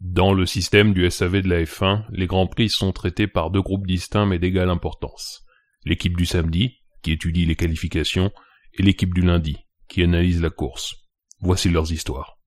Dans 0.00 0.34
le 0.34 0.44
système 0.44 0.92
du 0.92 1.10
SAV 1.10 1.40
de 1.40 1.48
la 1.48 1.62
F1, 1.62 2.04
les 2.10 2.26
Grands 2.26 2.46
Prix 2.46 2.68
sont 2.68 2.92
traités 2.92 3.26
par 3.26 3.50
deux 3.50 3.62
groupes 3.62 3.86
distincts 3.86 4.26
mais 4.26 4.38
d'égale 4.38 4.68
importance. 4.68 5.42
L'équipe 5.86 6.16
du 6.16 6.26
samedi, 6.26 6.82
qui 7.02 7.12
étudie 7.12 7.46
les 7.46 7.56
qualifications, 7.56 8.30
et 8.74 8.82
l'équipe 8.82 9.14
du 9.14 9.22
lundi, 9.22 9.56
qui 9.88 10.02
analyse 10.02 10.42
la 10.42 10.50
course. 10.50 10.96
Voici 11.40 11.70
leurs 11.70 11.92
histoires. 11.92 12.38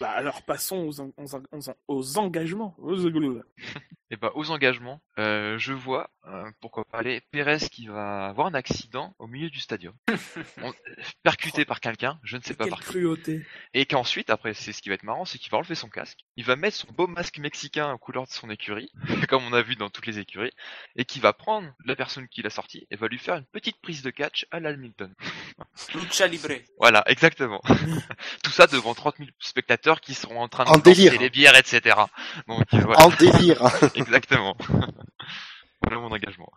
Bah 0.00 0.10
alors 0.10 0.42
passons 0.42 0.78
aux, 0.78 1.00
en- 1.00 1.12
aux 1.18 1.34
en- 1.34 1.42
aux 1.52 1.68
en- 1.68 1.76
aux 1.88 2.18
engagements. 2.18 2.74
Et 4.12 4.16
bah 4.16 4.32
aux 4.34 4.50
engagements, 4.50 5.00
euh, 5.18 5.56
je 5.58 5.72
vois, 5.72 6.10
euh, 6.26 6.50
pourquoi 6.60 6.84
pas 6.84 6.98
aller, 6.98 7.20
Pérez 7.30 7.58
qui 7.70 7.86
va 7.86 8.26
avoir 8.26 8.48
un 8.48 8.54
accident 8.54 9.14
au 9.20 9.28
milieu 9.28 9.50
du 9.50 9.60
stadium. 9.60 9.94
On- 10.64 10.72
percuté 11.22 11.64
par 11.64 11.78
quelqu'un, 11.80 12.18
je 12.24 12.36
ne 12.36 12.42
sais 12.42 12.54
pas 12.54 12.64
Quelle 12.64 12.70
par 12.72 12.80
qui. 12.80 12.86
cruauté. 12.86 13.46
Et 13.72 13.86
qu'ensuite, 13.86 14.30
après, 14.30 14.52
c'est 14.54 14.72
ce 14.72 14.82
qui 14.82 14.88
va 14.88 14.96
être 14.96 15.04
marrant, 15.04 15.24
c'est 15.26 15.38
qu'il 15.38 15.50
va 15.52 15.58
enlever 15.58 15.76
son 15.76 15.88
casque, 15.88 16.24
il 16.36 16.44
va 16.44 16.56
mettre 16.56 16.76
son 16.76 16.90
beau 16.92 17.06
masque 17.06 17.38
mexicain 17.38 17.92
aux 17.92 17.98
couleurs 17.98 18.24
de 18.24 18.30
son 18.32 18.50
écurie, 18.50 18.90
comme 19.30 19.44
on 19.44 19.52
a 19.52 19.62
vu 19.62 19.76
dans 19.76 19.90
toutes 19.90 20.06
les 20.06 20.18
écuries, 20.18 20.52
et 20.96 21.04
qui 21.04 21.20
va 21.20 21.32
prendre 21.32 21.68
la 21.84 21.94
personne 21.94 22.26
qui 22.26 22.42
l'a 22.42 22.50
sorti 22.50 22.88
et 22.90 22.96
va 22.96 23.06
lui 23.06 23.18
faire 23.18 23.36
une 23.36 23.46
petite 23.46 23.80
prise 23.80 24.02
de 24.02 24.10
catch 24.10 24.44
à 24.50 24.58
l'Hamilton. 24.58 25.14
Lucha 25.94 26.26
Libre. 26.26 26.48
Voilà, 26.78 27.02
exactement. 27.06 27.60
Tout 28.42 28.50
ça 28.50 28.66
devant 28.66 28.94
30 28.94 29.16
000 29.18 29.30
spectateurs 29.38 30.00
qui 30.00 30.14
seront 30.14 30.40
en 30.40 30.48
train 30.48 30.64
de 30.64 30.70
En 30.70 30.78
délire. 30.78 31.18
les 31.20 31.30
bières, 31.30 31.56
etc. 31.56 31.96
Donc 32.48 32.64
euh, 32.74 32.80
voilà, 32.80 33.06
En 33.06 33.10
délire. 33.10 33.62
exactement. 33.94 34.56
voilà 35.82 35.98
mon 36.00 36.10
engagement. 36.12 36.50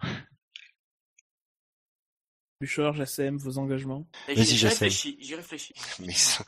Bouchard, 2.61 2.93
JSM, 2.95 3.37
vos 3.37 3.57
engagements? 3.57 4.07
Vas-y, 4.27 4.45
j'y- 4.45 4.67
réfléchis, 4.67 5.17
j'y 5.19 5.35
réfléchis. 5.35 5.73
Mais 5.99 6.13
ça... 6.13 6.45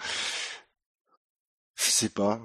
Je 1.76 1.84
sais 1.84 2.10
pas. 2.10 2.42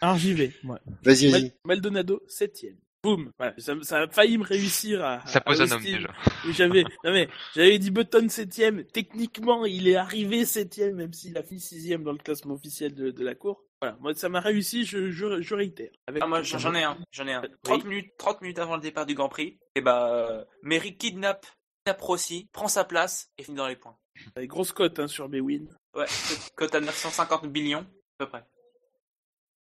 Alors 0.00 0.16
j'y 0.16 0.32
vais, 0.32 0.54
moi. 0.62 0.80
Vas-y, 1.02 1.30
vas-y. 1.30 1.52
Maldonado, 1.64 2.22
septième. 2.28 2.76
Boum. 3.04 3.30
Voilà, 3.38 3.54
ça, 3.58 3.74
ça 3.82 3.98
a 4.00 4.08
failli 4.08 4.38
me 4.38 4.44
réussir 4.44 5.04
à. 5.04 5.24
Ça 5.26 5.38
à 5.38 5.42
pose 5.42 5.60
un 5.60 5.70
homme 5.70 5.82
déjà. 5.82 6.08
J'avais, 6.50 6.82
non 7.04 7.12
mais, 7.12 7.28
j'avais 7.54 7.78
dit 7.78 7.90
Button 7.90 8.28
septième. 8.28 8.84
Techniquement, 8.86 9.64
il 9.66 9.86
est 9.88 9.96
arrivé 9.96 10.44
septième, 10.46 10.96
même 10.96 11.12
s'il 11.12 11.36
a 11.38 11.42
fini 11.42 11.60
sixième 11.60 12.02
dans 12.02 12.12
le 12.12 12.18
classement 12.18 12.54
officiel 12.54 12.94
de, 12.94 13.10
de 13.10 13.24
la 13.24 13.34
cour. 13.34 13.62
Voilà, 13.82 13.96
moi 14.00 14.14
ça 14.14 14.28
m'a 14.30 14.40
réussi, 14.40 14.86
je, 14.86 15.10
je, 15.10 15.42
je 15.42 15.54
réitère. 15.54 15.90
Avec- 16.06 16.22
Ah, 16.22 16.26
moi 16.26 16.42
j'en 16.42 16.74
ai 16.74 16.82
un, 16.84 16.96
j'en 17.12 17.26
ai 17.26 17.34
un. 17.34 17.42
30 17.62 17.84
minutes, 17.84 18.12
30 18.16 18.40
minutes 18.40 18.58
avant 18.58 18.76
le 18.76 18.80
départ 18.80 19.04
du 19.04 19.14
Grand 19.14 19.28
Prix, 19.28 19.58
et 19.74 19.82
bah, 19.82 20.08
euh, 20.10 20.44
Mary 20.62 20.96
kidnappe, 20.96 21.44
kidnappe 21.84 22.00
Rossi, 22.00 22.48
prend 22.52 22.68
sa 22.68 22.84
place 22.84 23.28
et 23.36 23.42
finit 23.42 23.58
dans 23.58 23.68
les 23.68 23.76
points. 23.76 23.96
Avec 24.36 24.48
grosse 24.48 24.72
cote 24.72 24.98
hein, 25.00 25.08
sur 25.08 25.28
Bewin. 25.28 25.66
Ouais, 25.94 26.06
cote 26.56 26.74
à 26.74 26.80
950 26.80 27.42
millions, 27.52 27.80
à 28.18 28.24
peu 28.24 28.28
près. 28.28 28.44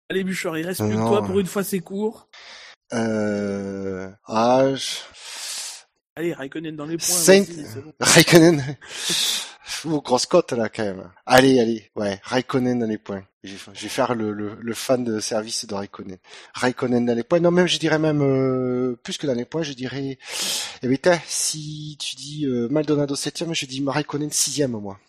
Allez 0.10 0.24
Bouchard, 0.24 0.58
il 0.58 0.66
reste 0.66 0.82
plus 0.82 0.90
que 0.96 1.08
toi 1.08 1.22
pour 1.24 1.40
une 1.40 1.46
fois 1.46 1.64
c'est 1.64 1.80
court. 1.80 2.28
Euh... 2.94 4.10
Ah, 4.26 4.74
je... 4.76 4.96
Allez, 6.16 6.34
Raikkonen 6.34 6.76
dans 6.76 6.86
les 6.86 6.98
points. 6.98 7.06
Saint- 7.06 7.44
bon. 7.44 7.94
Raikkonen. 8.00 8.78
Ouh, 9.86 10.02
grosse 10.02 10.26
cote 10.26 10.52
là 10.52 10.68
quand 10.68 10.84
même. 10.84 11.10
Allez, 11.26 11.60
allez, 11.60 11.90
ouais, 11.96 12.20
Raikkonen 12.24 12.80
dans 12.80 12.88
les 12.88 12.98
points. 12.98 13.24
Je 13.44 13.54
vais, 13.54 13.88
faire 13.88 14.16
le, 14.16 14.34
le, 14.34 14.58
le 14.60 14.74
fan 14.74 15.06
de 15.06 15.22
service 15.22 15.66
de 15.66 15.74
Raikkonen. 15.74 16.18
Raikkonen 16.54 17.06
dans 17.06 17.16
les 17.16 17.24
points. 17.24 17.40
Non, 17.40 17.52
même 17.52 17.68
je 17.68 17.80
dirais 17.80 18.00
même 18.00 18.22
euh, 18.22 18.98
plus 19.02 19.18
que 19.18 19.28
dans 19.28 19.34
les 19.34 19.46
points, 19.46 19.64
je 19.64 19.72
dirais. 19.72 20.18
Eh 20.84 20.98
t'as, 20.98 21.20
si 21.26 21.96
tu 22.00 22.18
dis 22.18 22.46
euh, 22.46 22.68
Maldonado 22.70 23.16
septième, 23.16 23.54
je 23.54 23.66
dis 23.66 23.82
Raikkonen 23.86 24.32
sixième 24.32 24.72
moi. 24.72 25.00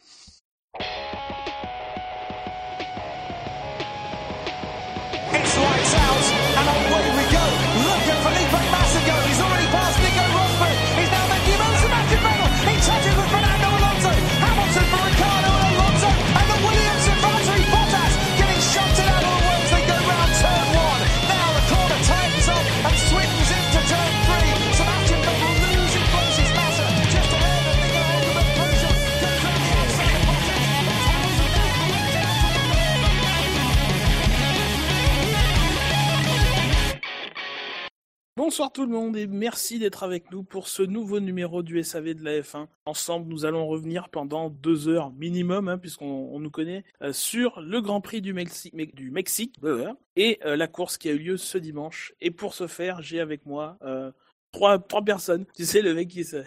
Bonsoir 38.51 38.73
tout 38.73 38.83
le 38.85 38.91
monde 38.91 39.17
et 39.17 39.29
merci 39.29 39.79
d'être 39.79 40.03
avec 40.03 40.33
nous 40.33 40.43
pour 40.43 40.67
ce 40.67 40.83
nouveau 40.83 41.21
numéro 41.21 41.63
du 41.63 41.81
SAV 41.85 42.15
de 42.15 42.25
la 42.25 42.41
F1. 42.41 42.67
Ensemble, 42.85 43.29
nous 43.29 43.45
allons 43.45 43.65
revenir 43.69 44.09
pendant 44.09 44.51
deux 44.51 44.89
heures 44.89 45.13
minimum, 45.13 45.69
hein, 45.69 45.79
puisqu'on 45.79 46.29
on 46.33 46.41
nous 46.41 46.51
connaît, 46.51 46.83
euh, 47.01 47.13
sur 47.13 47.61
le 47.61 47.81
Grand 47.81 48.01
Prix 48.01 48.21
du, 48.21 48.35
Mexi- 48.35 48.75
Me- 48.75 48.93
du 48.93 49.13
Mexique 49.13 49.55
euh, 49.63 49.93
et 50.17 50.41
euh, 50.45 50.57
la 50.57 50.67
course 50.67 50.99
qui 50.99 51.09
a 51.09 51.13
eu 51.13 51.19
lieu 51.19 51.37
ce 51.37 51.59
dimanche. 51.59 52.13
Et 52.21 52.33
pour 52.33 52.55
ce 52.55 52.67
faire, 52.67 53.01
j'ai 53.03 53.21
avec 53.21 53.47
moi 53.47 53.79
euh, 53.85 54.11
trois, 54.51 54.81
trois 54.81 55.03
personnes. 55.05 55.47
Tu 55.55 55.65
sais, 55.65 55.81
le 55.81 55.95
mec 55.95 56.09
qui 56.09 56.25
se, 56.25 56.39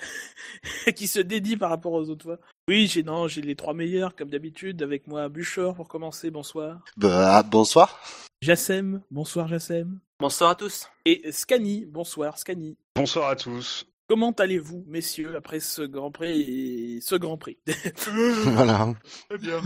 qui 0.97 1.07
se 1.07 1.21
dédie 1.21 1.55
par 1.55 1.69
rapport 1.69 1.93
aux 1.93 2.09
autres 2.09 2.25
fois. 2.25 2.39
Oui, 2.67 2.87
j'ai 2.87 3.03
non, 3.03 3.29
j'ai 3.29 3.41
les 3.41 3.55
trois 3.55 3.73
meilleurs 3.73 4.13
comme 4.17 4.29
d'habitude. 4.29 4.83
Avec 4.83 5.07
moi, 5.07 5.29
Bûcheur 5.29 5.73
pour 5.73 5.87
commencer. 5.87 6.31
Bonsoir. 6.31 6.83
Bah, 6.97 7.43
bonsoir. 7.43 7.97
Jassem. 8.41 9.01
Bonsoir, 9.09 9.47
Jassem. 9.47 9.99
Bonsoir 10.19 10.51
à 10.51 10.55
tous. 10.55 10.87
Et 11.05 11.31
Scani. 11.31 11.85
Bonsoir, 11.85 12.37
Scani. 12.37 12.77
Bonsoir 12.95 13.29
à 13.29 13.35
tous. 13.35 13.85
Comment 14.07 14.31
allez-vous, 14.31 14.83
messieurs, 14.87 15.35
après 15.35 15.59
ce 15.59 15.81
Grand 15.81 16.11
Prix 16.11 16.41
et 16.41 17.01
ce 17.01 17.15
Grand 17.15 17.37
Prix 17.37 17.57
voilà. 18.45 18.93
Très 19.29 19.37
bien. 19.37 19.61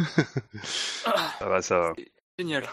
Ça 0.63 1.47
va, 1.47 1.61
ça 1.61 1.79
va. 1.79 1.93
Génial. 2.39 2.63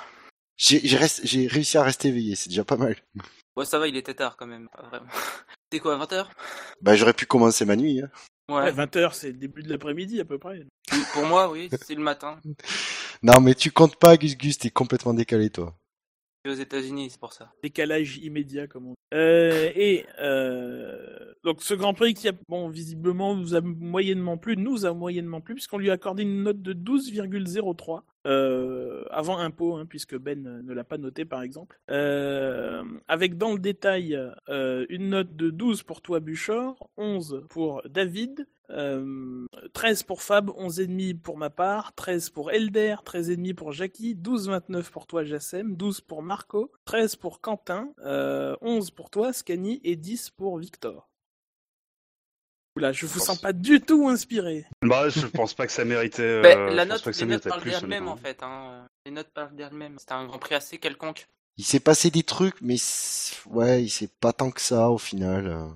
J'ai 0.57 1.49
réussi 1.49 1.77
à 1.79 1.83
rester 1.83 2.09
éveillé, 2.09 2.37
c'est 2.37 2.49
déjà 2.49 2.65
pas 2.65 2.77
mal. 2.77 2.97
Ouais, 3.57 3.65
ça 3.65 3.79
va, 3.79 3.89
il 3.89 3.97
était 3.97 4.15
tard 4.15 4.37
quand 4.37 4.47
même, 4.47 4.69
pas 4.69 4.83
vraiment. 4.83 5.11
C'était 5.65 5.81
quoi, 5.83 5.99
20h 5.99 6.27
Bah, 6.81 6.95
j'aurais 6.95 7.15
pu 7.15 7.27
commencer 7.27 7.65
ma 7.65 7.77
nuit. 7.77 8.01
Hein. 8.03 8.11
Ouais. 8.49 8.71
20h, 8.71 9.15
c'est 9.15 9.29
le 9.29 9.39
début 9.39 9.63
de 9.63 9.71
l'après-midi 9.71 10.21
à 10.21 10.25
peu 10.25 10.39
près. 10.39 10.61
Pour 11.13 11.25
moi, 11.25 11.51
oui, 11.51 11.69
c'est 11.83 11.95
le 11.95 12.03
matin. 12.03 12.39
Non, 13.23 13.41
mais 13.41 13.55
tu 13.55 13.71
comptes 13.71 13.97
pas, 13.97 14.19
Gus 14.19 14.37
Gus, 14.37 14.59
t'es 14.59 14.69
complètement 14.69 15.15
décalé, 15.15 15.49
toi. 15.49 15.75
Aux 16.47 16.53
États-Unis, 16.53 17.09
c'est 17.09 17.21
pour 17.21 17.33
ça. 17.33 17.51
Décalage 17.63 18.19
immédiat, 18.19 18.67
comme 18.67 18.89
on 18.89 18.91
dit. 18.91 18.97
Euh, 19.15 19.71
et 19.75 20.05
euh, 20.21 21.33
donc 21.43 21.63
ce 21.63 21.73
Grand 21.73 21.95
Prix 21.95 22.13
qui 22.13 22.29
a, 22.29 22.33
bon, 22.49 22.69
visiblement 22.69 23.35
nous 23.35 23.55
a 23.55 23.63
moyennement 23.63 24.37
plu, 24.37 24.57
nous 24.57 24.85
a 24.85 24.93
moyennement 24.93 25.41
plu, 25.41 25.55
puisqu'on 25.55 25.79
lui 25.79 25.89
a 25.89 25.95
accordé 25.95 26.23
une 26.23 26.43
note 26.43 26.61
de 26.61 26.75
12,03 26.75 28.03
euh, 28.27 29.05
avant 29.11 29.39
impôt, 29.39 29.77
hein, 29.77 29.87
puisque 29.87 30.17
Ben 30.17 30.47
euh, 30.47 30.63
ne 30.63 30.73
l'a 30.73 30.85
pas 30.85 30.99
noté 30.99 31.25
par 31.25 31.43
exemple. 31.43 31.79
Euh, 31.91 32.83
avec 33.09 33.37
dans 33.37 33.53
le 33.53 33.59
détail 33.59 34.19
euh, 34.49 34.87
une 34.89 35.11
note 35.11 35.37
de 35.37 35.51
12 35.51 35.83
pour 35.83 36.01
toi 36.01 36.21
Buchor, 36.21 36.91
11 36.97 37.45
pour 37.49 37.83
David, 37.89 38.47
euh, 38.71 39.47
13 39.75 40.05
pour 40.05 40.23
Fab, 40.23 40.49
11,5 40.51 41.21
pour 41.21 41.37
ma 41.37 41.51
part, 41.51 41.95
13 41.95 42.31
pour 42.31 42.51
Elder, 42.51 42.97
13,5 43.05 43.55
pour 43.55 43.73
Jackie, 43.73 44.15
12,29 44.15 44.91
pour 44.91 45.07
toi 45.07 45.25
Jassem, 45.25 45.77
12 45.77 46.01
pour 46.01 46.23
Marco, 46.23 46.71
13 46.87 47.17
pour 47.17 47.41
Quentin, 47.41 47.93
euh, 48.05 48.57
11 48.63 48.91
pour 48.91 49.11
toi 49.11 49.33
Scani 49.33 49.81
et 49.85 49.97
10 49.97 50.31
pour 50.31 50.59
Victor. 50.59 51.09
Oula, 52.77 52.93
je 52.93 53.07
vous 53.07 53.21
sens 53.21 53.39
pas 53.41 53.53
du 53.53 53.81
tout 53.81 54.09
inspiré. 54.09 54.67
Bah, 54.83 55.09
je 55.09 55.27
pense 55.27 55.55
pas 55.55 55.67
que 55.67 55.73
ça 55.73 55.85
méritait. 55.85 56.43
Ben, 56.43 56.59
euh, 56.59 56.71
la 56.75 56.85
note, 56.85 57.05
ça 57.05 57.11
les 57.25 57.27
notes 57.33 57.49
parlent 57.49 57.63
d'elles-mêmes 57.63 58.09
en 58.09 58.17
fait. 58.17 58.43
Hein. 58.43 58.87
Les 59.07 59.13
notes 59.13 59.31
parlent 59.33 59.55
d'elles-mêmes. 59.55 59.97
C'était 59.99 60.15
un 60.15 60.27
Grand 60.27 60.39
Prix 60.39 60.57
assez 60.57 60.79
quelconque. 60.79 61.27
Il 61.57 61.65
s'est 61.65 61.79
passé 61.81 62.11
des 62.11 62.25
trucs, 62.25 62.61
mais 62.61 62.77
c'est- 62.77 63.37
ouais, 63.47 63.85
il 63.85 63.89
s'est 63.91 64.09
pas 64.21 64.33
tant 64.33 64.51
que 64.51 64.61
ça 64.61 64.91
au 64.91 64.99
final. 64.99 65.47
euh. 65.47 65.69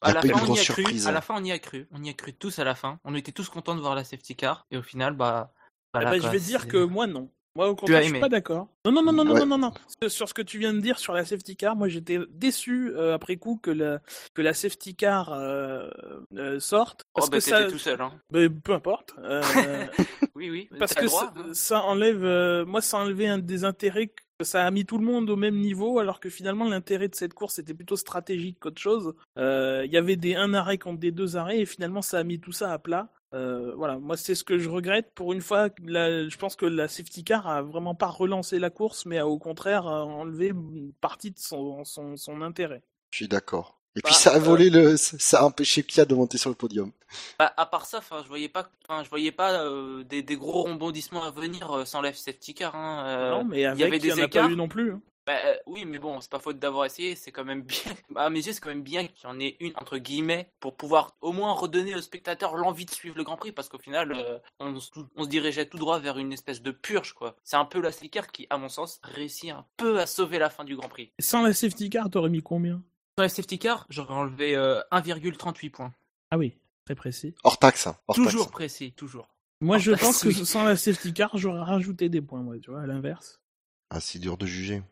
À 0.00 0.12
la 0.12 0.20
fin, 0.22 0.28
on 0.28 0.54
y 0.54 0.58
a 0.58 0.64
cru. 0.64 0.82
surprise. 0.82 1.06
À 1.06 1.12
la 1.12 1.20
fin, 1.20 1.34
on 1.40 1.44
y 1.44 1.52
a 1.52 1.58
cru. 1.60 1.86
On 1.92 2.02
y 2.02 2.10
a 2.10 2.12
cru 2.14 2.34
tous 2.34 2.58
à 2.58 2.64
la 2.64 2.74
fin. 2.74 2.98
On 3.04 3.14
était 3.14 3.32
tous 3.32 3.48
contents 3.48 3.76
de 3.76 3.80
voir 3.80 3.94
la 3.94 4.02
safety 4.04 4.34
car. 4.34 4.66
Et 4.72 4.76
au 4.76 4.82
final, 4.82 5.14
bah. 5.14 5.52
voilà, 5.94 6.10
Eh 6.16 6.18
ben, 6.20 6.26
je 6.26 6.32
vais 6.32 6.40
dire 6.40 6.66
que 6.66 6.82
moi 6.84 7.06
non. 7.06 7.30
Moi 7.56 7.68
au 7.68 7.72
as 7.72 7.76
contraire, 7.76 7.98
je 7.98 8.02
suis 8.06 8.10
aimé. 8.10 8.20
pas 8.20 8.28
d'accord. 8.28 8.68
Non 8.84 8.90
non 8.92 9.02
non 9.02 9.12
non 9.12 9.24
non 9.24 9.32
Ouais. 9.34 9.40
non 9.40 9.46
non 9.46 9.58
non. 9.58 9.72
Sur- 10.02 10.10
Sur 10.10 10.28
ce 10.28 10.34
que 10.34 10.42
tu 10.42 10.58
viens 10.58 10.74
de 10.74 10.80
dire 10.80 10.98
sur 10.98 11.12
la 11.12 11.24
safety 11.24 11.56
car, 11.56 11.76
moi 11.76 11.88
j'étais 11.88 12.18
déçu 12.30 12.90
euh, 12.96 13.14
après 13.14 13.36
coup 13.36 13.58
que 13.62 13.70
la 13.70 14.00
que 14.34 14.42
la 14.42 14.54
safety 14.54 14.94
car 14.96 15.32
euh, 15.32 15.88
euh, 16.36 16.58
sorte 16.60 17.02
Oh, 17.14 17.20
parce 17.20 17.30
bah, 17.30 17.38
que 17.38 17.44
t'étais 17.44 17.56
ça 17.56 17.70
tout 17.70 17.78
seul. 17.78 18.00
Hein. 18.00 18.12
Ben, 18.30 18.48
peu 18.60 18.72
importe. 18.72 19.14
euh, 19.20 19.40
Oui, 20.34 20.50
oui. 20.50 20.68
parce 20.80 20.94
que 20.94 21.02
le 21.02 21.06
droit, 21.06 21.32
ça, 21.32 21.32
hein. 21.36 21.44
ça 21.52 21.82
enlève, 21.84 22.24
euh, 22.24 22.64
moi, 22.64 22.80
ça 22.80 22.98
a 22.98 23.00
enlevé 23.02 23.28
un 23.28 23.38
des 23.38 23.62
intérêts 23.64 24.08
que 24.08 24.44
ça 24.44 24.66
a 24.66 24.70
mis 24.72 24.84
tout 24.84 24.98
le 24.98 25.04
monde 25.04 25.30
au 25.30 25.36
même 25.36 25.54
niveau, 25.54 26.00
alors 26.00 26.18
que 26.18 26.28
finalement 26.28 26.68
l'intérêt 26.68 27.06
de 27.06 27.14
cette 27.14 27.34
course 27.34 27.60
était 27.60 27.72
plutôt 27.72 27.94
stratégique 27.94 28.58
qu'autre 28.58 28.82
chose. 28.82 29.14
Euh, 29.38 29.82
Il 29.86 29.92
y 29.92 29.96
avait 29.96 30.16
des 30.16 30.34
un 30.34 30.54
arrêt 30.54 30.76
contre 30.76 30.98
des 30.98 31.12
deux 31.12 31.36
arrêts, 31.36 31.60
et 31.60 31.66
finalement 31.66 32.02
ça 32.02 32.18
a 32.18 32.24
mis 32.24 32.40
tout 32.40 32.50
ça 32.50 32.72
à 32.72 32.80
plat. 32.80 33.10
Euh, 33.34 33.74
voilà, 33.76 33.98
moi 33.98 34.16
c'est 34.16 34.34
ce 34.34 34.44
que 34.44 34.58
je 34.58 34.68
regrette. 34.70 35.12
Pour 35.14 35.32
une 35.34 35.42
fois, 35.42 35.68
la- 35.84 36.28
je 36.28 36.36
pense 36.38 36.56
que 36.56 36.66
la 36.66 36.88
safety 36.88 37.24
car 37.24 37.46
a 37.48 37.62
vraiment 37.62 37.94
pas 37.94 38.06
relancé 38.08 38.58
la 38.58 38.70
course, 38.70 39.06
mais 39.06 39.18
a 39.18 39.26
au 39.26 39.38
contraire 39.38 39.86
a 39.86 40.04
enlevé 40.04 40.48
une 40.48 40.92
partie 41.00 41.32
de 41.32 41.38
son, 41.38 41.84
son, 41.84 42.16
son 42.16 42.42
intérêt. 42.42 42.82
Je 43.10 43.16
suis 43.16 43.28
d'accord. 43.28 43.80
Et 43.96 44.02
Bah, 44.02 44.10
puis 44.10 44.12
ça 44.14 44.34
a 44.34 44.38
euh, 44.38 44.38
volé 44.38 44.68
le, 44.68 44.98
ça 44.98 45.40
a 45.40 45.44
empêché 45.44 45.82
Kia 45.84 46.04
de 46.04 46.14
monter 46.14 46.36
sur 46.36 46.50
le 46.50 46.54
podium. 46.56 46.92
Bah, 47.38 47.52
à 47.56 47.66
part 47.66 47.86
ça, 47.86 47.98
enfin, 47.98 48.22
je 48.22 48.28
voyais 48.28 48.48
pas, 48.48 48.70
enfin, 48.88 49.02
je 49.02 49.08
voyais 49.10 49.32
pas 49.32 49.62
euh, 49.64 50.04
des, 50.04 50.22
des 50.22 50.36
gros 50.36 50.62
rebondissements 50.64 51.24
à 51.24 51.30
venir 51.32 51.70
euh, 51.72 51.84
sans 51.84 52.00
la 52.00 52.12
safety 52.12 52.54
car. 52.54 52.74
Hein, 52.76 53.04
euh. 53.06 53.30
non, 53.30 53.44
mais 53.44 53.64
avec, 53.64 53.78
y 53.78 53.82
avait 53.84 53.98
il 53.98 54.06
y 54.06 54.12
en 54.12 54.16
des 54.16 54.20
a 54.20 54.28
pas 54.28 54.40
écarts. 54.40 54.50
eu 54.50 54.56
non 54.56 54.68
plus. 54.68 54.92
hein. 54.92 55.02
Bah, 55.26 55.38
euh, 55.46 55.56
oui, 55.66 55.86
mais 55.86 55.98
bon, 55.98 56.20
c'est 56.20 56.30
pas 56.30 56.38
faute 56.38 56.58
d'avoir 56.58 56.84
essayé. 56.84 57.14
C'est 57.16 57.32
quand 57.32 57.44
même 57.46 57.62
bien. 57.62 57.80
À 58.16 58.28
mes 58.28 58.44
yeux, 58.44 58.52
c'est 58.52 58.60
quand 58.60 58.68
même 58.68 58.82
bien 58.82 59.06
qu'il 59.06 59.24
y 59.24 59.26
en 59.26 59.40
ait 59.40 59.56
une 59.60 59.72
entre 59.76 59.96
guillemets 59.96 60.50
pour 60.60 60.76
pouvoir 60.76 61.16
au 61.22 61.32
moins 61.32 61.52
redonner 61.52 61.94
aux 61.94 62.02
spectateurs 62.02 62.56
l'envie 62.56 62.84
de 62.84 62.90
suivre 62.90 63.16
le 63.16 63.24
Grand 63.24 63.36
Prix, 63.38 63.52
parce 63.52 63.68
qu'au 63.70 63.78
final, 63.78 64.12
euh, 64.12 64.38
on, 64.60 64.78
se- 64.80 64.90
on 65.16 65.24
se 65.24 65.28
dirigeait 65.28 65.66
tout 65.66 65.78
droit 65.78 65.98
vers 65.98 66.18
une 66.18 66.32
espèce 66.32 66.60
de 66.60 66.70
purge, 66.72 67.14
quoi. 67.14 67.36
C'est 67.42 67.56
un 67.56 67.64
peu 67.64 67.80
la 67.80 67.90
safety 67.90 68.10
car 68.10 68.26
qui, 68.32 68.46
à 68.50 68.58
mon 68.58 68.68
sens, 68.68 69.00
réussit 69.02 69.50
un 69.50 69.64
peu 69.78 69.98
à 69.98 70.06
sauver 70.06 70.38
la 70.38 70.50
fin 70.50 70.64
du 70.64 70.76
Grand 70.76 70.88
Prix. 70.88 71.12
Sans 71.18 71.40
la 71.42 71.54
safety 71.54 71.88
car, 71.88 72.10
t'aurais 72.10 72.28
mis 72.30 72.42
combien? 72.42 72.82
Dans 73.16 73.22
la 73.22 73.28
safety 73.30 73.58
car, 73.58 73.86
j'aurais 73.88 74.14
enlevé 74.14 74.56
euh, 74.56 74.80
1,38 74.92 75.70
points. 75.70 75.94
Ah 76.30 76.36
oui, 76.36 76.58
très 76.84 76.94
précis. 76.94 77.34
Hors 77.44 77.58
taxe, 77.58 77.86
hein. 77.86 77.96
Hors 78.08 78.16
Toujours 78.16 78.42
taxe. 78.46 78.52
précis, 78.52 78.92
toujours. 78.92 79.28
Moi, 79.62 79.78
je 79.78 79.92
pense 79.92 80.22
que 80.22 80.32
sans 80.32 80.64
la 80.64 80.76
safety 80.76 81.14
car, 81.14 81.38
j'aurais 81.38 81.62
rajouté 81.62 82.10
des 82.10 82.20
points, 82.20 82.42
moi, 82.42 82.58
tu 82.58 82.70
vois, 82.70 82.82
à 82.82 82.86
l'inverse. 82.86 83.40
Ah, 83.88 84.00
c'est 84.00 84.18
dur 84.18 84.36
de 84.36 84.44
juger. 84.44 84.82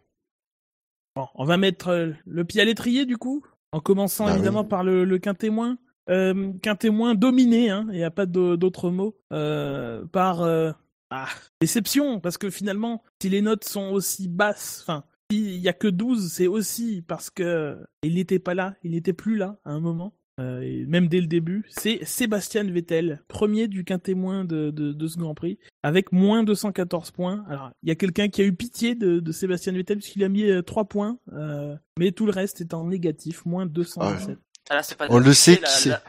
Bon, 1.17 1.27
on 1.35 1.45
va 1.45 1.57
mettre 1.59 1.89
euh, 1.89 2.13
le 2.27 2.45
pied 2.45 2.61
à 2.61 2.65
l'étrier 2.65 3.05
du 3.07 3.17
coup, 3.19 3.43
en 3.73 3.81
commençant 3.81 4.27
Bah 4.27 4.35
évidemment 4.35 4.63
oui. 4.63 4.69
par 4.69 4.83
le, 4.85 5.05
le 5.05 5.19
quintémoin. 5.19 5.79
Euh, 6.11 6.53
quintémoin 6.63 7.15
dominé, 7.15 7.71
hein, 7.71 7.87
il 7.91 7.97
n'y 7.97 8.03
a 8.05 8.11
pas 8.11 8.27
d'au- 8.27 8.57
d'autres 8.57 8.91
mots, 8.91 9.17
euh, 9.33 10.05
par 10.07 10.43
euh, 10.43 10.73
ah, 11.11 11.29
déception, 11.61 12.19
parce 12.19 12.39
que 12.39 12.51
finalement, 12.51 13.05
si 13.21 13.29
les 13.29 13.41
notes 13.41 13.65
sont 13.65 13.91
aussi 13.91 14.27
basses, 14.29 14.81
enfin, 14.83 15.05
s'il 15.31 15.59
y 15.59 15.69
a 15.69 15.73
que 15.73 15.87
12, 15.87 16.33
c'est 16.33 16.49
aussi 16.49 17.03
parce 17.03 17.31
que 17.31 17.79
il 18.03 18.15
n'était 18.15 18.41
pas 18.41 18.55
là, 18.55 18.75
il 18.83 18.91
n'était 18.93 19.13
plus 19.13 19.37
là 19.37 19.59
à 19.65 19.71
un 19.73 19.81
moment. 19.81 20.13
Euh, 20.43 20.61
et 20.63 20.85
même 20.87 21.09
dès 21.09 21.21
le 21.21 21.27
début, 21.27 21.65
c'est 21.71 22.01
Sébastien 22.05 22.65
Vettel, 22.65 23.23
premier 23.29 23.69
du 23.69 23.85
quintémoin 23.85 24.45
de, 24.45 24.71
de, 24.71 24.93
de 24.93 25.07
ce 25.09 25.17
Grand 25.19 25.35
Prix, 25.35 25.59
avec 25.83 26.13
moins 26.13 26.43
214 26.43 27.11
points. 27.13 27.45
Alors, 27.49 27.71
il 27.83 27.89
y 27.89 27.93
a 27.93 27.95
quelqu'un 27.95 28.29
qui 28.29 28.43
a 28.43 28.45
eu 28.45 28.53
pitié 28.55 28.95
de, 28.95 29.21
de 29.21 29.33
Sébastien 29.33 29.73
Vettel 29.73 29.99
puisqu'il 29.99 30.25
a 30.25 30.29
mis 30.29 30.51
3 30.67 30.85
points, 30.87 31.19
euh, 31.33 31.77
mais 31.99 32.13
tout 32.13 32.27
le 32.27 32.33
reste 32.33 32.61
est 32.61 32.75
en 32.75 32.85
négatif, 32.85 33.45
moins 33.47 33.67
217. 33.67 34.39
Ah, 34.71 34.77
là, 34.77 34.83
c'est 34.85 34.97
pas 34.97 35.07
On 35.11 35.19
le 35.19 35.33
sait 35.35 35.57
qui 35.57 35.89
la- 35.89 35.97
à 35.97 36.03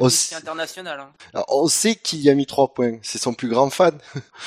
On 0.00 0.08
International. 0.36 1.00
Hein. 1.00 1.12
Alors, 1.34 1.46
on 1.48 1.66
sait 1.66 1.94
qu'il 1.94 2.20
y 2.20 2.30
a 2.30 2.34
mis 2.34 2.46
trois 2.46 2.72
points. 2.72 2.98
C'est 3.02 3.18
son 3.18 3.34
plus 3.34 3.48
grand 3.48 3.68
fan. 3.70 3.98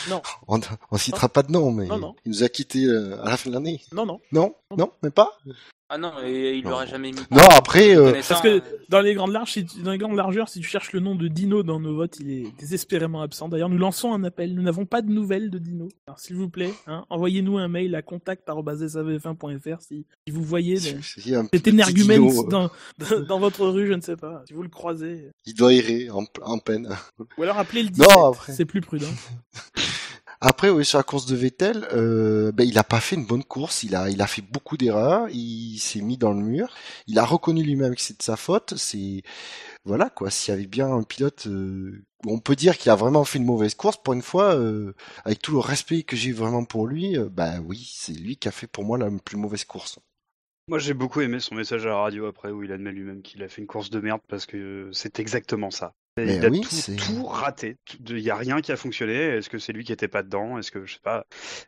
Non. 0.10 0.22
On, 0.48 0.60
on 0.92 0.98
citera 0.98 1.30
pas 1.30 1.44
de 1.44 1.52
nom, 1.52 1.72
mais 1.72 1.86
Non, 1.86 1.98
non. 2.00 2.16
il 2.26 2.32
nous 2.32 2.44
a 2.44 2.50
quittés 2.50 2.86
euh, 2.86 3.22
à 3.24 3.30
la 3.30 3.38
fin 3.38 3.50
de 3.50 3.56
l'année. 3.56 3.82
Non, 3.92 4.06
non? 4.08 4.20
Non, 4.32 4.56
non, 4.76 4.92
même 5.04 5.12
pas? 5.12 5.38
Ah 5.92 5.98
non, 5.98 6.12
et 6.24 6.56
il 6.58 6.64
Non. 6.66 6.70
l'aurait 6.70 6.86
jamais 6.88 7.12
mis. 7.12 7.18
Non, 7.32 7.42
après, 7.58 7.98
euh, 7.98 8.12
Parce 8.28 8.42
que 8.42 8.48
euh, 8.48 8.60
dans 8.90 9.02
les 9.02 9.16
grandes 9.16 9.32
larges, 9.32 9.54
si 9.54 9.66
tu- 9.66 9.82
dans 9.82 9.90
les 9.92 9.98
grandes 9.98 10.16
largeurs, 10.16 10.48
si 10.48 10.60
tu 10.60 10.68
cherches 10.68 10.92
le 10.94 11.00
nom 11.00 11.16
de 11.16 11.28
Dino 11.28 11.64
dans 11.64 11.80
nos 11.80 11.96
votes, 11.96 12.18
il 12.20 12.30
est 12.32 12.60
désespérément 12.60 13.22
absent. 13.24 13.50
D'ailleurs, 13.50 13.70
nous 13.70 13.78
lançons 13.80 14.14
un 14.14 14.24
appel. 14.24 14.54
Nous 14.54 14.62
n'avons 14.62 14.86
pas 14.86 15.02
de 15.02 15.10
nouvelles 15.10 15.50
de 15.50 15.58
Dino. 15.58 15.88
Alors, 16.06 16.20
s'il 16.20 16.36
vous 16.36 16.48
plaît, 16.48 16.72
hein, 16.86 17.06
envoyez-nous 17.10 17.58
un 17.58 17.68
mail 17.68 17.96
à 17.96 18.04
contact@sav1.fr 18.04 19.82
si, 19.82 20.06
si 20.28 20.32
vous 20.32 20.44
voyez 20.44 20.76
de- 20.76 21.02
cet 21.52 21.68
énergumène 21.68 22.28
dino, 22.28 22.44
euh, 22.46 22.50
dans, 22.50 22.70
dans, 23.00 23.20
dans 23.22 23.40
votre 23.40 23.66
rue, 23.68 23.88
je 23.88 23.94
ne 23.94 24.02
sais 24.02 24.16
pas. 24.16 24.44
Si 24.48 24.54
vous 24.54 24.62
le 24.64 24.70
croisez. 24.70 25.32
Il 25.48 25.56
doit 25.56 25.74
errer 25.74 26.10
en, 26.12 26.24
en 26.44 26.60
peine. 26.60 26.90
Ou 27.38 27.44
alors 27.44 27.58
appelez 27.58 27.82
le 27.84 27.90
Non, 27.90 28.06
17. 28.06 28.18
après. 28.36 28.54
C'est 28.54 28.66
plus 28.66 28.82
prudent. 28.82 29.08
Après, 30.42 30.70
oui, 30.70 30.86
sur 30.86 30.98
la 30.98 31.04
course 31.04 31.26
de 31.26 31.36
Vettel, 31.36 31.86
euh, 31.92 32.54
ben, 32.54 32.66
il 32.66 32.78
a 32.78 32.86
pas 32.86 33.02
fait 33.02 33.18
une 33.18 33.26
bonne 33.26 33.44
course. 33.44 33.84
Il 33.84 33.94
a, 33.94 34.10
il 34.10 34.22
a 34.22 34.28
fait 34.28 34.42
beaucoup 34.42 34.78
d'erreurs. 34.78 35.28
Il 35.32 35.78
s'est 35.80 36.00
mis 36.02 36.18
dans 36.18 36.32
le 36.32 36.42
mur. 36.42 36.74
Il 37.08 37.20
a 37.20 37.26
reconnu 37.26 37.62
lui-même 37.62 37.94
que 37.94 38.02
c'est 38.02 38.18
de 38.18 38.24
sa 38.24 38.38
faute. 38.38 38.74
C'est, 38.78 39.22
voilà, 39.84 40.10
quoi. 40.10 40.30
S'il 40.30 40.54
y 40.54 40.58
avait 40.58 40.68
bien 40.68 40.90
un 40.94 41.04
pilote, 41.04 41.48
euh, 41.48 42.06
on 42.26 42.40
peut 42.40 42.56
dire 42.56 42.78
qu'il 42.78 42.90
a 42.90 42.96
vraiment 42.96 43.26
fait 43.26 43.40
une 43.40 43.46
mauvaise 43.46 43.76
course, 43.76 43.98
pour 44.02 44.14
une 44.14 44.22
fois, 44.22 44.56
euh, 44.56 44.94
avec 45.26 45.42
tout 45.42 45.52
le 45.52 45.60
respect 45.60 46.04
que 46.04 46.16
j'ai 46.16 46.32
vraiment 46.32 46.64
pour 46.64 46.88
lui, 46.88 47.18
ben 47.32 47.62
oui, 47.68 47.92
c'est 47.94 48.14
lui 48.14 48.38
qui 48.38 48.48
a 48.48 48.52
fait 48.52 48.68
pour 48.68 48.86
moi 48.86 48.98
la 48.98 49.10
plus 49.12 49.38
mauvaise 49.38 49.66
course. 49.66 50.00
Moi, 50.70 50.80
j'ai 50.80 50.94
beaucoup 50.94 51.20
aimé 51.20 51.40
son 51.42 51.56
message 51.56 51.86
à 51.86 51.90
la 51.90 51.98
radio 51.98 52.28
après 52.28 52.52
où 52.52 52.64
il 52.64 52.72
admet 52.72 52.92
lui-même 52.92 53.24
qu'il 53.24 53.44
a 53.44 53.50
fait 53.50 53.62
une 53.62 53.68
course 53.68 53.90
de 53.90 54.00
merde 54.00 54.22
parce 54.28 54.46
que 54.46 54.90
c'est 54.94 55.20
exactement 55.20 55.72
ça. 55.72 55.96
Mais 56.18 56.36
il 56.36 56.46
a 56.46 56.50
oui, 56.50 56.62
tout, 56.98 57.24
raté. 57.26 57.78
Il 58.08 58.16
n'y 58.16 58.30
a 58.30 58.36
rien 58.36 58.62
qui 58.62 58.72
a 58.72 58.76
fonctionné. 58.76 59.14
Est-ce 59.14 59.50
que 59.50 59.58
c'est 59.58 59.74
lui 59.74 59.84
qui 59.84 59.92
était 59.94 60.08
pas 60.08 60.24
dedans? 60.24 60.58
Est-ce 60.58 60.72
que, 60.72 60.86
je 60.86 60.94
sais 60.94 61.00
pas, 61.02 61.26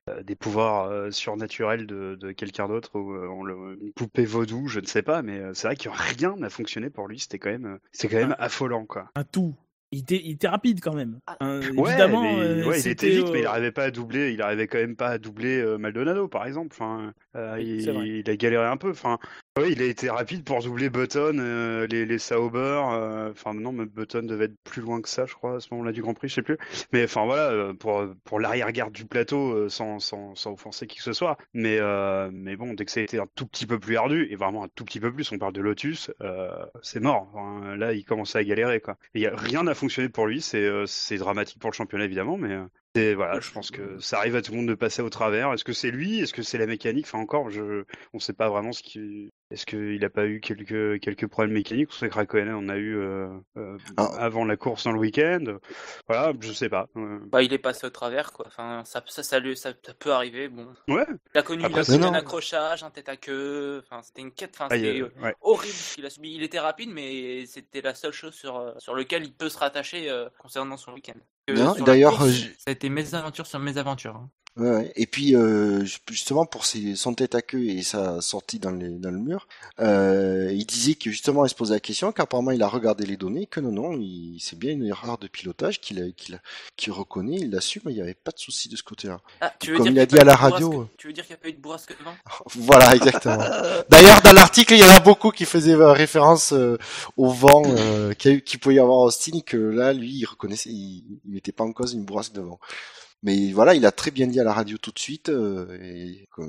euh, 0.09 0.23
des 0.23 0.35
pouvoirs 0.35 0.85
euh, 0.85 1.11
surnaturels 1.11 1.85
de, 1.85 2.15
de 2.19 2.31
quelqu'un 2.31 2.67
d'autre 2.67 2.99
ou 2.99 3.13
euh, 3.13 3.27
on 3.29 3.43
le, 3.43 3.77
une 3.81 3.93
poupée 3.93 4.25
vaudou 4.25 4.67
Je 4.67 4.79
ne 4.79 4.85
sais 4.85 5.03
pas, 5.03 5.21
mais 5.21 5.41
c'est 5.53 5.67
vrai 5.67 5.75
que 5.75 5.89
rien 5.89 6.35
n'a 6.37 6.49
fonctionné 6.49 6.89
pour 6.89 7.07
lui. 7.07 7.19
C'était 7.19 7.39
quand 7.39 7.51
même, 7.51 7.79
c'est 7.91 8.07
quand 8.09 8.17
même 8.17 8.35
affolant, 8.39 8.85
quoi. 8.85 9.09
Un 9.15 9.23
tout. 9.23 9.55
Il 9.93 9.99
était, 9.99 10.21
il 10.23 10.31
était 10.31 10.47
rapide 10.47 10.79
quand 10.81 10.93
même. 10.93 11.19
Ah. 11.27 11.35
Hein, 11.41 11.59
Ouais, 11.75 11.89
évidemment, 11.89 12.21
mais- 12.21 12.39
euh, 12.39 12.65
ouais, 12.65 12.79
il 12.79 12.87
était 12.87 13.09
vite, 13.09 13.27
euh, 13.27 13.31
mais 13.33 13.39
il 13.41 13.45
arrivait 13.45 13.73
pas 13.73 13.83
à 13.83 13.91
doubler. 13.91 14.31
Il 14.31 14.41
arrivait 14.41 14.67
quand 14.67 14.77
même 14.77 14.95
pas 14.95 15.09
à 15.09 15.17
doubler 15.17 15.59
euh, 15.59 15.77
Maldonado, 15.77 16.29
par 16.29 16.45
exemple. 16.45 16.69
Enfin, 16.71 17.13
euh, 17.35 17.57
il, 17.59 18.29
a 18.29 18.35
galéré 18.37 18.65
un 18.65 18.77
peu. 18.77 18.91
Enfin, 18.91 19.19
ouais, 19.57 19.71
il 19.71 19.81
a 19.81 19.85
été 19.85 20.09
rapide 20.09 20.43
pour 20.43 20.61
doubler 20.61 20.89
Button, 20.89 21.37
euh, 21.39 21.85
les, 21.87 22.17
Sauber. 22.19 22.57
euh, 22.91 23.31
Enfin, 23.31 23.53
non, 23.53 23.71
mais 23.71 23.85
Button 23.85 24.23
devait 24.23 24.45
être 24.45 24.55
plus 24.63 24.81
loin 24.81 25.01
que 25.01 25.09
ça, 25.09 25.25
je 25.25 25.33
crois, 25.33 25.55
à 25.55 25.59
ce 25.59 25.67
moment-là 25.71 25.91
du 25.91 26.01
Grand 26.01 26.13
Prix, 26.13 26.29
je 26.29 26.35
sais 26.35 26.41
plus. 26.41 26.57
Mais 26.93 27.03
enfin, 27.03 27.25
voilà, 27.25 27.51
euh, 27.51 27.73
pour 27.73 28.03
pour 28.23 28.39
l'arrière-garde 28.39 28.93
du 28.93 29.05
plateau, 29.05 29.53
euh, 29.53 29.69
sans, 29.69 29.99
sans 29.99 30.35
sans 30.35 30.53
offenser 30.53 30.87
qui 30.87 30.97
que 30.97 31.03
ce 31.03 31.13
soit. 31.13 31.37
Mais 31.53 31.77
euh, 31.79 32.29
mais 32.33 32.55
bon, 32.55 32.73
dès 32.73 32.85
que 32.85 32.91
ça 32.91 32.99
a 32.99 33.03
été 33.03 33.19
un 33.19 33.27
tout 33.35 33.45
petit 33.47 33.65
peu 33.65 33.79
plus 33.79 33.97
ardu 33.97 34.27
et 34.31 34.35
vraiment 34.35 34.63
un 34.63 34.69
tout 34.75 34.85
petit 34.85 34.99
peu 34.99 35.11
plus, 35.13 35.31
on 35.31 35.37
parle 35.37 35.53
de 35.53 35.61
Lotus, 35.61 36.11
euh, 36.21 36.49
c'est 36.81 36.99
mort. 36.99 37.31
Là, 37.77 37.93
il 37.93 38.05
commençait 38.05 38.39
à 38.39 38.43
galérer, 38.43 38.79
quoi. 38.81 38.97
Il 39.13 39.21
y 39.21 39.27
a 39.27 39.35
rien 39.35 39.63
n'a 39.63 39.73
fonctionné 39.75 40.09
pour 40.09 40.27
lui. 40.27 40.41
C'est 40.41 40.63
euh, 40.65 40.85
dramatique 41.17 41.59
pour 41.59 41.69
le 41.71 41.75
championnat 41.75 42.05
évidemment, 42.05 42.37
mais 42.37 42.53
euh, 42.53 43.15
voilà, 43.15 43.39
je 43.39 43.51
pense 43.51 43.71
que 43.71 43.99
ça 43.99 44.17
arrive 44.17 44.35
à 44.35 44.41
tout 44.41 44.51
le 44.51 44.57
monde 44.57 44.67
de 44.69 44.75
passer 44.75 45.01
au 45.01 45.09
travers. 45.09 45.53
Est-ce 45.53 45.63
que 45.63 45.73
c'est 45.73 45.91
lui? 45.91 46.19
Est-ce 46.19 46.33
que 46.33 46.41
c'est 46.43 46.57
la 46.57 46.67
mécanique? 46.67 47.05
Enfin 47.07 47.19
encore, 47.19 47.49
je, 47.49 47.83
on 48.13 48.19
sait 48.19 48.33
pas 48.33 48.49
vraiment 48.49 48.71
ce 48.71 48.83
qui. 48.83 49.31
Est-ce 49.51 49.65
qu'il 49.65 50.03
a 50.05 50.09
pas 50.09 50.25
eu 50.25 50.39
quelques 50.39 50.99
quelques 51.01 51.27
problèmes 51.27 51.53
mécaniques 51.53 51.89
On 51.91 51.93
sait 51.93 52.09
que 52.09 52.15
Raikkonen 52.15 52.53
en 52.53 52.69
a 52.69 52.77
eu 52.77 52.95
euh, 52.97 53.27
euh, 53.57 53.77
Ah. 53.97 54.09
avant 54.17 54.45
la 54.45 54.55
course 54.55 54.85
dans 54.85 54.93
le 54.93 54.99
week-end. 54.99 55.43
Voilà, 56.07 56.33
je 56.39 56.51
sais 56.53 56.69
pas. 56.69 56.87
Euh, 56.95 57.19
Bah, 57.27 57.43
il 57.43 57.51
est 57.53 57.57
passé 57.57 57.85
au 57.85 57.89
travers, 57.89 58.31
quoi. 58.31 58.45
Enfin, 58.47 58.83
ça, 58.85 59.03
ça, 59.07 59.23
ça, 59.23 59.39
lui- 59.39 59.57
ça, 59.57 59.73
ça 59.85 59.93
peut 59.93 60.11
arriver. 60.13 60.47
Bon, 60.47 60.67
Ouais. 60.87 61.05
il 61.35 61.37
a 61.37 61.43
connu, 61.43 61.63
il 61.69 61.77
a 61.77 62.07
un 62.07 62.13
accrochage, 62.13 62.83
un 62.83 62.89
tête 62.89 63.09
à 63.09 63.17
queue. 63.17 63.83
Enfin, 63.85 64.01
c'était 64.01 64.21
une 64.21 64.31
quête. 64.31 64.51
Enfin, 64.55 64.67
Ah, 64.71 64.75
c'était 64.75 65.01
ouais. 65.01 65.35
horrible 65.41 65.73
qu'il 65.95 66.05
a 66.05 66.09
subi. 66.09 66.33
Il 66.33 66.43
était 66.43 66.59
rapide, 66.59 66.89
mais 66.93 67.45
c'était 67.45 67.81
la 67.81 67.93
seule 67.93 68.13
chose 68.13 68.33
sur 68.33 68.73
sur 68.77 68.95
lequel 68.95 69.25
il 69.25 69.33
peut 69.33 69.49
se 69.49 69.57
rattacher 69.57 70.09
euh, 70.09 70.29
concernant 70.39 70.77
son 70.77 70.93
week-end. 70.93 71.19
D'ailleurs, 71.85 72.21
ça 72.21 72.31
a 72.67 72.71
été 72.71 72.87
mésaventure 72.89 73.45
sur 73.45 73.59
mésaventure. 73.59 74.15
hein. 74.15 74.29
Ouais. 74.57 74.91
Et 74.97 75.07
puis 75.07 75.33
euh, 75.33 75.85
justement 76.09 76.45
pour 76.45 76.65
ses, 76.65 76.97
son 76.97 77.13
tête 77.13 77.35
à 77.35 77.41
queue 77.41 77.63
et 77.69 77.83
sa 77.83 78.19
sortie 78.19 78.59
dans, 78.59 78.71
les, 78.71 78.89
dans 78.89 79.09
le 79.09 79.17
mur, 79.17 79.47
euh, 79.79 80.51
il 80.53 80.65
disait 80.65 80.95
que 80.95 81.09
justement 81.09 81.45
il 81.45 81.49
se 81.49 81.55
posait 81.55 81.73
la 81.75 81.79
question 81.79 82.11
qu'apparemment 82.11 82.51
il 82.51 82.61
a 82.61 82.67
regardé 82.67 83.05
les 83.05 83.15
données, 83.15 83.45
que 83.47 83.61
non 83.61 83.71
non, 83.71 83.93
il, 83.93 84.39
c'est 84.41 84.59
bien 84.59 84.73
une 84.73 84.85
erreur 84.85 85.17
de 85.17 85.27
pilotage 85.27 85.79
qu'il 85.79 86.01
a, 86.03 86.11
qu'il 86.11 86.35
a, 86.35 86.39
qu'il 86.75 86.91
reconnaît, 86.91 87.37
il 87.37 87.49
l'assume, 87.49 87.83
il 87.85 87.93
n'y 87.95 88.01
avait 88.01 88.13
pas 88.13 88.31
de 88.31 88.39
souci 88.39 88.67
de 88.67 88.75
ce 88.75 88.83
côté-là. 88.83 89.21
Ah, 89.39 89.53
tu 89.57 89.71
veux 89.71 89.77
Comme 89.77 89.87
il 89.87 89.99
a 89.99 90.05
dit 90.05 90.19
à 90.19 90.25
la 90.25 90.35
radio, 90.35 90.69
bourrasque- 90.69 90.89
Tu 90.97 91.07
veux 91.07 91.13
dire 91.13 91.25
qu'il 91.25 91.33
n'y 91.33 91.39
a 91.39 91.43
pas 91.43 91.49
eu 91.49 91.53
de 91.53 91.61
bourrasque 91.61 91.97
de 91.97 92.03
vent 92.03 92.15
Voilà 92.53 92.93
exactement. 92.93 93.37
D'ailleurs 93.89 94.21
dans 94.21 94.33
l'article 94.33 94.73
il 94.73 94.79
y 94.79 94.83
en 94.83 94.89
a 94.89 94.99
beaucoup 94.99 95.31
qui 95.31 95.45
faisaient 95.45 95.75
euh, 95.75 95.93
référence 95.93 96.51
euh, 96.51 96.77
au 97.15 97.29
vent 97.29 97.63
euh, 97.67 98.13
qu'il 98.13 98.43
qu'il 98.43 98.59
pouvait 98.59 98.75
y 98.75 98.79
avoir 98.79 98.97
à 98.99 99.03
Austin, 99.05 99.39
que 99.45 99.55
là 99.55 99.93
lui 99.93 100.11
il 100.11 100.25
reconnaissait, 100.25 100.69
il, 100.71 101.05
il 101.25 101.31
mettait 101.31 101.53
pas 101.53 101.63
en 101.63 101.71
cause 101.71 101.93
une 101.93 102.03
bourrasque 102.03 102.33
de 102.33 102.41
vent. 102.41 102.59
Mais 103.23 103.51
voilà, 103.51 103.75
il 103.75 103.85
a 103.85 103.91
très 103.91 104.11
bien 104.11 104.27
dit 104.27 104.39
à 104.39 104.43
la 104.43 104.53
radio 104.53 104.77
tout 104.77 104.91
de 104.91 104.99
suite. 104.99 105.29
euh, 105.29 105.77
et 105.81 106.27
que- 106.35 106.41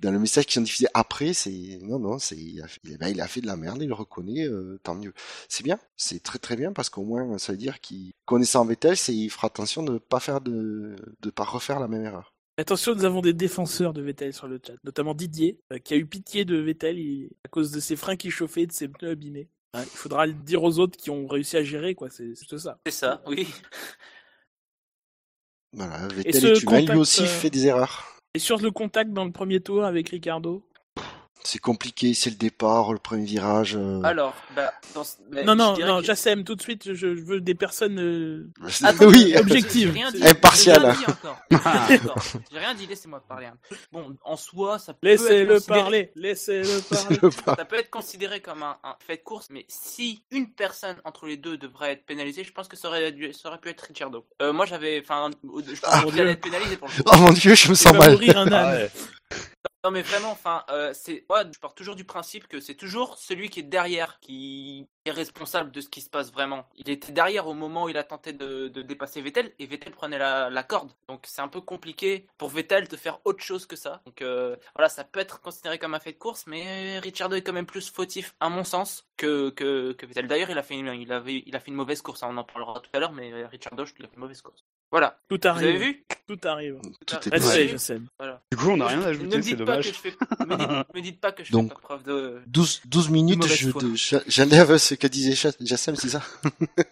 dans 0.00 0.10
le 0.10 0.18
message 0.18 0.46
qu'ils 0.46 0.60
ont 0.60 0.64
diffusé 0.64 0.86
après, 0.94 1.32
c'est 1.32 1.78
non 1.82 1.98
non, 2.00 2.18
c'est 2.18 2.36
il 2.36 2.60
a 2.62 2.66
fait, 2.68 2.80
ben, 2.98 3.08
il 3.08 3.20
a 3.20 3.28
fait 3.28 3.40
de 3.40 3.46
la 3.46 3.56
merde, 3.56 3.82
il 3.82 3.88
le 3.88 3.94
reconnaît, 3.94 4.46
euh, 4.48 4.80
tant 4.82 4.94
mieux. 4.96 5.12
C'est 5.48 5.62
bien, 5.62 5.78
c'est 5.96 6.22
très 6.22 6.38
très 6.38 6.56
bien 6.56 6.72
parce 6.72 6.90
qu'au 6.90 7.04
moins 7.04 7.38
ça 7.38 7.52
veut 7.52 7.58
dire 7.58 7.80
qu'il 7.80 8.12
connaissant 8.24 8.64
Vettel, 8.64 8.96
c'est 8.96 9.14
il 9.14 9.30
fera 9.30 9.46
attention 9.48 9.82
de 9.82 9.98
pas 9.98 10.18
faire 10.20 10.40
de 10.40 10.96
de 11.20 11.30
pas 11.30 11.44
refaire 11.44 11.78
la 11.78 11.88
même 11.88 12.04
erreur. 12.04 12.34
Attention, 12.58 12.94
nous 12.94 13.04
avons 13.04 13.20
des 13.22 13.32
défenseurs 13.32 13.92
de 13.92 14.02
Vettel 14.02 14.32
sur 14.34 14.46
le 14.48 14.60
chat, 14.64 14.74
notamment 14.84 15.14
Didier, 15.14 15.58
euh, 15.72 15.78
qui 15.78 15.94
a 15.94 15.96
eu 15.96 16.06
pitié 16.06 16.44
de 16.44 16.56
Vettel 16.56 16.98
il- 16.98 17.30
à 17.44 17.48
cause 17.48 17.70
de 17.70 17.80
ses 17.80 17.96
freins 17.96 18.16
qui 18.16 18.30
chauffaient 18.30 18.62
et 18.62 18.66
de 18.66 18.72
ses 18.72 18.88
pneus 18.88 19.10
abîmés. 19.12 19.48
Il 19.74 19.80
faudra 19.86 20.26
le 20.26 20.34
dire 20.34 20.62
aux 20.62 20.78
autres 20.78 20.98
qui 20.98 21.10
ont 21.10 21.26
réussi 21.26 21.56
à 21.56 21.62
gérer, 21.64 21.94
quoi. 21.94 22.10
C'est 22.10 22.34
c'est 22.34 22.58
ça. 22.58 22.78
C'est 22.86 22.92
ça, 22.92 23.22
oui. 23.26 23.46
Voilà, 25.74 26.06
Et 26.06 26.14
Vettel 26.14 26.40
ce 26.40 26.46
est 26.46 26.62
humain, 26.62 26.92
lui 26.92 26.98
aussi 26.98 27.22
euh, 27.22 27.26
fait 27.26 27.50
des 27.50 27.66
erreurs. 27.66 28.20
Et 28.34 28.38
sur 28.38 28.58
le 28.58 28.70
contact 28.70 29.12
dans 29.12 29.24
le 29.24 29.32
premier 29.32 29.60
tour 29.60 29.84
avec 29.84 30.10
Ricardo, 30.10 30.62
C'est 31.44 31.58
compliqué, 31.58 32.14
c'est 32.14 32.30
le 32.30 32.36
départ, 32.36 32.92
le 32.92 32.98
premier 33.00 33.24
virage. 33.24 33.74
euh. 33.76 34.00
Alors, 34.04 34.32
bah, 34.54 34.72
dans 34.94 35.02
ce- 35.02 35.16
bah, 35.30 35.42
Non, 35.42 35.56
non, 35.56 35.76
non, 35.76 35.98
que- 35.98 36.04
Jassem, 36.04 36.44
tout 36.44 36.54
de 36.54 36.62
suite, 36.62 36.84
je, 36.86 36.94
je 36.94 37.06
veux 37.08 37.40
des 37.40 37.54
personnes. 37.56 37.98
euh, 37.98 38.48
Attends, 38.84 39.06
oui, 39.06 39.30
j'ai- 39.30 39.38
objective. 39.40 39.88
j'ai 39.92 40.00
rien 40.00 40.12
dit, 40.12 40.22
Impartial. 40.26 40.80
J'ai 40.80 40.86
rien 40.86 40.94
dit 40.94 41.04
encore. 41.10 41.38
D'accord. 41.88 42.22
J'ai 42.52 42.58
rien 42.58 42.74
dit, 42.74 42.86
laissez-moi 42.86 43.20
parler. 43.28 43.48
Bon, 43.90 44.16
en 44.24 44.36
soi, 44.36 44.78
ça 44.78 44.94
peut 44.94 45.08
être 45.08 45.20
Laissez-le 45.20 45.54
considéré- 45.54 45.80
parler, 45.80 46.12
laissez-le 46.14 46.80
parler. 46.80 47.18
Ça 47.58 47.64
peut 47.64 47.76
être 47.76 47.90
considéré 47.90 48.40
comme 48.40 48.62
un, 48.62 48.76
un 48.84 48.94
fait 49.04 49.16
de 49.16 49.22
course, 49.22 49.48
mais 49.50 49.64
si 49.68 50.22
une 50.30 50.48
personne 50.52 50.96
entre 51.04 51.26
les 51.26 51.36
deux 51.36 51.56
devrait 51.58 51.92
être 51.92 52.06
pénalisée, 52.06 52.44
je 52.44 52.52
pense 52.52 52.68
que 52.68 52.76
ça 52.76 52.86
aurait, 52.88 53.10
dû- 53.10 53.32
ça 53.32 53.48
aurait 53.48 53.58
pu 53.58 53.68
être 53.68 53.80
Ricciardo. 53.80 54.24
Euh, 54.40 54.52
moi, 54.52 54.64
j'avais, 54.66 55.00
enfin, 55.04 55.30
je 55.42 55.48
pense 55.80 55.90
Ah, 55.92 56.02
qu'il 56.06 56.20
allait 56.20 56.30
être 56.32 56.40
pénalisé 56.40 56.76
pour 56.76 56.86
le 56.88 56.94
coup. 57.02 57.10
Oh 57.12 57.16
mon 57.16 57.32
dieu, 57.32 57.54
je 57.56 57.68
me 57.68 57.74
sens 57.74 57.94
mal. 57.96 58.16
Non, 59.84 59.90
mais 59.90 60.02
vraiment, 60.02 60.30
enfin, 60.30 60.64
euh, 60.70 60.92
c'est, 60.94 61.24
moi, 61.28 61.42
je 61.52 61.58
pars 61.58 61.74
toujours 61.74 61.96
du 61.96 62.04
principe 62.04 62.46
que 62.46 62.60
c'est 62.60 62.76
toujours 62.76 63.18
celui 63.18 63.50
qui 63.50 63.58
est 63.58 63.64
derrière 63.64 64.20
qui 64.20 64.86
est 65.04 65.10
responsable 65.10 65.72
de 65.72 65.80
ce 65.80 65.88
qui 65.88 66.00
se 66.00 66.08
passe 66.08 66.32
vraiment. 66.32 66.68
Il 66.76 66.88
était 66.88 67.10
derrière 67.10 67.48
au 67.48 67.54
moment 67.54 67.84
où 67.84 67.88
il 67.88 67.96
a 67.96 68.04
tenté 68.04 68.32
de, 68.32 68.68
dépasser 68.68 69.20
Vettel 69.20 69.52
et 69.58 69.66
Vettel 69.66 69.92
prenait 69.92 70.18
la, 70.18 70.62
corde. 70.62 70.92
Donc 71.08 71.24
c'est 71.26 71.42
un 71.42 71.48
peu 71.48 71.60
compliqué 71.60 72.28
pour 72.38 72.48
Vettel 72.50 72.86
de 72.86 72.96
faire 72.96 73.18
autre 73.24 73.42
chose 73.42 73.66
que 73.66 73.74
ça. 73.74 74.02
Donc 74.06 74.22
euh, 74.22 74.54
voilà, 74.76 74.88
ça 74.88 75.02
peut 75.02 75.18
être 75.18 75.40
considéré 75.40 75.80
comme 75.80 75.94
un 75.94 76.00
fait 76.00 76.12
de 76.12 76.18
course, 76.18 76.46
mais 76.46 77.00
Ricciardo 77.00 77.34
est 77.34 77.42
quand 77.42 77.52
même 77.52 77.66
plus 77.66 77.90
fautif, 77.90 78.36
à 78.38 78.48
mon 78.48 78.62
sens, 78.62 79.08
que, 79.16 79.50
que, 79.50 79.96
Vettel. 80.06 80.28
D'ailleurs, 80.28 80.50
il 80.50 80.58
a 80.58 80.62
fait 80.62 80.74
une, 80.74 80.94
il 80.94 81.12
avait, 81.12 81.42
il 81.44 81.56
a 81.56 81.60
fait 81.60 81.72
une 81.72 81.76
mauvaise 81.76 82.02
course. 82.02 82.22
hein, 82.22 82.28
on 82.30 82.36
en 82.36 82.44
parlera 82.44 82.78
tout 82.78 82.90
à 82.92 83.00
l'heure, 83.00 83.12
mais 83.12 83.46
Ricciardo, 83.46 83.84
qu'il 83.84 84.04
a 84.04 84.08
fait 84.08 84.14
une 84.14 84.20
mauvaise 84.20 84.42
course. 84.42 84.64
Voilà. 84.92 85.18
Tout 85.28 85.38
Vous 85.42 85.48
avez 85.48 85.68
arrive. 85.70 85.80
vu 85.80 86.04
Tout 86.28 86.38
arrive. 86.46 86.76
Tout 87.06 87.16
est. 87.28 88.00
Voilà. 88.18 88.40
Du 88.52 88.56
coup, 88.58 88.68
on 88.70 88.76
n'a 88.76 88.86
rien 88.86 88.98
à 88.98 89.04
ne 89.04 89.08
ajouter, 89.08 89.30
c'est 89.32 89.40
dites 89.40 89.50
pas 89.58 89.64
que 89.64 89.64
dommage. 89.64 89.84
je 89.86 89.92
fais, 89.92 90.14
me 90.46 90.56
dites, 90.56 90.94
me 90.94 91.00
dites 91.00 91.20
pas 91.20 91.32
que 91.32 91.42
je 91.44 91.50
Donc- 91.52 91.68
fais 91.70 91.74
pas 91.74 91.80
preuve 91.80 92.02
de. 92.04 92.40
12, 92.46 92.82
12 92.84 93.08
minutes, 93.08 93.46
je, 93.46 94.18
j'enlève 94.28 94.76
ce 94.76 94.94
que 94.94 95.06
disait 95.06 95.34
Jassem, 95.60 95.96
c'est 95.96 96.10
ça 96.10 96.22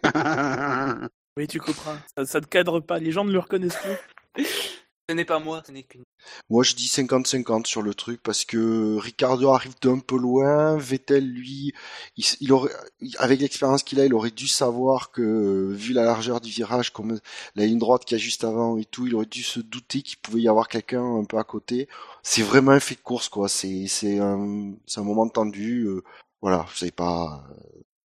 Oui, 1.37 1.47
tu 1.47 1.61
couperas. 1.61 1.97
Ça, 2.16 2.25
ça 2.26 2.40
te 2.40 2.47
cadre 2.47 2.80
pas. 2.80 2.99
Les 2.99 3.12
gens 3.12 3.25
ne 3.25 3.33
le 3.33 3.38
reconnaissent 3.38 3.78
plus. 4.35 4.45
Ce 5.11 5.12
n'est 5.12 5.25
pas 5.25 5.40
moi, 5.40 5.61
ce 5.67 5.73
n'est 5.73 5.83
qu'une. 5.83 6.05
Moi, 6.50 6.62
je 6.62 6.76
dis 6.76 6.87
50-50 6.87 7.67
sur 7.67 7.83
le 7.83 7.95
truc 7.95 8.23
parce 8.23 8.45
que 8.45 8.97
Ricardo 8.97 9.49
arrive 9.49 9.75
d'un 9.83 9.99
peu 9.99 10.17
loin. 10.17 10.76
Vettel, 10.76 11.26
lui, 11.29 11.73
avec 13.19 13.40
l'expérience 13.40 13.83
qu'il 13.83 13.99
a, 13.99 14.07
il 14.07 14.14
aurait 14.14 14.31
dû 14.31 14.47
savoir 14.47 15.11
que, 15.11 15.73
vu 15.73 15.95
la 15.95 16.05
largeur 16.05 16.40
du 16.40 16.49
virage, 16.50 16.93
comme 16.93 17.19
la 17.57 17.67
ligne 17.67 17.81
droite 17.81 18.05
qu'il 18.05 18.19
y 18.19 18.21
a 18.21 18.23
juste 18.23 18.45
avant 18.45 18.79
et 18.79 18.85
tout, 18.85 19.09
il 19.09 19.17
aurait 19.17 19.26
dû 19.26 19.43
se 19.43 19.59
douter 19.59 20.02
qu'il 20.02 20.19
pouvait 20.19 20.43
y 20.43 20.49
avoir 20.49 20.69
quelqu'un 20.69 21.02
un 21.02 21.25
peu 21.25 21.38
à 21.38 21.45
côté. 21.45 21.88
C'est 22.23 22.43
vraiment 22.43 22.71
un 22.71 22.79
fait 22.79 22.95
de 22.95 23.00
course, 23.00 23.29
quoi. 23.29 23.49
C'est, 23.49 23.88
c'est 23.88 24.21
un, 24.21 24.75
c'est 24.87 25.00
un 25.00 25.05
moment 25.05 25.29
tendu. 25.29 25.87
euh, 25.87 26.05
voilà, 26.40 26.67
c'est 26.76 26.95
pas, 26.95 27.45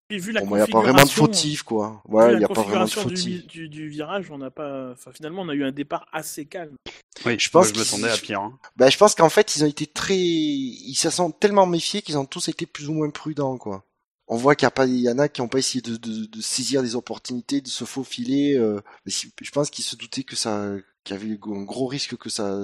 Puis 0.09 0.19
vu 0.19 0.33
la 0.33 0.45
moi, 0.45 0.59
il 0.59 0.63
n'y 0.63 0.69
a 0.69 0.73
pas 0.73 0.83
vraiment 0.83 1.05
de 1.05 1.09
fautif, 1.09 1.63
quoi. 1.63 2.03
Ouais, 2.07 2.33
il 2.35 2.39
n'y 2.39 2.45
a 2.45 2.49
pas 2.49 2.63
vraiment 2.63 2.85
de 2.85 2.91
configuration 2.95 3.05
du, 3.05 3.17
fautif. 3.17 3.47
du, 3.47 3.69
du 3.69 3.89
virage, 3.89 4.31
on 4.31 4.39
n'a 4.39 4.51
pas. 4.51 4.93
Enfin, 4.93 5.13
finalement, 5.13 5.43
on 5.43 5.49
a 5.49 5.55
eu 5.55 5.65
un 5.65 5.73
départ 5.73 6.07
assez 6.13 6.45
calme. 6.45 6.77
Oui, 7.25 7.39
Je 7.39 7.49
pense 7.49 7.69
je 7.73 7.79
m'attendais 7.79 8.11
à 8.11 8.17
pire. 8.19 8.41
hein. 8.41 8.59
Ben, 8.77 8.91
je 8.91 8.99
pense 8.99 9.15
qu'en 9.15 9.31
fait, 9.31 9.57
ils 9.57 9.65
ont 9.65 9.67
été 9.69 9.87
très, 9.87 10.17
ils 10.19 10.95
se 10.95 11.09
sont 11.11 11.31
tellement 11.31 11.67
méfiés 11.67 12.03
qu'ils 12.03 12.19
ont 12.19 12.27
tous 12.27 12.49
été 12.49 12.67
plus 12.67 12.89
ou 12.89 12.93
moins 12.93 13.09
prudents, 13.11 13.57
quoi. 13.57 13.85
On 14.27 14.37
voit 14.37 14.55
qu'il 14.57 14.65
y 14.65 14.67
a 14.67 14.71
pas, 14.71 14.87
il 14.87 15.01
y 15.01 15.11
en 15.11 15.19
a 15.19 15.29
qui 15.29 15.41
n'ont 15.43 15.49
pas 15.49 15.59
essayé 15.59 15.81
de, 15.83 15.97
de, 15.97 16.27
de 16.27 16.41
saisir 16.41 16.83
des 16.83 16.97
opportunités, 16.97 17.61
de 17.61 17.69
se 17.69 17.85
faufiler. 17.85 18.57
Euh, 18.57 18.81
je 19.07 19.51
pense 19.53 19.71
qu'ils 19.71 19.85
se 19.85 19.97
doutaient 19.97 20.23
que 20.25 20.35
ça, 20.37 20.73
qu'il 21.05 21.15
y 21.17 21.19
avait 21.19 21.33
un 21.33 21.63
gros 21.63 21.87
risque 21.87 22.17
que 22.17 22.31
ça, 22.31 22.59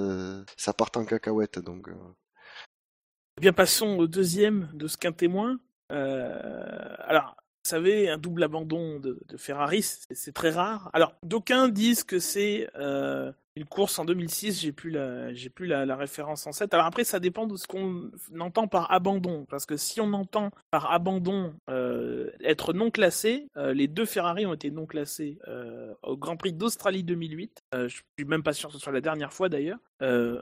ça 0.57 0.73
parte 0.73 0.97
en 0.97 1.05
cacahuète. 1.05 1.59
Donc, 1.59 1.89
euh. 1.89 1.95
Eh 3.39 3.43
bien, 3.43 3.53
passons 3.53 3.99
au 3.99 4.07
deuxième 4.07 4.71
de 4.75 4.89
ce 4.89 4.97
qu'un 4.97 5.13
témoin. 5.13 5.59
Euh, 5.91 6.95
alors, 7.01 7.37
vous 7.65 7.69
savez, 7.71 8.09
un 8.09 8.19
double 8.19 8.43
abandon 8.43 8.99
de, 9.01 9.21
de 9.29 9.37
Ferrari, 9.37 9.83
c'est 9.83 10.33
très 10.33 10.51
rare. 10.51 10.91
Alors, 10.93 11.15
d'aucuns 11.23 11.69
disent 11.69 12.05
que 12.05 12.19
c'est 12.19 12.69
euh, 12.77 13.33
une 13.57 13.65
course 13.65 13.99
en 13.99 14.05
2006. 14.05 14.61
J'ai 14.61 14.73
plus 14.73 14.91
la, 14.91 15.97
référence 15.97 16.47
en 16.47 16.51
tête. 16.51 16.73
Alors 16.75 16.87
après, 16.87 17.05
ça 17.05 17.21
dépend 17.21 17.47
de 17.47 17.57
ce 17.57 17.67
qu'on 17.67 18.11
entend 18.39 18.69
par 18.69 18.91
abandon, 18.93 19.47
parce 19.49 19.67
que 19.67 19.77
si 19.77 20.01
on 20.01 20.13
entend 20.13 20.51
par 20.71 20.93
abandon 20.93 21.55
euh, 21.69 22.31
être 22.43 22.73
non 22.73 22.91
classé, 22.91 23.49
euh, 23.57 23.73
les 23.73 23.89
deux 23.89 24.07
Ferrari 24.07 24.47
ont 24.47 24.55
été 24.55 24.71
non 24.71 24.87
classés 24.87 25.39
euh, 25.49 25.93
au 26.03 26.17
Grand 26.17 26.37
Prix 26.37 26.53
d'Australie 26.53 27.03
2008. 27.03 27.63
Euh, 27.75 27.89
je 27.89 27.97
suis 27.97 28.27
même 28.27 28.43
pas 28.43 28.53
sûr 28.53 28.69
que 28.69 28.75
ce 28.75 28.81
soit 28.81 28.93
la 28.93 29.01
dernière 29.01 29.33
fois 29.33 29.49
d'ailleurs. 29.49 29.79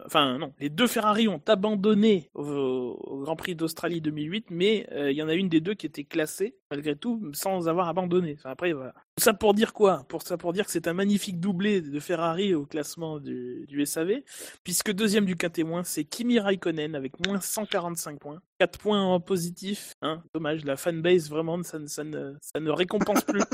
Enfin 0.07 0.39
non, 0.39 0.55
les 0.61 0.71
deux 0.71 0.87
Ferrari 0.87 1.27
ont 1.27 1.43
abandonné 1.49 2.31
au, 2.35 3.23
Grand 3.25 3.35
Prix 3.35 3.57
d'Australie 3.57 4.01
2008, 4.01 4.47
mais 4.51 4.87
il 4.93 5.17
y 5.17 5.23
en 5.23 5.29
a 5.29 5.35
une 5.35 5.49
des 5.49 5.61
deux 5.61 5.75
qui 5.75 5.85
était 5.85 6.05
classée 6.05 6.55
malgré 6.71 6.95
tout 6.95 7.21
sans 7.33 7.69
avoir 7.69 7.89
abandonné. 7.89 8.37
Enfin, 8.39 8.51
après 8.51 8.73
voilà. 8.73 8.95
Ça 9.19 9.35
pour 9.35 9.55
dire 9.55 9.73
quoi? 9.73 10.05
Pour 10.09 10.23
ça 10.23 10.37
pour 10.37 10.53
dire 10.53 10.65
que 10.65 10.71
c'est 10.73 10.87
un 10.89 10.93
magnifique 10.95 11.41
doublé 11.41 11.81
de 11.81 12.01
Ferrari 12.01 12.55
au 12.55 12.65
classement 12.67 13.19
du, 13.21 13.65
du 13.69 13.85
SAV, 13.85 14.23
puisque 14.65 14.93
deuxième 14.93 15.25
du 15.25 15.37
cas 15.37 15.51
témoin 15.51 15.83
c'est 15.85 16.05
Kimi 16.05 16.39
Raikkonen 16.39 16.95
avec 16.95 17.13
moins 17.27 17.41
145 17.41 18.19
points, 18.19 18.41
4 18.59 18.79
points 18.79 19.03
en 19.03 19.21
positif. 19.21 19.93
Hein, 20.03 20.23
dommage, 20.33 20.65
la 20.65 20.77
fanbase 20.77 21.29
vraiment 21.29 21.63
ça, 21.63 21.79
ne- 21.79 21.87
ça 21.87 22.05
ne 22.05 22.35
ça 22.41 22.61
ne 22.61 22.71
récompense 22.71 23.23
plus. 23.25 23.43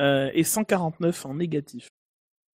Euh, 0.00 0.28
et 0.34 0.42
149 0.42 1.24
en 1.24 1.34
négatif. 1.34 1.88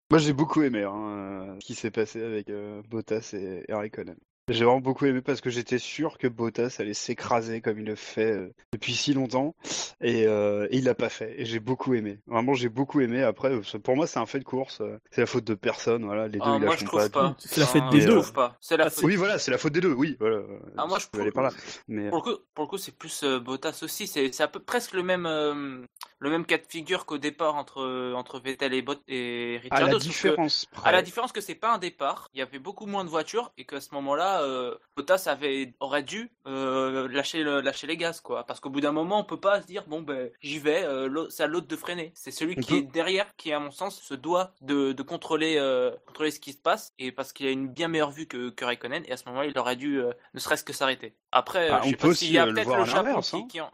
Moi, 0.09 0.17
j'ai 0.17 0.33
beaucoup 0.33 0.63
aimé 0.63 0.81
hein, 0.81 1.55
ce 1.61 1.65
qui 1.67 1.75
s'est 1.75 1.91
passé 1.91 2.23
avec 2.23 2.49
euh, 2.49 2.81
Bottas 2.89 3.29
et, 3.33 3.63
et 3.67 3.73
Raikkonen. 3.75 4.17
J'ai 4.49 4.63
vraiment 4.63 4.79
beaucoup 4.79 5.05
aimé 5.05 5.21
parce 5.21 5.41
que 5.41 5.49
j'étais 5.49 5.77
sûr 5.77 6.17
que 6.17 6.25
Bottas 6.27 6.77
allait 6.79 6.93
s'écraser 6.93 7.59
comme 7.59 7.79
il 7.79 7.85
le 7.85 7.95
fait 7.95 8.31
euh, 8.31 8.53
depuis 8.71 8.93
si 8.93 9.13
longtemps 9.13 9.55
et, 9.99 10.25
euh, 10.25 10.67
et 10.71 10.77
il 10.77 10.85
l'a 10.85 10.95
pas 10.95 11.09
fait. 11.09 11.35
Et 11.37 11.43
j'ai 11.45 11.59
beaucoup 11.59 11.93
aimé. 11.95 12.19
Vraiment, 12.27 12.53
j'ai 12.53 12.69
beaucoup 12.69 13.01
aimé. 13.01 13.23
Après, 13.23 13.51
euh, 13.51 13.79
pour 13.83 13.97
moi, 13.97 14.07
c'est 14.07 14.19
un 14.19 14.25
fait 14.25 14.39
de 14.39 14.45
course. 14.45 14.79
euh, 14.79 14.99
C'est 15.11 15.19
la 15.19 15.27
faute 15.27 15.43
de 15.43 15.53
personne. 15.53 16.05
Voilà, 16.05 16.29
les 16.29 16.39
deux 16.39 16.45
Ah, 16.45 16.53
ils 16.55 16.61
moi, 16.61 16.69
lâchent 16.75 16.79
je 16.79 16.85
pas. 16.85 16.91
trouve 16.91 17.11
pas. 17.11 17.35
C'est 17.39 17.59
la 17.59 17.67
Ah, 17.75 17.89
des 17.91 17.99
je 18.01 18.07
deux. 18.07 18.13
trouve 18.13 18.31
pas. 18.31 18.55
C'est 18.61 18.77
la 18.77 18.85
Ah, 18.85 18.89
faute. 18.89 19.03
Oui, 19.03 19.17
voilà, 19.17 19.37
c'est 19.37 19.51
la 19.51 19.57
faute 19.57 19.73
des 19.73 19.81
deux. 19.81 19.91
Oui, 19.93 20.15
voilà. 20.17 20.39
Ah, 20.77 20.85
moi, 20.87 20.97
je 20.97 21.03
je 21.03 21.09
peux 21.09 21.19
aller 21.19 21.31
trouve- 21.31 21.43
par 21.43 21.51
là. 21.51 21.57
Mais 21.89 22.07
Pour 22.09 22.19
le 22.19 22.23
coup, 22.35 22.41
pour 22.55 22.63
le 22.63 22.69
coup, 22.69 22.77
c'est 22.77 22.95
plus 22.97 23.23
euh, 23.23 23.39
Bottas 23.41 23.79
aussi. 23.83 24.07
C'est 24.07 24.31
c'est 24.31 24.43
un 24.43 24.47
peu 24.47 24.61
presque 24.61 24.93
le 24.93 25.03
même 25.03 25.25
euh, 25.25 25.81
le 26.19 26.29
même 26.29 26.45
cas 26.45 26.57
de 26.57 26.63
figure 26.69 27.05
qu'au 27.05 27.17
départ 27.17 27.55
entre 27.55 28.13
entre 28.15 28.39
Vettel 28.39 28.73
et 28.73 28.81
Bot 28.81 28.95
et 29.09 29.57
à 29.57 29.61
Ricciardo. 29.61 29.85
la 29.87 29.91
sauf 29.99 30.03
que- 30.03 30.07
différence 30.07 30.65
À 30.85 30.93
la 30.93 31.01
différence 31.01 31.33
que 31.33 31.41
c'est 31.41 31.53
pas 31.55 31.73
un 31.73 31.77
départ, 31.79 32.29
il 32.33 32.39
y 32.39 32.41
avait 32.41 32.59
beaucoup 32.59 32.85
moins 32.85 33.03
de 33.03 33.09
voitures 33.09 33.51
et 33.57 33.65
qu'à 33.65 33.81
ce 33.81 33.93
moment-là, 33.95 34.36
euh, 34.41 34.75
Bottas 34.95 35.23
avait 35.27 35.73
aurait 35.79 36.03
dû 36.03 36.31
euh, 36.47 37.07
lâcher 37.09 37.43
le- 37.43 37.61
lâcher 37.61 37.87
les 37.87 37.97
gaz 37.97 38.21
quoi. 38.21 38.43
Parce 38.45 38.59
qu'au 38.59 38.69
bout 38.69 38.81
d'un 38.81 38.91
moment, 38.91 39.19
on 39.19 39.23
peut 39.23 39.39
pas 39.39 39.61
se 39.61 39.67
dire 39.67 39.83
bon 39.87 40.01
ben 40.01 40.29
j'y 40.41 40.59
vais, 40.59 40.83
euh, 40.83 41.29
c'est 41.29 41.43
à 41.43 41.47
l'autre 41.47 41.67
de 41.67 41.75
freiner. 41.75 42.11
C'est 42.15 42.31
celui 42.31 42.55
qui 42.55 42.75
est 42.75 42.81
derrière 42.81 43.35
qui 43.35 43.51
à 43.53 43.59
mon 43.59 43.71
sens 43.71 44.01
se 44.01 44.13
doit 44.13 44.53
de, 44.61 44.91
de 44.93 45.03
contrôler 45.03 45.57
euh, 45.57 45.91
contrôler 46.05 46.31
ce 46.31 46.39
qui 46.39 46.53
se 46.53 46.57
passe 46.57 46.93
et 46.99 47.11
parce 47.11 47.33
qu'il 47.33 47.47
a 47.47 47.51
une 47.51 47.67
bien 47.67 47.87
meilleure 47.87 48.11
vue 48.11 48.27
que, 48.27 48.49
que 48.49 48.65
Raikkonen 48.65 49.03
et 49.05 49.11
à 49.11 49.17
ce 49.17 49.25
moment-là, 49.29 49.47
il 49.47 49.57
aurait 49.57 49.75
dû 49.75 49.99
euh, 50.01 50.11
ne 50.33 50.39
serait-ce 50.39 50.63
que 50.63 50.73
s'arrêter. 50.73 51.15
Après, 51.31 51.69
Ah, 51.69 51.77
euh, 51.77 51.81
je 51.83 51.87
on 51.87 51.89
sais 51.91 51.95
peut 51.97 52.07
pas 52.09 52.13
s'il 52.13 52.27
aussi, 52.27 52.33
y 52.33 52.37
a 52.37 52.45
euh, 52.45 52.51
le 52.51 52.53
peut-être 52.53 52.65
voir 52.65 52.77
le 52.77 52.83
à 52.83 52.85
Japon 52.85 53.03
l'inverse, 53.09 53.31
qui, 53.31 53.47
qui 53.47 53.61
en... 53.61 53.71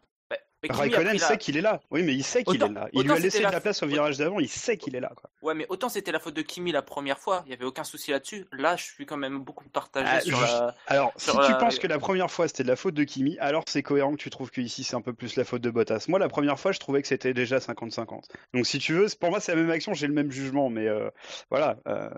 Raikkonen 0.72 1.14
la- 1.14 1.20
sait 1.20 1.38
qu'il 1.38 1.58
est 1.58 1.62
là. 1.62 1.82
Oui, 1.92 2.04
mais 2.04 2.14
il 2.14 2.24
sait 2.24 2.44
qu'il 2.44 2.56
Autant- 2.64 2.72
est 2.72 2.76
là. 2.76 2.90
Il 2.94 3.04
lui 3.04 3.12
a 3.12 3.20
laissé 3.20 3.40
de 3.40 3.44
la- 3.44 3.52
la 3.52 3.60
place 3.62 3.82
au 3.84 3.88
virage 3.88 4.18
d'avant. 4.18 4.40
Il 4.40 4.48
sait 4.50 4.78
qu'il 4.78 4.96
est 4.96 5.00
là. 5.00 5.12
Quoi. 5.16 5.30
Ouais, 5.42 5.54
mais 5.54 5.66
autant 5.70 5.90
c'était 5.90 6.12
la 6.12 6.20
faute 6.20 6.34
de 6.36 6.42
Kimi 6.42 6.72
la 6.72 6.82
première 6.82 7.20
fois, 7.20 7.44
il 7.46 7.52
y 7.52 7.54
avait 7.54 7.66
aucun 7.66 7.84
souci 7.84 8.12
là-dessus. 8.12 8.46
Là, 8.52 8.76
je 8.76 8.84
suis 8.84 9.06
quand 9.06 9.18
même 9.18 9.40
beaucoup 9.40 9.68
partagé 9.70 10.08
Ah, 10.10 10.22
sur 10.22 10.38
je- 10.38 10.44
la. 10.44 10.76
Alors, 10.88 11.12
si 11.18 11.32
tu 11.32 11.38
la- 11.38 11.56
penses 11.56 11.80
que 11.80 11.88
la 11.88 12.00
première 12.00 12.32
fois 12.32 12.48
c'était 12.48 12.64
de 12.64 12.68
la 12.70 12.76
faute 12.76 12.94
de 12.94 13.04
Kimi, 13.04 13.38
alors 13.40 13.64
c'est 13.68 13.84
cohérent 13.84 14.12
que 14.14 14.22
tu 14.22 14.30
trouves 14.30 14.52
que 14.52 14.62
ici 14.62 14.84
c'est 14.84 14.96
un 14.96 15.02
peu 15.02 15.14
plus 15.14 15.36
la 15.36 15.44
faute 15.44 15.62
de 15.62 15.70
Bottas. 15.70 16.06
Moi, 16.08 16.20
la 16.20 16.28
première 16.30 16.60
fois, 16.60 16.72
je 16.72 16.80
trouvais 16.80 17.02
que 17.02 17.08
c'était 17.08 17.34
déjà 17.34 17.60
50-50. 17.60 18.30
Donc, 18.54 18.66
si 18.66 18.80
tu 18.80 18.94
veux, 18.94 19.08
pour 19.20 19.30
moi, 19.30 19.40
c'est 19.40 19.54
la 19.56 19.62
même 19.62 19.72
action, 19.72 19.94
j'ai 19.94 20.08
le 20.08 20.14
même 20.14 20.32
jugement, 20.32 20.70
mais 20.70 20.88
euh, 20.88 21.10
voilà. 21.50 21.78
euh, 21.88 22.10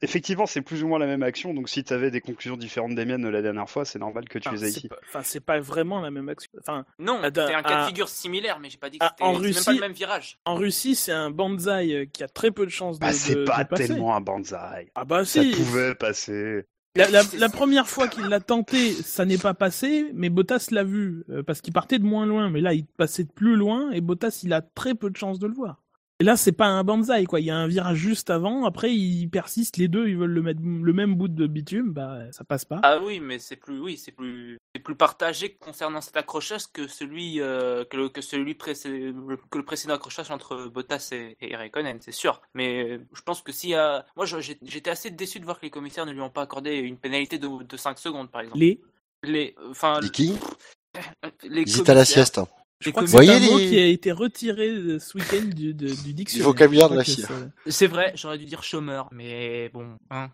effectivement, 0.00 0.46
c'est 0.46 0.60
plus 0.62 0.82
ou 0.82 0.88
moins 0.88 0.98
la 0.98 1.06
même 1.06 1.22
action. 1.22 1.54
Donc, 1.54 1.68
si 1.68 1.84
tu 1.84 1.92
avais 1.92 2.10
des 2.10 2.20
conclusions 2.20 2.56
différentes 2.56 2.94
des 2.94 3.04
miennes 3.04 3.28
la 3.28 3.42
dernière 3.42 3.68
fois, 3.68 3.84
c'est 3.84 3.98
normal 3.98 4.28
que 4.28 4.38
tu 4.38 4.48
Enfin, 4.48 4.56
les 4.56 4.64
aies 4.64 4.70
ici. 4.70 4.88
pas- 4.88 4.96
Enfin, 5.08 5.22
c'est 5.22 5.40
pas 5.40 5.60
vraiment 5.60 6.00
la 6.00 6.10
même 6.10 6.28
action. 6.28 6.50
Enfin, 6.60 6.84
Non, 6.98 7.20
c'était 7.22 7.54
un 7.64 7.68
cas 7.68 7.82
de 7.82 7.86
figure 7.88 8.08
similaire, 8.08 8.58
mais 8.60 8.70
j'ai 8.70 8.78
pas 8.78 8.90
dit 8.90 8.98
que 8.98 9.04
à- 9.04 9.08
c'était 9.10 9.24
en 9.24 9.34
c'est 9.34 9.40
même 9.40 9.46
Russie- 9.52 9.64
pas 9.64 9.72
le 9.72 9.80
même 9.80 9.92
virage. 9.92 10.38
en 10.44 10.54
Russie, 10.54 10.94
c'est 10.94 11.12
un 11.12 11.30
Banzai 11.30 11.94
euh, 11.94 12.04
qui 12.06 12.22
a 12.22 12.28
très 12.28 12.50
peu 12.50 12.64
de 12.64 12.70
chances 12.70 12.98
de, 12.98 13.04
Bah, 13.06 13.12
de- 13.12 13.16
c'est 13.16 13.34
de 13.34 13.44
pas 13.44 13.64
passer. 13.64 13.88
tellement 13.88 14.14
un 14.16 14.20
banzai. 14.20 14.90
Ah 14.94 15.04
bah 15.04 15.24
Ça 15.24 15.42
si. 15.42 15.50
pouvait 15.52 15.94
passer. 15.94 16.66
La, 16.94 17.08
la- 17.08 17.22
la 17.38 17.48
première 17.48 17.88
fois 17.88 18.06
qu'il 18.06 18.24
l'a 18.26 18.40
tenté, 18.40 18.92
ça 18.92 19.24
n'est 19.24 19.38
pas 19.38 19.54
passé, 19.54 20.10
mais 20.12 20.28
Bottas 20.28 20.66
l'a 20.72 20.84
vu 20.84 21.24
euh, 21.30 21.42
parce 21.42 21.62
qu'il 21.62 21.72
partait 21.72 21.98
de 21.98 22.04
moins 22.04 22.26
loin, 22.26 22.50
mais 22.50 22.60
là 22.60 22.74
il 22.74 22.84
passait 22.84 23.24
de 23.24 23.32
plus 23.32 23.56
loin 23.56 23.90
et 23.92 24.02
Bottas 24.02 24.40
il 24.42 24.52
a 24.52 24.60
très 24.60 24.94
peu 24.94 25.08
de 25.08 25.16
chances 25.16 25.38
de 25.38 25.46
le 25.46 25.54
voir. 25.54 25.82
Et 26.22 26.24
là 26.24 26.36
c'est 26.36 26.52
pas 26.52 26.66
un 26.66 26.84
Banzai 26.84 27.24
quoi, 27.24 27.40
il 27.40 27.46
y 27.46 27.50
a 27.50 27.56
un 27.56 27.66
virage 27.66 27.96
juste 27.98 28.30
avant, 28.30 28.64
après 28.64 28.94
ils 28.94 29.26
persistent 29.26 29.76
les 29.76 29.88
deux, 29.88 30.06
ils 30.06 30.16
veulent 30.16 30.30
le 30.30 30.40
mettre 30.42 30.60
le 30.62 30.92
même 30.92 31.16
bout 31.16 31.26
de 31.26 31.48
bitume, 31.48 31.92
bah 31.92 32.30
ça 32.30 32.44
passe 32.44 32.64
pas. 32.64 32.78
Ah 32.84 33.00
oui, 33.02 33.18
mais 33.18 33.40
c'est 33.40 33.56
plus, 33.56 33.80
oui, 33.80 33.96
c'est 33.96 34.12
plus, 34.12 34.56
c'est 34.72 34.80
plus 34.80 34.94
partagé 34.94 35.54
concernant 35.54 36.00
cet 36.00 36.16
accrochage 36.16 36.70
que 36.72 36.86
celui, 36.86 37.40
euh, 37.40 37.84
que, 37.84 37.96
le, 37.96 38.08
que 38.08 38.20
celui 38.20 38.54
précé- 38.54 39.12
que 39.50 39.58
le 39.58 39.64
précédent 39.64 39.94
accrochage 39.94 40.30
entre 40.30 40.66
Bottas 40.68 41.08
et, 41.10 41.36
et 41.40 41.56
Raikkonen, 41.56 41.98
c'est 42.00 42.12
sûr. 42.12 42.40
Mais 42.54 42.84
euh, 42.88 42.98
je 43.12 43.22
pense 43.22 43.42
que 43.42 43.50
s'il 43.50 43.70
y 43.70 43.74
a, 43.74 44.06
moi 44.14 44.24
j'étais 44.24 44.90
assez 44.90 45.10
déçu 45.10 45.40
de 45.40 45.44
voir 45.44 45.58
que 45.58 45.66
les 45.66 45.70
commissaires 45.70 46.06
ne 46.06 46.12
lui 46.12 46.20
ont 46.20 46.30
pas 46.30 46.42
accordé 46.42 46.76
une 46.76 46.98
pénalité 46.98 47.38
de, 47.38 47.64
de 47.64 47.76
5 47.76 47.98
secondes 47.98 48.30
par 48.30 48.42
exemple. 48.42 48.60
Les 48.60 48.80
les, 49.24 49.56
enfin, 49.70 49.98
Les 50.00 50.08
qui? 50.10 50.34
les 51.42 51.62
Ils 51.62 51.74
à 51.80 51.94
la 51.94 52.04
commissaires- 52.04 52.04
sieste. 52.04 52.40
Je 52.84 52.90
crois 52.90 53.02
que 53.04 53.08
c'est 53.08 53.28
un 53.28 53.40
mot 53.50 53.58
les- 53.58 53.68
qui 53.68 53.78
a 53.78 53.86
été 53.86 54.12
retiré 54.12 54.98
ce 54.98 55.16
week-end 55.16 55.44
du, 55.54 55.72
du 55.74 56.12
dictionnaire. 56.14 56.46
vocabulaire 56.48 56.88
de 56.90 56.96
la 56.96 57.04
FIA. 57.04 57.28
C'est 57.66 57.86
vrai, 57.86 58.12
j'aurais 58.16 58.38
dû 58.38 58.44
dire 58.44 58.62
chômeur, 58.62 59.08
mais 59.12 59.70
bon, 59.72 59.86
hein, 60.10 60.30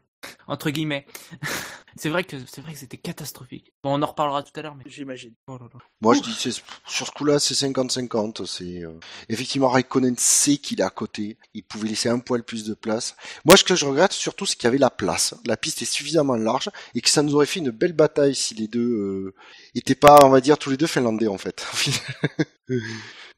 entre 0.47 0.71
guillemets. 0.71 1.07
c'est 1.97 2.09
vrai 2.09 2.25
que 2.25 2.37
c'est 2.47 2.61
vrai 2.61 2.73
que 2.73 2.79
c'était 2.79 2.97
catastrophique. 2.97 3.73
Bon, 3.83 3.99
on 3.99 4.03
en 4.03 4.07
reparlera 4.07 4.43
tout 4.43 4.53
à 4.57 4.63
l'heure, 4.63 4.75
mais 4.75 4.85
J'imagine. 4.87 5.35
oh. 5.49 5.59
Moi, 6.01 6.15
je 6.15 6.21
dis, 6.21 6.63
sur 6.87 7.07
ce 7.07 7.11
coup-là, 7.13 7.39
c'est 7.39 7.55
50-50. 7.55 8.47
C'est 8.47 8.85
euh, 8.85 8.99
effectivement 9.29 9.69
Raikkonen 9.69 10.17
sait 10.17 10.57
qu'il 10.57 10.81
est 10.81 10.85
à 10.85 10.91
côté. 10.91 11.39
Il 11.55 11.65
pouvait 11.65 11.89
laisser 11.89 12.09
un 12.09 12.19
poil 12.19 12.43
plus 12.43 12.65
de 12.65 12.75
place. 12.75 13.17
Moi, 13.45 13.57
ce 13.57 13.65
que 13.65 13.75
je 13.75 13.87
regrette 13.87 14.13
surtout, 14.13 14.47
c'est 14.47 14.57
qu'il 14.57 14.65
y 14.65 14.69
avait 14.69 14.79
la 14.79 14.91
place. 14.91 15.35
La 15.47 15.57
piste 15.57 15.83
est 15.83 15.87
suffisamment 15.87 16.37
large 16.37 16.71
et 16.95 17.01
que 17.01 17.11
ça 17.11 17.23
nous 17.23 17.35
aurait 17.35 17.47
fait 17.47 17.61
une 17.61 17.71
belle 17.71 17.93
bataille 17.93 18.35
si 18.35 18.55
les 18.55 18.69
deux 18.69 18.81
euh, 18.81 19.35
étaient 19.75 19.95
pas, 19.95 20.19
on 20.25 20.31
va 20.31 20.41
dire, 20.41 20.59
tous 20.59 20.71
les 20.71 20.77
deux 20.77 20.87
finlandais 20.87 21.29
en 21.29 21.39
fait. 21.39 21.67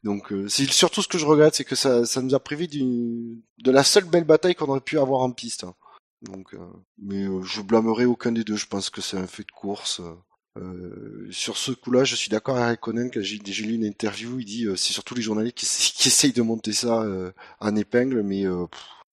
Donc, 0.03 0.31
euh, 0.31 0.47
c'est 0.47 0.69
surtout 0.71 1.01
ce 1.03 1.07
que 1.07 1.19
je 1.19 1.25
regrette, 1.25 1.53
c'est 1.53 1.63
que 1.63 1.75
ça, 1.75 2.05
ça 2.05 2.21
nous 2.21 2.33
a 2.33 2.39
privé 2.39 2.67
de 2.67 3.71
la 3.71 3.83
seule 3.83 4.05
belle 4.05 4.23
bataille 4.23 4.55
qu'on 4.55 4.67
aurait 4.67 4.81
pu 4.81 4.97
avoir 4.97 5.21
en 5.21 5.31
piste. 5.31 5.65
Donc, 6.21 6.53
euh, 6.53 6.59
mais 6.99 7.23
euh, 7.23 7.41
je 7.43 7.61
blâmerai 7.61 8.05
aucun 8.05 8.31
des 8.31 8.43
deux. 8.43 8.55
Je 8.55 8.67
pense 8.67 8.89
que 8.89 9.01
c'est 9.01 9.17
un 9.17 9.27
fait 9.27 9.43
de 9.43 9.51
course. 9.51 10.01
euh, 10.57 11.27
sur 11.31 11.57
ce 11.57 11.71
coup-là, 11.71 12.03
je 12.03 12.15
suis 12.15 12.29
d'accord 12.29 12.57
avec 12.57 12.79
Conan 12.81 13.09
quand 13.11 13.21
j'ai 13.21 13.39
j'ai 13.43 13.63
lu 13.65 13.73
une 13.75 13.85
interview, 13.85 14.39
il 14.39 14.45
dit 14.45 14.65
euh, 14.67 14.75
c'est 14.75 14.93
surtout 14.93 15.15
les 15.15 15.21
journalistes 15.21 15.57
qui, 15.57 15.65
essa- 15.65 15.93
qui 15.95 16.07
essayent 16.09 16.33
de 16.33 16.41
monter 16.41 16.73
ça 16.73 17.01
euh, 17.03 17.31
en 17.59 17.75
épingle, 17.75 18.21
mais 18.23 18.45
euh, 18.45 18.65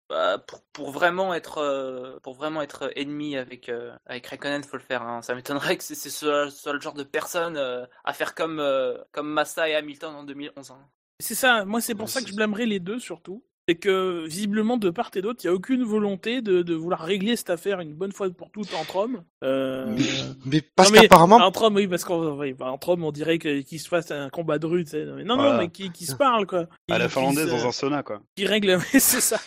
Bah, 0.08 0.38
pour, 0.38 0.62
pour 0.72 0.90
vraiment 0.90 1.34
être 1.34 1.58
euh, 1.58 2.18
pour 2.20 2.34
vraiment 2.34 2.62
être 2.62 2.90
ennemi 2.96 3.36
avec 3.36 3.68
euh, 3.68 3.94
avec 4.06 4.26
Raikkonen, 4.26 4.64
faut 4.64 4.78
le 4.78 4.82
faire. 4.82 5.02
hein. 5.02 5.20
Ça 5.20 5.34
m'étonnerait 5.34 5.76
que 5.76 5.84
c'est 5.84 5.94
c'est 5.94 6.08
ce, 6.10 6.48
ce 6.48 6.70
le 6.70 6.80
genre 6.80 6.94
de 6.94 7.02
personne 7.04 7.58
euh, 7.58 7.84
à 8.04 8.14
faire 8.14 8.34
comme 8.34 8.58
euh, 8.58 8.96
comme 9.12 9.28
Massa 9.30 9.68
et 9.68 9.74
Hamilton 9.74 10.14
en 10.14 10.24
2011. 10.24 10.70
hein. 10.70 10.88
C'est 11.20 11.34
ça, 11.36 11.64
moi 11.64 11.80
c'est 11.80 11.94
pour 11.94 12.08
Ouais, 12.08 12.10
ça 12.10 12.22
que 12.22 12.28
je 12.28 12.34
blâmerais 12.34 12.66
les 12.66 12.80
deux 12.80 12.98
surtout. 12.98 13.44
C'est 13.68 13.74
que 13.74 14.24
visiblement 14.26 14.78
de 14.78 14.88
part 14.88 15.10
et 15.14 15.20
d'autre, 15.20 15.40
il 15.44 15.46
n'y 15.46 15.50
a 15.50 15.54
aucune 15.54 15.84
volonté 15.84 16.40
de, 16.40 16.62
de 16.62 16.74
vouloir 16.74 17.00
régler 17.02 17.36
cette 17.36 17.50
affaire 17.50 17.80
une 17.80 17.92
bonne 17.92 18.12
fois 18.12 18.30
pour 18.30 18.50
toutes 18.50 18.72
entre 18.72 18.96
hommes. 18.96 19.22
Euh... 19.44 19.84
mais, 19.88 20.02
mais 20.46 20.62
parce 20.74 20.88
non, 20.88 20.94
mais 20.94 21.02
qu'apparemment, 21.02 21.36
Entre 21.36 21.62
hommes, 21.64 21.74
oui, 21.74 21.86
parce 21.86 22.02
qu'entre 22.02 22.34
oui, 22.38 22.54
bah, 22.54 22.72
entre 22.72 22.88
hommes, 22.88 23.04
on 23.04 23.12
dirait 23.12 23.38
que- 23.38 23.60
qu'il 23.60 23.78
se 23.78 23.88
fasse 23.88 24.10
un 24.10 24.30
combat 24.30 24.58
de 24.58 24.64
rue. 24.64 24.84
tu 24.84 24.92
sais. 24.92 25.04
Non, 25.04 25.36
non, 25.36 25.58
mais 25.58 25.68
qui, 25.68 25.90
qui 25.92 26.06
se 26.06 26.16
parle, 26.16 26.46
quoi. 26.46 26.64
À 26.90 26.96
la 26.96 27.10
finlandaise 27.10 27.50
dans 27.50 27.66
un 27.66 27.72
sauna, 27.72 28.02
quoi. 28.02 28.22
qui 28.36 28.46
règle, 28.46 28.78
oui, 28.94 29.00
c'est 29.00 29.20
ça. 29.20 29.38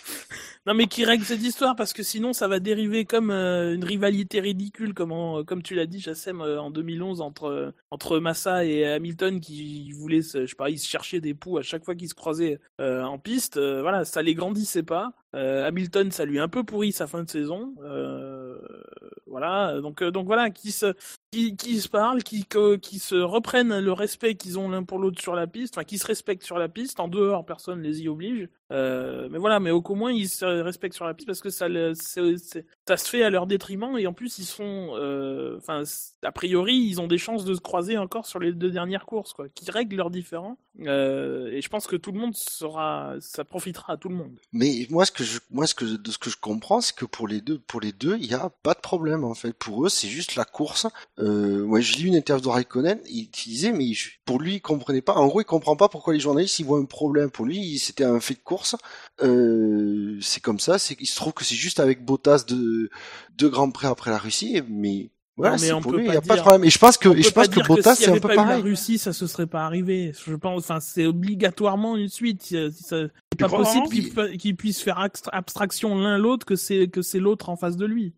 Non, 0.68 0.76
mais 0.76 0.86
qui 0.86 1.06
règle 1.06 1.24
cette 1.26 1.42
histoire 1.42 1.76
parce 1.76 1.92
que 1.92 2.04
sinon 2.04 2.34
ça 2.34 2.48
va 2.48 2.60
dériver 2.60 3.04
comme 3.06 3.32
euh, 3.32 3.74
une 3.74 3.84
rivalité 3.84 4.40
ridicule, 4.40 4.94
comme, 4.94 5.12
en- 5.12 5.44
comme 5.44 5.64
tu 5.64 5.74
l'as 5.74 5.88
dit, 5.88 6.00
Chassem, 6.00 6.40
euh, 6.42 6.62
en 6.62 6.70
2011 6.70 7.20
entre 7.22 7.46
euh, 7.46 7.72
entre 7.90 8.20
Massa 8.20 8.64
et 8.64 8.86
Hamilton 8.86 9.40
qui 9.40 9.92
voulaient, 9.94 10.22
se, 10.22 10.46
je 10.46 10.56
sais 10.56 10.72
ils 10.72 10.78
se 10.78 10.88
cherchaient 10.88 11.20
des 11.20 11.34
poux 11.34 11.58
à 11.58 11.64
chaque 11.64 11.84
fois 11.84 11.96
qu'ils 11.96 12.10
se 12.10 12.14
croisaient 12.14 12.60
euh, 12.80 13.02
en 13.04 13.18
piste. 13.18 13.58
Euh, 13.58 13.82
voilà, 13.82 14.06
ça 14.06 14.22
les 14.22 14.36
grandissait 14.36 14.84
pas. 14.84 15.14
Euh, 15.36 15.66
Hamilton, 15.66 16.12
ça 16.12 16.26
lui 16.26 16.38
a 16.38 16.44
un 16.44 16.48
peu 16.48 16.64
pourri 16.64 16.92
sa 16.92 17.08
fin 17.08 17.24
de 17.24 17.30
saison. 17.30 17.74
Euh, 17.84 18.60
voilà, 19.26 19.80
donc 19.82 20.04
euh, 20.04 20.12
donc 20.12 20.26
voilà, 20.28 20.52
qui 20.52 20.72
se 20.72 20.94
qui, 21.32 21.80
se 21.80 21.88
parlent, 21.88 22.24
qui, 22.24 22.46
qui 22.82 23.00
se 23.00 23.16
reprennent 23.16 23.80
le 23.80 23.94
respect 23.94 24.36
qu'ils 24.36 24.60
ont 24.60 24.70
l'un 24.70 24.84
pour 24.84 25.00
l'autre 25.00 25.22
sur 25.22 25.34
la 25.34 25.48
piste, 25.48 25.78
enfin 25.78 25.86
qui 25.86 25.98
se 25.98 26.06
respectent 26.06 26.44
sur 26.44 26.58
la 26.58 26.68
piste, 26.68 27.00
en 27.00 27.08
dehors 27.08 27.46
personne 27.46 27.82
les 27.82 28.02
y 28.02 28.10
oblige. 28.10 28.50
Euh, 28.72 29.28
mais 29.32 29.38
voilà, 29.38 29.60
mais 29.60 29.72
au 29.72 29.82
moins 29.96 30.12
ils 30.12 30.30
se 30.30 30.46
respectent 30.46 30.96
sur 30.96 31.06
la 31.06 31.14
piste 31.14 31.28
parce 31.28 31.42
que 31.42 31.50
ça, 31.50 31.68
se 31.68 33.10
fait 33.10 33.24
à 33.24 33.30
leur 33.30 33.48
détriment 33.48 33.98
et 33.98 34.08
en 34.08 34.14
plus 34.14 34.40
ils 34.40 34.46
sont, 34.46 34.92
euh, 34.96 35.58
enfin 35.58 35.84
a 36.24 36.32
priori 36.32 36.76
ils 36.76 37.02
ont 37.02 37.08
des 37.08 37.18
chances 37.18 37.44
de 37.44 37.54
se 37.54 37.62
croiser 37.62 37.98
encore 37.98 38.26
sur 38.26 38.40
les 38.40 38.52
deux 38.52 38.72
dernières 38.72 39.06
courses, 39.06 39.34
quoi, 39.34 39.48
qui 39.50 39.70
règlent 39.72 39.96
leurs 39.96 40.12
différends. 40.12 40.58
Euh, 40.82 41.52
et 41.52 41.62
je 41.62 41.68
pense 41.68 41.86
que 41.86 41.98
tout 41.98 42.14
le 42.14 42.20
monde 42.20 42.36
sera, 42.36 43.16
ça 43.20 43.44
profitera 43.44 43.94
à 43.94 43.98
tout 43.98 44.08
le 44.08 44.16
monde. 44.16 44.40
mais 44.54 44.88
moi 44.90 45.06
ce 45.06 45.12
que 45.12 45.24
je, 45.24 45.40
moi 45.50 45.68
ce 45.68 45.76
que 45.76 45.86
de 45.86 46.12
ce 46.12 46.18
que 46.18 46.30
je 46.30 46.38
comprends, 46.38 46.80
c'est 46.80 46.96
que 46.96 47.06
pour 47.06 47.28
les 47.28 47.42
deux, 47.42 47.60
pour 47.60 47.82
les 47.82 47.92
deux, 47.92 48.18
il 48.18 48.26
y 48.26 48.34
a 48.34 48.50
pas 48.64 48.74
de 48.74 48.80
problème 48.80 49.24
en 49.24 49.34
fait. 49.34 49.54
Pour 49.54 49.86
eux, 49.86 49.90
c'est 49.90 50.08
juste 50.08 50.36
la 50.36 50.46
course. 50.46 50.88
Euh, 51.22 51.62
ouais, 51.64 51.82
j'ai 51.82 52.00
lu 52.02 52.08
une 52.08 52.16
interview 52.16 52.44
de 52.44 52.50
Raikkonen, 52.50 53.00
il 53.08 53.30
disait, 53.30 53.72
mais 53.72 53.92
pour 54.26 54.40
lui, 54.40 54.56
il 54.56 54.62
comprenait 54.62 55.02
pas. 55.02 55.14
En 55.14 55.28
gros, 55.28 55.42
il 55.42 55.46
comprend 55.46 55.76
pas 55.76 55.88
pourquoi 55.88 56.14
les 56.14 56.20
journalistes 56.20 56.58
ils 56.60 56.66
voient 56.66 56.80
un 56.80 56.86
problème. 56.86 57.30
Pour 57.30 57.46
lui, 57.46 57.78
c'était 57.78 58.04
un 58.04 58.20
fait 58.20 58.34
de 58.34 58.40
course. 58.40 58.76
Euh, 59.22 60.18
c'est 60.22 60.42
comme 60.42 60.60
ça. 60.60 60.80
C'est, 60.80 60.96
il 61.00 61.06
se 61.06 61.16
trouve 61.16 61.34
que 61.34 61.44
c'est 61.44 61.56
juste 61.56 61.80
avec 61.80 62.04
Bottas 62.04 62.46
de 62.48 62.90
deux 63.38 63.50
grands 63.50 63.70
prix 63.70 63.88
après 63.88 64.10
la 64.10 64.18
Russie, 64.18 64.62
mais 64.68 65.12
voilà, 65.38 65.56
Non, 65.56 65.62
mais 65.62 65.68
c'est 65.68 65.74
on 65.74 65.82
pour 65.82 65.92
peut 65.92 65.98
lui, 66.00 66.06
il 66.06 66.08
pas 66.08 66.14
y 66.16 66.18
a 66.18 66.22
pas 66.22 66.36
de 66.36 66.42
problème. 66.42 66.64
Et 66.64 66.70
je 66.70 66.80
pense 66.80 66.98
que, 66.98 67.10
et 67.10 67.22
je 67.22 67.32
pense 67.32 67.48
que 67.48 67.66
Bottas, 67.68 67.96
c'est 67.96 68.08
un 68.08 68.12
avait 68.12 68.20
peu 68.20 68.28
pas 68.30 68.34
eu 68.34 68.38
pareil. 68.38 68.58
la 68.58 68.64
Russie, 68.64 68.98
ça 68.98 69.14
se 69.14 69.28
serait 69.28 69.48
pas 69.48 69.64
arrivé. 69.66 70.14
Je 70.26 70.36
pense, 70.36 70.64
enfin, 70.64 70.80
c'est 70.80 71.06
obligatoirement 71.06 71.98
une 71.98 72.10
suite. 72.10 72.42
C'est 72.42 72.70
c'est 72.72 73.12
pas 73.38 73.50
possible 73.50 73.88
qu'ils 74.38 74.56
puissent 74.56 74.82
faire 74.82 75.08
abstraction 75.32 75.96
l'un 75.96 76.18
l'autre 76.18 76.46
que 76.46 76.56
c'est 76.56 76.88
que 76.88 77.02
c'est 77.02 77.20
l'autre 77.20 77.50
en 77.50 77.56
face 77.56 77.78
de 77.78 77.86
lui. 77.86 78.14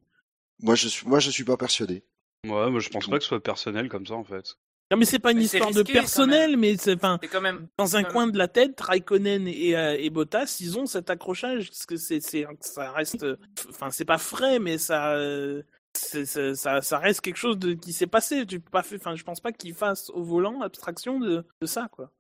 Moi, 0.62 0.76
je 0.76 0.88
suis, 0.88 1.08
moi, 1.08 1.20
je 1.20 1.30
suis 1.30 1.44
pas 1.44 1.58
persuadé. 1.58 2.04
Ouais, 2.46 2.70
moi 2.70 2.80
je 2.80 2.90
pense 2.90 3.08
pas 3.08 3.18
que 3.18 3.24
ce 3.24 3.30
soit 3.30 3.44
personnel 3.44 3.90
comme 3.90 4.06
ça 4.06 4.16
en 4.16 4.24
fait. 4.24 4.58
Non, 4.92 4.98
mais 4.98 5.06
c'est 5.06 5.20
pas 5.20 5.32
une 5.32 5.38
Mais 5.38 5.46
histoire 5.46 5.72
de 5.72 5.80
risqué, 5.80 5.94
personnel, 5.94 6.58
mais 6.58 6.78
c'est 6.78 6.96
enfin 6.96 7.18
quand 7.32 7.42
même 7.42 7.68
dans 7.78 7.96
un 7.96 8.04
coin 8.04 8.28
de 8.28 8.38
la 8.38 8.48
tête, 8.48 8.80
Raikkonen 8.80 9.48
et, 9.48 9.76
euh, 9.76 9.96
et 9.98 10.10
Bottas, 10.10 10.58
ils 10.60 10.78
ont 10.78 10.86
cet 10.86 11.10
accrochage 11.10 11.70
parce 11.70 11.86
que 11.86 11.96
c'est 11.96 12.20
ça 12.20 12.92
reste, 12.92 13.26
enfin 13.70 13.90
c'est 13.92 14.06
pas 14.06 14.18
frais, 14.18 14.60
mais 14.60 14.78
ça. 14.78 15.18
ça, 15.94 16.82
ça 16.82 16.98
reste 17.00 17.22
quelque 17.22 17.38
chose 17.38 17.58
de, 17.58 17.74
qui 17.74 17.94
s'est 17.94 18.08
passé. 18.08 18.46
Tu 18.46 18.60
peux 18.60 18.72
pas 18.72 18.84
enfin, 18.96 19.16
je 19.16 19.24
pense 19.24 19.40
pas 19.40 19.52
qu'ils 19.52 19.74
fassent 19.74 20.10
au 20.10 20.24
volant 20.24 20.62
abstraction 20.62 21.20
de, 21.20 21.46
de 21.62 21.66
ça, 21.66 21.88
quoi. 21.92 22.12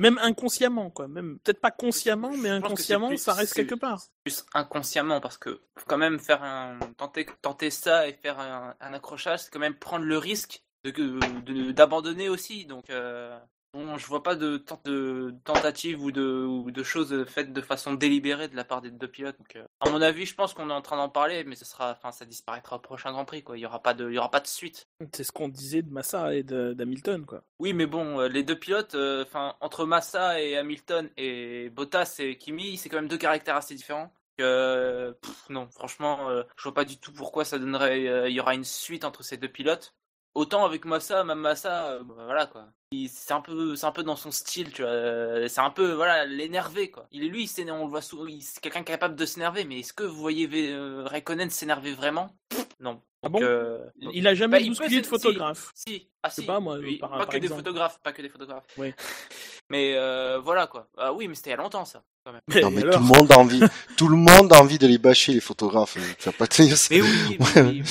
Même 0.00 0.18
inconsciemment, 0.18 0.90
quoi. 0.90 1.06
Même 1.08 1.38
peut-être 1.40 1.60
pas 1.60 1.70
consciemment, 1.70 2.30
mais 2.36 2.48
que 2.48 2.54
inconsciemment, 2.54 3.08
plus- 3.08 3.18
ça 3.18 3.34
reste 3.34 3.52
quelque 3.54 3.74
part. 3.74 4.00
plus 4.24 4.44
inconsciemment 4.54 5.20
parce 5.20 5.36
que 5.38 5.60
quand 5.86 5.98
même 5.98 6.18
faire 6.18 6.42
un 6.42 6.78
tenter 6.96 7.26
tenter 7.42 7.70
ça 7.70 8.08
et 8.08 8.14
faire 8.14 8.40
un, 8.40 8.74
un 8.80 8.92
accrochage, 8.94 9.40
c'est 9.40 9.50
quand 9.52 9.58
même 9.60 9.74
prendre 9.78 10.04
le 10.06 10.16
risque 10.18 10.62
de 10.84 10.90
de- 10.90 11.70
d'abandonner 11.72 12.28
aussi. 12.30 12.64
Donc 12.64 12.88
euh, 12.90 13.38
bon, 13.72 13.96
je 13.98 14.06
vois 14.06 14.22
pas 14.22 14.34
de, 14.34 14.62
de 14.84 15.34
tentative 15.44 16.02
ou 16.02 16.10
de 16.12 16.44
ou 16.44 16.70
de 16.70 16.82
choses 16.82 17.24
faites 17.26 17.52
de 17.52 17.60
façon 17.60 17.94
délibérée 17.94 18.48
de 18.48 18.56
la 18.56 18.64
part 18.64 18.80
des 18.82 18.90
deux 18.90 19.08
pilotes. 19.08 19.38
Donc 19.38 19.56
euh, 19.56 19.64
à 19.80 19.90
mon 19.90 20.00
avis, 20.02 20.26
je 20.26 20.34
pense 20.34 20.54
qu'on 20.54 20.70
est 20.70 20.72
en 20.72 20.82
train 20.82 20.96
d'en 20.96 21.08
parler, 21.08 21.44
mais 21.44 21.54
ce 21.56 21.64
sera, 21.64 21.92
enfin, 21.92 22.12
ça 22.12 22.24
disparaîtra 22.24 22.76
au 22.76 22.80
prochain 22.80 23.12
Grand 23.12 23.24
Prix. 23.24 23.42
Quoi. 23.42 23.58
Il 23.58 23.60
y 23.60 23.66
aura 23.66 23.82
pas 23.82 23.94
de, 23.94 24.08
il 24.08 24.14
y 24.14 24.18
aura 24.18 24.30
pas 24.30 24.40
de 24.40 24.46
suite. 24.46 24.88
C'est 25.14 25.24
ce 25.24 25.32
qu'on 25.32 25.48
disait 25.48 25.82
de 25.82 25.90
Massa 25.90 26.34
et 26.34 26.42
d'Hamilton, 26.42 27.24
quoi. 27.24 27.42
Oui, 27.58 27.72
mais 27.72 27.86
bon, 27.86 28.20
euh, 28.20 28.28
les 28.28 28.42
deux 28.42 28.58
pilotes, 28.58 28.94
euh, 28.94 29.24
entre 29.60 29.84
Massa 29.86 30.40
et 30.40 30.56
Hamilton 30.56 31.08
et 31.16 31.70
Bottas 31.70 32.16
et 32.18 32.36
Kimi, 32.38 32.76
c'est 32.76 32.88
quand 32.88 32.96
même 32.96 33.08
deux 33.08 33.18
caractères 33.18 33.56
assez 33.56 33.74
différents. 33.74 34.12
Euh, 34.40 35.12
pff, 35.20 35.50
non, 35.50 35.68
franchement, 35.70 36.30
euh, 36.30 36.44
je 36.56 36.62
vois 36.62 36.72
pas 36.72 36.86
du 36.86 36.98
tout 36.98 37.12
pourquoi 37.12 37.44
ça 37.44 37.58
donnerait. 37.58 38.08
euh, 38.08 38.28
Il 38.28 38.34
y 38.34 38.40
aura 38.40 38.54
une 38.54 38.64
suite 38.64 39.04
entre 39.04 39.22
ces 39.22 39.36
deux 39.36 39.48
pilotes. 39.50 39.94
Autant 40.34 40.64
avec 40.64 40.84
Massa, 40.84 41.24
même 41.24 41.38
Massa, 41.40 41.92
euh, 41.92 42.02
bah, 42.04 42.14
voilà 42.24 42.46
quoi. 42.46 42.66
C'est 43.08 43.32
un 43.32 43.40
peu, 43.40 43.76
c'est 43.76 43.86
un 43.86 43.92
peu 43.92 44.02
dans 44.02 44.16
son 44.16 44.30
style, 44.30 44.72
tu 44.72 44.82
vois. 44.82 44.90
euh, 44.90 45.48
C'est 45.48 45.60
un 45.60 45.70
peu, 45.70 45.92
voilà, 45.92 46.24
l'énervé 46.26 46.90
quoi. 46.90 47.06
Il 47.12 47.24
est 47.24 47.28
lui, 47.28 47.44
il 47.44 47.70
on 47.70 47.84
le 47.84 47.90
voit 47.90 48.02
souvent. 48.02 48.26
C'est 48.40 48.60
quelqu'un 48.60 48.82
capable 48.82 49.16
de 49.16 49.26
s'énerver, 49.26 49.64
mais 49.64 49.80
est-ce 49.80 49.92
que 49.92 50.02
vous 50.04 50.16
voyez 50.20 50.48
euh, 50.52 51.04
Raikkonen 51.04 51.50
s'énerver 51.50 51.94
vraiment? 51.94 52.30
Pff, 52.48 52.66
Non. 52.80 53.00
Ah 53.22 53.28
Donc, 53.28 53.42
bon? 53.42 53.46
euh, 53.46 53.78
Il 54.12 54.26
a 54.26 54.34
jamais 54.34 54.60
Bah, 54.60 54.66
bousculé 54.66 55.00
de 55.00 55.06
photographe. 55.06 55.72
si, 55.74 56.08
ah 56.22 56.28
Je 56.30 56.34
sais 56.36 56.40
si, 56.42 56.46
pas, 56.46 56.58
moi, 56.58 56.78
oui, 56.78 56.96
par- 56.96 57.10
pas 57.10 57.18
par 57.18 57.26
que 57.26 57.32
des 57.32 57.36
exemple. 57.38 57.62
photographes, 57.62 57.98
pas 58.02 58.12
que 58.12 58.22
des 58.22 58.28
photographes. 58.28 58.66
Oui. 58.78 58.92
Mais 59.70 59.94
euh, 59.94 60.40
voilà 60.40 60.66
quoi. 60.66 60.88
Ah 60.96 61.12
oui, 61.12 61.28
mais 61.28 61.34
c'était 61.36 61.50
il 61.50 61.52
y 61.52 61.54
a 61.54 61.58
longtemps 61.58 61.84
ça. 61.84 62.02
Quand 62.24 62.32
même. 62.32 62.40
Non, 62.62 62.70
mais 62.70 62.82
alors 62.82 62.94
tout 62.94 63.00
le 63.00 63.06
monde 63.06 63.32
a 63.32 63.38
envie, 63.38 63.60
tout 63.96 64.08
le 64.08 64.16
monde 64.16 64.52
a 64.52 64.60
envie 64.60 64.78
de 64.78 64.86
les 64.86 64.98
bâcher, 64.98 65.32
les 65.32 65.40
photographes. 65.40 65.96
Tu 66.18 66.24
vas 66.24 66.32
pas 66.32 66.46
tenir 66.48 66.76
ça. 66.76 66.88
Mais 66.90 67.00
oui, 67.00 67.08
mais 67.28 67.46
Ouais. 67.56 67.62
oui, 67.62 67.82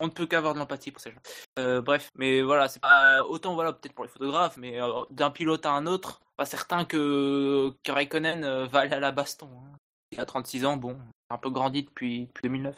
on 0.00 0.06
ne 0.06 0.12
peut 0.12 0.26
qu'avoir 0.26 0.54
de 0.54 0.58
l'empathie 0.58 0.90
pour 0.90 1.00
ces 1.00 1.10
gens. 1.12 1.20
Euh, 1.58 1.80
bref, 1.80 2.10
mais 2.16 2.42
voilà, 2.42 2.68
c'est 2.68 2.80
pas 2.80 3.22
autant 3.24 3.54
voilà 3.54 3.72
peut-être 3.72 3.94
pour 3.94 4.04
les 4.04 4.10
photographes, 4.10 4.56
mais 4.56 4.80
euh, 4.80 5.02
d'un 5.10 5.30
pilote 5.30 5.64
à 5.66 5.70
un 5.72 5.86
autre, 5.86 6.20
pas 6.36 6.44
certain 6.46 6.84
que, 6.84 7.72
que 7.82 7.92
Raikkonen 7.92 8.44
euh, 8.44 8.66
va 8.66 8.80
aller 8.80 8.92
à 8.92 9.00
la 9.00 9.12
baston. 9.12 9.48
hein. 9.48 9.76
Il 10.12 10.20
a 10.20 10.26
36 10.26 10.64
ans, 10.66 10.76
bon, 10.76 10.96
un 11.30 11.38
peu 11.38 11.50
grandi 11.50 11.82
depuis, 11.82 12.26
depuis 12.26 12.42
2009. 12.44 12.76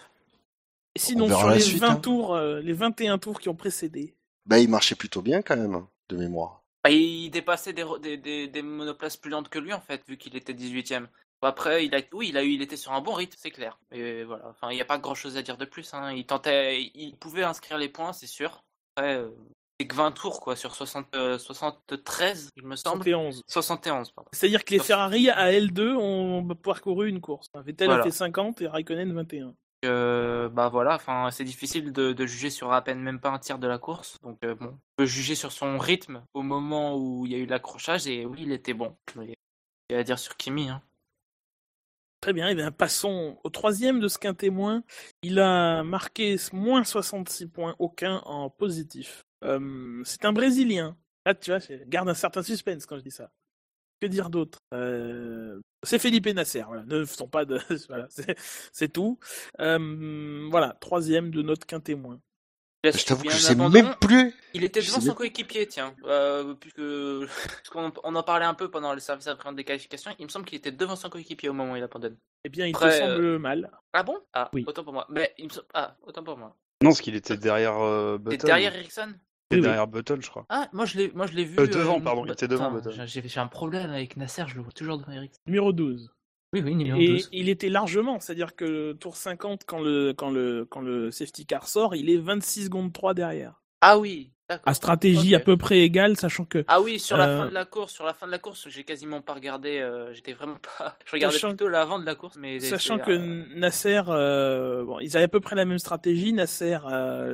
Et 0.95 0.99
sinon, 0.99 1.29
sur 1.29 1.51
les 1.51 1.61
suite, 1.61 1.81
20 1.81 1.89
hein. 1.91 1.97
tours, 1.97 2.35
euh, 2.35 2.61
les 2.61 2.73
21 2.73 3.19
tours 3.19 3.39
qui 3.41 3.49
ont 3.49 3.55
précédé, 3.55 4.15
Bah, 4.47 4.59
il 4.59 4.69
marchait 4.69 4.95
plutôt 4.95 5.23
bien 5.23 5.43
quand 5.43 5.57
même, 5.57 5.87
de 6.09 6.17
mémoire. 6.17 6.63
Bah, 6.83 6.91
il 6.91 7.31
dépassait 7.31 7.73
des, 7.73 7.83
ro- 7.83 7.99
des, 7.99 8.17
des, 8.17 8.49
des 8.49 8.63
monoplaces 8.63 9.17
plus 9.17 9.31
lentes 9.31 9.49
que 9.49 9.59
lui 9.59 9.73
en 9.73 9.81
fait, 9.81 10.03
vu 10.09 10.17
qu'il 10.17 10.37
était 10.37 10.55
18ème. 10.55 11.07
Après, 11.43 11.85
il 11.87 11.95
a, 11.95 12.01
oui, 12.13 12.29
il 12.31 12.37
a 12.37 12.43
eu, 12.45 12.51
il 12.51 12.63
était 12.63 12.77
sur 12.77 12.93
un 12.93 13.01
bon 13.01 13.13
rythme, 13.13 13.37
c'est 13.39 13.51
clair. 13.51 13.79
Mais 13.91 14.25
voilà, 14.25 14.49
enfin, 14.49 14.71
il 14.71 14.75
n'y 14.75 14.81
a 14.81 14.85
pas 14.85 14.99
grand 14.99 15.15
chose 15.15 15.37
à 15.37 15.43
dire 15.43 15.57
de 15.57 15.65
plus. 15.65 15.95
Hein. 15.95 16.13
Il 16.13 16.27
tentait, 16.27 16.91
il 16.95 17.17
pouvait 17.17 17.45
inscrire 17.45 17.79
les 17.79 17.89
points, 17.89 18.13
c'est 18.13 18.27
sûr. 18.27 18.65
Après, 18.97 19.17
euh, 19.17 19.31
c'est 19.79 19.87
que 19.87 19.95
20 19.95 20.11
tours 20.11 20.41
quoi, 20.41 20.57
sur 20.57 20.75
60, 20.75 21.07
euh, 21.15 21.39
73, 21.39 22.51
il 22.57 22.65
me 22.65 22.75
semble. 22.75 23.05
71. 23.05 23.43
71, 23.47 24.11
pardon. 24.11 24.29
C'est-à-dire 24.33 24.65
que 24.65 24.75
les 24.75 24.81
Ferrari 24.81 25.31
à 25.31 25.53
L2 25.53 25.95
ont 25.95 26.49
parcouru 26.57 27.09
une 27.09 27.21
course. 27.21 27.47
Vettel 27.55 27.87
Voilà. 27.87 28.03
a 28.03 28.05
fait 28.05 28.11
50 28.11 28.61
et 28.63 28.67
Raikkonen 28.67 29.13
21. 29.13 29.55
Euh, 29.85 30.49
bah 30.49 30.69
voilà, 30.69 30.97
enfin 30.97 31.31
c'est 31.31 31.45
difficile 31.45 31.93
de, 31.93 32.13
de 32.13 32.27
juger 32.27 32.51
sur 32.51 32.73
à 32.73 32.83
peine 32.83 32.99
même 32.99 33.21
pas 33.21 33.31
un 33.31 33.39
tiers 33.39 33.61
de 33.61 33.69
la 33.69 33.79
course. 33.79 34.17
Donc 34.25 34.39
euh, 34.45 34.57
bon, 34.57 34.71
on 34.75 34.79
peut 34.97 35.07
juger 35.07 35.37
sur 35.37 35.53
son 35.53 35.79
rythme 35.79 36.25
au 36.35 36.43
moment 36.43 36.97
où 36.97 37.27
il 37.27 37.31
y 37.31 37.37
a 37.37 37.39
eu 37.39 37.47
l'accrochage 37.47 38.09
et 38.09 38.27
oui, 38.27 38.39
il 38.43 38.51
était 38.51 38.75
bon. 38.75 38.97
Il 39.17 39.35
y 39.91 39.95
a 39.95 39.99
à 39.99 40.03
dire 40.03 40.19
sur 40.19 40.37
Kimi. 40.37 40.69
Hein. 40.69 40.83
Très 42.21 42.33
bien, 42.33 42.49
et 42.49 42.55
bien 42.57 42.73
passons 42.73 43.39
au 43.45 43.49
troisième 43.51 44.01
de 44.01 44.09
ce 44.09 44.19
qu'un 44.19 44.35
témoin. 44.35 44.83
Il 45.23 45.39
a 45.39 45.85
marqué 45.85 46.37
moins 46.53 46.83
66 46.83 47.47
points, 47.47 47.77
aucun 47.79 48.17
en 48.25 48.51
positif. 48.51 49.25
Euh, 49.45 50.03
c'est 50.05 50.25
un 50.25 50.33
Brésilien. 50.33 50.97
Là, 51.25 51.35
tu 51.35 51.51
vois, 51.53 51.61
garde 51.87 52.09
un 52.09 52.15
certain 52.15 52.43
suspense 52.43 52.87
quand 52.87 52.97
je 52.97 53.03
dis 53.03 53.11
ça. 53.13 53.31
Que 54.01 54.07
dire 54.07 54.31
d'autre? 54.31 54.59
Euh, 54.75 55.61
C'est 55.85 55.99
Felipe 55.99 56.27
Nasser. 56.27 56.65
Ne 56.87 57.05
faisons 57.05 57.29
pas 57.29 57.45
de. 57.45 57.59
c'est 58.73 58.93
tout. 58.93 59.19
Euh, 59.61 60.49
voilà, 60.51 60.77
troisième 60.81 61.31
de 61.31 61.43
notre 61.43 61.67
qu'un 61.67 61.81
témoin. 61.81 62.21
Je 62.85 63.05
t'avoue 63.05 63.25
que 63.25 63.31
je 63.31 63.37
sais 63.39 63.53
abandon. 63.53 63.71
même 63.71 63.95
plus. 64.01 64.33
Il 64.55 64.63
était 64.65 64.81
devant 64.81 65.01
son 65.01 65.07
même- 65.09 65.15
coéquipier, 65.17 65.67
tiens. 65.67 65.95
Euh, 66.05 66.55
puisque 66.55 66.81
on 68.05 68.15
en 68.15 68.23
parlait 68.23 68.45
un 68.47 68.55
peu 68.55 68.71
pendant 68.71 68.95
le 68.95 69.01
service 69.01 69.27
après 69.27 69.53
des 69.55 69.65
qualifications. 69.65 70.13
Il 70.19 70.25
me 70.27 70.31
semble 70.31 70.45
qu'il 70.45 70.59
était 70.59 70.71
devant 70.73 70.95
son 70.97 71.09
coéquipier 71.11 71.49
au 71.49 71.53
moment 71.53 71.73
où 71.73 71.77
il 71.77 71.83
abandonne. 71.83 72.17
Eh 72.45 72.49
bien, 72.49 72.67
il 72.67 72.75
Après, 72.75 72.91
te 73.01 73.05
semble 73.05 73.39
mal. 73.39 73.71
Ah 73.93 74.03
bon? 74.05 74.19
Ah, 74.33 74.49
Oui. 74.53 74.65
autant 74.67 74.85
pour 74.85 74.93
moi. 74.93 75.07
Mais 75.11 75.35
il 75.39 75.47
me 75.47 75.51
semble... 75.51 75.67
Ah, 75.75 75.97
autant 76.03 76.23
pour 76.23 76.39
moi. 76.39 76.57
Non, 76.83 76.91
parce 76.91 77.01
qu'il 77.01 77.17
était 77.17 77.37
derrière 77.37 77.77
euh, 77.79 78.17
Button. 78.19 78.47
derrière 78.47 78.75
Ericsson? 78.77 79.09
Il 79.11 79.15
était 79.15 79.17
Oui, 79.57 79.57
oui. 79.57 79.63
derrière 79.63 79.87
Button, 79.89 80.19
je 80.21 80.31
crois. 80.31 80.47
Ah, 80.49 80.69
moi 80.73 80.85
je 80.85 80.99
l'ai, 80.99 81.11
moi 81.15 81.27
je 81.27 81.33
l'ai 81.33 81.45
vu. 81.45 81.59
Euh, 81.59 81.67
devant, 81.67 82.01
pardon, 82.01 82.25
il 82.25 82.29
bah, 82.29 82.35
était 82.35 82.47
devant, 82.47 82.71
Button. 82.71 82.93
J'ai 83.07 83.27
j'ai 83.27 83.41
un 83.41 83.47
problème 83.49 83.91
avec 83.91 84.17
Nasser, 84.17 84.45
je 84.47 84.55
le 84.55 84.63
vois 84.63 84.73
toujours 84.73 84.99
devant 84.99 85.11
Ericsson. 85.11 85.41
Numéro 85.47 85.73
12. 85.73 86.11
Oui, 86.53 86.63
oui, 86.65 86.75
numéro 86.75 86.99
Et 87.01 87.07
12. 87.07 87.29
il 87.33 87.49
était 87.49 87.69
largement, 87.69 88.21
c'est-à-dire 88.21 88.57
que 88.57 88.93
tour 88.95 89.17
50, 89.17 89.65
quand 89.67 89.81
le, 89.81 90.13
quand, 90.15 90.31
le, 90.31 90.65
quand 90.65 90.81
le 90.81 91.11
safety 91.11 91.47
car 91.47 91.69
sort, 91.69 91.95
il 91.95 92.09
est 92.11 92.17
26 92.19 92.65
secondes 92.67 92.93
3 92.93 93.15
derrière. 93.15 93.63
Ah 93.81 93.99
oui. 93.99 94.33
À 94.65 94.73
stratégie 94.73 95.35
à 95.35 95.41
peu 95.41 95.57
près 95.59 95.81
égale, 95.81 96.17
sachant 96.17 96.45
que 96.47 96.65
Ah 96.69 96.81
oui, 96.81 96.99
sur 96.99 97.17
la 97.19 97.29
Euh, 97.29 97.39
fin 97.43 97.49
de 97.49 97.55
la 97.55 97.65
course, 97.67 97.93
sur 97.93 98.07
la 98.07 98.15
fin 98.15 98.27
de 98.27 98.31
la 98.33 98.39
course, 98.39 98.67
j'ai 98.71 98.83
quasiment 98.85 99.21
pas 99.21 99.35
regardé. 99.35 99.79
euh, 99.79 100.13
J'étais 100.15 100.33
vraiment 100.33 100.57
pas. 100.79 100.97
Je 101.07 101.13
regardais 101.13 101.35
Sachant- 101.37 101.49
plutôt 101.49 101.69
l'avant 101.69 101.99
de 101.99 102.07
la 102.07 102.15
course, 102.15 102.37
mais 102.39 102.59
Sachant 102.61 102.99
que 102.99 103.11
euh, 103.11 103.45
Nasser, 103.57 104.01
bon, 104.87 104.99
ils 105.01 105.17
avaient 105.17 105.25
à 105.27 105.29
peu 105.29 105.41
près 105.41 105.55
la 105.55 105.65
même 105.67 105.79
stratégie. 105.79 106.33
Nasser, 106.33 106.79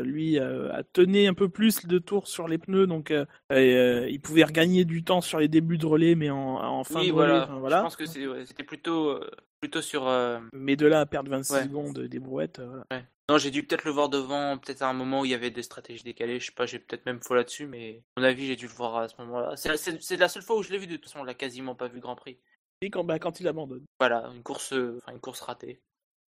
lui, 0.02 0.38
a 0.38 0.82
tenu 0.92 1.26
un 1.28 1.34
peu 1.34 1.48
plus 1.48 1.86
de 1.86 1.98
tours 1.98 2.26
sur 2.26 2.48
les 2.48 2.58
pneus, 2.58 2.86
donc 2.88 3.12
il 3.50 4.20
pouvait 4.20 4.44
regagner 4.44 4.84
du 4.84 5.04
temps 5.04 5.20
sur 5.20 5.38
les 5.38 5.48
débuts 5.48 5.78
de 5.78 5.86
relais, 5.86 6.14
mais 6.16 6.30
en, 6.30 6.36
en 6.56 6.84
fin 6.84 7.00
oui, 7.00 7.08
de 7.08 7.12
relais. 7.12 7.26
voilà. 7.28 7.42
enfin, 7.44 7.54
Je 7.54 7.60
voilà. 7.60 7.82
pense 7.82 7.96
que 7.96 8.04
ouais, 8.28 8.44
c'était 8.46 8.64
plutôt, 8.64 9.20
plutôt 9.64 9.82
sur. 9.82 10.06
euh, 10.06 10.40
Mais 10.52 10.76
de 10.76 10.86
là 10.86 11.00
à 11.00 11.06
perdre 11.06 11.30
26 11.30 11.52
Ouais. 11.52 11.62
secondes 11.64 11.98
des 11.98 12.18
brouettes, 12.18 12.58
euh. 12.58 12.82
Non, 13.30 13.38
j'ai 13.38 13.50
dû 13.50 13.64
peut-être 13.66 13.84
le 13.84 13.90
voir 13.90 14.10
devant, 14.10 14.58
peut-être 14.58 14.82
à 14.82 14.88
un 14.88 14.92
moment 14.92 15.22
où 15.22 15.24
il 15.24 15.30
y 15.30 15.34
avait 15.34 15.50
des 15.50 15.62
stratégies 15.62 16.02
décalées. 16.04 16.38
Je 16.40 16.46
sais 16.46 16.52
pas, 16.52 16.66
j'ai 16.66 16.78
peut-être 16.78 17.06
même 17.06 17.22
faux 17.22 17.34
là-dessus, 17.34 17.66
mais 17.66 18.02
à 18.16 18.20
mon 18.20 18.26
avis, 18.26 18.46
j'ai 18.46 18.56
dû 18.56 18.66
le 18.66 18.72
voir 18.74 18.96
à 18.96 19.08
ce 19.08 19.14
moment-là. 19.20 19.56
C'est 19.56 19.74
c'est- 19.78 20.02
c'est 20.02 20.16
la 20.18 20.28
seule 20.28 20.42
fois 20.42 20.56
où 20.58 20.62
je 20.62 20.70
l'ai 20.70 20.76
vu. 20.78 20.86
De 20.86 20.96
toute 20.96 21.06
façon, 21.06 21.20
on 21.20 21.24
l'a 21.24 21.32
quasiment 21.34 21.74
pas 21.74 21.88
vu 21.88 22.00
Grand 22.00 22.16
Prix. 22.16 22.38
Et 22.82 22.90
quand, 22.90 23.02
bah, 23.04 23.18
quand 23.18 23.40
il 23.40 23.48
abandonne. 23.48 23.84
Voilà, 23.98 24.30
une 24.34 24.42
course, 24.42 24.74
euh, 24.74 24.98
enfin 25.02 25.12
une 25.12 25.20
course 25.20 25.40
ratée. 25.40 25.80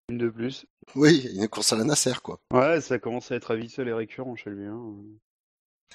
Une 0.08 0.20
de 0.20 0.30
plus. 0.30 0.66
Oui, 0.96 1.28
une 1.36 1.48
course 1.50 1.74
à 1.74 1.76
la 1.76 1.84
Nasser, 1.84 2.14
quoi. 2.24 2.40
Ouais, 2.54 2.80
ça 2.80 2.98
commence 3.00 3.30
à 3.32 3.36
être 3.36 3.52
habituel 3.52 3.90
et 3.90 3.94
récurrent 3.94 4.36
chez 4.38 4.52
lui. 4.52 4.66
Hein. 4.66 4.96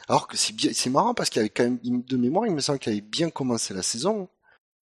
Alors 0.09 0.29
que 0.29 0.37
c'est 0.37 0.55
bien, 0.55 0.72
c'est 0.74 0.90
marrant 0.90 1.14
parce 1.14 1.31
qu'il 1.31 1.40
avait 1.40 1.48
quand 1.48 1.62
même, 1.64 1.79
de 1.83 2.16
mémoire, 2.16 2.46
il 2.46 2.53
me 2.53 2.61
semble 2.61 2.79
qu'il 2.79 2.92
avait 2.92 3.00
bien 3.00 3.31
commencé 3.31 3.72
la 3.72 3.83
saison. 3.83 4.29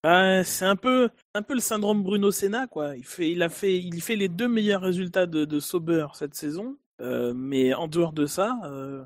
Bah, 0.04 0.44
c'est 0.44 0.66
un 0.66 0.76
peu, 0.76 1.08
un 1.32 1.40
peu 1.40 1.54
le 1.54 1.60
syndrome 1.60 2.02
Bruno 2.02 2.30
Senna, 2.30 2.66
quoi. 2.66 2.94
Il 2.94 3.04
fait, 3.04 3.30
il 3.30 3.42
a 3.42 3.48
fait, 3.48 3.78
il 3.78 4.02
fait 4.02 4.16
les 4.16 4.28
deux 4.28 4.48
meilleurs 4.48 4.82
résultats 4.82 5.24
de, 5.24 5.46
de 5.46 5.60
Sauber 5.60 6.08
cette 6.12 6.34
saison, 6.34 6.76
euh, 7.00 7.32
mais 7.34 7.72
en 7.72 7.88
dehors 7.88 8.12
de 8.12 8.26
ça, 8.26 8.60
euh, 8.64 9.02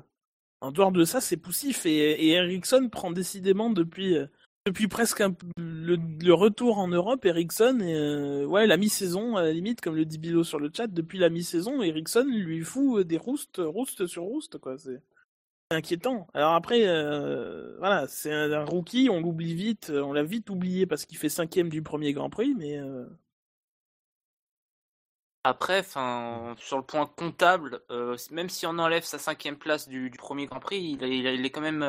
en 0.59 0.73
dehors 0.73 0.91
de 0.91 1.05
ça, 1.05 1.21
c'est 1.21 1.37
poussif. 1.37 1.85
Et, 1.85 2.27
et 2.27 2.31
Ericsson 2.31 2.89
prend 2.91 3.11
décidément 3.11 3.69
depuis, 3.69 4.17
euh, 4.17 4.27
depuis 4.65 4.89
presque 4.89 5.23
le, 5.57 6.33
retour 6.33 6.79
en 6.79 6.89
Europe, 6.89 7.23
Ericsson, 7.25 7.79
ouais, 8.49 8.67
la 8.67 8.75
mi-saison 8.75 9.37
à 9.37 9.43
la 9.43 9.53
limite, 9.53 9.79
comme 9.79 9.95
le 9.95 10.03
dit 10.03 10.17
Bilo 10.17 10.43
sur 10.43 10.59
le 10.59 10.69
chat, 10.75 10.87
depuis 10.87 11.17
la 11.17 11.29
mi-saison, 11.29 11.81
Ericsson 11.81 12.25
lui 12.27 12.59
fout 12.61 13.07
des 13.07 13.17
roustes, 13.17 13.61
roustes 13.63 14.05
sur 14.05 14.23
roustes, 14.23 14.57
quoi. 14.57 14.77
C'est 14.77 15.01
inquiétant. 15.71 16.27
Alors 16.33 16.53
après, 16.53 16.87
euh, 16.87 17.77
voilà, 17.79 18.07
c'est 18.07 18.33
un, 18.33 18.51
un 18.51 18.65
rookie, 18.65 19.09
on 19.11 19.21
l'oublie 19.21 19.53
vite, 19.53 19.89
euh, 19.91 20.01
on 20.01 20.13
l'a 20.13 20.23
vite 20.23 20.49
oublié 20.49 20.85
parce 20.87 21.05
qu'il 21.05 21.17
fait 21.17 21.29
cinquième 21.29 21.69
du 21.69 21.81
premier 21.83 22.13
Grand 22.13 22.29
Prix, 22.29 22.55
mais 22.57 22.77
euh, 22.77 23.05
Après, 25.45 25.79
enfin, 25.79 26.53
sur 26.59 26.77
le 26.77 26.83
point 26.83 27.05
comptable, 27.05 27.81
euh, 27.91 28.17
même 28.31 28.49
si 28.49 28.65
on 28.65 28.77
enlève 28.77 29.03
sa 29.03 29.17
cinquième 29.17 29.57
place 29.57 29.87
du, 29.87 30.09
du 30.09 30.17
premier 30.17 30.47
Grand 30.47 30.59
Prix, 30.59 30.81
il, 30.81 31.03
est- 31.03 31.17
il 31.17 31.25
est- 31.27 31.35
il 31.35 31.45
est 31.45 31.49
quand 31.49 31.61
même, 31.61 31.81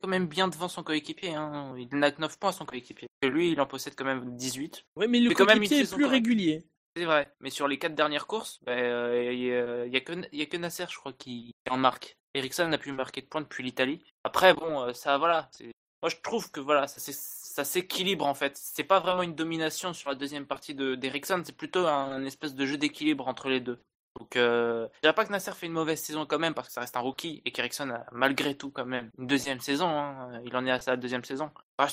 quand 0.00 0.08
même 0.08 0.28
bien 0.28 0.46
devant 0.48 0.68
son 0.68 0.84
coéquipier. 0.84 1.34
Hein. 1.34 1.74
Il 1.76 1.88
n'a 1.98 2.12
que 2.12 2.20
9 2.20 2.38
points 2.38 2.50
à 2.50 2.52
son 2.52 2.64
coéquipier. 2.64 3.08
Lui, 3.22 3.50
il 3.50 3.60
en 3.60 3.66
possède 3.66 3.94
quand 3.96 4.04
même 4.04 4.36
18. 4.36 4.84
ouais, 4.96 5.08
mais 5.08 5.18
le 5.20 5.30
coéquipier 5.34 5.80
est 5.80 5.92
plus 5.92 6.04
régulier. 6.04 6.64
C'est 6.96 7.04
vrai. 7.04 7.32
Mais 7.40 7.50
sur 7.50 7.66
les 7.66 7.78
quatre 7.78 7.94
dernières 7.94 8.26
courses, 8.26 8.60
il 8.66 8.72
y, 8.72 9.52
a- 9.52 9.84
il 9.86 9.92
y 9.92 9.96
a 10.42 10.46
que, 10.46 10.56
Nasser, 10.56 10.86
je 10.88 10.96
crois, 10.96 11.12
qui 11.12 11.54
en 11.68 11.76
marque. 11.76 12.16
Ericsson 12.34 12.68
n'a 12.68 12.78
plus 12.78 12.92
marqué 12.92 13.20
de 13.20 13.26
points 13.26 13.40
depuis 13.40 13.62
l'Italie. 13.62 14.04
Après, 14.24 14.54
bon, 14.54 14.82
euh, 14.82 14.92
ça, 14.92 15.18
voilà. 15.18 15.50
Moi, 16.02 16.10
je 16.10 16.16
trouve 16.22 16.50
que 16.50 16.60
voilà, 16.60 16.86
ça, 16.86 17.64
s'équilibre 17.64 18.26
en 18.26 18.34
fait. 18.34 18.56
C'est 18.56 18.84
pas 18.84 19.00
vraiment 19.00 19.22
une 19.22 19.34
domination 19.34 19.92
sur 19.92 20.10
la 20.10 20.16
deuxième 20.16 20.46
partie 20.46 20.74
de 20.74 20.96
d'Ericsson, 20.96 21.42
c'est 21.44 21.56
plutôt 21.56 21.86
un, 21.86 22.24
espèce 22.24 22.54
de 22.54 22.66
jeu 22.66 22.76
d'équilibre 22.76 23.28
entre 23.28 23.48
les 23.48 23.60
deux. 23.60 23.80
Donc, 24.18 24.36
euh, 24.36 24.86
dirais 25.02 25.14
pas 25.14 25.24
que 25.24 25.32
Nasser 25.32 25.52
fait 25.52 25.66
une 25.66 25.72
mauvaise 25.72 26.00
saison 26.00 26.26
quand 26.26 26.38
même 26.38 26.54
parce 26.54 26.68
que 26.68 26.74
ça 26.74 26.80
reste 26.82 26.96
un 26.96 27.00
rookie 27.00 27.42
et 27.44 27.52
qu'Ericsson 27.52 27.90
a 27.90 28.04
malgré 28.12 28.56
tout 28.56 28.70
quand 28.70 28.84
même 28.84 29.10
une 29.18 29.26
deuxième 29.26 29.60
saison. 29.60 29.88
hein. 29.88 30.40
Il 30.44 30.54
en 30.56 30.66
est 30.66 30.70
à 30.70 30.80
sa 30.80 30.96
deuxième 30.96 31.24
saison. 31.24 31.50
Ça 31.78 31.84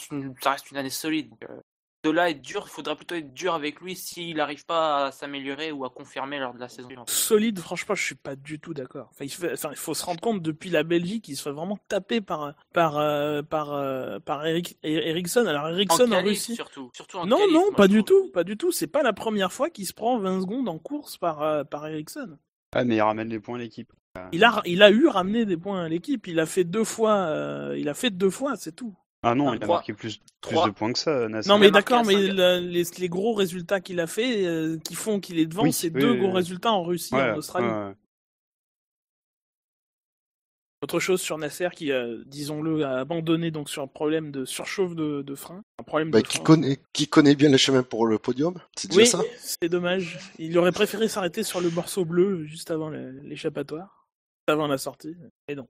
reste 0.51 0.71
une, 0.71 0.77
année 0.77 0.89
solide. 0.89 1.33
Euh, 1.49 1.59
de 2.03 2.09
là 2.09 2.29
être 2.31 2.41
dur, 2.41 2.63
il 2.65 2.69
faudra 2.71 2.95
plutôt 2.95 3.13
être 3.15 3.31
dur 3.33 3.53
avec 3.53 3.79
lui 3.79 3.95
s'il 3.95 4.37
n'arrive 4.37 4.65
pas 4.65 5.05
à 5.07 5.11
s'améliorer 5.11 5.71
ou 5.71 5.85
à 5.85 5.89
confirmer 5.91 6.39
lors 6.39 6.53
de 6.53 6.59
la 6.59 6.67
saison. 6.67 6.87
suivante. 6.87 7.09
Solide, 7.09 7.59
franchement, 7.59 7.93
je 7.93 8.03
suis 8.03 8.15
pas 8.15 8.35
du 8.35 8.59
tout 8.59 8.73
d'accord. 8.73 9.09
Enfin, 9.11 9.25
il, 9.25 9.29
fait- 9.31 9.53
enfin, 9.53 9.69
il 9.71 9.77
faut 9.77 9.93
se 9.93 10.03
rendre 10.03 10.19
compte 10.19 10.41
depuis 10.41 10.69
la 10.71 10.81
Belgique, 10.83 11.27
il 11.29 11.35
se 11.35 11.43
fait 11.43 11.51
vraiment 11.51 11.77
taper 11.89 12.19
par 12.21 12.55
par 12.73 12.97
euh, 12.97 13.43
par 13.43 13.73
euh, 13.73 14.17
par 14.19 14.45
Eric, 14.47 14.77
Ericsson. 14.81 15.45
Alors 15.45 15.65
En 15.65 15.73
Ericsson 15.73 16.11
en, 16.11 16.23
Russie. 16.23 16.55
surtout. 16.55 16.89
surtout 16.93 17.17
en 17.17 17.25
Non, 17.27 17.39
non, 17.51 17.65
moi, 17.67 17.75
pas 17.77 17.87
du 17.87 18.03
trouve. 18.03 18.23
tout, 18.25 18.31
pas 18.31 18.43
du 18.43 18.57
tout. 18.57 18.71
C'est 18.71 18.87
pas 18.87 19.03
la 19.03 19.13
première 19.13 19.51
fois 19.53 19.69
qu'il 19.69 19.85
se 19.85 19.93
prend 19.93 20.17
20 20.17 20.41
secondes 20.41 20.69
en 20.69 20.79
course 20.79 21.17
par 21.17 21.43
euh, 21.43 21.63
par 21.63 21.85
Ericsson. 21.87 22.37
Ah, 22.73 22.83
mais 22.83 22.95
il 22.95 23.01
ramène 23.01 23.27
les 23.29 23.39
points 23.39 23.55
à 23.57 23.59
l'équipe. 23.59 23.91
Il 24.33 24.43
a 24.43 24.61
il 24.65 24.81
a 24.81 24.89
eu 24.91 25.07
ramené 25.07 25.45
des 25.45 25.55
points 25.57 25.83
à 25.83 25.87
l'équipe. 25.89 26.25
Il 26.27 26.39
a 26.39 26.45
fait 26.45 26.63
deux 26.63 26.83
fois. 26.83 27.13
euh, 27.27 27.75
il 27.77 27.87
a 27.89 27.93
fait 27.93 28.09
deux 28.09 28.29
fois, 28.29 28.55
c'est 28.55 28.75
tout. 28.75 28.93
Ah 29.23 29.35
non, 29.35 29.53
il 29.53 29.63
a 29.63 29.67
marqué 29.67 29.93
plus, 29.93 30.19
plus 30.41 30.55
de 30.65 30.69
points 30.71 30.91
que 30.93 30.97
ça, 30.99 31.27
Nasser. 31.29 31.47
Non, 31.47 31.59
mais 31.59 31.69
d'accord, 31.69 32.03
mais 32.05 32.15
le- 32.15 32.59
les, 32.59 32.83
les 32.97 33.09
gros 33.09 33.33
résultats 33.33 33.79
qu'il 33.79 33.99
a 33.99 34.07
fait, 34.07 34.45
euh, 34.47 34.79
qui 34.79 34.95
font 34.95 35.19
qu'il 35.19 35.37
est 35.37 35.45
devant, 35.45 35.63
Oui, 35.63 35.73
c'est 35.73 35.93
oui, 35.93 36.01
deux 36.01 36.11
oui, 36.13 36.17
gros 36.17 36.29
oui. 36.29 36.35
résultats 36.35 36.71
en 36.71 36.83
Russie, 36.83 37.13
Ouais, 37.13 37.31
en 37.31 37.37
Australie. 37.37 37.67
ouais, 37.67 37.73
ouais. 37.89 37.93
Autre 40.83 40.99
chose 40.99 41.21
sur 41.21 41.37
Nasser 41.37 41.69
qui, 41.75 41.91
euh, 41.91 42.23
disons-le, 42.25 42.83
a 42.83 42.97
abandonné 43.01 43.51
donc 43.51 43.69
sur 43.69 43.83
un 43.83 43.87
problème 43.87 44.31
de 44.31 44.45
surchauffe 44.45 44.95
de, 44.95 45.21
de 45.21 45.35
frein. 45.35 45.61
Un 45.77 45.83
problème 45.83 46.09
Bah, 46.09 46.21
de 46.21 46.27
qui 46.27 46.37
frein. 46.37 46.43
connaît, 46.43 46.79
qui 46.91 47.07
connaît 47.07 47.35
bien 47.35 47.51
le 47.51 47.57
chemin 47.57 47.83
pour 47.83 48.07
le 48.07 48.17
podium. 48.17 48.55
C'est 48.75 48.87
déjà 48.87 49.01
Oui, 49.01 49.05
ça. 49.07 49.19
c'est 49.37 49.69
dommage. 49.69 50.17
Il 50.39 50.57
aurait 50.57 50.71
préféré 50.71 51.07
s'arrêter 51.07 51.43
sur 51.43 51.61
le 51.61 51.69
morceau 51.69 52.03
bleu 52.03 52.45
juste 52.45 52.71
avant 52.71 52.89
l'échappatoire, 52.89 54.07
avant 54.47 54.65
la 54.65 54.79
sortie. 54.79 55.15
Et 55.47 55.53
non. 55.53 55.67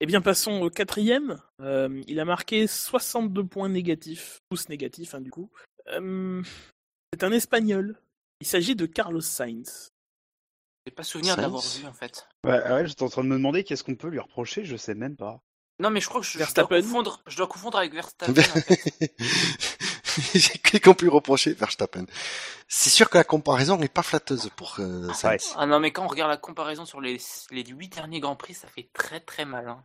Eh 0.00 0.06
bien, 0.06 0.20
passons 0.22 0.62
au 0.62 0.70
quatrième. 0.70 1.40
Euh, 1.60 2.02
il 2.06 2.20
a 2.20 2.24
marqué 2.24 2.66
62 2.66 3.44
points 3.44 3.68
négatifs, 3.68 4.40
tous 4.50 4.68
négatifs 4.68 5.14
hein, 5.14 5.20
du 5.20 5.30
coup. 5.30 5.50
Euh, 5.88 6.42
c'est 7.12 7.22
un 7.24 7.32
Espagnol. 7.32 7.98
Il 8.40 8.46
s'agit 8.46 8.74
de 8.74 8.86
Carlos 8.86 9.20
Sainz. 9.20 9.90
J'ai 10.86 10.92
pas 10.94 11.02
souvenir 11.02 11.34
Sainz. 11.34 11.78
vu 11.80 11.86
en 11.86 11.92
fait. 11.92 12.26
Ouais, 12.46 12.60
ah 12.64 12.76
ouais, 12.76 12.86
j'étais 12.86 13.02
en 13.02 13.10
train 13.10 13.22
de 13.22 13.28
me 13.28 13.36
demander 13.36 13.62
qu'est-ce 13.64 13.84
qu'on 13.84 13.94
peut 13.96 14.08
lui 14.08 14.18
reprocher, 14.18 14.64
je 14.64 14.76
sais 14.76 14.94
même 14.94 15.16
pas. 15.16 15.42
Non, 15.78 15.90
mais 15.90 16.00
je 16.00 16.08
crois 16.08 16.20
que 16.20 16.26
je, 16.26 16.32
je 16.32 16.38
dois, 16.38 16.46
Verstappen. 16.46 16.80
confondre, 16.80 17.22
je 17.26 17.36
dois 17.36 17.46
confondre 17.46 17.78
avec 17.78 17.92
Verstappen. 17.92 18.32
en 18.40 18.44
fait. 18.44 19.14
J'ai 20.34 20.58
qu'est-ce 20.58 20.82
qu'on 20.82 20.94
peut 20.94 21.06
lui 21.06 21.12
reprocher, 21.12 21.52
Verstappen. 21.52 22.04
C'est 22.68 22.90
sûr 22.90 23.10
que 23.10 23.18
la 23.18 23.24
comparaison 23.24 23.76
n'est 23.76 23.88
pas 23.88 24.02
flatteuse 24.02 24.50
pour 24.56 24.76
euh, 24.78 25.12
Sainz. 25.12 25.54
Ah 25.56 25.66
non, 25.66 25.80
mais 25.80 25.92
quand 25.92 26.04
on 26.04 26.08
regarde 26.08 26.30
la 26.30 26.36
comparaison 26.36 26.84
sur 26.84 27.00
les, 27.00 27.20
les 27.50 27.64
8 27.64 27.88
derniers 27.88 28.20
Grands 28.20 28.36
Prix, 28.36 28.54
ça 28.54 28.68
fait 28.68 28.88
très 28.92 29.20
très 29.20 29.44
mal. 29.44 29.68
hein. 29.68 29.82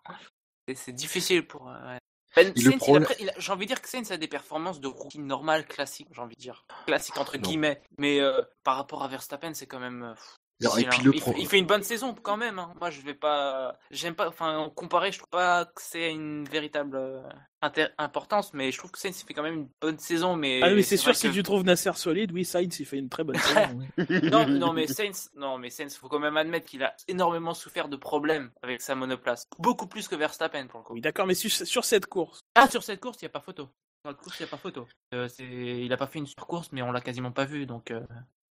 C'est- 0.75 0.91
difficile 0.91 1.45
pour. 1.45 1.69
euh. 1.69 1.97
Ben, 2.35 2.53
problème- 2.77 3.07
j'ai 3.37 3.51
envie 3.53 3.65
de 3.65 3.69
dire 3.69 3.81
que 3.81 3.87
Sainz 3.87 4.11
a 4.11 4.17
des 4.17 4.27
performances 4.27 4.81
de 4.81 4.87
rookie 4.87 5.19
normal, 5.19 5.65
classique, 5.65 6.09
j'ai 6.11 6.19
envie 6.21 6.35
de 6.35 6.41
dire. 6.41 6.65
Classique 6.85 7.17
entre 7.17 7.37
Non. 7.37 7.43
guillemets. 7.43 7.81
Mais 7.97 8.19
euh, 8.19 8.41
par 8.63 8.75
rapport 8.75 9.03
à 9.03 9.07
Verstappen, 9.07 9.53
c'est 9.53 9.67
quand 9.67 9.79
même. 9.79 10.13
Et, 10.61 10.85
puis 10.85 11.03
le 11.03 11.13
il, 11.13 11.19
pro... 11.19 11.33
fait, 11.33 11.39
il 11.41 11.47
fait 11.47 11.59
une 11.59 11.65
bonne 11.65 11.83
saison 11.83 12.13
quand 12.13 12.37
même. 12.37 12.59
hein. 12.59 12.73
Moi, 12.79 12.89
je 12.89 13.01
vais 13.01 13.13
pas. 13.13 13.77
J'aime 13.91 14.15
pas. 14.15 14.29
Enfin, 14.29 14.71
comparé, 14.75 15.11
je 15.11 15.17
trouve 15.19 15.29
pas 15.29 15.65
que 15.65 15.81
c'est 15.81 16.11
une 16.11 16.45
véritable 16.45 16.95
euh, 16.95 17.21
inter- 17.61 17.89
importance, 17.97 18.53
mais 18.53 18.71
je 18.71 18.77
trouve 18.77 18.89
que 18.91 18.97
Sainz 18.97 19.19
il 19.21 19.25
fait 19.27 19.33
quand 19.33 19.43
même 19.43 19.53
une 19.55 19.69
bonne 19.81 19.99
saison. 19.99 20.37
Mais 20.37 20.61
Ah 20.63 20.73
oui, 20.73 20.81
c'est 20.83 20.95
sûr, 20.95 21.11
vrai 21.11 21.13
si 21.19 21.27
que- 21.27 21.33
tu 21.33 21.43
trouves 21.43 21.63
Nasser 21.65 21.91
solide, 21.95 22.31
oui, 22.31 22.45
Sainz, 22.45 22.79
il 22.79 22.85
fait 22.85 22.97
une 22.97 23.09
très 23.09 23.25
bonne 23.25 23.37
saison. 23.37 23.79
oui. 23.97 24.29
non, 24.31 24.47
non, 24.47 24.71
mais 24.73 24.87
Sainz, 24.87 25.29
non, 25.35 25.57
mais 25.57 25.69
Sainz, 25.69 25.95
faut 25.97 26.07
quand 26.07 26.19
même 26.19 26.37
admettre 26.37 26.67
qu'il 26.67 26.83
a 26.83 26.95
énormément 27.09 27.53
souffert 27.53 27.89
de 27.89 27.97
problèmes 27.97 28.51
avec 28.63 28.81
sa 28.81 28.95
monoplace, 28.95 29.43
beaucoup 29.59 29.87
plus 29.87 30.07
que 30.07 30.15
Verstappen 30.15 30.67
pour 30.67 30.79
le 30.79 30.85
coup. 30.85 30.93
Oui, 30.93 31.01
d'accord, 31.01 31.27
mais 31.27 31.35
sur, 31.35 31.51
sur 31.51 31.83
cette 31.83 32.05
course, 32.05 32.39
Ah, 32.55 32.69
sur 32.69 32.81
cette 32.81 33.01
course, 33.01 33.17
il 33.21 33.25
y 33.25 33.27
a 33.27 33.29
pas 33.29 33.41
photo. 33.41 33.63
Sur 34.03 34.11
la 34.11 34.13
course, 34.13 34.39
il 34.39 34.43
y 34.43 34.45
a 34.45 34.49
pas 34.49 34.57
photo. 34.57 34.87
Euh, 35.13 35.27
il 35.39 35.91
a 35.91 35.97
pas 35.97 36.07
fait 36.07 36.19
une 36.19 36.27
super 36.27 36.47
course, 36.47 36.69
mais 36.71 36.81
on 36.81 36.93
l'a 36.93 37.01
quasiment 37.01 37.31
pas 37.33 37.43
vu, 37.45 37.65
donc. 37.65 37.91
euh, 37.91 37.99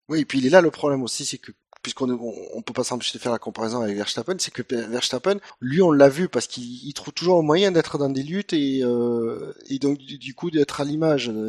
Oui, 0.09 0.19
et 0.19 0.25
puis 0.25 0.39
il 0.39 0.45
est 0.45 0.49
là 0.49 0.59
le 0.59 0.69
problème 0.71 1.01
aussi, 1.03 1.25
c'est 1.25 1.37
que 1.37 1.51
puisqu'on 1.83 2.09
on, 2.09 2.33
on 2.53 2.61
peut 2.61 2.73
pas 2.73 2.83
s'empêcher 2.83 3.17
de 3.17 3.21
faire 3.21 3.31
la 3.31 3.39
comparaison 3.39 3.81
avec 3.81 3.95
Verstappen, 3.95 4.35
c'est 4.39 4.51
que 4.51 4.63
Verstappen, 4.87 5.37
lui, 5.61 5.81
on 5.81 5.91
l'a 5.91 6.09
vu 6.09 6.29
parce 6.29 6.47
qu'il 6.47 6.63
il 6.87 6.93
trouve 6.93 7.13
toujours 7.13 7.37
un 7.37 7.43
moyen 7.43 7.71
d'être 7.71 7.97
dans 7.99 8.09
des 8.09 8.23
luttes 8.23 8.53
et, 8.53 8.81
euh, 8.83 9.53
et 9.69 9.77
donc 9.79 9.99
du, 9.99 10.17
du 10.17 10.33
coup 10.33 10.49
d'être 10.49 10.81
à 10.81 10.85
l'image. 10.85 11.31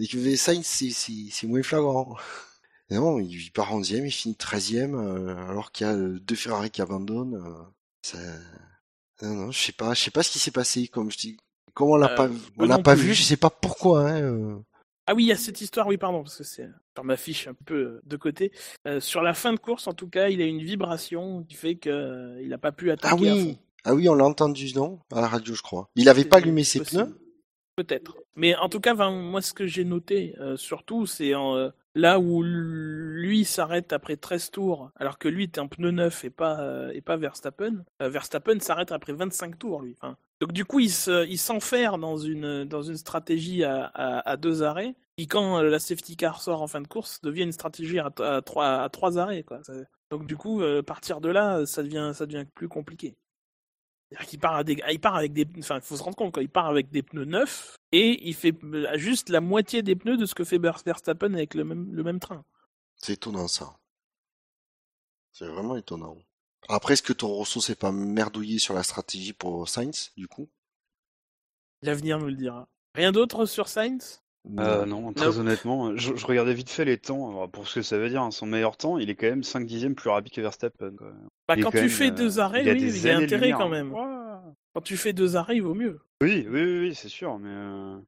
Et 0.00 0.06
que 0.06 0.36
Sainz, 0.36 0.64
c'est 0.64 1.46
moins 1.48 1.62
flagrant. 1.62 2.16
Et 2.90 2.94
non, 2.94 3.18
il, 3.18 3.50
part 3.50 3.76
11e, 3.76 4.06
il 4.06 4.10
finit 4.10 4.34
13e, 4.34 4.94
euh, 4.94 5.36
alors 5.50 5.72
qu'il 5.72 5.86
y 5.86 5.90
a 5.90 5.94
euh, 5.94 6.18
deux 6.20 6.36
Ferrari 6.36 6.70
qui 6.70 6.80
abandonnent. 6.80 7.34
euh, 7.34 7.62
ça... 8.02 8.18
Non, 9.20 9.34
non, 9.34 9.50
je 9.50 9.58
sais 9.58 9.72
pas, 9.72 9.94
je 9.94 10.02
sais 10.04 10.10
pas 10.12 10.22
ce 10.22 10.30
qui 10.30 10.38
s'est 10.38 10.52
passé. 10.52 10.86
Comme 10.86 11.10
je 11.10 11.18
dis, 11.18 11.36
comment 11.74 11.92
on 11.92 11.96
l'a 11.96 12.08
pas, 12.08 12.28
on 12.56 12.66
l'a 12.66 12.78
pas 12.78 12.94
plus. 12.94 13.02
vu, 13.08 13.14
je 13.14 13.22
sais 13.24 13.36
pas 13.36 13.50
pourquoi. 13.50 14.08
Hein, 14.08 14.22
euh. 14.22 14.56
Ah 15.10 15.14
oui, 15.14 15.24
il 15.24 15.28
y 15.28 15.32
a 15.32 15.36
cette 15.36 15.62
histoire, 15.62 15.86
oui, 15.86 15.96
pardon, 15.96 16.22
parce 16.22 16.36
que 16.36 16.44
c'est 16.44 16.68
sur 16.94 17.02
ma 17.04 17.16
fiche 17.16 17.48
un 17.48 17.54
peu 17.54 18.02
de 18.04 18.16
côté. 18.18 18.52
Euh, 18.86 19.00
sur 19.00 19.22
la 19.22 19.32
fin 19.32 19.54
de 19.54 19.58
course, 19.58 19.86
en 19.86 19.94
tout 19.94 20.08
cas, 20.08 20.28
il 20.28 20.42
a 20.42 20.44
une 20.44 20.60
vibration 20.62 21.44
qui 21.44 21.54
fait 21.54 21.76
que 21.76 21.88
euh, 21.88 22.46
n'a 22.46 22.58
pas 22.58 22.72
pu 22.72 22.90
attaquer 22.90 23.08
Ah 23.10 23.16
à 23.16 23.34
oui, 23.34 23.54
fond. 23.54 23.58
ah 23.84 23.94
oui, 23.94 24.06
on 24.10 24.14
l'a 24.14 24.26
entendu, 24.26 24.70
non 24.74 24.98
À 25.10 25.22
la 25.22 25.28
radio, 25.28 25.54
je 25.54 25.62
crois. 25.62 25.88
Il 25.96 26.10
avait 26.10 26.26
pas 26.26 26.36
allumé 26.36 26.62
ses 26.62 26.80
possible. 26.80 27.04
pneus 27.04 27.18
Peut-être. 27.76 28.16
Mais 28.36 28.54
en 28.56 28.68
tout 28.68 28.80
cas, 28.80 28.92
ben, 28.94 29.10
moi, 29.12 29.40
ce 29.40 29.54
que 29.54 29.66
j'ai 29.66 29.84
noté, 29.84 30.34
euh, 30.40 30.56
surtout, 30.56 31.06
c'est 31.06 31.34
en, 31.34 31.54
euh, 31.56 31.70
là 31.94 32.18
où 32.20 32.42
lui 32.42 33.44
s'arrête 33.46 33.92
après 33.94 34.16
13 34.16 34.50
tours, 34.50 34.90
alors 34.96 35.16
que 35.16 35.28
lui 35.28 35.44
est 35.44 35.58
un 35.58 35.68
pneu 35.68 35.90
neuf 35.92 36.24
et 36.24 36.30
pas, 36.30 36.60
euh, 36.60 36.90
et 36.92 37.00
pas 37.00 37.16
Verstappen. 37.16 37.84
Verstappen 38.00 38.58
s'arrête 38.60 38.92
après 38.92 39.12
25 39.14 39.58
tours, 39.58 39.80
lui. 39.80 39.96
Enfin, 39.98 40.16
donc 40.40 40.52
du 40.52 40.64
coup, 40.64 40.78
il 40.80 40.90
se- 40.90 41.26
il 41.26 41.38
s'enferme 41.38 42.00
dans 42.00 42.16
une, 42.16 42.64
stratégie 42.96 43.64
à, 43.64 44.36
deux 44.36 44.62
arrêts, 44.62 44.94
qui 45.16 45.26
quand 45.26 45.58
euh, 45.58 45.68
la 45.68 45.78
safety 45.78 46.16
car 46.16 46.40
sort 46.42 46.62
en 46.62 46.66
fin 46.68 46.80
de 46.80 46.86
course, 46.86 47.20
devient 47.22 47.42
une 47.42 47.52
stratégie 47.52 47.98
à, 47.98 48.10
trois, 48.42 48.88
arrêts. 49.18 49.44
Donc 50.10 50.26
du 50.26 50.36
coup, 50.36 50.62
euh, 50.62 50.82
partir 50.82 51.20
de 51.20 51.28
là, 51.28 51.66
ça 51.66 51.82
devient, 51.82 52.12
ça 52.14 52.26
devient 52.26 52.46
plus 52.54 52.68
compliqué. 52.68 53.16
C'est-à-dire 54.10 54.28
qu'il 54.28 54.38
part, 54.38 54.62
il 54.66 55.00
part 55.00 55.16
avec 55.16 55.32
des, 55.32 55.46
enfin, 55.58 55.76
il 55.76 55.82
faut 55.82 55.96
se 55.96 56.02
rendre 56.02 56.16
compte 56.16 56.38
il 56.40 56.48
part 56.48 56.66
avec 56.66 56.90
des 56.90 57.02
pneus 57.02 57.26
neufs 57.26 57.76
et 57.92 58.26
il 58.26 58.34
fait 58.34 58.54
euh, 58.64 58.96
juste 58.96 59.28
la 59.28 59.40
moitié 59.40 59.82
des 59.82 59.96
pneus 59.96 60.16
de 60.16 60.24
ce 60.24 60.34
que 60.34 60.44
fait 60.44 60.58
Ver- 60.58 60.82
Verstappen 60.84 61.34
avec 61.34 61.54
le 61.54 61.64
même, 61.64 61.92
le 61.92 62.02
même 62.02 62.20
train. 62.20 62.44
C'est 62.96 63.14
étonnant 63.14 63.48
ça. 63.48 63.76
C'est 65.32 65.46
vraiment 65.46 65.76
étonnant. 65.76 66.16
Après, 66.68 66.94
est-ce 66.94 67.02
que 67.02 67.12
ton 67.12 67.28
Rosso 67.28 67.60
s'est 67.60 67.74
pas 67.76 67.92
merdouillé 67.92 68.58
sur 68.58 68.74
la 68.74 68.82
stratégie 68.82 69.32
pour 69.32 69.68
Sainz, 69.68 70.12
du 70.16 70.28
coup? 70.28 70.48
L'avenir 71.82 72.18
nous 72.18 72.26
le 72.26 72.34
dira. 72.34 72.68
Rien 72.94 73.12
d'autre 73.12 73.46
sur 73.46 73.68
Sainz? 73.68 74.22
Euh, 74.58 74.86
non, 74.86 75.12
très 75.12 75.38
honnêtement, 75.38 75.94
je, 75.96 76.16
je 76.16 76.26
regardais 76.26 76.54
vite 76.54 76.70
fait 76.70 76.84
les 76.84 76.96
temps, 76.96 77.28
alors, 77.30 77.50
pour 77.50 77.68
ce 77.68 77.76
que 77.76 77.82
ça 77.82 77.98
veut 77.98 78.08
dire, 78.08 78.22
hein, 78.22 78.30
son 78.30 78.46
meilleur 78.46 78.76
temps, 78.76 78.96
il 78.96 79.10
est 79.10 79.14
quand 79.14 79.26
même 79.26 79.42
5 79.42 79.66
dixièmes 79.66 79.94
plus 79.94 80.08
rapide 80.08 80.32
que 80.32 80.40
Verstappen. 80.40 80.94
quoi. 80.96 81.12
Bah, 81.46 81.56
quand 81.56 81.64
quand 81.64 81.70
tu 81.72 81.76
même, 81.78 81.88
fais 81.88 82.08
euh, 82.10 82.14
deux 82.14 82.38
arrêts, 82.38 82.62
il 82.62 82.68
a 82.70 82.72
oui, 82.72 82.80
des 82.80 82.96
il 82.98 83.04
y 83.04 83.10
a 83.10 83.18
intérêt 83.18 83.50
quand 83.52 83.68
même. 83.68 83.92
Quand 84.74 84.80
tu 84.82 84.96
fais 84.96 85.12
deux 85.12 85.36
arrêts, 85.36 85.56
il 85.56 85.62
vaut 85.62 85.74
mieux. 85.74 86.00
Oui, 86.22 86.46
oui, 86.48 86.62
oui, 86.62 86.78
oui, 86.80 86.94
c'est 86.94 87.08
sûr, 87.08 87.38
mais 87.38 87.50
euh, 87.50 87.98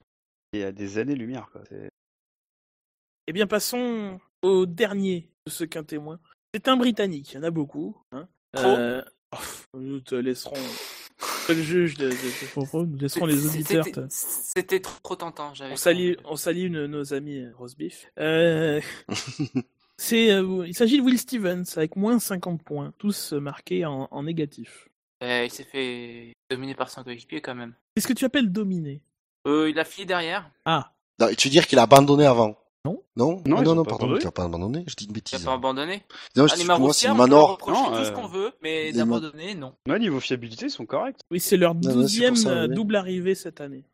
il 0.53 0.61
y 0.61 0.65
a 0.65 0.73
des 0.73 0.99
années-lumière. 0.99 1.51
Eh 3.27 3.33
bien, 3.33 3.47
passons 3.47 4.19
au 4.43 4.67
dernier 4.67 5.31
de 5.47 5.51
ce 5.51 5.65
qu'un 5.65 5.85
témoin. 5.85 6.19
C'est 6.55 6.69
un 6.69 6.77
Britannique, 6.77 7.33
il 7.33 7.37
y 7.37 7.39
en 7.39 7.43
a 7.45 7.51
beaucoup. 7.51 7.97
Hein. 8.13 8.29
Trop. 8.55 8.67
Euh, 8.67 9.03
oh, 9.33 9.37
nous 9.79 10.01
te 10.01 10.15
laisserons. 10.15 10.57
Le 11.49 11.55
juge 11.63 11.95
de, 11.97 12.09
de, 12.09 12.13
de 12.13 12.51
propos, 12.53 12.87
nous 12.87 12.97
laisserons 12.97 13.27
les 13.27 13.45
auditeurs. 13.45 13.85
C'était 14.09 14.81
trop, 14.81 14.99
trop 15.03 15.17
tentant. 15.17 15.53
j'avais 15.53 15.71
On 15.71 15.75
pas- 15.75 15.81
salue, 15.81 16.13
on 16.25 16.37
salue 16.37 16.71
nos, 16.71 16.87
nos 16.87 17.13
amis 17.13 17.39
euh, 17.41 17.51
Roastbeef. 17.59 18.07
Euh, 18.19 18.81
c'est, 19.97 20.31
euh, 20.31 20.65
il 20.67 20.75
s'agit 20.75 20.99
de 20.99 21.03
Will 21.03 21.19
Stevens 21.19 21.65
avec 21.77 21.97
moins 21.97 22.19
50 22.19 22.63
points, 22.63 22.93
tous 22.99 23.33
marqués 23.33 23.85
en, 23.85 24.09
en 24.11 24.23
négatif. 24.23 24.89
Euh, 25.23 25.45
il 25.45 25.51
s'est 25.51 25.65
fait 25.65 26.33
dominer 26.51 26.75
par 26.75 26.89
son 26.89 27.03
coéquipier 27.05 27.41
quand 27.41 27.55
même. 27.55 27.75
Qu'est-ce 27.95 28.07
que 28.09 28.13
tu 28.15 28.25
appelles 28.25 28.51
dominer? 28.51 29.03
Euh, 29.47 29.69
il 29.69 29.79
a 29.79 29.85
fini 29.85 30.07
derrière. 30.07 30.51
Ah, 30.65 30.93
Non, 31.19 31.29
Tu 31.37 31.49
veux 31.49 31.53
dire 31.53 31.67
qu'il 31.67 31.79
a 31.79 31.83
abandonné 31.83 32.25
avant 32.27 32.57
Non. 32.87 33.03
Non 33.15 33.43
Non, 33.47 33.57
Ah 33.59 33.63
non, 33.63 33.85
pardon, 33.85 34.17
a 34.17 34.31
pas 34.31 34.45
abandonné, 34.45 34.85
je 34.87 34.95
dis 34.97 35.05
une 35.05 35.13
bêtise. 35.13 35.45
pas 35.45 35.53
abandonné. 35.53 36.03
Non, 36.35 36.47
Ah, 36.51 36.55
je 36.57 36.67
pour 36.67 36.79
moi, 36.81 36.93
c'est 36.95 37.11
on 37.11 37.17
peut 37.17 37.29
tout 37.29 37.75
ce 38.05 38.11
euh, 38.11 38.13
qu'on 38.13 38.27
veut, 38.27 38.53
mais 38.63 38.93
d'abandonner, 38.93 39.55
non. 39.55 39.75
Ouais, 39.87 39.99
niveau 39.99 40.19
fiabilité, 40.21 40.67
ils 40.67 40.71
sont 40.71 40.87
corrects. 40.87 41.21
oui, 41.31 41.41
c'est 41.41 41.59
leur 41.59 41.75
douzième 41.75 42.35
euh, 42.47 42.69
double 42.69 42.97
arrivée 42.97 43.35
cette 43.35 43.61
année. 43.61 43.85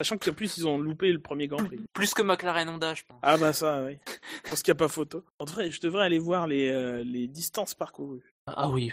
Sachant 0.00 0.18
qu'en 0.18 0.32
plus, 0.32 0.58
ils 0.58 0.68
ont 0.68 0.78
loupé 0.78 1.10
le 1.10 1.20
premier 1.20 1.48
Grand 1.48 1.64
Prix. 1.64 1.80
Plus 1.94 2.12
que 2.12 2.20
McLaren 2.22 2.68
Honda, 2.68 2.92
je 2.94 3.02
pense. 3.08 3.18
Ah 3.22 3.38
bah 3.38 3.54
ça, 3.54 3.82
oui. 3.82 3.98
Parce 4.44 4.62
qu'il 4.62 4.70
n'y 4.72 4.76
a 4.76 4.78
pas 4.78 4.88
photo. 4.88 5.24
En 5.38 5.46
vrai, 5.46 5.70
je 5.70 5.80
devrais 5.80 6.04
aller 6.04 6.18
voir 6.18 6.46
les, 6.46 6.68
euh, 6.68 7.02
les 7.02 7.26
distances 7.26 7.74
parcourues. 7.74 8.34
Ah 8.46 8.68
oui. 8.68 8.92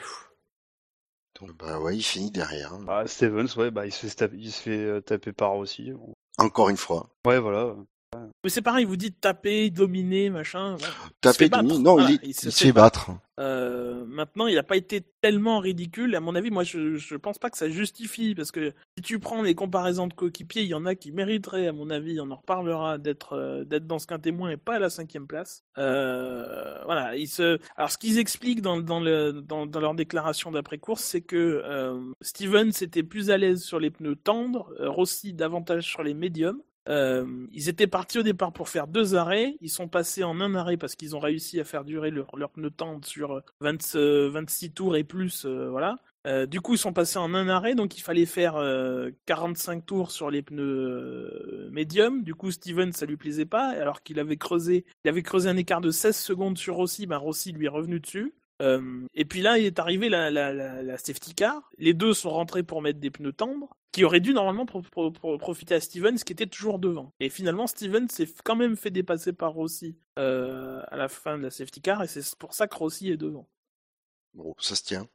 Donc, 1.42 1.52
bah 1.58 1.80
ouais, 1.82 1.98
il 1.98 2.04
finit 2.04 2.32
derrière. 2.32 2.74
hein. 2.74 2.86
Ah, 2.88 3.06
Stevens, 3.06 3.54
ouais, 3.58 3.70
bah, 3.70 3.86
il 3.86 3.92
se 3.92 4.08
fait, 4.08 4.16
taper, 4.16 4.38
il 4.38 4.52
se 4.52 4.62
fait 4.62 5.02
taper 5.02 5.34
par 5.34 5.58
aussi. 5.58 5.92
Encore 6.38 6.70
une 6.70 6.78
fois. 6.78 7.10
Ouais, 7.28 7.40
voilà. 7.40 7.76
Mais 8.44 8.50
c'est 8.50 8.62
pareil, 8.62 8.86
vous 8.86 8.98
dites 8.98 9.20
taper, 9.22 9.70
dominer, 9.70 10.30
machin. 10.30 10.76
voilà. 10.78 10.94
Taper. 11.22 11.50
Demi, 11.50 11.80
non, 11.80 11.94
Voilà, 11.94 12.12
il, 12.12 12.20
il 12.24 12.30
il 12.30 12.34
se 12.34 12.50
fait 12.50 12.72
battre. 12.72 13.12
Euh, 13.40 14.06
maintenant, 14.06 14.48
il 14.48 14.56
n'a 14.56 14.64
pas 14.64 14.76
été 14.78 15.02
tellement 15.22 15.60
ridicule. 15.60 16.16
À 16.16 16.20
mon 16.20 16.36
avis, 16.36 16.52
moi, 16.52 16.64
je, 16.64 16.96
je 16.98 17.16
pense 17.16 17.40
pas 17.40 17.50
que 17.50 17.58
ça 17.58 17.70
justifie 17.70 18.36
parce 18.36 18.52
que 18.52 18.74
si 18.98 19.04
tu 19.04 19.20
prends 19.20 19.42
les 19.42 19.56
comparaisons 19.56 20.08
de 20.08 20.14
coéquipiers, 20.14 20.62
il 20.62 20.68
y 20.68 20.74
en 20.74 20.86
a 20.86 20.94
qui 20.96 21.12
mériteraient, 21.12 21.68
à 21.68 21.72
mon 21.74 21.90
avis, 21.90 22.20
on 22.20 22.30
en 22.30 22.36
reparlera, 22.36 22.98
d'être 22.98 23.34
euh, 23.34 23.64
d'être 23.64 23.88
dans 23.88 23.98
ce 24.00 24.08
qu'un 24.08 24.20
témoin 24.20 24.52
et 24.52 24.58
pas 24.58 24.76
à 24.76 24.80
la 24.80 24.90
cinquième 24.90 25.26
place. 25.28 25.64
Euh, 25.78 26.84
voilà. 26.86 27.16
Ils 27.16 27.28
se... 27.28 27.60
Alors, 27.76 27.92
ce 27.92 27.98
qu'ils 27.98 28.20
expliquent 28.20 28.62
dans, 28.62 28.80
dans, 28.80 29.00
le, 29.00 29.32
dans, 29.32 29.66
dans 29.66 29.80
leur 29.80 29.96
déclaration 29.96 30.52
d'après 30.52 30.78
course, 30.78 31.04
c'est 31.04 31.22
que 31.22 31.62
euh, 31.66 32.00
Stevens 32.22 32.72
était 32.82 33.04
plus 33.04 33.32
à 33.32 33.38
l'aise 33.38 33.64
sur 33.64 33.80
les 33.80 33.90
pneus 33.90 34.16
tendres, 34.16 34.74
Rossi 34.80 35.34
davantage 35.34 35.90
sur 35.90 36.04
les 36.04 36.14
médiums. 36.14 36.62
Euh, 36.90 37.48
ils 37.54 37.70
étaient 37.70 37.88
partis 37.88 38.20
au 38.20 38.24
départ 38.24 38.52
pour 38.52 38.70
faire 38.70 38.88
deux 38.88 39.16
arrêts. 39.16 39.56
Ils 39.62 39.70
sont 39.70 39.88
passés 39.88 40.24
en 40.24 40.40
un 40.42 40.54
arrêt 40.56 40.78
parce 40.78 40.96
qu'ils 40.96 41.16
ont 41.16 41.20
réussi 41.20 41.60
à 41.60 41.64
faire 41.64 41.84
durer 41.86 42.12
leur, 42.12 42.36
leur 42.36 42.50
pneu 42.52 42.70
tendre 42.72 43.06
sur 43.06 43.42
20, 43.62 43.96
euh, 43.96 44.30
26 44.30 44.72
tours 44.74 44.96
et 44.98 45.04
plus. 45.04 45.46
euh, 45.46 45.70
voilà. 45.70 45.96
Euh, 46.26 46.46
du 46.46 46.62
coup, 46.62 46.74
ils 46.74 46.78
sont 46.78 46.94
passés 46.94 47.20
en 47.20 47.34
un 47.34 47.50
arrêt, 47.50 47.76
donc 47.76 47.98
il 47.98 48.02
fallait 48.02 48.26
faire 48.26 48.56
euh, 48.56 49.12
45 49.26 49.86
tours 49.86 50.12
sur 50.12 50.30
les 50.32 50.42
pneus 50.42 50.64
euh, 50.64 51.70
médiums. 51.72 52.24
Du 52.24 52.34
coup, 52.34 52.50
Steven, 52.52 52.94
ça 52.94 53.06
lui 53.06 53.18
plaisait 53.18 53.46
pas, 53.46 53.68
alors 53.70 54.04
qu'il 54.04 54.20
avait 54.20 54.38
creusé, 54.38 54.86
il 55.04 55.10
avait 55.10 55.24
creusé 55.24 55.50
un 55.50 55.58
écart 55.58 55.82
de 55.82 55.92
16 55.92 56.16
secondes 56.18 56.58
sur 56.58 56.76
Rossi. 56.76 57.08
Ben 57.08 57.18
Rossi 57.18 57.52
lui 57.52 57.66
est 57.66 57.70
revenu 57.70 58.00
dessus. 58.00 58.34
Euh, 58.62 59.06
et 59.14 59.26
puis 59.26 59.42
là, 59.42 59.58
il 59.58 59.66
est 59.66 59.80
arrivé 59.80 60.10
la, 60.10 60.30
la, 60.30 60.54
la, 60.54 60.84
la 60.84 60.98
safety 60.98 61.34
car. 61.34 61.72
Les 61.78 61.94
deux 61.94 62.14
sont 62.14 62.30
rentrés 62.30 62.64
pour 62.64 62.82
mettre 62.82 63.00
des 63.00 63.10
pneus 63.10 63.34
tendres, 63.34 63.76
qui 63.92 64.04
auraient 64.04 64.20
dû 64.20 64.34
normalement 64.34 64.66
pro- 64.66 64.82
pro- 64.82 65.12
pro- 65.12 65.38
profiter 65.38 65.76
à 65.76 65.80
Stevens, 65.80 66.18
qui 66.18 66.34
était 66.34 66.48
toujours 66.48 66.80
devant. 66.80 67.14
Et 67.20 67.30
finalement, 67.30 67.68
Stevens 67.68 68.08
s'est 68.10 68.30
quand 68.44 68.56
même 68.56 68.78
fait 68.78 68.92
dépasser 68.92 69.34
par 69.34 69.54
Rossi 69.54 69.98
euh, 70.20 70.82
à 70.88 70.98
la 70.98 71.10
fin 71.10 71.38
de 71.38 71.44
la 71.44 71.50
safety 71.50 71.82
car, 71.82 72.04
et 72.04 72.08
c'est 72.08 72.36
pour 72.36 72.54
ça 72.54 72.68
que 72.68 72.76
Rossi 72.76 73.10
est 73.10 73.18
devant. 73.18 73.50
Bon, 74.34 74.56
ça 74.60 74.76
se 74.76 74.84
tient. 74.84 75.08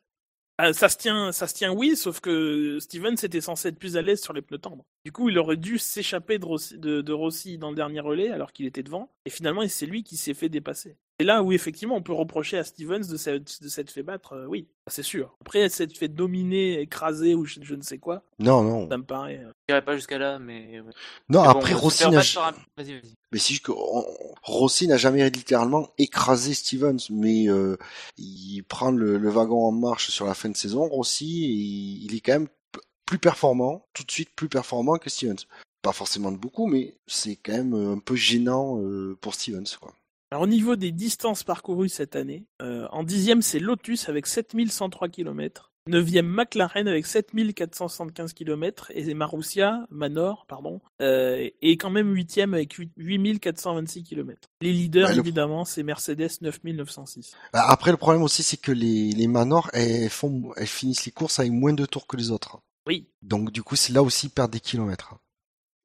Ah, 0.60 0.72
ça 0.72 0.88
se 0.88 0.96
tient, 0.96 1.30
ça 1.30 1.46
se 1.46 1.54
tient, 1.54 1.72
oui, 1.72 1.96
sauf 1.96 2.18
que 2.18 2.78
Stevens 2.80 3.14
était 3.22 3.40
censé 3.40 3.68
être 3.68 3.78
plus 3.78 3.96
à 3.96 4.02
l'aise 4.02 4.20
sur 4.20 4.32
les 4.32 4.42
pneus 4.42 4.58
tendres. 4.58 4.84
Du 5.04 5.12
coup, 5.12 5.28
il 5.28 5.38
aurait 5.38 5.56
dû 5.56 5.78
s'échapper 5.78 6.40
de 6.40 6.44
Rossi, 6.44 6.78
de, 6.78 7.00
de 7.00 7.12
Rossi 7.12 7.58
dans 7.58 7.70
le 7.70 7.76
dernier 7.76 8.00
relais 8.00 8.30
alors 8.30 8.52
qu'il 8.52 8.66
était 8.66 8.82
devant, 8.82 9.12
et 9.24 9.30
finalement, 9.30 9.66
c'est 9.68 9.86
lui 9.86 10.02
qui 10.02 10.16
s'est 10.16 10.34
fait 10.34 10.48
dépasser. 10.48 10.96
Et 11.20 11.24
là 11.24 11.42
où 11.42 11.50
effectivement 11.52 11.96
on 11.96 12.02
peut 12.02 12.12
reprocher 12.12 12.58
à 12.58 12.64
Stevens 12.64 13.00
de 13.08 13.16
s'être, 13.16 13.60
de 13.60 13.68
s'être 13.68 13.90
fait 13.90 14.04
battre, 14.04 14.34
euh, 14.34 14.46
oui, 14.46 14.68
c'est 14.88 15.02
sûr. 15.02 15.34
Après, 15.40 15.68
s'être 15.68 15.96
fait 15.96 16.06
dominer, 16.08 16.80
écraser 16.80 17.34
ou 17.34 17.44
je, 17.44 17.58
je 17.60 17.74
ne 17.74 17.82
sais 17.82 17.98
quoi, 17.98 18.22
Non, 18.38 18.62
non. 18.62 18.88
ça 18.88 18.96
me 18.98 19.02
paraît. 19.02 19.38
euh, 19.44 19.50
Je 19.68 19.80
pas 19.80 19.96
jusqu'à 19.96 20.18
là, 20.18 20.38
mais. 20.38 20.80
Non, 21.28 21.42
Mais 21.42 21.52
bon, 21.52 21.58
après, 21.58 21.72
se 21.72 21.76
Rossi 21.76 22.02
n'a 22.08 22.18
un- 22.20 22.52
Vas-y, 22.76 22.92
vas-y. 23.00 23.14
Mais 23.32 23.38
c'est 23.40 23.58
que 23.58 23.72
on- 23.72 24.06
Rossi 24.42 24.86
n'a 24.86 24.96
jamais 24.96 25.28
littéralement 25.28 25.88
écrasé 25.98 26.54
Stevens, 26.54 26.98
mais 27.10 27.48
euh, 27.48 27.76
il 28.16 28.62
prend 28.62 28.90
le, 28.92 29.18
le 29.18 29.28
wagon 29.28 29.64
en 29.66 29.72
marche 29.72 30.10
sur 30.10 30.24
la 30.24 30.34
fin 30.34 30.48
de 30.50 30.56
saison. 30.56 30.86
Rossi, 30.88 31.44
et 31.44 32.04
il 32.04 32.14
est 32.14 32.20
quand 32.20 32.32
même 32.34 32.48
p- 32.72 32.80
plus 33.06 33.18
performant, 33.18 33.84
tout 33.92 34.04
de 34.04 34.10
suite 34.12 34.30
plus 34.36 34.48
performant 34.48 34.98
que 34.98 35.10
Stevens. 35.10 35.44
Pas 35.82 35.92
forcément 35.92 36.30
de 36.32 36.38
beaucoup, 36.38 36.66
mais 36.66 36.96
c'est 37.06 37.36
quand 37.36 37.52
même 37.52 37.74
euh, 37.74 37.92
un 37.94 37.98
peu 37.98 38.14
gênant 38.16 38.80
euh, 38.80 39.16
pour 39.20 39.34
Stevens. 39.34 39.64
Quoi. 39.80 39.92
Alors, 40.30 40.42
au 40.44 40.46
niveau 40.46 40.76
des 40.76 40.92
distances 40.92 41.42
parcourues 41.42 41.88
cette 41.88 42.14
année, 42.16 42.44
euh, 42.60 42.86
en 42.92 43.02
dixième, 43.02 43.40
c'est 43.42 43.58
Lotus 43.58 44.08
avec 44.08 44.26
7103 44.26 45.08
km. 45.08 45.72
Neuvième, 45.88 46.26
McLaren 46.26 46.86
avec 46.86 47.06
7475 47.06 48.34
km. 48.34 48.92
Et 48.94 49.14
Marussia, 49.14 49.86
Manor, 49.90 50.44
pardon, 50.46 50.82
euh, 51.00 51.48
est 51.62 51.76
quand 51.78 51.88
même 51.88 52.12
huitième 52.12 52.52
avec 52.52 52.74
8 52.74 52.92
8426 52.98 54.02
km. 54.04 54.48
Les 54.60 54.72
leaders, 54.74 55.12
le- 55.12 55.18
évidemment, 55.20 55.64
c'est 55.64 55.82
Mercedes 55.82 56.28
9906. 56.42 57.32
Bah, 57.54 57.64
Après, 57.66 57.90
le 57.90 57.96
problème 57.96 58.22
aussi, 58.22 58.42
c'est 58.42 58.58
que 58.60 58.72
les, 58.72 59.12
les 59.12 59.26
Manor, 59.28 59.70
elles, 59.72 60.10
font, 60.10 60.52
elles 60.56 60.66
finissent 60.66 61.06
les 61.06 61.12
courses 61.12 61.38
avec 61.38 61.52
moins 61.52 61.72
de 61.72 61.86
tours 61.86 62.06
que 62.06 62.18
les 62.18 62.30
autres. 62.30 62.58
Oui, 62.86 63.08
Donc, 63.22 63.50
du 63.50 63.62
coup, 63.62 63.76
c'est 63.76 63.94
là 63.94 64.02
aussi, 64.02 64.28
perdent 64.28 64.52
des 64.52 64.60
kilomètres. 64.60 65.14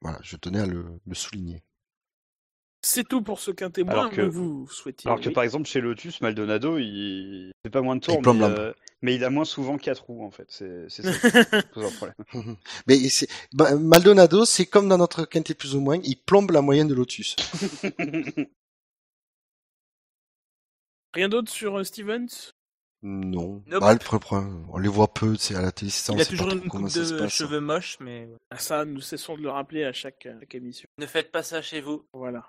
Voilà, 0.01 0.19
je 0.21 0.36
tenais 0.36 0.60
à 0.60 0.65
le, 0.65 0.86
le 1.06 1.15
souligner. 1.15 1.63
C'est 2.86 3.08
tout 3.08 3.22
pour 3.22 3.39
ce 3.39 3.50
quintet 3.52 3.82
Alors 3.88 3.96
moins 4.04 4.10
que- 4.10 4.17
que 4.17 4.22
vous 4.22 4.67
souhaitiez. 4.67 5.08
Alors 5.10 5.19
que 5.19 5.30
oui. 5.30 5.34
par 5.34 5.43
exemple 5.43 5.67
chez 5.67 5.82
Lotus, 5.82 6.22
Maldonado, 6.22 6.78
il 6.78 7.52
fait 7.65 7.69
pas 7.72 7.82
moins 7.82 7.96
de 7.96 8.02
tours, 8.02 8.22
mais, 8.34 8.43
euh, 8.43 8.74
mais 9.02 9.15
il 9.15 9.24
a 9.24 9.30
moins 9.30 9.46
souvent 9.46 9.78
4 9.78 10.04
roues 10.06 10.24
en 10.26 10.32
fait. 10.32 10.46
C'est 10.50 10.89
ça 10.89 11.02
qui 11.63 11.67
pose 11.74 11.86
un 11.86 11.91
problème. 11.91 12.58
Mais 12.88 12.98
bah, 13.54 13.76
Maldonado, 13.76 14.46
c'est 14.46 14.65
comme 14.65 14.88
dans 14.89 14.98
notre 14.98 15.26
quintet 15.26 15.54
plus 15.54 15.76
ou 15.76 15.80
moins, 15.82 15.98
il 16.04 16.17
plombe 16.17 16.52
la 16.52 16.62
moyenne 16.62 16.88
de 16.88 16.93
Lotus. 16.93 17.36
Rien 21.13 21.30
d'autre 21.30 21.52
sur 21.52 21.78
euh, 21.80 21.84
Stevens? 21.84 22.52
Non. 23.04 23.62
Nope. 23.67 23.82
Bah, 23.82 23.93
le 23.93 24.00
premier 24.00 24.19
point, 24.22 24.63
on 24.72 24.78
les 24.78 24.88
voit 24.89 25.13
peu, 25.13 25.36
c'est 25.36 25.56
à 25.56 25.62
la 25.62 25.72
télé, 25.72 25.91
Il 26.13 26.22
a 26.22 26.26
toujours 26.26 26.48
pas 26.48 26.54
une 26.54 26.62
coupe 26.67 26.88
de 26.89 27.17
passe. 27.19 27.34
cheveux 27.34 27.60
moches, 27.60 27.98
mais 28.00 28.30
Ah, 28.50 28.58
Ça, 28.58 28.86
nous 28.86 29.02
cessons 29.02 29.36
de 29.38 29.41
le 29.43 29.50
rappeler 29.50 29.84
à 29.84 29.91
chaque, 29.93 30.26
à 30.26 30.39
chaque 30.39 30.56
émission. 30.56 30.88
ne 30.98 31.06
faites 31.06 31.32
pas 31.32 31.43
ça 31.43 31.62
chez 31.62 31.82
vous. 31.82 32.06
Voilà. 32.13 32.46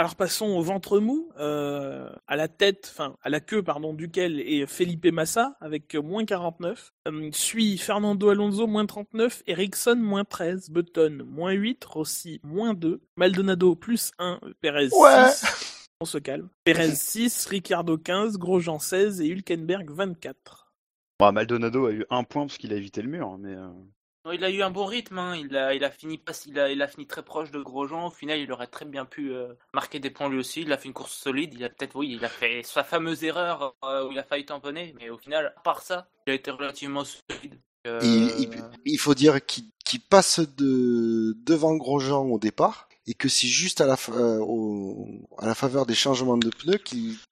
Alors 0.00 0.14
passons 0.14 0.46
au 0.46 0.62
ventre 0.62 1.00
mou, 1.00 1.28
euh, 1.40 2.08
à 2.28 2.36
la 2.36 2.46
tête, 2.46 2.88
enfin 2.92 3.16
à 3.20 3.28
la 3.30 3.40
queue 3.40 3.64
pardon, 3.64 3.92
duquel 3.92 4.38
est 4.40 4.64
Felipe 4.66 5.06
Massa 5.06 5.56
avec 5.60 5.96
moins 5.96 6.24
49. 6.24 6.92
Euh, 7.08 7.30
suit 7.32 7.78
Fernando 7.78 8.28
Alonso 8.28 8.68
moins 8.68 8.86
39, 8.86 9.42
Ericsson 9.48 9.96
moins 9.96 10.24
13, 10.24 10.70
Button 10.70 11.24
moins 11.26 11.50
8, 11.50 11.84
Rossi 11.84 12.40
moins 12.44 12.74
2, 12.74 13.00
Maldonado 13.16 13.74
plus 13.74 14.12
1, 14.20 14.38
Perez 14.60 14.90
Ouais. 14.92 15.30
6. 15.32 15.88
On 16.00 16.04
se 16.04 16.18
calme. 16.18 16.48
Perez 16.62 16.94
6, 16.94 17.46
Ricciardo 17.46 17.98
15, 17.98 18.38
Grosjean 18.38 18.78
16 18.78 19.20
et 19.20 19.26
Hülkenberg 19.26 19.90
24. 19.90 20.72
Bon, 21.18 21.32
Maldonado 21.32 21.86
a 21.86 21.90
eu 21.90 22.04
un 22.10 22.22
point 22.22 22.46
parce 22.46 22.56
qu'il 22.56 22.72
a 22.72 22.76
évité 22.76 23.02
le 23.02 23.08
mur, 23.08 23.36
mais 23.36 23.52
euh, 23.52 23.66
Il 24.32 24.44
a 24.44 24.50
eu 24.50 24.62
un 24.62 24.70
bon 24.70 24.84
rythme, 24.84 25.34
il, 25.36 25.56
a, 25.56 25.90
fini 25.90 26.18
très 27.06 27.22
proche 27.22 27.50
de 27.50 27.60
Grosjean. 27.60 28.06
Au 28.06 28.10
final, 28.10 28.38
il 28.38 28.50
aurait 28.52 28.66
très 28.66 28.84
bien 28.84 29.04
pu 29.04 29.32
euh, 29.32 29.54
marquer 29.72 30.00
des 30.00 30.10
points 30.10 30.28
lui 30.28 30.38
aussi. 30.38 30.62
Il 30.62 30.72
a 30.72 30.78
fait 30.78 30.88
une 30.88 30.94
course 30.94 31.14
solide. 31.14 31.54
Il 31.54 31.64
a 31.64 31.68
peut-être, 31.68 32.00
fait 32.28 32.62
sa 32.62 32.84
fameuse 32.84 33.24
erreur 33.24 33.74
euh, 33.84 34.06
où 34.06 34.12
il 34.12 34.18
a 34.18 34.24
failli 34.24 34.44
tamponner. 34.44 34.94
Mais 34.98 35.10
au 35.10 35.18
final, 35.18 35.52
à 35.56 35.60
part 35.60 35.82
ça, 35.82 36.08
il 36.26 36.30
a 36.32 36.34
été 36.34 36.50
relativement 36.50 37.04
solide. 37.04 37.58
Euh, 37.86 38.00
il, 38.84 38.98
faut 38.98 39.14
dire 39.14 39.38
qu'il 39.44 40.00
passe 40.10 40.40
de 40.40 41.36
devant 41.44 41.76
Grosjean 41.76 42.26
au 42.26 42.38
départ 42.38 42.88
et 43.06 43.14
que 43.14 43.28
c'est 43.28 43.46
juste 43.46 43.80
à 43.80 43.86
la, 43.86 43.96
faveur 45.54 45.86
des 45.86 45.94
changements 45.94 46.36
de 46.36 46.50
pneus 46.50 46.78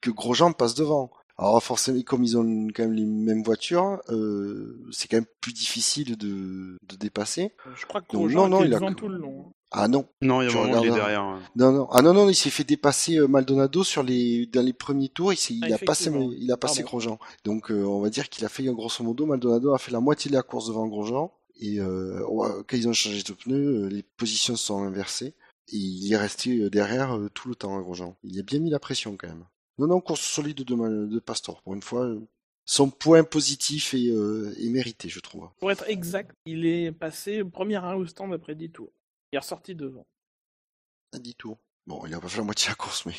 que 0.00 0.10
Grosjean 0.10 0.52
passe 0.52 0.74
devant. 0.74 1.10
Alors 1.38 1.62
forcément, 1.62 2.00
comme 2.02 2.24
ils 2.24 2.36
ont 2.38 2.68
quand 2.74 2.84
même 2.84 2.94
les 2.94 3.04
mêmes 3.04 3.42
voitures, 3.42 4.00
euh, 4.08 4.82
c'est 4.90 5.06
quand 5.08 5.18
même 5.18 5.26
plus 5.40 5.52
difficile 5.52 6.16
de, 6.16 6.76
de 6.88 6.96
dépasser. 6.96 7.52
Je 7.76 7.84
crois 7.86 8.00
que 8.00 8.06
Donc, 8.12 8.30
Grosjean 8.30 8.48
non, 8.48 8.58
non, 8.60 8.64
il 8.64 8.72
a 8.74 8.78
tout 8.94 9.08
le 9.08 9.18
long. 9.18 9.46
hein. 9.48 9.52
Ah 9.72 9.88
non, 9.88 10.06
non, 10.22 10.40
il 10.42 10.48
y 10.50 10.56
a 10.56 10.60
un 10.62 10.68
il 10.82 10.86
est 10.88 10.92
derrière. 10.94 11.20
hein. 11.22 11.40
non, 11.56 11.72
non, 11.72 11.88
ah 11.90 12.00
non, 12.00 12.14
non, 12.14 12.28
il 12.30 12.34
s'est 12.36 12.50
fait 12.50 12.64
dépasser 12.64 13.18
euh, 13.18 13.26
Maldonado 13.26 13.82
sur 13.84 14.02
les 14.02 14.46
dans 14.46 14.64
les 14.64 14.72
premiers 14.72 15.08
tours. 15.10 15.32
Il, 15.32 15.36
s'est- 15.36 15.54
il 15.54 15.64
Ah, 15.72 15.74
a 15.74 15.78
passé, 15.78 16.10
il 16.38 16.50
a 16.52 16.56
passé. 16.56 16.82
Grosjean. 16.84 17.18
Donc 17.44 17.70
euh, 17.70 17.82
on 17.84 18.00
va 18.00 18.08
dire 18.08 18.28
qu'il 18.30 18.44
a 18.44 18.48
fait 18.48 18.62
grosso 18.64 19.02
modo 19.04 19.26
Maldonado 19.26 19.74
a 19.74 19.78
fait 19.78 19.90
la 19.90 20.00
moitié 20.00 20.30
de 20.30 20.36
la 20.36 20.42
course 20.42 20.68
devant 20.68 20.86
Grosjean. 20.86 21.32
Et 21.60 21.80
euh, 21.80 22.20
quand 22.68 22.76
ils 22.76 22.88
ont 22.88 22.92
changé 22.92 23.22
de 23.22 23.32
pneus, 23.32 23.84
euh, 23.84 23.88
les 23.88 24.02
positions 24.02 24.56
se 24.56 24.66
sont 24.66 24.82
inversées. 24.84 25.34
Et 25.72 25.76
il 25.76 26.12
est 26.12 26.16
resté 26.16 26.58
euh, 26.60 26.70
derrière 26.70 27.18
tout 27.34 27.48
le 27.48 27.56
temps, 27.56 27.76
hein, 27.76 27.80
Grosjean. 27.82 28.16
Il 28.22 28.38
a 28.38 28.42
bien 28.42 28.60
mis 28.60 28.70
la 28.70 28.78
pression 28.78 29.16
quand 29.18 29.28
même. 29.28 29.44
Non, 29.78 29.86
non, 29.86 30.00
course 30.00 30.22
solide 30.22 30.62
de, 30.62 31.18
Pastor. 31.18 31.62
Pour 31.62 31.74
une 31.74 31.82
fois, 31.82 32.04
euh, 32.04 32.26
son 32.64 32.90
point 32.90 33.24
positif 33.24 33.94
est, 33.94 34.10
euh, 34.10 34.54
est 34.58 34.70
mérité, 34.70 35.08
je 35.08 35.20
trouve. 35.20 35.48
Pour 35.58 35.70
être 35.70 35.88
exact, 35.88 36.34
il 36.46 36.66
est 36.66 36.92
passé 36.92 37.44
premier 37.44 37.76
à 37.76 37.96
au 37.96 38.06
stand 38.06 38.32
après 38.32 38.54
10 38.54 38.70
tours. 38.70 38.92
Il 39.32 39.36
est 39.36 39.40
ressorti 39.40 39.74
devant. 39.74 40.06
À 41.12 41.18
10 41.18 41.34
tours. 41.34 41.58
Bon, 41.86 42.04
il 42.06 42.14
a 42.14 42.20
pas 42.20 42.28
fait 42.28 42.38
la 42.38 42.44
moitié 42.44 42.66
de 42.66 42.72
la 42.72 42.76
course, 42.76 43.06
mais... 43.06 43.14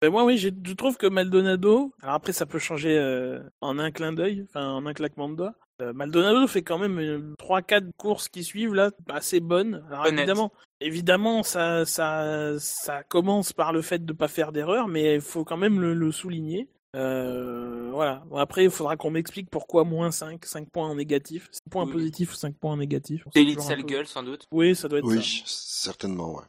Ben 0.00 0.10
moi, 0.10 0.24
oui, 0.24 0.36
je 0.36 0.48
je 0.64 0.72
trouve 0.72 0.96
que 0.96 1.06
Maldonado, 1.06 1.94
alors 2.02 2.16
après, 2.16 2.32
ça 2.32 2.44
peut 2.44 2.58
changer 2.58 2.98
euh, 2.98 3.40
en 3.60 3.78
un 3.78 3.92
clin 3.92 4.12
d'œil, 4.12 4.44
enfin 4.48 4.68
en 4.68 4.84
un 4.84 4.94
claquement 4.94 5.28
de 5.28 5.36
doigts. 5.36 5.54
Euh, 5.82 5.92
Maldonado 5.92 6.46
fait 6.46 6.62
quand 6.62 6.78
même 6.78 6.98
euh, 6.98 7.34
trois, 7.38 7.60
quatre 7.62 7.86
courses 7.96 8.28
qui 8.28 8.44
suivent 8.44 8.74
là, 8.74 8.90
assez 9.08 9.40
bonnes. 9.40 9.84
Alors 9.88 10.04
Honnête. 10.06 10.20
évidemment, 10.20 10.52
évidemment, 10.80 11.42
ça, 11.42 11.84
ça, 11.84 12.54
ça 12.58 13.02
commence 13.02 13.52
par 13.52 13.72
le 13.72 13.82
fait 13.82 14.04
de 14.04 14.12
pas 14.12 14.28
faire 14.28 14.52
d'erreur, 14.52 14.88
mais 14.88 15.16
il 15.16 15.20
faut 15.20 15.44
quand 15.44 15.56
même 15.56 15.80
le, 15.80 15.92
le 15.94 16.12
souligner. 16.12 16.68
Euh, 16.94 17.90
voilà. 17.92 18.22
Bon, 18.28 18.36
après, 18.36 18.64
il 18.64 18.70
faudra 18.70 18.96
qu'on 18.96 19.10
m'explique 19.10 19.48
pourquoi 19.50 19.84
moins 19.84 20.10
5, 20.10 20.44
5 20.44 20.68
points 20.70 20.88
en 20.88 20.94
négatif. 20.94 21.48
5 21.50 21.60
points 21.70 21.84
Oui. 21.86 21.92
positifs 21.92 22.32
ou 22.32 22.36
5 22.36 22.54
points 22.56 22.72
en 22.72 22.76
négatif. 22.76 23.24
Délit 23.34 23.56
de 23.56 23.60
sale 23.60 23.80
peu- 23.80 23.86
gueule, 23.86 24.06
sans 24.06 24.22
doute. 24.22 24.46
Oui, 24.52 24.74
ça 24.76 24.88
doit 24.88 24.98
être 24.98 25.08
ça. 25.08 25.16
Oui, 25.16 25.42
certainement, 25.46 26.34
ouais. 26.34 26.44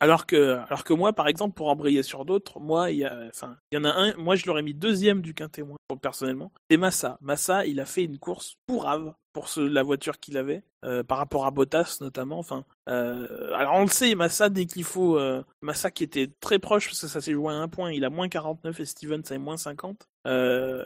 Alors 0.00 0.26
que, 0.26 0.58
alors 0.66 0.84
que 0.84 0.92
moi, 0.92 1.12
par 1.12 1.28
exemple, 1.28 1.54
pour 1.54 1.68
embrayer 1.68 2.02
sur 2.02 2.24
d'autres, 2.24 2.58
moi, 2.60 2.90
il 2.90 2.98
y 2.98 3.76
en 3.76 3.84
a 3.84 3.90
un, 3.90 4.14
moi, 4.16 4.36
je 4.36 4.46
l'aurais 4.46 4.62
mis 4.62 4.74
deuxième 4.74 5.22
du 5.22 5.34
quintet, 5.34 5.62
moi, 5.62 5.76
personnellement. 6.00 6.52
C'est 6.70 6.76
Massa. 6.76 7.18
Massa, 7.20 7.66
il 7.66 7.78
a 7.80 7.84
fait 7.84 8.04
une 8.04 8.18
course 8.18 8.56
pourrave 8.66 9.14
pour 9.32 9.48
ce, 9.48 9.60
la 9.60 9.82
voiture 9.82 10.18
qu'il 10.18 10.36
avait, 10.36 10.62
euh, 10.84 11.02
par 11.02 11.18
rapport 11.18 11.46
à 11.46 11.50
Bottas, 11.50 11.98
notamment. 12.00 12.38
Enfin, 12.38 12.64
euh, 12.88 13.52
alors 13.54 13.74
on 13.74 13.82
le 13.82 13.88
sait, 13.88 14.14
Massa, 14.14 14.48
dès 14.48 14.66
qu'il 14.66 14.84
faut, 14.84 15.18
euh, 15.18 15.42
Massa 15.62 15.90
qui 15.90 16.04
était 16.04 16.30
très 16.40 16.58
proche, 16.58 16.88
parce 16.88 17.00
que 17.00 17.06
ça 17.06 17.20
s'est 17.20 17.32
joué 17.32 17.52
à 17.52 17.56
un 17.56 17.68
point, 17.68 17.92
il 17.92 18.04
a 18.04 18.10
moins 18.10 18.28
49 18.28 18.80
et 18.80 18.84
Stevens 18.84 19.22
a 19.30 19.38
moins 19.38 19.56
50. 19.56 20.08
Euh, 20.26 20.84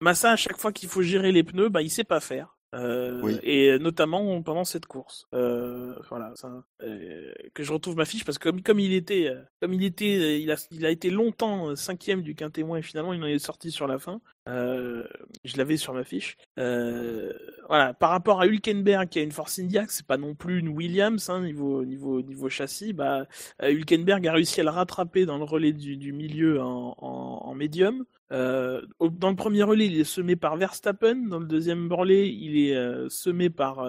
Massa, 0.00 0.32
à 0.32 0.36
chaque 0.36 0.58
fois 0.58 0.72
qu'il 0.72 0.88
faut 0.88 1.02
gérer 1.02 1.32
les 1.32 1.42
pneus, 1.42 1.68
bah, 1.68 1.82
il 1.82 1.90
sait 1.90 2.04
pas 2.04 2.20
faire. 2.20 2.56
Euh, 2.74 3.20
Oui. 3.22 3.38
Et 3.42 3.78
notamment 3.78 4.42
pendant 4.42 4.64
cette 4.64 4.86
course. 4.86 5.26
Euh, 5.34 5.94
voilà, 6.08 6.32
ça, 6.36 6.62
euh, 6.82 7.32
que 7.54 7.62
je 7.62 7.72
retrouve 7.72 7.96
ma 7.96 8.04
fiche 8.04 8.24
parce 8.24 8.38
que 8.38 8.48
comme, 8.48 8.62
comme 8.62 8.80
il 8.80 8.92
était, 8.92 9.32
comme 9.60 9.72
il 9.72 9.84
était, 9.84 10.40
il 10.40 10.50
a, 10.50 10.56
il 10.70 10.86
a 10.86 10.90
été 10.90 11.10
longtemps 11.10 11.74
cinquième 11.76 12.22
du 12.22 12.34
quintet 12.34 12.62
moins 12.62 12.78
et 12.78 12.82
finalement 12.82 13.12
il 13.12 13.22
en 13.22 13.26
est 13.26 13.38
sorti 13.38 13.70
sur 13.70 13.86
la 13.86 13.98
fin. 13.98 14.20
Euh, 14.50 15.04
je 15.44 15.56
l'avais 15.56 15.76
sur 15.76 15.94
ma 15.94 16.02
fiche. 16.04 16.36
Euh, 16.58 17.32
voilà, 17.68 17.94
par 17.94 18.10
rapport 18.10 18.40
à 18.40 18.46
Hülkenberg 18.46 19.08
qui 19.08 19.18
a 19.20 19.22
une 19.22 19.30
Force 19.32 19.58
India, 19.58 19.84
c'est 19.88 20.06
pas 20.06 20.16
non 20.16 20.34
plus 20.34 20.58
une 20.58 20.68
Williams 20.68 21.30
hein, 21.30 21.42
niveau 21.42 21.84
niveau 21.84 22.20
niveau 22.22 22.48
châssis. 22.48 22.92
Bah, 22.92 23.26
euh, 23.62 23.70
Hülkenberg 23.70 24.26
a 24.26 24.32
réussi 24.32 24.60
à 24.60 24.64
le 24.64 24.70
rattraper 24.70 25.24
dans 25.24 25.38
le 25.38 25.44
relais 25.44 25.72
du, 25.72 25.96
du 25.96 26.12
milieu 26.12 26.60
en, 26.60 26.94
en, 26.98 27.42
en 27.46 27.54
médium. 27.54 28.04
Euh, 28.32 28.82
dans 29.00 29.30
le 29.30 29.36
premier 29.36 29.62
relais, 29.62 29.86
il 29.86 30.00
est 30.00 30.04
semé 30.04 30.36
par 30.36 30.56
Verstappen. 30.56 31.14
Dans 31.28 31.38
le 31.38 31.46
deuxième 31.46 31.92
relais, 31.92 32.28
il 32.28 32.58
est 32.58 33.08
semé 33.08 33.50
par, 33.50 33.86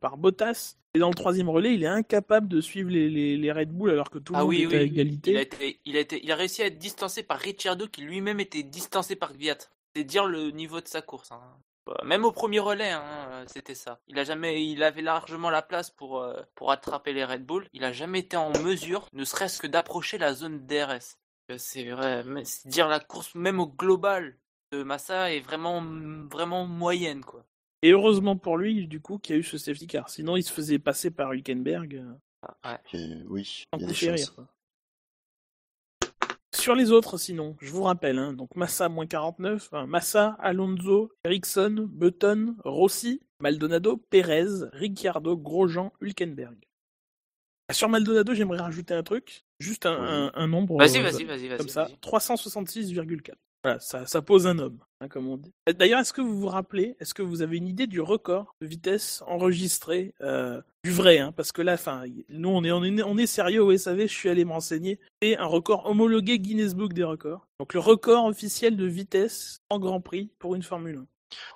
par 0.00 0.16
Bottas. 0.18 0.76
Et 0.94 0.98
dans 0.98 1.08
le 1.08 1.14
troisième 1.14 1.48
relais, 1.48 1.74
il 1.74 1.84
est 1.84 1.86
incapable 1.86 2.48
de 2.48 2.60
suivre 2.60 2.90
les, 2.90 3.08
les, 3.08 3.38
les 3.38 3.52
Red 3.52 3.70
Bull 3.70 3.90
alors 3.90 4.10
que 4.10 4.18
tout 4.18 4.34
le 4.34 4.38
Ah 4.38 4.42
monde 4.42 4.50
oui, 4.50 4.62
est 4.62 4.66
oui. 4.66 4.76
à 4.76 4.82
Il 5.26 5.36
a, 5.38 5.40
égalité. 5.40 5.40
été, 5.40 5.80
il, 5.86 5.96
a 5.96 6.00
été, 6.00 6.20
il 6.22 6.30
a 6.30 6.36
réussi 6.36 6.62
à 6.62 6.66
être 6.66 6.78
distancé 6.78 7.22
par 7.22 7.38
Ricciardo 7.38 7.86
qui 7.86 8.02
lui-même 8.02 8.40
était 8.40 8.62
distancé 8.62 9.16
par 9.16 9.32
Gviat. 9.32 9.56
C'est 9.94 10.04
dire 10.04 10.26
le 10.26 10.50
niveau 10.50 10.80
de 10.80 10.88
sa 10.88 11.02
course. 11.02 11.32
hein. 11.32 11.40
Bah, 11.86 12.00
Même 12.04 12.24
au 12.24 12.32
premier 12.32 12.60
relais, 12.60 12.90
hein, 12.92 13.44
c'était 13.48 13.74
ça. 13.74 14.00
Il 14.06 14.18
a 14.18 14.24
jamais, 14.24 14.64
il 14.64 14.82
avait 14.82 15.02
largement 15.02 15.50
la 15.50 15.62
place 15.62 15.90
pour 15.90 16.20
euh, 16.20 16.40
pour 16.54 16.70
attraper 16.70 17.12
les 17.12 17.24
Red 17.24 17.44
Bull. 17.44 17.66
Il 17.72 17.84
a 17.84 17.92
jamais 17.92 18.20
été 18.20 18.36
en 18.36 18.50
mesure, 18.62 19.06
ne 19.12 19.24
serait-ce 19.24 19.60
que 19.60 19.66
d'approcher 19.66 20.16
la 20.18 20.32
zone 20.34 20.64
DRS. 20.66 21.18
Euh, 21.50 21.58
C'est 21.58 21.84
vrai, 21.90 22.22
mais 22.24 22.44
c'est 22.44 22.68
dire 22.68 22.88
la 22.88 23.00
course 23.00 23.34
même 23.34 23.58
au 23.60 23.66
global 23.66 24.36
de 24.70 24.82
Massa 24.84 25.32
est 25.32 25.40
vraiment 25.40 25.82
vraiment 26.30 26.66
moyenne 26.66 27.24
quoi. 27.24 27.44
Et 27.82 27.90
heureusement 27.90 28.36
pour 28.36 28.56
lui, 28.58 28.86
du 28.86 29.00
coup, 29.00 29.18
qu'il 29.18 29.34
y 29.34 29.36
a 29.36 29.40
eu 29.40 29.42
ce 29.44 29.58
safety 29.58 29.88
car. 29.88 30.08
Sinon, 30.08 30.36
il 30.36 30.44
se 30.44 30.52
faisait 30.52 30.78
passer 30.78 31.10
par 31.10 31.32
Hülkenberg. 31.34 31.96
euh, 31.96 32.14
Ah, 32.42 32.70
ouais. 32.72 32.78
Et 33.00 33.22
oui, 33.28 33.64
il 33.74 33.80
y 33.80 33.84
a 33.84 33.86
des 33.88 33.92
coup 33.92 33.98
fait 33.98 34.06
chances. 34.06 34.20
rire, 34.20 34.34
quoi. 34.36 34.46
Sur 36.62 36.76
les 36.76 36.92
autres, 36.92 37.18
sinon, 37.18 37.56
je 37.60 37.72
vous 37.72 37.82
rappelle, 37.82 38.18
hein, 38.18 38.32
donc 38.32 38.54
Massa 38.54 38.88
moins 38.88 39.04
49, 39.06 39.68
hein, 39.72 39.86
Massa, 39.88 40.36
Alonso, 40.38 41.10
Ericsson, 41.24 41.88
Button, 41.90 42.54
Rossi, 42.64 43.20
Maldonado, 43.40 43.96
Perez, 43.96 44.68
Ricciardo, 44.72 45.36
Grosjean, 45.36 45.90
Hülkenberg. 46.00 46.54
Ah, 47.66 47.72
Sur 47.72 47.88
Maldonado, 47.88 48.32
j'aimerais 48.32 48.60
rajouter 48.60 48.94
un 48.94 49.02
truc, 49.02 49.44
juste 49.58 49.86
un, 49.86 49.94
Oui. 50.00 50.06
un- 50.08 50.30
un 50.34 50.46
nombre 50.46 50.78
Vas-y, 50.78 50.98
euh, 50.98 51.02
vas-y, 51.02 51.24
vas-y, 51.24 51.56
comme 51.56 51.68
ça, 51.68 51.86
vas-y. 51.86 51.96
366,4. 51.98 53.34
Voilà, 53.64 53.78
ça, 53.80 54.06
ça 54.06 54.22
pose 54.22 54.46
un 54.48 54.58
homme, 54.58 54.78
hein, 55.00 55.08
comme 55.08 55.28
on 55.28 55.36
dit. 55.36 55.52
D'ailleurs, 55.78 56.00
est-ce 56.00 56.12
que 56.12 56.20
vous 56.20 56.38
vous 56.40 56.48
rappelez, 56.48 56.96
est-ce 56.98 57.14
que 57.14 57.22
vous 57.22 57.42
avez 57.42 57.56
une 57.58 57.68
idée 57.68 57.86
du 57.86 58.00
record 58.00 58.54
de 58.60 58.66
vitesse 58.66 59.22
enregistré 59.28 60.14
euh, 60.20 60.60
du 60.82 60.90
vrai 60.90 61.18
hein, 61.18 61.30
Parce 61.32 61.52
que 61.52 61.62
là, 61.62 61.74
enfin, 61.74 62.02
nous, 62.28 62.48
on 62.48 62.64
est, 62.64 62.72
on 62.72 62.82
est, 62.82 63.02
on 63.02 63.16
est 63.18 63.26
sérieux 63.26 63.62
au 63.62 63.76
SAV, 63.76 64.02
je 64.02 64.06
suis 64.12 64.28
allé 64.28 64.44
me 64.44 64.50
renseigner. 64.52 64.98
C'est 65.22 65.36
un 65.36 65.44
record 65.46 65.86
homologué 65.86 66.38
Guinness 66.40 66.74
Book 66.74 66.92
des 66.92 67.04
records. 67.04 67.46
Donc 67.60 67.72
le 67.74 67.80
record 67.80 68.24
officiel 68.26 68.76
de 68.76 68.86
vitesse 68.86 69.58
en 69.70 69.78
Grand 69.78 70.00
Prix 70.00 70.30
pour 70.40 70.54
une 70.56 70.62
Formule 70.62 70.96
1. 70.96 71.06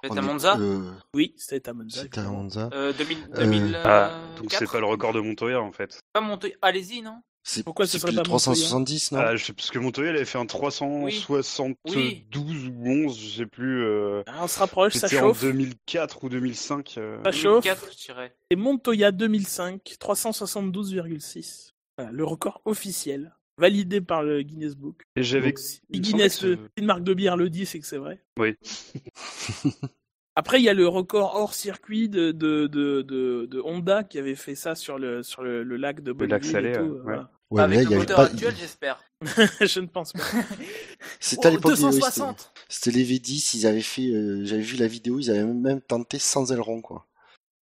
C'est 0.04 0.10
On 0.12 0.16
à 0.16 0.22
Monza 0.22 0.56
euh, 0.58 0.90
Oui, 1.12 1.34
c'était 1.36 1.68
à 1.68 1.74
Monza. 1.74 2.00
C'était 2.02 2.20
à. 2.20 2.24
Monza. 2.30 2.70
euh, 2.72 2.92
2000, 2.96 3.18
Euh, 3.34 3.36
2000, 3.40 3.78
Ah, 3.84 4.10
euh, 4.10 4.36
donc 4.38 4.52
c'est 4.52 4.70
pas 4.70 4.80
le 4.80 4.86
record 4.86 5.12
de 5.12 5.20
Montoya 5.20 5.60
en 5.60 5.72
fait. 5.72 6.00
Pas 6.14 6.20
Montoya. 6.22 6.54
Allez-y, 6.62 7.02
non? 7.02 7.20
C'est 7.48 7.62
Pourquoi 7.62 7.86
ce 7.86 7.92
c'est 7.92 7.98
serait 8.00 8.10
plus 8.10 8.16
pas 8.16 8.22
de 8.24 8.28
Montoya 8.28 8.54
370, 8.54 9.12
non 9.12 9.18
Ah, 9.20 9.36
je 9.36 9.44
sais, 9.44 9.52
parce 9.52 9.70
que 9.70 9.78
Montoya 9.78 10.10
il 10.10 10.16
avait 10.16 10.24
fait 10.24 10.36
un 10.38 10.46
372 10.46 11.94
Oui. 11.96 12.24
ou 12.34 12.88
11, 12.90 13.16
je 13.20 13.36
sais 13.38 13.46
plus. 13.46 13.84
euh, 13.84 14.24
Ah, 14.26 14.40
on 14.42 14.48
se 14.48 14.58
rapproche, 14.58 14.94
ça 14.94 15.06
C'était 15.06 15.22
en 15.22 15.28
chauffe. 15.28 15.42
2004 15.42 16.24
ou 16.24 16.28
2005. 16.28 16.94
euh, 16.98 17.22
Ça 17.22 17.30
chauffe. 17.30 17.62
2004, 17.64 17.92
je 17.92 18.04
dirais. 18.06 18.34
Et 18.50 18.56
Montoya 18.56 19.12
2005, 19.12 19.80
372,6. 20.00 21.70
Voilà, 21.96 22.10
le 22.10 22.24
record 22.24 22.62
officiel, 22.64 23.32
validé 23.58 24.00
par 24.00 24.24
le 24.24 24.42
Guinness 24.42 24.74
Book. 24.74 25.02
Et 25.14 25.22
j'avais. 25.22 25.54
Si 25.56 25.80
Guinness, 25.92 26.42
euh, 26.44 26.56
une 26.76 26.86
marque 26.86 27.04
de 27.04 27.14
bière 27.14 27.36
le 27.36 27.48
dit, 27.48 27.64
c'est 27.64 27.78
que 27.78 27.86
c'est 27.86 27.98
vrai. 27.98 28.20
Oui. 28.40 28.56
Après, 30.38 30.60
il 30.60 30.64
y 30.64 30.68
a 30.68 30.74
le 30.74 30.86
record 30.86 31.34
hors 31.34 31.54
circuit 31.54 32.08
de, 32.10 32.30
de, 32.30 32.66
de, 32.66 33.00
de, 33.02 33.46
de 33.50 33.60
Honda 33.64 34.04
qui 34.04 34.18
avait 34.18 34.34
fait 34.34 34.54
ça 34.54 34.74
sur 34.74 34.98
le, 34.98 35.22
sur 35.22 35.42
le, 35.42 35.62
le 35.62 35.76
lac 35.76 36.02
de 36.02 36.12
Le 36.12 36.26
lac 36.26 36.44
Salé, 36.44 36.68
et 36.68 36.72
tout, 36.72 36.82
ouais, 36.82 37.00
voilà. 37.02 37.30
Ouais, 37.50 37.66
mais 37.68 37.76
Avec 37.76 37.76
là, 37.76 37.82
le 37.82 37.86
il 37.86 37.90
y 37.90 37.94
avait 37.94 38.00
moteur 38.02 38.16
pas. 38.16 38.24
actuel, 38.24 38.54
j'espère. 38.56 39.02
Je 39.60 39.80
ne 39.80 39.86
pense 39.86 40.12
pas. 40.12 40.18
C'était 41.20 41.46
à 41.46 41.50
Oh, 41.50 41.54
l'époque 41.54 41.74
des- 41.76 41.84
oui, 41.84 41.92
c'était- 41.92 42.00
260 42.00 42.52
C'était 42.68 42.90
les 42.90 43.04
V10, 43.04 43.54
ils 43.56 43.66
avaient 43.66 43.80
fait. 43.80 44.08
euh, 44.10 44.44
J'avais 44.44 44.62
vu 44.62 44.76
la 44.76 44.86
vidéo, 44.88 45.18
ils 45.18 45.30
avaient 45.30 45.44
même 45.44 45.80
tenté 45.80 46.18
sans 46.18 46.52
aileron, 46.52 46.82
quoi. 46.82 47.06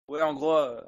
Ouais, 0.08 0.22
en 0.24 0.34
gros. 0.34 0.54
euh, 0.58 0.82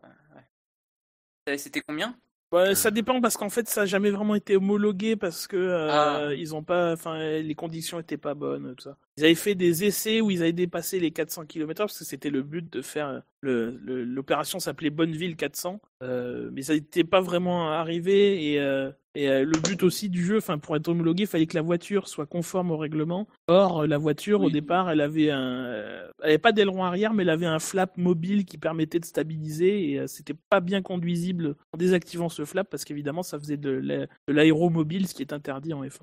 ouais. 1.47 1.57
C'était 1.59 1.81
combien? 1.81 2.17
Ouais, 2.51 2.73
ça 2.75 2.89
dépend 2.91 3.19
parce 3.19 3.35
qu'en 3.35 3.49
fait, 3.49 3.67
ça 3.67 3.81
n'a 3.81 3.85
jamais 3.85 4.11
vraiment 4.11 4.35
été 4.35 4.55
homologué 4.55 5.15
parce 5.17 5.45
que 5.47 5.57
euh, 5.57 5.89
Ah. 6.29 6.33
ils 6.33 6.55
ont 6.55 6.63
pas, 6.63 6.93
enfin, 6.93 7.17
les 7.41 7.55
conditions 7.55 7.99
étaient 7.99 8.17
pas 8.17 8.33
bonnes, 8.33 8.75
tout 8.77 8.83
ça. 8.83 8.97
Ils 9.17 9.25
avaient 9.25 9.35
fait 9.35 9.55
des 9.55 9.83
essais 9.83 10.21
où 10.21 10.31
ils 10.31 10.41
avaient 10.41 10.53
dépassé 10.53 10.99
les 10.99 11.11
400 11.11 11.45
km 11.45 11.83
parce 11.85 11.97
que 11.99 12.05
c'était 12.05 12.29
le 12.29 12.43
but 12.43 12.71
de 12.71 12.81
faire 12.81 13.23
le, 13.41 13.77
le- 13.83 14.03
l'opération 14.05 14.59
s'appelait 14.59 14.89
Bonneville 14.89 15.35
400, 15.35 15.81
euh, 16.03 16.49
mais 16.53 16.61
ça 16.61 16.73
n'était 16.75 17.03
pas 17.03 17.19
vraiment 17.21 17.71
arrivé 17.71 18.51
et, 18.53 18.59
euh, 18.59 18.89
et 19.15 19.29
euh, 19.29 19.45
le 19.45 19.59
but 19.59 19.81
aussi 19.83 20.09
du 20.09 20.23
jeu, 20.25 20.37
enfin, 20.37 20.57
pour 20.57 20.75
être 20.75 20.87
homologué, 20.87 21.23
il 21.23 21.27
fallait 21.27 21.47
que 21.47 21.55
la 21.55 21.61
voiture 21.61 22.07
soit 22.07 22.25
conforme 22.25 22.71
au 22.71 22.77
règlement. 22.77 23.27
Or, 23.47 23.87
la 23.87 23.97
voiture 23.97 24.41
au 24.41 24.45
Oui. 24.47 24.51
départ, 24.51 24.89
elle 24.89 25.01
avait 25.01 25.31
un, 25.31 25.65
euh, 25.65 26.11
elle 26.21 26.29
avait 26.29 26.37
pas 26.37 26.51
d'aileron 26.51 26.83
arrière, 26.83 27.13
mais 27.13 27.23
elle 27.23 27.29
avait 27.29 27.45
un 27.45 27.59
flap 27.59 27.97
mobile 27.97 28.45
qui 28.45 28.57
permettait 28.57 28.99
de 28.99 29.05
stabiliser 29.05 29.91
et 29.91 29.99
euh, 29.99 30.07
c'était 30.07 30.35
pas 30.49 30.59
bien 30.59 30.81
conduisible 30.81 31.55
en 31.73 31.77
désactivant 31.77 32.29
ce 32.29 32.45
flap 32.45 32.69
parce 32.69 32.83
qu'évidemment 32.85 33.23
ça 33.23 33.39
faisait 33.39 33.57
de 33.57 33.69
l'a- 33.71 34.05
de 34.27 34.33
l'aéromobile, 34.33 35.07
ce 35.07 35.13
qui 35.13 35.21
est 35.23 35.33
interdit 35.33 35.73
en 35.73 35.83
F1. 35.83 36.01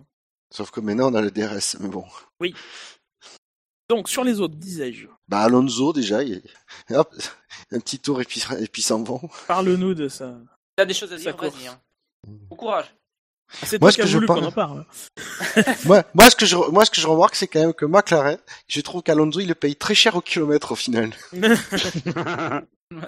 Sauf 0.50 0.70
que 0.70 0.80
maintenant, 0.80 1.10
on 1.10 1.14
a 1.14 1.20
le 1.22 1.30
DRS, 1.30 1.76
mais 1.80 1.88
bon. 1.88 2.04
Donc 3.88 4.08
sur 4.08 4.24
les 4.24 4.40
autres, 4.40 4.54
disais-je, 4.56 5.06
Bah, 5.28 5.40
Alonso, 5.40 5.92
déjà, 5.92 6.22
il... 6.22 6.42
hop, 6.90 7.14
un 7.72 7.78
petit 7.80 7.98
tour 7.98 8.20
et 8.20 8.24
puis, 8.24 8.42
et 8.58 8.66
puis 8.66 8.80
s'en 8.82 9.02
vont. 9.02 9.20
parle-nous 9.48 9.94
de 9.94 10.08
ça. 10.08 10.38
T'as 10.76 10.84
des 10.86 10.94
choses 10.94 11.12
à 11.12 11.16
dire, 11.16 11.36
vas-y. 11.36 11.66
Hein. 11.66 11.78
Bon 12.26 12.56
courage. 12.56 12.94
C'est 13.64 13.80
Moi, 13.80 13.92
ce 13.92 13.98
que 13.98 14.06
je 14.06 14.18
par- 14.18 14.36
qu'on 14.36 14.44
en 14.46 14.52
parle. 14.52 14.84
moi, 15.84 16.04
moi, 16.14 16.30
ce 16.30 16.36
que 16.36 16.46
je, 16.46 16.56
moi, 16.56 16.84
ce 16.84 16.90
que 16.90 17.00
je 17.00 17.06
remarque, 17.06 17.34
c'est 17.36 17.46
quand 17.46 17.60
même 17.60 17.74
que 17.74 17.84
McLaren, 17.84 18.38
je 18.68 18.80
trouve 18.80 19.02
qu'Alonso, 19.02 19.40
il 19.40 19.48
le 19.48 19.54
paye 19.54 19.76
très 19.76 19.94
cher 19.94 20.16
au 20.16 20.20
kilomètre, 20.20 20.72
au 20.72 20.76
final. 20.76 21.10
Ouais. 22.92 22.98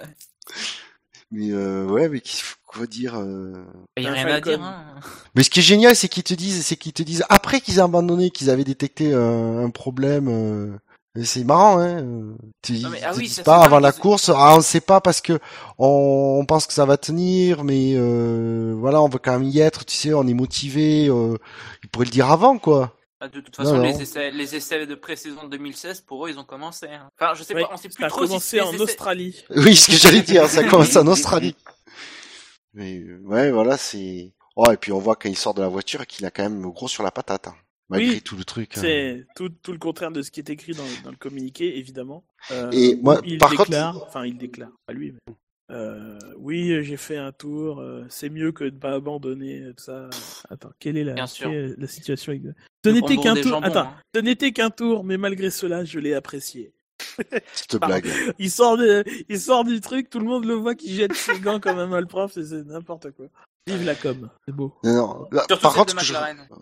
Mais, 1.31 1.51
euh, 1.51 1.85
ouais, 1.85 2.09
mais 2.09 2.21
qu'il 2.21 2.41
faut 2.41 2.55
quoi 2.65 2.87
dire, 2.87 3.15
euh... 3.19 3.53
Y 3.97 4.07
a 4.07 4.11
rien 4.11 4.27
à 4.27 4.41
dire. 4.41 4.61
Hein. 4.61 4.83
Mais 5.35 5.43
ce 5.43 5.49
qui 5.51 5.59
est 5.59 5.63
génial, 5.63 5.95
c'est 5.95 6.07
qu'ils 6.07 6.23
te 6.23 6.33
disent, 6.33 6.65
c'est 6.65 6.75
qu'ils 6.75 6.93
te 6.93 7.03
disent 7.03 7.23
après 7.29 7.61
qu'ils 7.61 7.77
aient 7.77 7.81
abandonné, 7.81 8.29
qu'ils 8.31 8.49
avaient 8.49 8.63
détecté 8.63 9.13
un, 9.13 9.63
un 9.65 9.69
problème. 9.69 10.79
C'est 11.23 11.43
marrant, 11.45 11.79
hein. 11.79 12.03
euh, 12.03 12.35
tu- 12.61 12.79
Non, 12.79 12.89
mais- 12.89 12.99
ils 12.99 13.05
ah 13.05 13.13
oui, 13.15 13.33
pas 13.45 13.63
avant 13.63 13.79
la 13.79 13.91
course. 13.93 14.29
Ah, 14.35 14.55
on 14.57 14.61
sait 14.61 14.81
pas 14.81 14.99
parce 14.99 15.21
que 15.21 15.39
on, 15.77 16.39
on 16.41 16.45
pense 16.45 16.67
que 16.67 16.73
ça 16.73 16.85
va 16.85 16.97
tenir, 16.97 17.63
mais 17.63 17.93
euh, 17.95 18.75
voilà, 18.77 19.01
on 19.01 19.07
veut 19.07 19.19
quand 19.19 19.31
même 19.39 19.43
y 19.49 19.59
être. 19.59 19.85
Tu 19.85 19.95
sais, 19.95 20.13
on 20.13 20.27
est 20.27 20.33
motivé. 20.33 21.07
Euh, 21.07 21.37
ils 21.83 21.89
pourraient 21.89 22.05
le 22.05 22.11
dire 22.11 22.29
avant, 22.31 22.57
quoi. 22.57 22.91
Ah, 23.21 23.29
De 23.29 23.39
toute 23.39 23.55
façon, 23.55 23.77
non. 23.77 23.83
les 23.83 24.01
essais, 24.01 24.29
les 24.31 24.55
essais 24.57 24.85
de 24.85 24.93
pré-saison 24.93 25.47
2016, 25.47 26.01
pour 26.01 26.25
eux, 26.25 26.29
ils 26.31 26.37
ont 26.37 26.43
commencé. 26.43 26.87
hein. 26.87 27.07
Enfin, 27.17 27.33
je 27.33 27.43
sais 27.43 27.53
pas, 27.53 27.69
on 27.71 27.77
sait 27.77 27.87
plus 27.87 28.01
ça 28.01 28.07
a 28.07 28.09
trop 28.09 28.21
commencé 28.27 28.59
en 28.59 28.73
essais- 28.73 28.81
Australie. 28.81 29.43
Oui, 29.55 29.75
ce 29.75 29.91
que 29.91 29.97
j'allais 29.97 30.21
dire, 30.21 30.47
ça 30.49 30.63
commence 30.67 30.95
en 30.97 31.07
Australie. 31.07 31.55
Mais 32.73 32.97
euh, 32.99 33.21
ouais, 33.23 33.51
voilà, 33.51 33.77
c'est. 33.77 34.33
Oh, 34.57 34.69
et 34.71 34.77
puis 34.77 34.91
on 34.91 34.99
voit 34.99 35.15
quand 35.15 35.29
il 35.29 35.37
sort 35.37 35.53
de 35.53 35.61
la 35.61 35.67
voiture 35.69 36.05
qu'il 36.07 36.25
a 36.25 36.31
quand 36.31 36.43
même 36.43 36.61
gros 36.71 36.87
sur 36.87 37.03
la 37.03 37.11
patate, 37.11 37.47
hein, 37.47 37.55
malgré 37.89 38.09
Oui, 38.15 38.21
tout 38.21 38.35
le 38.37 38.43
truc. 38.43 38.77
hein. 38.77 38.81
C'est 38.81 39.25
tout, 39.35 39.49
tout 39.49 39.71
le 39.71 39.77
contraire 39.79 40.11
de 40.11 40.21
ce 40.21 40.31
qui 40.31 40.39
est 40.39 40.49
écrit 40.49 40.73
dans, 40.73 40.83
dans 41.03 41.11
le 41.11 41.17
communiqué, 41.17 41.77
évidemment. 41.77 42.23
Euh, 42.51 42.69
Et 42.71 42.95
moi, 42.95 43.21
il 43.25 43.37
par 43.37 43.49
contre- 43.51 43.65
déclare, 43.65 44.03
enfin 44.03 44.25
il 44.25 44.37
déclare, 44.37 44.71
pas 44.85 44.93
lui, 44.93 45.13
mais 45.27 45.33
euh, 45.71 46.19
oui, 46.37 46.83
j'ai 46.83 46.97
fait 46.97 47.17
un 47.17 47.31
tour. 47.31 47.79
euh, 47.79 48.05
c'est 48.09 48.29
mieux 48.29 48.51
que 48.51 48.63
de 48.65 48.69
ne 48.75 48.79
pas 48.79 48.93
abandonner 48.93 49.63
tout 49.75 49.83
ça. 49.83 50.09
Attends, 50.49 50.71
quelle 50.79 50.95
est 50.97 51.03
la, 51.03 51.15
quelle 51.25 51.51
est 51.53 51.79
la 51.79 51.87
situation 51.87 52.31
exacte? 52.33 52.57
Ce 52.85 52.89
n'était 52.91 53.17
qu'un 53.17 53.33
tour. 53.33 53.43
jambons, 53.43 53.65
Attends, 53.65 53.79
hein. 53.87 53.95
ce 54.13 54.19
n'était 54.21 54.51
qu'un 54.51 54.69
tour, 54.69 55.03
mais 55.03 55.17
malgré 55.17 55.49
cela, 55.49 55.83
je 55.83 55.97
l'ai 55.99 56.13
apprécié. 56.13 56.71
Cette 57.53 57.77
blague. 57.81 58.07
Il 58.39 58.49
sort, 58.51 58.77
de, 58.77 59.03
il 59.27 59.39
sort 59.39 59.63
du 59.63 59.81
truc, 59.81 60.09
tout 60.09 60.19
le 60.19 60.25
monde 60.25 60.45
le 60.45 60.53
voit 60.53 60.75
qui 60.75 60.93
jette 60.95 61.13
ses 61.13 61.39
gants 61.39 61.59
comme 61.59 61.77
un 61.79 61.87
malprof, 61.87 62.31
c'est 62.33 62.43
c'est 62.45 62.63
n'importe 62.63 63.11
quoi. 63.11 63.25
Vive 63.67 63.83
la 63.83 63.95
com, 63.95 64.29
c'est 64.45 64.53
beau. 64.53 64.75
Non, 64.83 64.93
non. 64.93 65.27
Là, 65.31 65.45
par 65.59 65.73
contre, 65.73 65.91
ce 65.91 65.95
que 65.95 66.03
je... 66.03 66.13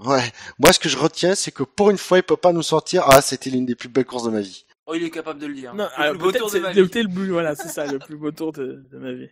Ouais, 0.08 0.32
moi 0.58 0.72
ce 0.72 0.80
que 0.80 0.88
je 0.88 0.97
retiens, 0.97 1.36
c'est 1.36 1.51
que 1.51 1.64
pour 1.64 1.91
une 1.91 1.97
fois, 1.97 2.18
il 2.18 2.24
peut 2.24 2.38
pas 2.38 2.54
nous 2.54 2.64
sortir. 2.64 3.04
Ah, 3.08 3.22
c'était 3.22 3.49
l'une 3.49 3.66
des 3.66 3.76
plus 3.76 3.89
belles 3.89 4.06
courses 4.06 4.24
de 4.24 4.30
ma 4.30 4.39
vie. 4.39 4.66
Oh, 4.86 4.93
il 4.95 5.04
est 5.04 5.10
capable 5.10 5.39
de 5.39 5.47
le 5.47 5.54
dire. 5.54 5.74
Non, 5.74 5.84
le 5.97 6.01
alors, 6.01 6.14
plus 6.14 6.20
beau 6.20 6.32
tour 6.32 6.51
de 6.51 6.60
ma 6.60 6.72
vie. 6.72 6.80
le 6.80 6.88
plus, 6.88 7.30
voilà, 7.30 7.56
c'est 7.56 7.68
ça, 7.68 7.86
le 7.86 7.99
plus 7.99 8.16
beau 8.16 8.32
tour 8.32 8.54
de, 8.54 8.86
de 8.89 8.97
ma 8.97 9.12
vie. 9.12 9.30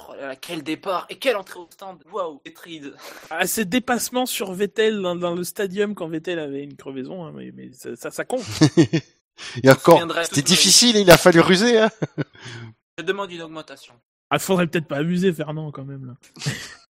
Oh 0.00 0.12
là 0.14 0.28
là, 0.28 0.36
quel 0.36 0.62
départ 0.62 1.06
et 1.08 1.16
quelle 1.16 1.36
entrée 1.36 1.58
au 1.58 1.68
stand. 1.70 2.02
Waouh, 2.12 2.40
Etride. 2.44 2.94
Ah, 3.30 3.46
ces 3.46 3.64
dépassements 3.64 4.26
sur 4.26 4.52
Vettel 4.52 5.00
dans, 5.00 5.16
dans 5.16 5.34
le 5.34 5.42
stadium 5.42 5.94
quand 5.94 6.08
Vettel 6.08 6.38
avait 6.38 6.64
une 6.64 6.76
crevaison, 6.76 7.24
hein, 7.24 7.32
mais, 7.34 7.50
mais 7.54 7.72
ça, 7.72 7.96
ça, 7.96 8.10
ça 8.10 8.24
compte. 8.24 8.44
Et 9.62 9.70
encore, 9.70 10.02
c'était 10.24 10.42
difficile, 10.42 10.96
il 10.96 11.10
a 11.10 11.16
fallu 11.16 11.40
ruser. 11.40 11.78
Hein. 11.78 11.90
Je 12.98 13.04
demande 13.04 13.30
une 13.30 13.42
augmentation. 13.42 13.94
Ah, 14.30 14.38
faudrait 14.38 14.66
peut-être 14.66 14.88
pas 14.88 14.96
abuser 14.96 15.32
Fernand 15.32 15.70
quand 15.70 15.84
même 15.84 16.06
là. 16.06 16.14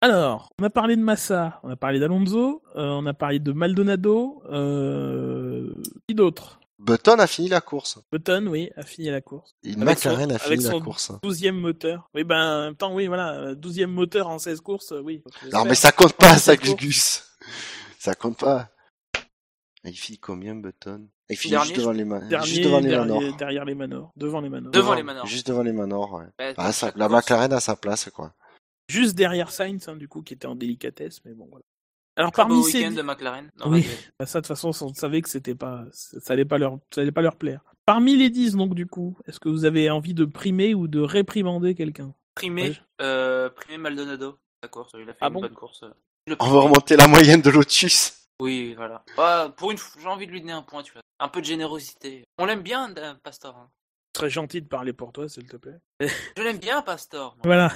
Alors, 0.00 0.50
on 0.60 0.64
a 0.64 0.70
parlé 0.70 0.96
de 0.96 1.00
Massa, 1.02 1.60
on 1.62 1.70
a 1.70 1.76
parlé 1.76 2.00
d'Alonso, 2.00 2.62
euh, 2.76 2.88
on 2.88 3.06
a 3.06 3.14
parlé 3.14 3.38
de 3.38 3.52
Maldonado, 3.52 4.42
euh... 4.50 5.72
qui 6.08 6.14
d'autre? 6.14 6.58
Button 6.78 7.18
a 7.20 7.28
fini 7.28 7.48
la 7.48 7.60
course. 7.60 8.00
Button, 8.10 8.48
oui, 8.48 8.70
a 8.76 8.82
fini 8.82 9.08
la 9.10 9.20
course. 9.20 9.54
Et 9.62 9.70
Avec 9.70 9.84
McLaren 9.84 10.30
son- 10.30 10.34
a 10.34 10.38
fini 10.40 10.66
avec 10.66 10.78
la 10.78 10.84
course. 10.84 11.12
12e 11.22 11.52
moteur. 11.52 12.10
Oui, 12.14 12.24
ben, 12.24 12.58
en 12.58 12.60
même 12.64 12.74
temps, 12.74 12.92
oui, 12.92 13.06
voilà, 13.06 13.54
12e 13.54 13.86
moteur 13.86 14.26
en 14.28 14.38
16 14.38 14.60
courses, 14.60 14.90
euh, 14.90 15.00
oui. 15.00 15.22
Non, 15.52 15.64
mais 15.64 15.76
ça 15.76 15.92
compte 15.92 16.14
pas, 16.14 16.36
ça. 16.36 16.56
Gus. 16.56 17.22
Ça 18.00 18.16
compte 18.16 18.38
pas. 18.38 18.70
Il 19.84 19.94
finit 19.96 20.18
combien, 20.18 20.56
Button? 20.56 21.06
Il 21.28 21.36
finit 21.36 21.56
juste 21.62 21.76
devant 21.76 21.92
les, 21.92 22.04
man... 22.04 22.28
Dernier, 22.28 22.46
juste 22.46 22.64
devant 22.64 22.80
les 22.80 22.90
Manors. 22.96 23.36
derrière 23.36 23.64
les 23.64 23.74
Manors, 23.74 24.12
devant 24.16 24.40
les 24.40 24.48
Manors. 24.48 24.72
Devant 24.72 24.94
les 24.94 25.02
Manors. 25.04 25.26
Juste 25.26 25.46
devant 25.46 25.62
les 25.62 25.72
Manors, 25.72 26.12
ouais. 26.14 26.54
Ah, 26.56 26.72
ça, 26.72 26.92
la 26.96 27.06
course. 27.06 27.22
McLaren 27.22 27.52
a 27.52 27.60
sa 27.60 27.76
place, 27.76 28.10
quoi. 28.10 28.34
Juste 28.88 29.14
derrière 29.14 29.50
Sainz, 29.50 29.88
hein, 29.88 29.96
du 29.96 30.08
coup, 30.08 30.22
qui 30.22 30.34
était 30.34 30.46
en 30.46 30.54
délicatesse, 30.54 31.20
mais 31.24 31.32
bon, 31.34 31.46
voilà. 31.50 31.64
Alors, 32.16 32.30
parmi 32.32 32.56
beau 32.56 32.62
ces... 32.62 32.78
week-end 32.78 32.92
de 32.94 33.02
McLaren. 33.02 33.50
Non, 33.58 33.70
Oui. 33.70 33.86
Bah, 34.18 34.26
ça, 34.26 34.40
de 34.40 34.46
toute 34.46 34.48
façon, 34.54 34.68
on 34.84 34.92
savait 34.94 35.22
que 35.22 35.30
c'était 35.30 35.54
pas, 35.54 35.84
ça 35.92 36.32
allait 36.34 36.44
pas 36.44 36.58
leur, 36.58 36.78
ça 36.94 37.00
allait 37.00 37.10
pas 37.12 37.22
leur 37.22 37.36
plaire. 37.36 37.62
Parmi 37.86 38.16
les 38.16 38.28
10, 38.28 38.54
donc, 38.56 38.74
du 38.74 38.86
coup, 38.86 39.16
est-ce 39.26 39.40
que 39.40 39.48
vous 39.48 39.64
avez 39.64 39.88
envie 39.90 40.12
de 40.14 40.24
primer 40.26 40.74
ou 40.74 40.88
de 40.88 41.00
réprimander 41.00 41.74
quelqu'un? 41.74 42.14
Primé, 42.34 42.62
Ouais. 42.70 42.76
euh, 43.00 43.48
primé 43.50 43.78
Maldonado. 43.78 44.38
La 44.62 44.68
course, 44.68 44.92
il 44.98 45.08
a 45.08 45.12
fait 45.12 45.18
Ah 45.22 45.28
une 45.28 45.32
bon? 45.34 45.40
bonne 45.40 45.54
course. 45.54 45.84
On 46.38 46.50
va 46.50 46.60
remonter 46.60 46.96
la 46.96 47.08
moyenne 47.08 47.40
de 47.42 47.50
Lotus. 47.50 48.28
Oui, 48.40 48.74
voilà. 48.74 49.04
Ah, 49.18 49.52
pour 49.56 49.70
une 49.70 49.78
fois, 49.78 50.00
j'ai 50.02 50.08
envie 50.08 50.26
de 50.26 50.32
lui 50.32 50.40
donner 50.40 50.52
un 50.52 50.62
point, 50.62 50.82
tu 50.82 50.92
vois. 50.92 51.02
Un 51.18 51.28
peu 51.28 51.40
de 51.40 51.46
générosité. 51.46 52.24
On 52.38 52.44
l'aime 52.44 52.62
bien, 52.62 52.92
euh, 52.98 53.14
Pastor. 53.22 53.56
hein. 53.56 53.70
Très 54.12 54.28
gentil 54.30 54.60
de 54.60 54.68
parler 54.68 54.92
pour 54.92 55.12
toi, 55.12 55.28
s'il 55.28 55.46
te 55.46 55.56
plaît. 55.56 55.78
Je 56.00 56.42
l'aime 56.42 56.58
bien, 56.58 56.82
Pastor. 56.82 57.34
moi. 57.36 57.42
Voilà. 57.44 57.72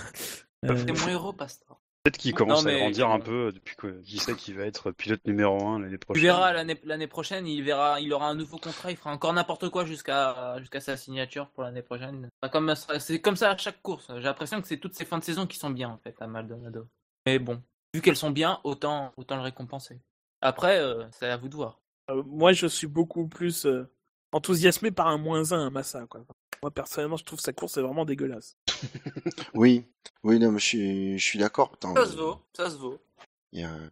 Euh, 0.64 0.76
C'est 0.76 0.92
mon 1.04 1.08
héros, 1.08 1.32
Pastor. 1.32 1.80
Peut-être 2.02 2.18
qu'il 2.18 2.34
commence 2.34 2.64
Non, 2.64 2.70
mais- 2.70 2.76
à 2.76 2.78
grandir 2.82 3.10
un 3.10 3.18
peu 3.18 3.50
depuis 3.52 3.74
que- 3.74 4.00
qu'il 4.02 4.20
sait 4.20 4.34
qu'il 4.36 4.56
va 4.56 4.64
être 4.64 4.92
pilote 4.92 5.24
numéro 5.26 5.66
1 5.66 5.80
l'année 5.80 5.92
Tu 5.94 5.98
prochaine. 5.98 6.22
verras 6.22 6.52
l'année 6.52 6.80
l'année 6.84 7.08
prochaine, 7.08 7.48
il 7.48 7.64
verra, 7.64 8.00
il 8.00 8.12
aura 8.12 8.28
un 8.28 8.36
nouveau 8.36 8.58
contrat, 8.58 8.92
il 8.92 8.96
fera 8.96 9.10
encore 9.12 9.32
n'importe 9.32 9.68
quoi 9.70 9.84
jusqu'à 9.84 10.56
jusqu'à 10.60 10.78
sa 10.80 10.96
signature 10.96 11.48
pour 11.50 11.64
l'année 11.64 11.82
prochaine. 11.82 12.28
Enfin, 12.40 12.50
comme 12.52 12.72
c'est 13.00 13.20
comme 13.20 13.34
ça 13.34 13.50
à 13.50 13.56
chaque 13.56 13.82
course. 13.82 14.06
J'ai 14.14 14.20
l'impression 14.22 14.60
que 14.62 14.68
c'est 14.68 14.78
toutes 14.78 14.94
ces 14.94 15.04
fins 15.04 15.18
de 15.18 15.24
saison 15.24 15.46
qui 15.48 15.58
sont 15.58 15.70
bien 15.70 15.88
en 15.90 15.98
fait 15.98 16.14
à 16.20 16.28
Maldonado. 16.28 16.86
Mais 17.26 17.40
bon, 17.40 17.60
vu 17.92 18.00
qu'elles 18.00 18.14
sont 18.16 18.30
bien, 18.30 18.60
autant 18.62 19.12
autant 19.16 19.34
le 19.34 19.42
récompenser. 19.42 20.00
Après, 20.42 20.78
euh, 20.78 21.04
c'est 21.10 21.26
à 21.28 21.36
vous 21.36 21.48
de 21.48 21.56
voir. 21.56 21.80
Euh, 22.10 22.22
moi, 22.24 22.52
je 22.52 22.68
suis 22.68 22.86
beaucoup 22.86 23.26
plus 23.26 23.66
euh, 23.66 23.90
enthousiasmé 24.30 24.92
par 24.92 25.08
un 25.08 25.18
moins 25.18 25.52
1 25.52 25.66
à 25.66 25.70
Massa. 25.70 26.06
Quoi. 26.06 26.24
Moi, 26.62 26.70
personnellement, 26.70 27.16
je 27.16 27.24
trouve 27.24 27.40
sa 27.40 27.52
course 27.52 27.76
est 27.76 27.82
vraiment 27.82 28.04
dégueulasse. 28.04 28.56
Oui, 29.54 29.84
oui, 30.22 30.38
non, 30.38 30.52
mais 30.52 30.58
je 30.58 30.64
suis, 30.64 31.18
je 31.18 31.24
suis 31.24 31.38
d'accord. 31.38 31.72
Ça 31.80 32.06
se 32.06 32.16
vaut, 32.16 32.38
ça 32.56 32.70
se 32.70 32.76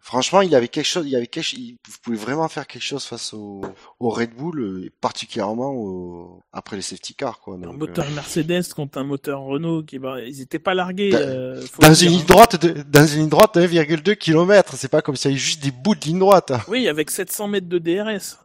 Franchement, 0.00 0.42
il 0.42 0.54
avait 0.54 0.68
quelque 0.68 0.84
chose, 0.84 1.06
il 1.06 1.10
y 1.10 1.16
avait 1.16 1.26
quelque, 1.26 1.54
il- 1.54 1.78
vous 1.88 1.96
pouvez 2.02 2.16
vraiment 2.16 2.48
faire 2.48 2.66
quelque 2.66 2.82
chose 2.82 3.04
face 3.04 3.32
au, 3.32 3.62
au 3.98 4.10
Red 4.10 4.34
Bull, 4.34 4.60
euh, 4.60 4.84
et 4.86 4.90
particulièrement 4.90 5.70
au... 5.72 6.42
après 6.52 6.76
les 6.76 6.82
safety 6.82 7.14
cars, 7.14 7.40
quoi. 7.40 7.54
un 7.54 7.58
moteur 7.72 8.04
euh, 8.04 8.10
Mercedes 8.14 8.72
contre 8.74 8.98
un 8.98 9.04
moteur 9.04 9.40
Renault, 9.40 9.82
qui, 9.82 9.98
bah, 9.98 10.20
ils 10.20 10.40
étaient 10.42 10.58
pas 10.58 10.74
largués. 10.74 11.10
Dans- 11.10 11.18
euh, 11.18 11.64
dans 11.80 11.94
une 11.94 12.10
ligne 12.10 12.20
hein. 12.20 12.24
droite 12.26 12.60
de, 12.62 12.82
dans 12.82 13.06
une 13.06 13.20
ligne 13.20 13.28
droite 13.30 13.56
de 13.56 13.66
1,2 13.66 14.16
km, 14.16 14.74
c'est 14.76 14.88
pas 14.90 15.00
comme 15.00 15.16
s'il 15.16 15.30
y 15.30 15.34
avait 15.34 15.40
juste 15.40 15.62
des 15.62 15.70
bouts 15.70 15.94
de 15.94 16.04
ligne 16.04 16.18
droite. 16.18 16.52
Oui, 16.68 16.86
avec 16.88 17.10
700 17.10 17.48
mètres 17.48 17.68
de 17.68 17.78
DRS. 17.78 18.38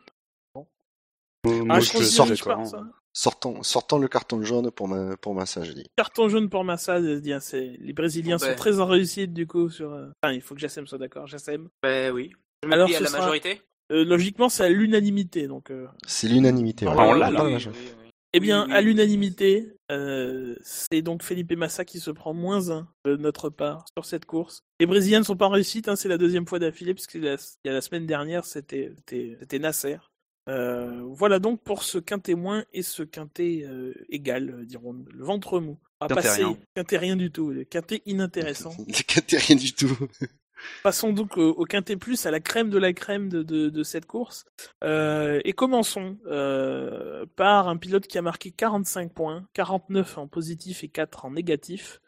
Euh, 0.56 0.62
Ah, 1.46 1.50
moi, 1.66 1.80
je 1.80 1.86
je 1.88 1.92
que 1.94 1.98
assez 2.00 2.36
je 2.36 2.44
pense, 2.44 2.74
hein. 2.74 2.92
Sortons, 3.24 3.64
sortons 3.64 3.98
le 4.00 4.08
carton 4.08 4.42
jaune 4.44 4.72
pour 4.72 4.88
ma, 4.88 5.18
pour 5.18 5.34
ma 5.36 5.46
ça, 5.46 5.62
je 5.66 5.74
dis. 5.74 5.84
Carton 5.98 6.30
jaune 6.30 6.50
pour 6.50 6.64
Massa, 6.64 7.02
je 7.02 7.20
dis, 7.20 7.34
hein, 7.34 7.42
c'est- 7.42 7.76
les 7.82 7.92
Brésiliens 7.92 8.38
Ben. 8.38 8.48
sont 8.52 8.56
très 8.56 8.80
en 8.80 8.86
réussite 8.86 9.34
du 9.34 9.46
coup 9.46 9.70
sur. 9.70 9.92
euh, 9.92 10.08
Enfin, 10.24 10.34
il 10.34 10.40
faut 10.42 10.56
que 10.56 10.62
Jassem 10.62 10.88
soit 10.88 10.98
d'accord. 11.00 11.28
Jassem. 11.28 11.68
Ben 11.84 12.14
oui. 12.14 12.32
Je 12.64 12.70
me 12.70 12.74
Alors, 12.74 12.86
plie 12.88 12.96
à 12.96 13.00
ce 13.00 13.04
la 13.04 13.10
sera- 13.10 13.20
majorité 13.20 13.62
Euh, 13.92 14.06
logiquement, 14.06 14.48
c'est 14.48 14.64
à 14.64 14.70
l'unanimité, 14.70 15.48
donc. 15.48 15.70
euh, 15.70 15.88
C'est 16.08 16.30
l'unanimité. 16.30 16.86
Ah, 16.88 16.92
ouais. 16.96 17.04
on 17.10 17.14
l'a, 17.14 17.30
là. 17.30 17.44
oui, 17.44 17.56
oui, 17.56 17.66
oui. 17.68 17.74
Eh 18.32 18.40
bien, 18.40 18.66
Oui, 18.68 18.72
à 18.74 18.78
oui. 18.80 18.86
l'unanimité, 18.86 19.74
euh, 19.92 20.56
c'est 20.62 21.02
donc 21.02 21.22
Felipe 21.24 21.52
Massa 21.58 21.84
qui 21.84 22.00
se 22.00 22.12
prend 22.12 22.34
moins 22.34 22.70
1 22.70 22.88
de 23.04 23.18
notre 23.18 23.50
part 23.50 23.84
sur 23.98 24.06
cette 24.06 24.26
course. 24.26 24.62
Les 24.80 24.86
Brésiliens 24.86 25.20
ne 25.20 25.26
sont 25.26 25.36
pas 25.36 25.48
en 25.48 25.50
réussite, 25.50 25.90
hein, 25.90 25.96
c'est 25.98 26.08
la 26.08 26.18
deuxième 26.20 26.46
fois 26.48 26.60
d'affilée, 26.60 26.94
puisque 26.94 27.16
la, 27.16 27.34
il 27.34 27.68
y 27.68 27.70
a 27.70 27.74
la 27.74 27.82
semaine 27.82 28.06
dernière, 28.06 28.46
c'était 28.46 28.94
c'était- 28.96 29.36
c'était 29.40 29.60
Nasser. 29.60 29.98
Euh, 30.50 31.04
voilà 31.12 31.40
donc 31.40 31.62
pour 31.64 31.84
ce 31.84 32.00
quintet 32.00 32.34
moins 32.34 32.66
et 32.74 32.82
ce 32.82 33.04
quintet 33.04 33.62
euh, 33.64 33.94
égal, 34.10 34.50
euh, 34.50 34.66
dirons 34.66 34.94
le 35.12 35.24
ventre 35.24 35.60
mou. 35.60 35.78
Va 36.02 36.08
Quintet 36.08 36.22
passer 36.22 36.44
rien. 36.44 36.58
quintet 36.76 36.98
rien 36.98 37.16
du 37.16 37.32
tout, 37.32 37.52
le 37.52 37.64
quintet 37.66 38.02
inintéressant. 38.06 38.74
Le 38.88 39.04
quintet, 39.04 39.38
rien 39.38 39.56
du 39.56 39.74
tout. 39.74 39.96
Passons 40.84 41.14
donc 41.14 41.38
au, 41.38 41.52
au 41.52 41.66
quintet 41.66 41.96
plus, 41.98 42.26
à 42.26 42.32
la 42.32 42.40
crème 42.40 42.70
de 42.70 42.78
la 42.78 42.92
crème 42.94 43.30
de, 43.30 43.44
de, 43.44 43.70
de 43.70 43.84
cette 43.84 44.06
course. 44.06 44.46
Euh, 44.84 45.40
et 45.46 45.54
commençons 45.54 46.18
par 47.36 47.70
un 47.70 47.78
pilote 47.78 48.08
qui 48.08 48.18
a 48.18 48.22
marqué 48.22 48.52
45 48.52 49.14
points, 49.14 49.48
49 49.54 50.18
en 50.18 50.28
positif 50.28 50.84
et 50.84 50.90
4 50.90 51.26
en 51.26 51.32
négatif. 51.32 52.02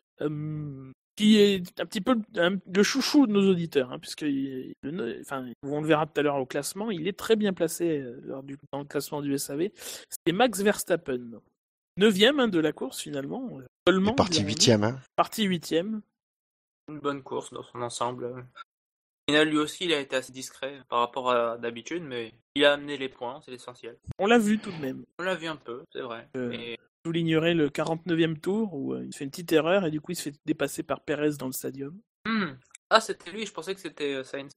Qui 1.15 1.37
est 1.39 1.79
un 1.79 1.85
petit 1.85 2.01
peu 2.01 2.15
le 2.35 2.83
chouchou 2.83 3.27
de 3.27 3.31
nos 3.31 3.49
auditeurs, 3.51 3.91
hein, 3.91 3.99
puisque 3.99 4.21
il- 4.21 4.73
le- 4.81 5.19
enfin, 5.21 5.45
on 5.63 5.81
le 5.81 5.87
verra 5.87 6.05
tout 6.07 6.19
à 6.19 6.23
l'heure 6.23 6.37
au 6.37 6.45
classement, 6.45 6.89
il 6.89 7.07
est 7.07 7.17
très 7.17 7.35
bien 7.35 7.53
placé 7.53 7.99
euh, 7.99 8.19
lors 8.23 8.43
du, 8.43 8.57
dans 8.71 8.79
le 8.79 8.85
classement 8.85 9.21
du 9.21 9.33
SAV. 9.37 9.69
C'est 10.25 10.31
Max 10.33 10.61
Verstappen, 10.61 11.39
neuvième 11.97 12.39
hein, 12.39 12.47
de 12.47 12.59
la 12.59 12.71
course 12.71 13.01
finalement. 13.01 13.59
euh, 13.59 13.65
Seulement, 13.87 14.13
parti 14.13 14.33
dirons-nous. 14.33 14.47
huitième, 14.49 14.83
hein. 14.83 14.99
Parti 15.15 15.43
huitième. 15.43 16.01
Une 16.87 16.99
bonne 16.99 17.23
course 17.23 17.51
dans 17.53 17.63
son 17.63 17.81
ensemble. 17.81 18.45
Final, 19.29 19.49
lui 19.49 19.57
aussi, 19.59 19.85
il 19.85 19.93
a 19.93 19.99
été 19.99 20.15
assez 20.15 20.31
discret 20.31 20.81
par 20.89 20.99
rapport 20.99 21.31
à 21.31 21.57
d'habitude, 21.57 22.03
mais 22.03 22.33
il 22.55 22.65
a 22.65 22.73
amené 22.73 22.97
les 22.97 23.07
points, 23.09 23.39
c'est 23.45 23.51
l'essentiel. 23.51 23.97
On 24.19 24.25
l'a 24.25 24.37
vu 24.39 24.57
tout 24.59 24.71
de 24.71 24.77
même. 24.81 25.03
On 25.19 25.23
l'a 25.23 25.35
vu 25.35 25.47
un 25.47 25.55
peu, 25.55 25.83
c'est 25.93 26.01
vrai. 26.01 26.27
Euh, 26.35 26.51
Et 26.51 26.77
soulignerait 27.05 27.53
le 27.53 27.69
49e 27.69 28.39
tour 28.39 28.73
où 28.73 28.93
euh, 28.93 29.03
il 29.05 29.13
fait 29.15 29.23
une 29.23 29.31
petite 29.31 29.51
erreur 29.51 29.85
et 29.85 29.91
du 29.91 30.01
coup 30.01 30.11
il 30.11 30.15
se 30.15 30.23
fait 30.23 30.35
dépasser 30.45 30.83
par 30.83 31.01
Perez 31.01 31.31
dans 31.37 31.47
le 31.47 31.51
stadium. 31.53 31.97
Hmm. 32.25 32.53
Ah, 32.89 33.01
c'était 33.01 33.31
lui, 33.31 33.45
je 33.45 33.51
pensais 33.53 33.73
que 33.73 33.81
c'était 33.81 34.13
euh, 34.15 34.23
Sainz. 34.23 34.51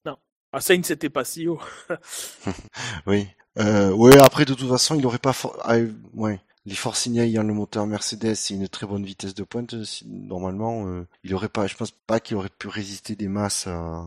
Ah, 0.52 0.60
Sainz 0.60 0.86
c'était 0.86 1.10
pas 1.10 1.24
si 1.24 1.46
haut. 1.48 1.60
Oui. 3.06 3.26
Euh, 3.58 3.90
ouais, 3.92 4.18
après, 4.18 4.44
de 4.44 4.54
toute 4.54 4.68
façon, 4.68 4.96
il 4.96 5.06
aurait 5.06 5.18
pas, 5.18 5.32
for- 5.32 5.56
ah, 5.62 5.76
euh, 5.76 5.92
ouais. 6.14 6.40
Les 6.66 6.74
Forcinia 6.74 7.24
ayant 7.24 7.42
le 7.42 7.52
moteur 7.52 7.86
Mercedes 7.86 8.34
et 8.50 8.54
une 8.54 8.68
très 8.68 8.86
bonne 8.86 9.04
vitesse 9.04 9.34
de 9.34 9.44
pointe, 9.44 9.84
si- 9.84 10.06
normalement, 10.08 10.86
euh, 10.88 11.06
il 11.22 11.34
aurait 11.34 11.50
pas, 11.50 11.66
je 11.66 11.76
pense 11.76 11.90
pas 11.90 12.20
qu'il 12.20 12.36
aurait 12.36 12.48
pu 12.48 12.68
résister 12.68 13.16
des 13.16 13.28
masses 13.28 13.66
à, 13.66 14.06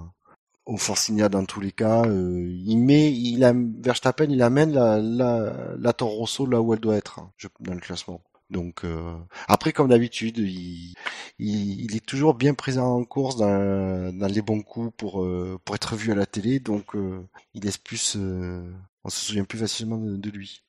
au 0.66 0.78
Forcinia 0.78 1.30
dans 1.30 1.46
tous 1.46 1.62
les 1.62 1.72
cas. 1.72 2.06
Euh, 2.06 2.48
il 2.66 2.78
met, 2.78 3.12
il 3.14 3.44
a, 3.44 3.54
Verstappen, 3.56 4.26
il 4.30 4.42
amène 4.42 4.74
la, 4.74 5.00
la, 5.00 5.54
la 5.80 5.94
Toro 5.94 6.16
Rosso 6.18 6.46
là 6.48 6.62
où 6.62 6.74
elle 6.74 6.80
doit 6.80 6.96
être, 6.98 7.20
hein, 7.20 7.32
je- 7.38 7.48
dans 7.60 7.74
le 7.76 7.80
classement. 7.80 8.22
Donc, 8.50 8.86
euh, 8.86 9.18
après, 9.48 9.74
comme 9.74 9.90
d'habitude, 9.90 10.38
il, 10.38 10.94
il, 11.38 11.82
il 11.82 11.96
est 11.96 12.06
toujours 12.06 12.34
bien 12.34 12.54
présent 12.54 12.96
en 12.96 13.04
course 13.04 13.38
dans, 13.38 14.18
dans 14.18 14.28
les 14.28 14.42
bons 14.42 14.62
coups 14.62 14.94
pour, 14.98 15.24
euh, 15.24 15.60
pour 15.66 15.76
être 15.76 15.96
vu 15.96 16.12
à 16.12 16.16
la 16.16 16.26
télé. 16.26 16.60
Donc, 16.60 16.96
euh, 16.96 17.28
il 17.54 17.64
laisse 17.64 17.78
plus, 17.78 18.16
on 18.16 19.10
se 19.10 19.20
souvient 19.20 19.44
plus 19.44 19.60
facilement 19.60 19.98
de, 19.98 20.30
lui. 20.30 20.64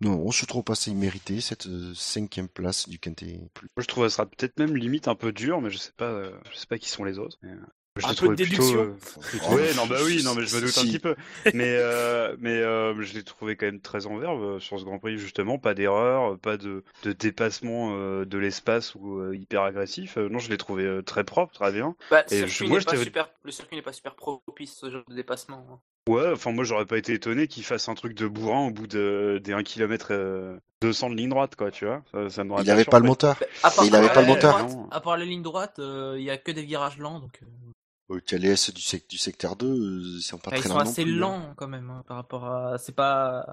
Non, 0.00 0.30
je 0.30 0.46
trouve 0.46 0.64
pas 0.64 0.74
ça 0.74 0.90
immérité 0.90 1.40
cette 1.40 1.68
cinquième 1.94 2.48
place 2.48 2.88
du 2.88 2.98
Quintet 2.98 3.38
je 3.76 3.86
trouve 3.86 4.08
ça 4.08 4.16
sera 4.16 4.26
peut-être 4.26 4.58
même 4.58 4.76
limite 4.76 5.06
un 5.06 5.14
peu 5.14 5.30
dur, 5.32 5.60
mais 5.60 5.70
je 5.70 5.78
sais 5.78 5.92
pas, 5.96 6.24
je 6.50 6.56
sais 6.56 6.66
pas 6.66 6.78
qui 6.78 6.88
sont 6.88 7.04
les 7.04 7.18
autres. 7.18 7.38
Je 7.96 8.06
Un 8.06 8.08
l'ai 8.08 8.14
peu 8.14 8.16
trouvé 8.16 8.36
de 8.36 8.44
plutôt, 8.44 8.62
déduction. 8.62 8.80
euh, 8.80 9.20
plutôt- 9.28 9.52
Ouais, 9.54 9.74
non, 9.74 9.86
bah 9.86 9.98
oui, 10.04 10.22
non, 10.24 10.34
mais 10.34 10.46
je 10.46 10.56
me 10.56 10.60
doute 10.62 10.78
un 10.78 10.82
petit 10.82 10.98
peu. 10.98 11.14
Mais, 11.52 11.76
euh, 11.76 12.34
mais 12.40 12.54
euh, 12.62 13.00
je 13.02 13.12
l'ai 13.12 13.22
trouvé 13.22 13.54
quand 13.56 13.66
même 13.66 13.80
très 13.80 14.06
en 14.06 14.16
verve 14.16 14.42
euh, 14.42 14.60
sur 14.60 14.78
ce 14.78 14.84
Grand 14.84 14.98
Prix, 14.98 15.18
justement. 15.18 15.58
Pas 15.58 15.74
d'erreur, 15.74 16.38
pas 16.38 16.56
de, 16.56 16.84
de 17.02 17.12
dépassement 17.12 17.94
euh, 17.96 18.24
de 18.24 18.38
l'espace 18.38 18.94
ou 18.94 19.18
euh, 19.18 19.36
hyper 19.36 19.62
agressif. 19.62 20.16
Euh, 20.16 20.28
non, 20.30 20.38
je 20.38 20.48
l'ai 20.48 20.56
trouvé 20.56 20.84
euh, 20.84 21.02
très 21.02 21.24
propre, 21.24 21.52
très 21.52 21.70
bien. 21.70 21.94
Bah, 22.10 22.24
Et 22.30 22.40
le 22.40 22.46
je- 22.46 22.52
circuit 22.52 22.68
moi, 22.68 22.78
n'est 22.78 22.84
pas 22.84 22.96
super... 22.96 23.28
Le 23.44 23.50
circuit 23.52 23.76
n'est 23.76 23.82
pas 23.82 23.92
super 23.92 24.14
propice 24.14 24.72
à 24.72 24.80
ce 24.86 24.90
genre 24.90 25.02
de 25.08 25.14
dépassement. 25.14 25.66
hein. 25.70 25.78
Ouais, 26.08 26.32
enfin, 26.32 26.50
moi, 26.50 26.64
j'aurais 26.64 26.86
pas 26.86 26.96
été 26.98 27.12
étonné 27.12 27.46
qu'il 27.46 27.62
fasse 27.62 27.88
un 27.88 27.94
truc 27.94 28.14
de 28.14 28.26
bourrin 28.26 28.66
au 28.66 28.70
bout 28.72 28.88
de, 28.88 29.40
des 29.44 29.52
1 29.52 29.62
km 29.62 30.58
200 30.80 31.10
de 31.10 31.14
ligne 31.14 31.28
droite, 31.28 31.54
quoi, 31.54 31.70
tu 31.70 31.84
vois. 31.86 32.02
Ça, 32.10 32.28
ça 32.28 32.42
m'aurait 32.42 32.64
Il 32.64 32.70
avait 32.72 32.84
pas 32.84 32.98
le 32.98 33.04
surpris. 33.06 33.08
moteur. 33.08 33.36
Bah, 33.38 33.46
à 33.62 33.70
part, 33.70 33.84
il 33.84 33.94
avait 33.94 34.06
à 34.08 34.12
pas 34.12 34.20
le 34.22 34.26
moteur. 34.26 34.58
à 34.90 35.00
part 35.00 35.16
la 35.16 35.24
ligne 35.24 35.42
droite, 35.42 35.78
euh, 35.78 36.16
il 36.18 36.24
y 36.24 36.30
a 36.30 36.38
que 36.38 36.50
des 36.50 36.62
virages 36.64 36.98
lents, 36.98 37.20
donc 37.20 37.38
euh, 37.42 37.46
Euh, 37.46 37.48
TLS 38.20 38.70
du, 38.74 38.80
sec- 38.82 39.08
du 39.08 39.18
secteur 39.18 39.56
2, 39.56 39.66
euh, 39.66 40.00
ils 40.18 40.22
sont 40.22 40.38
pas 40.38 40.50
bah, 40.50 40.56
ils 40.56 40.60
très 40.60 40.68
sont 40.68 40.78
assez 40.78 41.02
plus, 41.04 41.14
hein. 41.14 41.18
lents 41.18 41.54
quand 41.56 41.68
même 41.68 41.90
hein, 41.90 42.02
par 42.06 42.16
rapport 42.16 42.44
à. 42.46 42.78
C'est 42.78 42.94
pas. 42.94 43.44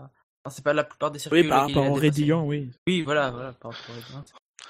enfin, 0.43 0.55
C'est 0.55 0.63
pas 0.63 0.73
la 0.73 0.83
plupart 0.83 1.11
des 1.11 1.19
circuits. 1.19 1.41
Oui, 1.41 1.47
par 1.47 1.67
rapport 1.67 1.89
au. 1.89 1.93
Rédillon, 1.93 2.45
oui. 2.47 2.69
Oui, 2.87 3.01
voilà, 3.03 3.31
voilà, 3.31 3.53
par 3.53 3.71
rapport 3.71 3.89
au 3.95 3.99
Rédillon. 3.99 4.23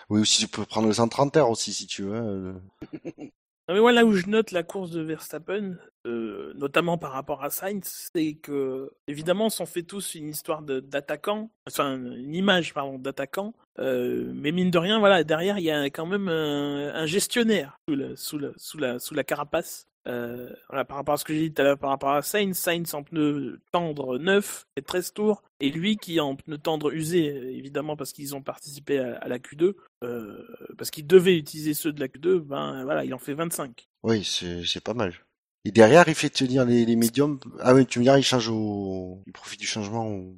Oui, 0.09 0.21
aussi 0.21 0.41
tu 0.41 0.47
peux 0.47 0.65
prendre 0.65 0.87
le 0.87 0.93
130 0.93 1.35
r 1.37 1.49
aussi 1.49 1.73
si 1.73 1.87
tu 1.87 2.03
veux. 2.03 2.13
euh. 2.15 2.53
Non, 3.67 3.75
mais 3.75 3.81
voilà 3.81 4.03
où 4.03 4.13
je 4.13 4.25
note 4.25 4.49
la 4.49 4.63
course 4.63 4.89
de 4.89 5.01
Verstappen, 5.01 5.75
euh, 6.05 6.53
notamment 6.55 6.97
par 6.97 7.11
rapport 7.11 7.43
à 7.43 7.49
Sainz, 7.49 8.09
c'est 8.13 8.33
que 8.35 8.91
évidemment 9.07 9.47
on 9.47 9.49
s'en 9.49 9.65
fait 9.65 9.83
tous 9.83 10.15
une 10.15 10.29
histoire 10.29 10.61
d'attaquant, 10.61 11.51
enfin 11.67 11.95
une 11.97 12.33
image 12.35 12.73
pardon 12.73 12.97
d'attaquant, 12.97 13.53
euh, 13.79 14.31
mais 14.33 14.51
mine 14.51 14.71
de 14.71 14.77
rien 14.77 14.99
voilà 14.99 15.23
derrière 15.23 15.57
il 15.59 15.65
y 15.65 15.71
a 15.71 15.83
quand 15.85 16.05
même 16.05 16.27
un, 16.29 17.05
gestionnaire 17.05 17.79
sous, 17.87 17.95
le- 17.95 18.15
sous, 18.15 18.37
la- 18.37 18.53
sous 18.57 18.77
la 18.77 18.99
sous 18.99 19.13
la 19.13 19.23
carapace. 19.23 19.85
Euh, 20.07 20.49
voilà, 20.69 20.85
par 20.85 20.97
rapport 20.97 21.13
à 21.15 21.17
ce 21.17 21.25
que 21.25 21.33
j'ai 21.33 21.49
dit 21.49 21.53
tout 21.53 21.61
à 21.61 21.65
l'heure 21.65 21.77
par 21.77 21.89
rapport 21.89 22.11
à 22.13 22.21
Sainz, 22.21 22.57
Sainz 22.57 22.93
en 22.95 23.03
pneu 23.03 23.59
tendre 23.71 24.17
9 24.17 24.65
et 24.77 24.81
13 24.81 25.13
tours, 25.13 25.43
et 25.59 25.69
lui 25.69 25.97
qui 25.97 26.19
en 26.21 26.35
pneu 26.37 26.57
tendre 26.57 26.91
usé, 26.93 27.25
évidemment 27.57 27.97
parce 27.97 28.13
qu'ils 28.13 28.33
ont 28.33 28.41
participé 28.41 28.97
à, 28.97 29.27
la 29.27 29.37
Q2, 29.39 29.75
euh, 30.03 30.47
parce 30.77 30.89
qu'il 30.89 31.05
devait 31.05 31.37
utiliser 31.37 31.73
ceux 31.73 31.91
de 31.91 31.99
la 31.99 32.07
Q2, 32.07 32.39
ben 32.39 32.85
voilà, 32.85 33.03
il 33.03 33.13
en 33.13 33.19
fait 33.19 33.33
25. 33.33 33.87
Oui, 34.03 34.23
c'est 34.23 34.83
pas 34.83 34.93
mal. 34.93 35.13
Et 35.65 35.71
derrière, 35.71 36.07
il 36.07 36.15
fait 36.15 36.29
tenir 36.29 36.65
les, 36.65 36.85
les 36.85 36.95
médiums. 36.95 37.39
Ah 37.59 37.73
oui, 37.73 37.85
tu 37.85 37.99
me 37.99 38.03
diras, 38.03 38.17
il 38.17 38.23
change 38.23 38.47
au, 38.49 39.21
il 39.27 39.33
profite 39.33 39.59
du 39.59 39.67
changement 39.67 40.07
au- 40.07 40.35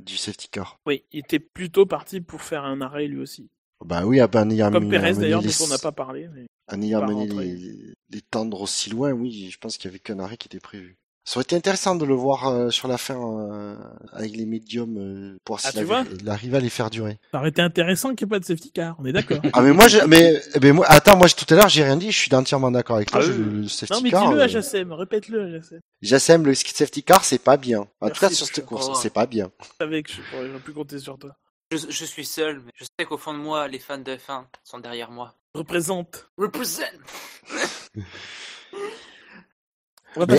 du 0.00 0.16
safety 0.16 0.48
car. 0.50 0.78
Oui, 0.86 1.04
il 1.12 1.20
était 1.20 1.38
plutôt 1.38 1.86
parti 1.86 2.20
pour 2.20 2.42
faire 2.42 2.64
un 2.64 2.80
arrêt 2.80 3.06
lui 3.06 3.18
aussi. 3.20 3.48
Bah 3.84 4.04
oui, 4.04 4.20
ah 4.20 4.28
en 4.34 4.50
ayant 4.50 4.70
Comme 4.72 4.84
mis- 4.84 4.90
Pérez 4.90 5.10
amené 5.10 5.20
d'ailleurs, 5.22 5.40
les- 5.42 5.48
dont 5.48 5.64
on 5.64 5.68
n'a 5.68 5.78
pas 5.78 5.92
parlé. 5.92 6.28
mais- 6.32 6.46
En 6.70 6.82
ayant 6.82 7.06
mené 7.06 7.26
les, 7.28 7.94
les 8.10 8.20
tendre 8.20 8.60
aussi 8.60 8.90
loin, 8.90 9.12
oui, 9.12 9.48
je 9.50 9.58
pense 9.58 9.76
qu'il 9.78 9.86
y 9.86 9.88
avait 9.88 10.00
qu'un 10.00 10.18
arrêt 10.18 10.36
qui 10.36 10.48
était 10.48 10.60
prévu. 10.60 10.96
Ça 11.28 11.36
aurait 11.36 11.42
été 11.42 11.56
intéressant 11.56 11.94
de 11.94 12.06
le 12.06 12.14
voir 12.14 12.48
euh, 12.48 12.70
sur 12.70 12.88
la 12.88 12.96
fin 12.96 13.14
euh, 13.20 13.76
avec 14.14 14.34
les 14.34 14.46
médiums 14.46 14.96
euh, 14.96 15.36
pour 15.44 15.58
voir 15.84 16.04
Ah, 16.06 16.10
il 16.18 16.30
arrivait 16.30 16.56
à 16.56 16.60
les 16.60 16.70
faire 16.70 16.88
durer. 16.88 17.18
Ça 17.32 17.38
aurait 17.40 17.50
été 17.50 17.60
intéressant 17.60 18.14
qu'il 18.14 18.26
n'y 18.26 18.30
ait 18.30 18.36
pas 18.36 18.40
de 18.40 18.46
safety 18.46 18.72
car, 18.72 18.96
on 18.98 19.04
est 19.04 19.12
d'accord. 19.12 19.36
Ah 19.52 19.60
mais 19.60 19.74
moi, 19.74 19.88
je, 19.88 19.98
mais, 20.06 20.40
mais 20.62 20.72
moi, 20.72 20.86
attends, 20.88 21.18
moi 21.18 21.28
tout 21.28 21.44
à 21.52 21.54
l'heure 21.54 21.68
j'ai 21.68 21.84
rien 21.84 21.98
dit, 21.98 22.10
je 22.10 22.16
suis 22.16 22.34
entièrement 22.34 22.70
d'accord 22.70 22.96
avec 22.96 23.10
toi. 23.10 23.20
Ah 23.22 23.26
oui. 23.28 23.60
le 23.60 23.68
safety 23.68 23.92
non 23.92 24.00
mais 24.00 24.10
car, 24.10 24.26
dis-le 24.26 24.40
à 24.40 24.48
Jassem, 24.48 24.90
répète-le 24.90 25.42
à 25.42 25.50
Jassem. 25.50 25.80
J'assème 26.00 26.46
le 26.46 26.54
safety 26.54 27.02
car, 27.02 27.22
c'est 27.22 27.44
pas 27.44 27.58
bien. 27.58 27.86
En 28.00 28.08
tout 28.08 28.20
cas 28.20 28.30
sur 28.30 28.46
cette 28.46 28.64
course, 28.64 28.98
c'est 29.02 29.12
pas 29.12 29.26
bien. 29.26 29.50
Je 29.60 29.84
savais 29.84 30.02
que 30.02 30.10
je 30.10 30.22
pourrais 30.30 30.60
plus 30.60 30.72
compter 30.72 30.98
sur 30.98 31.18
toi. 31.18 31.36
Je, 31.70 31.76
je 31.76 32.04
suis 32.06 32.24
seul, 32.24 32.62
mais 32.64 32.72
je 32.74 32.84
sais 32.84 33.04
qu'au 33.04 33.18
fond 33.18 33.34
de 33.34 33.38
moi, 33.38 33.68
les 33.68 33.78
fans 33.78 33.98
de 33.98 34.12
F1 34.12 34.44
sont 34.64 34.78
derrière 34.78 35.10
moi. 35.10 35.34
Représente. 35.54 36.30
Represent 36.38 36.84
Mais, 40.16 40.38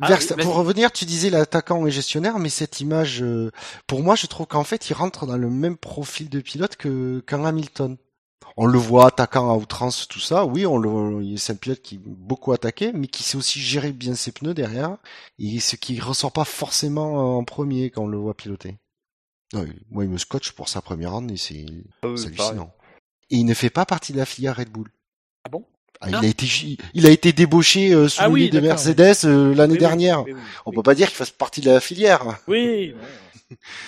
Ah 0.00 0.18
oui, 0.36 0.42
pour 0.42 0.54
revenir, 0.54 0.90
tu 0.90 1.04
disais 1.04 1.30
l'attaquant 1.30 1.86
et 1.86 1.90
gestionnaire, 1.90 2.38
mais 2.38 2.48
cette 2.48 2.80
image, 2.80 3.22
euh, 3.22 3.50
pour 3.86 4.02
moi, 4.02 4.16
je 4.16 4.26
trouve 4.26 4.46
qu'en 4.46 4.64
fait, 4.64 4.88
il 4.90 4.94
rentre 4.94 5.26
dans 5.26 5.36
le 5.36 5.50
même 5.50 5.76
profil 5.76 6.28
de 6.28 6.40
pilote 6.40 6.76
que 6.76 7.20
qu'un 7.20 7.44
Hamilton. 7.44 7.96
On 8.56 8.66
le 8.66 8.78
voit 8.78 9.08
attaquant 9.08 9.50
à 9.50 9.54
outrance, 9.56 10.08
tout 10.08 10.20
ça. 10.20 10.46
Oui, 10.46 10.64
on 10.66 10.78
le, 10.78 11.36
c'est 11.36 11.52
un 11.52 11.56
pilote 11.56 11.82
qui 11.82 11.98
beaucoup 11.98 12.52
attaqué, 12.52 12.92
mais 12.94 13.06
qui 13.06 13.22
sait 13.22 13.36
aussi 13.36 13.60
gérer 13.60 13.92
bien 13.92 14.14
ses 14.14 14.32
pneus 14.32 14.54
derrière, 14.54 14.96
et 15.38 15.60
ce 15.60 15.76
qui 15.76 16.00
ressort 16.00 16.32
pas 16.32 16.44
forcément 16.44 17.36
en 17.38 17.44
premier 17.44 17.90
quand 17.90 18.04
on 18.04 18.08
le 18.08 18.16
voit 18.16 18.34
piloter. 18.34 18.78
Non, 19.52 19.66
moi, 19.90 20.04
il 20.04 20.10
me 20.10 20.18
scotche 20.18 20.52
pour 20.52 20.68
sa 20.68 20.80
première 20.80 21.14
année, 21.14 21.36
c'est 21.36 21.66
Ah 22.02 22.08
oui, 22.08 22.18
c'est 22.18 22.30
pareil. 22.34 22.50
hallucinant. 22.52 22.72
Et 23.30 23.36
il 23.36 23.44
ne 23.44 23.54
fait 23.54 23.70
pas 23.70 23.84
partie 23.84 24.12
de 24.12 24.18
la 24.18 24.24
filière 24.26 24.56
Red 24.56 24.70
Bull. 24.70 24.88
Ah 25.44 25.48
bon? 25.50 25.64
Ah, 26.00 26.08
il 26.10 26.14
a 26.16 26.24
été, 26.26 26.46
il 26.94 27.06
a 27.06 27.10
été 27.10 27.32
débauché 27.32 27.92
euh, 27.94 28.08
sous 28.08 28.20
Ah 28.22 28.26
le 28.28 28.32
oui, 28.34 28.50
de 28.50 28.60
Mercedes 28.60 29.24
euh, 29.24 29.54
l'année 29.54 29.74
Oui, 29.74 29.78
dernière. 29.78 30.24
oui, 30.24 30.32
oui, 30.34 30.40
On 30.66 30.72
peut 30.72 30.82
pas 30.82 30.94
dire 30.94 31.08
qu'il 31.08 31.16
fasse 31.16 31.30
partie 31.30 31.60
de 31.60 31.70
la 31.70 31.80
filière. 31.80 32.38
Oui. 32.48 32.94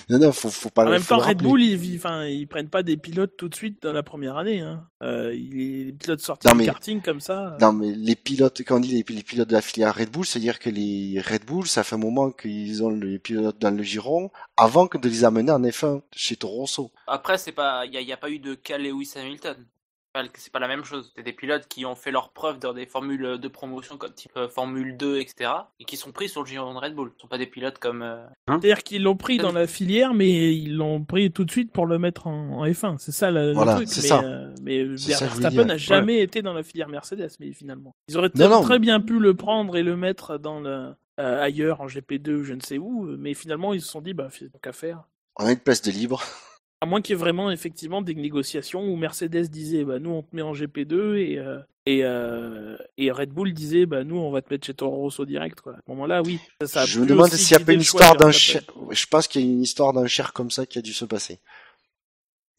Non, 0.09 0.19
non, 0.19 0.31
faut, 0.31 0.49
faut 0.49 0.69
pas 0.69 0.85
En 0.85 0.89
même 0.89 1.03
temps, 1.03 1.17
Red. 1.17 1.39
Bull, 1.39 1.61
ils, 1.61 1.97
enfin, 1.97 2.23
ils 2.25 2.47
prennent 2.47 2.69
pas 2.69 2.81
des 2.81 2.95
pilotes 2.95 3.35
tout 3.35 3.49
de 3.49 3.55
suite 3.55 3.83
dans 3.83 3.91
la 3.91 4.03
première 4.03 4.37
année. 4.37 4.61
Hein. 4.61 4.87
Euh, 5.03 5.33
ils- 5.35 5.87
les 5.87 5.91
pilotes 5.91 6.21
sortis 6.21 6.47
Non, 6.47 6.53
du 6.53 6.59
mais- 6.59 6.65
karting 6.65 7.01
comme 7.01 7.19
ça. 7.19 7.57
Non, 7.59 7.73
mais 7.73 7.91
les 7.91 8.15
pilotes, 8.15 8.61
quand 8.65 8.77
on 8.77 8.79
dit 8.79 9.03
les, 9.05 9.13
les 9.13 9.21
pilotes 9.21 9.49
de 9.49 9.53
la 9.53 9.61
filière 9.61 9.93
Red 9.93 10.11
Bull, 10.11 10.25
c'est-à-dire 10.25 10.59
que 10.59 10.69
les 10.69 11.19
Red 11.19 11.43
Bull, 11.43 11.67
ça 11.67 11.83
fait 11.83 11.95
un 11.95 11.99
moment 11.99 12.31
qu'ils 12.31 12.81
ont 12.83 12.89
les 12.89 13.19
pilotes 13.19 13.59
dans 13.59 13.71
le 13.75 13.83
giron 13.83 14.31
avant 14.55 14.87
que 14.87 14.97
de 14.97 15.09
les 15.09 15.25
amener 15.25 15.51
en 15.51 15.61
F1 15.61 16.03
chez 16.15 16.37
Toro 16.37 16.59
Rosso. 16.59 16.89
Après, 17.05 17.37
c'est 17.37 17.51
pas, 17.51 17.85
il 17.85 17.93
y, 17.93 17.97
a- 17.97 18.01
y 18.01 18.13
a 18.13 18.17
pas 18.17 18.29
eu 18.29 18.39
de 18.39 18.53
cas 18.55 18.77
Lewis 18.77 19.11
Hamilton. 19.17 19.57
Pas 20.11 20.23
le- 20.23 20.29
C'est 20.33 20.51
pas 20.51 20.59
la 20.59 20.67
même 20.67 20.83
chose. 20.83 21.11
C'est 21.15 21.21
des 21.21 21.33
pilotes 21.33 21.67
qui 21.67 21.85
ont 21.85 21.93
fait 21.95 22.09
leurs 22.11 22.31
preuves 22.31 22.57
dans 22.57 22.73
des 22.73 22.87
formules 22.87 23.37
de 23.37 23.47
promotion 23.47 23.97
comme 23.97 24.11
type 24.13 24.31
euh, 24.37 24.49
Formule 24.49 24.97
2, 24.97 25.19
etc. 25.19 25.51
Et 25.79 25.85
qui 25.85 25.97
sont 25.97 26.11
pris 26.11 26.27
sur 26.29 26.41
le 26.41 26.47
giron 26.47 26.73
de 26.73 26.79
Red 26.79 26.95
Bull. 26.95 27.11
Ce 27.15 27.21
sont 27.21 27.27
pas 27.27 27.37
des 27.37 27.45
pilotes 27.45 27.77
comme. 27.77 28.01
euh, 28.01 28.25
C'est-à-dire 28.47 28.81
qu'ils 28.83 29.03
l'ont 29.03 29.15
pris 29.15 29.37
dans 29.37 29.51
la 29.51 29.67
filière, 29.67 30.15
mais 30.15 30.55
ils 30.55 30.75
l'ont 30.75 31.03
pris 31.03 31.31
tout 31.31 31.45
de 31.45 31.51
suite 31.51 31.71
pour 31.71 31.85
le 31.85 31.99
mettre 31.99 32.25
en, 32.25 32.59
en 32.59 32.65
F1. 32.65 32.97
C'est 32.97 33.11
ça 33.11 33.29
le, 33.29 33.49
le 33.49 33.53
Voilà, 33.53 33.75
truc. 33.75 33.87
c'est 33.87 34.01
mais, 34.01 34.07
ça. 34.07 34.21
euh, 34.23 34.53
mais 34.63 34.83
Verstappen 34.83 35.65
n'a 35.65 35.77
jamais 35.77 36.19
été 36.21 36.41
dans 36.41 36.53
la 36.53 36.63
filière 36.63 36.89
Mercedes, 36.89 37.29
mais 37.39 37.53
finalement. 37.53 37.95
Ils 38.07 38.17
auraient 38.17 38.31
Non, 38.33 38.45
très, 38.47 38.49
non. 38.49 38.61
très 38.61 38.79
bien 38.79 38.99
pu 39.01 39.19
le 39.19 39.35
prendre 39.35 39.77
et 39.77 39.83
le 39.83 39.95
mettre 39.95 40.39
dans 40.39 40.59
le, 40.59 40.95
euh, 41.19 41.41
ailleurs 41.41 41.81
en 41.81 41.85
GP2 41.87 42.31
ou 42.31 42.43
je 42.43 42.53
ne 42.55 42.61
sais 42.61 42.79
où, 42.79 43.03
mais 43.17 43.35
finalement 43.35 43.73
ils 43.75 43.81
se 43.81 43.87
sont 43.89 44.01
dit, 44.01 44.13
bah, 44.15 44.29
c'est 44.31 44.49
qu'à 44.61 44.71
faire. 44.73 45.03
On 45.37 45.45
a 45.45 45.51
une 45.51 45.59
place 45.59 45.81
de 45.83 45.91
libre. 45.91 46.23
À 46.81 46.85
moins 46.85 47.01
qu'il 47.01 47.13
y 47.13 47.17
ait 47.17 47.19
vraiment 47.19 47.51
effectivement 47.51 48.01
des 48.01 48.15
négociations 48.15 48.81
où 48.81 48.95
Mercedes 48.95 49.49
disait 49.49 49.83
bah 49.83 49.99
nous 49.99 50.11
on 50.11 50.23
te 50.23 50.33
met 50.33 50.41
en 50.41 50.53
GP2 50.53 51.15
et 51.17 51.37
euh, 51.37 51.59
et, 51.85 52.03
euh, 52.03 52.77
et 52.97 53.11
Red 53.11 53.31
Bull 53.31 53.53
disait 53.53 53.85
bah 53.85 54.03
nous 54.03 54.17
on 54.17 54.31
va 54.31 54.41
te 54.41 54.53
mettre 54.53 54.65
chez 54.65 54.73
Toro 54.73 54.95
Rosso 54.95 55.25
direct 55.25 55.59
quoi. 55.59 55.73
À 55.73 55.77
ce 55.77 55.91
moment-là 55.91 56.21
oui. 56.21 56.39
Ça, 56.61 56.67
ça 56.67 56.81
a 56.81 56.85
je 56.85 57.01
me 57.01 57.05
demande 57.05 57.29
s'il 57.31 57.57
n'y 57.57 57.63
a 57.63 57.65
pas 57.65 57.73
une 57.73 57.81
histoire 57.81 58.15
d'un 58.15 58.31
cher. 58.31 58.61
Je 58.91 59.05
pense 59.07 59.27
qu'il 59.27 59.41
y 59.41 59.43
a 59.43 59.47
une 59.47 59.61
histoire 59.61 59.91
d'un 59.91 60.07
cher 60.07 60.31
comme 60.31 60.51
ça 60.51 60.65
qui 60.65 60.79
a 60.79 60.81
dû 60.81 60.93
se 60.93 61.05
passer. 61.05 61.39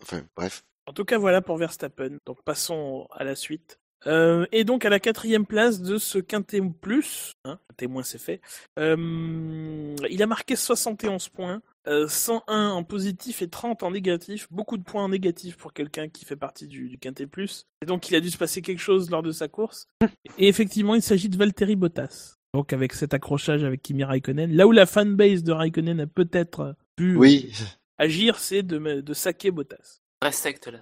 Enfin, 0.02 0.22
bref. 0.36 0.64
En 0.86 0.92
tout 0.92 1.04
cas 1.04 1.16
voilà 1.16 1.40
pour 1.40 1.56
Verstappen. 1.56 2.18
Donc 2.26 2.42
passons 2.44 3.06
à 3.12 3.24
la 3.24 3.34
suite. 3.36 3.78
Euh, 4.06 4.46
et 4.52 4.64
donc 4.64 4.84
à 4.84 4.88
la 4.90 4.98
quatrième 5.00 5.44
place 5.46 5.82
de 5.82 5.98
ce 5.98 6.18
quintet 6.18 6.60
plus, 6.80 7.32
hein, 7.44 7.58
quintet 7.68 7.86
moins 7.86 8.02
c'est 8.02 8.18
fait, 8.18 8.40
euh, 8.78 9.94
il 10.08 10.22
a 10.22 10.26
marqué 10.26 10.56
71 10.56 11.28
points, 11.28 11.60
euh, 11.86 12.08
101 12.08 12.70
en 12.70 12.82
positif 12.84 13.42
et 13.42 13.48
30 13.48 13.82
en 13.82 13.90
négatif, 13.90 14.46
beaucoup 14.50 14.76
de 14.78 14.82
points 14.82 15.04
en 15.04 15.08
négatif 15.10 15.56
pour 15.56 15.72
quelqu'un 15.72 16.08
qui 16.08 16.24
fait 16.24 16.36
partie 16.36 16.66
du, 16.66 16.88
du 16.88 16.98
quintet 16.98 17.26
plus. 17.26 17.66
Et 17.82 17.86
donc 17.86 18.08
il 18.10 18.14
a 18.14 18.20
dû 18.20 18.30
se 18.30 18.38
passer 18.38 18.62
quelque 18.62 18.78
chose 18.80 19.10
lors 19.10 19.22
de 19.22 19.32
sa 19.32 19.48
course. 19.48 19.86
Et 20.38 20.48
effectivement 20.48 20.94
il 20.94 21.02
s'agit 21.02 21.28
de 21.28 21.36
Valtteri 21.36 21.76
Bottas. 21.76 22.36
Donc 22.54 22.72
avec 22.72 22.94
cet 22.94 23.14
accrochage 23.14 23.64
avec 23.64 23.82
Kimi 23.82 24.04
Raikkonen, 24.04 24.52
là 24.52 24.66
où 24.66 24.72
la 24.72 24.86
fanbase 24.86 25.42
de 25.44 25.52
Raikkonen 25.52 26.00
a 26.00 26.06
peut-être 26.06 26.74
pu 26.96 27.16
Oui. 27.16 27.52
agir, 27.98 28.38
c'est 28.38 28.62
de, 28.62 29.00
de 29.00 29.14
saquer 29.14 29.50
Bottas. 29.50 30.00
Vraie 30.22 30.32
secte 30.32 30.66
là. 30.68 30.80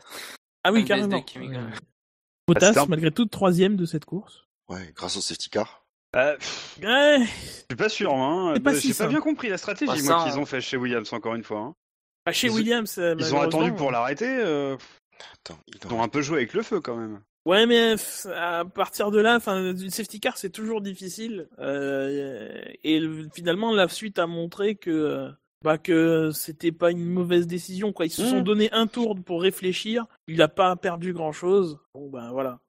Ah 0.64 0.72
oui, 0.72 0.80
Fanbase 0.86 1.08
carrément. 1.08 1.22
Kimi. 1.22 1.48
Bottas, 2.48 2.82
un- 2.82 2.86
malgré 2.86 3.10
tout, 3.10 3.26
troisième 3.26 3.76
de 3.76 3.84
cette 3.86 4.04
course. 4.04 4.44
Ouais, 4.68 4.92
grâce 4.94 5.16
au 5.16 5.20
safety 5.20 5.50
car. 5.50 5.84
Pff, 6.12 6.78
Ouais, 6.82 7.18
je 7.20 7.26
suis 7.26 7.76
pas 7.76 7.88
sûr, 7.88 8.12
hein. 8.14 8.52
C'est 8.54 8.60
pas 8.62 8.72
Bah, 8.72 8.80
si 8.80 8.88
J'ai 8.88 8.94
pas 8.94 9.06
bien 9.06 9.20
compris 9.20 9.48
la 9.48 9.58
stratégie, 9.58 9.90
Bah, 9.92 9.96
ça, 9.98 10.24
qu'ils 10.24 10.38
ont 10.38 10.46
fait 10.46 10.60
chez 10.60 10.76
Williams, 10.76 11.12
encore 11.12 11.34
une 11.34 11.44
fois. 11.44 11.60
hein. 11.60 11.74
Bah, 12.26 12.32
chez 12.32 12.46
Ils- 12.48 12.52
Williams, 12.54 12.96
euh, 12.98 13.14
Ils 13.18 13.34
ont 13.34 13.40
attendu 13.40 13.72
pour 13.74 13.90
l'arrêter. 13.90 14.26
euh, 14.28 14.76
Attends, 15.44 15.58
Ils 15.66 15.92
ont 15.92 16.02
un 16.02 16.08
peu 16.08 16.22
joué 16.22 16.38
avec 16.38 16.54
le 16.54 16.62
feu, 16.62 16.80
quand 16.80 16.96
même. 16.96 17.20
Ouais, 17.44 17.66
mais 17.66 17.94
à 18.34 18.64
partir 18.64 19.10
de 19.10 19.18
là, 19.20 19.36
enfin, 19.36 19.72
du 19.72 19.90
safety 19.90 20.20
car, 20.20 20.36
c'est 20.36 20.50
toujours 20.50 20.80
difficile. 20.80 21.48
Euh, 21.58 22.62
et 22.84 23.00
le- 23.00 23.28
finalement, 23.34 23.72
la 23.74 23.88
suite 23.88 24.18
a 24.18 24.26
montré 24.26 24.76
que, 24.76 24.90
euh, 24.90 25.28
bah, 25.62 25.78
que 25.78 26.30
c'était 26.32 26.72
pas 26.72 26.90
une 26.90 27.04
mauvaise 27.04 27.46
décision. 27.46 27.92
Quoi. 27.92 28.06
Ils 28.06 28.10
se 28.10 28.24
sont 28.26 28.38
Mhm. 28.38 28.44
donné 28.44 28.72
un 28.72 28.86
tour 28.86 29.16
pour 29.22 29.42
réfléchir. 29.42 30.06
Il 30.26 30.40
a 30.42 30.48
pas 30.48 30.76
perdu 30.76 31.12
grand 31.12 31.32
chose. 31.32 31.78
Bon, 31.94 32.08
ben 32.10 32.30
voilà. 32.32 32.60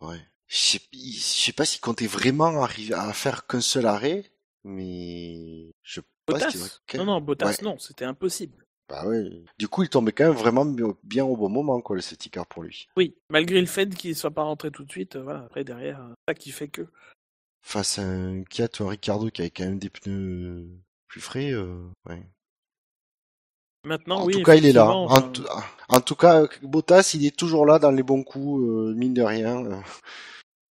Ouais. 0.00 0.20
Je 0.48 0.56
sais, 0.56 0.80
je 0.92 1.18
sais 1.18 1.52
pas 1.52 1.64
s'il 1.64 1.80
comptait 1.80 2.06
vraiment 2.06 2.62
arriver 2.62 2.94
à 2.94 3.12
faire 3.12 3.46
qu'un 3.46 3.60
seul 3.60 3.86
arrêt, 3.86 4.30
mais 4.62 5.72
je 5.82 6.00
pense 6.26 6.46
qu'il 6.46 6.60
aurait 6.60 6.68
Bottas 6.70 6.98
Non, 6.98 7.04
non, 7.04 7.20
Bottas, 7.20 7.46
Ouais. 7.48 7.56
non, 7.62 7.78
c'était 7.78 8.04
impossible. 8.04 8.64
Bah 8.88 9.04
ouais. 9.08 9.24
Du 9.58 9.66
coup, 9.66 9.82
il 9.82 9.88
tombait 9.88 10.12
quand 10.12 10.28
même 10.28 10.36
vraiment 10.36 10.64
bien- 11.02 11.24
au 11.24 11.36
bon 11.36 11.48
moment, 11.48 11.80
quoi, 11.80 11.96
le 11.96 12.02
safety 12.02 12.30
car 12.30 12.46
pour 12.46 12.62
lui. 12.62 12.86
Oui, 12.96 13.16
malgré 13.30 13.58
le 13.60 13.66
fait 13.66 13.88
qu'il 13.92 14.14
soit 14.14 14.30
pas 14.30 14.42
rentré 14.44 14.70
tout 14.70 14.84
de 14.84 14.90
suite, 14.92 15.16
euh, 15.16 15.22
voilà, 15.22 15.40
après 15.40 15.64
derrière, 15.64 16.00
euh, 16.00 16.12
ça 16.28 16.34
qui 16.34 16.52
fait 16.52 16.68
que. 16.68 16.86
Face 17.62 17.98
à 17.98 18.02
un 18.02 18.44
Kiat 18.44 18.68
ou 18.78 18.84
un 18.84 18.90
Ricardo 18.90 19.28
qui 19.30 19.40
avait 19.40 19.50
quand 19.50 19.64
même 19.64 19.80
des 19.80 19.90
pneus 19.90 20.68
plus 21.08 21.20
frais, 21.20 21.50
euh, 21.52 21.88
ouais. 22.08 22.22
Maintenant, 23.84 24.22
En 24.22 24.24
oui. 24.26 24.32
tout 24.32 24.42
cas, 24.42 24.54
il 24.56 24.66
est 24.66 24.72
là. 24.72 24.86
En, 24.90 25.04
enfin, 25.04 25.28
tout- 25.28 25.44
en 25.88 26.00
tout 26.00 26.16
cas, 26.16 26.42
Bottas, 26.62 27.12
il 27.14 27.24
est 27.24 27.36
toujours 27.36 27.66
là 27.66 27.78
dans 27.78 27.92
les 27.92 28.02
bons 28.02 28.24
coups, 28.24 28.62
euh, 28.64 28.94
mine 28.94 29.14
de 29.14 29.22
rien. 29.22 29.64
euh. 29.64 29.80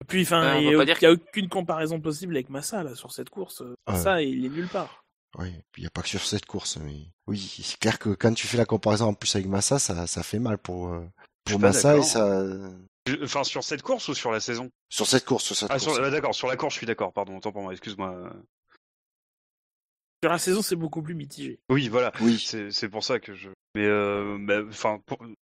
Puis, 0.08 0.24
enfin, 0.24 0.56
on 0.56 0.60
il 0.60 0.76
va 0.76 0.84
n'y 0.86 0.92
a, 0.92 0.96
dire 0.96 1.10
a 1.10 1.14
aucune 1.14 1.48
comparaison 1.48 2.02
possible 2.02 2.36
avec 2.36 2.50
Massa 2.50 2.84
là 2.84 2.96
sur 2.96 3.12
cette 3.12 3.30
course. 3.30 3.62
Euh, 3.62 3.76
Ouais. 3.88 3.94
Massa, 3.94 4.22
il 4.22 4.46
est 4.46 4.50
nulle 4.50 4.68
part. 4.68 5.04
Oui, 5.38 5.54
il 5.78 5.82
n'y 5.82 5.88
a 5.88 5.90
pas 5.90 6.02
que 6.02 6.08
sur 6.10 6.22
cette 6.26 6.46
course, 6.46 6.78
mais 6.78 7.08
oui, 7.28 7.40
c'est 7.64 7.80
clair 7.80 7.98
que 8.00 8.10
quand 8.10 8.34
tu 8.34 8.46
fais 8.48 8.58
la 8.58 8.66
comparaison 8.66 9.06
en 9.08 9.14
plus 9.14 9.36
avec 9.36 9.48
Massa, 9.48 9.80
ça, 9.80 10.06
ça 10.08 10.24
fait 10.24 10.40
mal 10.40 10.58
pour, 10.58 10.96
pour 11.46 11.60
Massa 11.60 11.94
et 11.94 12.00
d'accord. 12.02 12.06
ça, 12.06 12.44
Je- 13.08 13.24
Enfin, 13.24 13.44
sur 13.44 13.64
cette 13.64 13.82
course 13.82 14.08
ou 14.10 14.14
sur 14.14 14.32
la 14.32 14.40
saison? 14.40 14.70
Sur 14.90 15.08
cette 15.08 15.26
course, 15.26 15.44
sur 15.46 15.56
cette 15.56 15.70
Ah, 15.72 15.80
course. 15.80 15.96
sur... 15.96 16.04
ah, 16.04 16.10
d'accord, 16.10 16.36
sur 16.36 16.48
la 16.48 16.56
course, 16.56 16.74
je 16.74 16.78
suis 16.80 16.88
d'accord, 16.88 17.14
pardon, 17.14 17.38
autant 17.38 17.52
pour 17.52 17.62
moi, 17.64 17.72
excuse-moi. 17.72 18.32
Sur 20.24 20.32
la 20.32 20.38
saison, 20.38 20.62
c'est 20.62 20.78
beaucoup 20.78 21.02
plus 21.02 21.16
mitigé. 21.16 21.60
Oui, 21.70 21.90
voilà, 21.90 22.14
Oui, 22.22 22.40
c'est 22.40 22.88
pour 22.88 23.04
ça 23.04 23.20
que 23.20 23.34
je. 23.34 23.50
Mais, 23.76 23.86
euh, 23.86 24.38
bah, 24.40 24.62
enfin, 24.70 25.02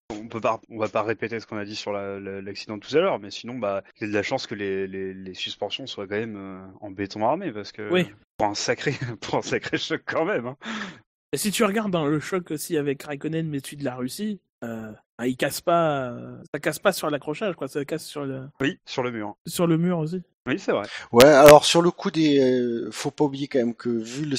on 0.10 0.28
peut 0.30 0.40
pas, 0.40 0.62
on 0.70 0.78
va 0.78 0.88
pas 0.88 1.04
répéter 1.04 1.38
ce 1.42 1.46
qu'on 1.46 1.58
a 1.58 1.66
dit 1.66 1.76
sur 1.76 1.92
la- 1.92 2.18
la- 2.18 2.40
l'accident 2.42 2.78
de 2.78 2.86
tout 2.86 2.96
à 2.96 3.02
l'heure, 3.02 3.20
mais 3.20 3.30
sinon, 3.30 3.60
bah, 3.60 3.84
il 3.98 4.04
y 4.04 4.06
a 4.06 4.08
de 4.08 4.14
la 4.14 4.24
chance 4.24 4.48
que 4.48 4.56
les, 4.56 4.88
les, 4.88 5.14
les 5.14 5.34
suspensions 5.34 5.86
soient 5.86 6.08
quand 6.08 6.16
même 6.16 6.38
euh, 6.38 6.66
en 6.80 6.92
béton 6.92 7.26
armé, 7.28 7.52
parce 7.52 7.74
que 7.74 7.92
Oui. 7.92 8.08
pour 8.38 8.48
un 8.48 8.54
sacré, 8.56 8.94
pour 9.20 9.36
un 9.36 9.42
sacré 9.42 9.78
choc 9.78 10.02
quand 10.06 10.24
même. 10.24 10.48
Hein. 10.48 10.56
Et 11.34 11.38
si 11.38 11.52
tu 11.52 11.66
regardes 11.66 11.92
dans 11.92 12.06
le 12.06 12.22
choc 12.22 12.50
aussi 12.52 12.78
avec 12.78 13.04
Raikkonen, 13.04 13.50
mais 13.50 13.60
celui 13.60 13.76
de 13.76 13.84
la 13.84 13.96
Russie, 13.98 14.40
euh, 14.64 14.92
bah, 15.18 15.28
il 15.28 15.38
casse 15.38 15.62
pas, 15.62 16.10
euh, 16.12 16.38
ça 16.54 16.60
casse 16.60 16.80
pas 16.80 16.92
sur 16.92 17.10
l'accrochage, 17.10 17.56
quoi. 17.56 17.68
Ça 17.68 17.84
casse 17.86 18.06
sur 18.06 18.26
le, 18.26 18.44
Oui, 18.62 18.80
sur 18.86 19.04
le 19.04 19.12
mur. 19.12 19.36
sur 19.48 19.68
le 19.68 19.78
mur 19.78 20.00
aussi. 20.00 20.22
Oui, 20.48 20.58
c'est 20.58 20.72
vrai. 20.72 20.88
Ouais, 21.12 21.26
alors 21.26 21.64
sur 21.66 21.82
le 21.82 21.92
coup 21.92 22.10
des, 22.12 22.40
euh, 22.40 22.90
faut 22.92 23.12
pas 23.12 23.26
oublier 23.26 23.48
quand 23.48 23.60
même 23.60 23.76
que 23.76 23.90
vu 23.90 24.26
le 24.26 24.36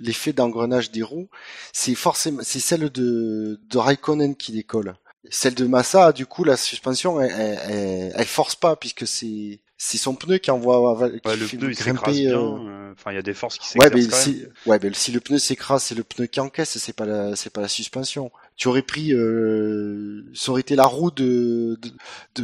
l'effet 0.00 0.32
d'engrenage 0.32 0.90
des 0.92 1.02
roues, 1.02 1.28
c'est 1.72 1.94
forcément, 1.94 2.40
c'est 2.42 2.60
celle 2.60 2.90
de, 2.90 3.58
de 3.68 3.78
Raikkonen 3.78 4.36
qui 4.36 4.52
décolle. 4.52 4.94
Celle 5.28 5.54
de 5.54 5.66
Massa, 5.66 6.12
du 6.12 6.24
coup, 6.26 6.44
la 6.44 6.56
suspension, 6.56 7.20
elle, 7.20 7.30
elle, 7.32 7.58
elle- 7.70 8.12
elle 8.14 8.26
force 8.26 8.54
pas 8.56 8.76
puisque 8.76 9.06
c'est, 9.06 9.60
c'est 9.82 9.98
son 9.98 10.14
pneu 10.14 10.38
qui 10.38 10.50
envoie, 10.50 11.10
qui 11.20 11.20
Ouais, 11.24 11.36
le 11.36 11.48
fait 11.48 11.56
pneu 11.56 11.70
il 11.70 11.76
s'écrase 11.76 12.20
grimper. 12.20 12.26
bien. 12.26 12.38
euh, 12.38 12.58
euh, 12.68 12.92
Enfin, 12.92 13.12
il 13.12 13.14
y 13.14 13.18
a 13.18 13.22
des 13.22 13.32
forces 13.34 13.58
qui 13.58 13.66
Ouais, 13.76 13.88
s'exercent 13.88 14.10
mais 14.10 14.10
si, 14.10 14.46
ouais, 14.66 14.78
mais 14.82 14.92
si 14.94 15.12
le 15.12 15.20
pneu 15.20 15.38
s'écrase, 15.38 15.84
c'est 15.84 15.94
le 15.94 16.02
pneu 16.02 16.26
qui 16.26 16.40
encaisse, 16.40 16.76
c'est 16.78 16.92
pas 16.92 17.06
la, 17.06 17.36
c'est 17.36 17.50
pas 17.50 17.60
la 17.60 17.68
suspension. 17.68 18.32
Tu 18.56 18.66
aurais 18.68 18.82
pris, 18.82 19.12
euh, 19.14 20.24
ça 20.34 20.50
aurait 20.50 20.60
été 20.62 20.74
la 20.74 20.86
roue 20.86 21.10
de, 21.12 21.78
de, 21.80 21.90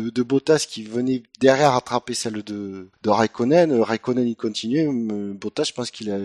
de, 0.05 0.11
de 0.11 0.23
Bottas 0.23 0.67
qui 0.69 0.85
venait 0.85 1.25
derrière 1.41 1.75
attraper 1.75 2.15
celle 2.15 2.43
de, 2.45 2.89
de 3.03 3.11
Raikkonen. 3.11 3.73
Euh, 3.73 3.83
Raikkonen, 3.83 4.27
il 4.27 4.37
continuait. 4.37 4.87
euh, 4.87 5.35
Bottas, 5.35 5.65
je 5.65 5.73
pense 5.73 5.91
qu'il 5.91 6.11
a, 6.13 6.19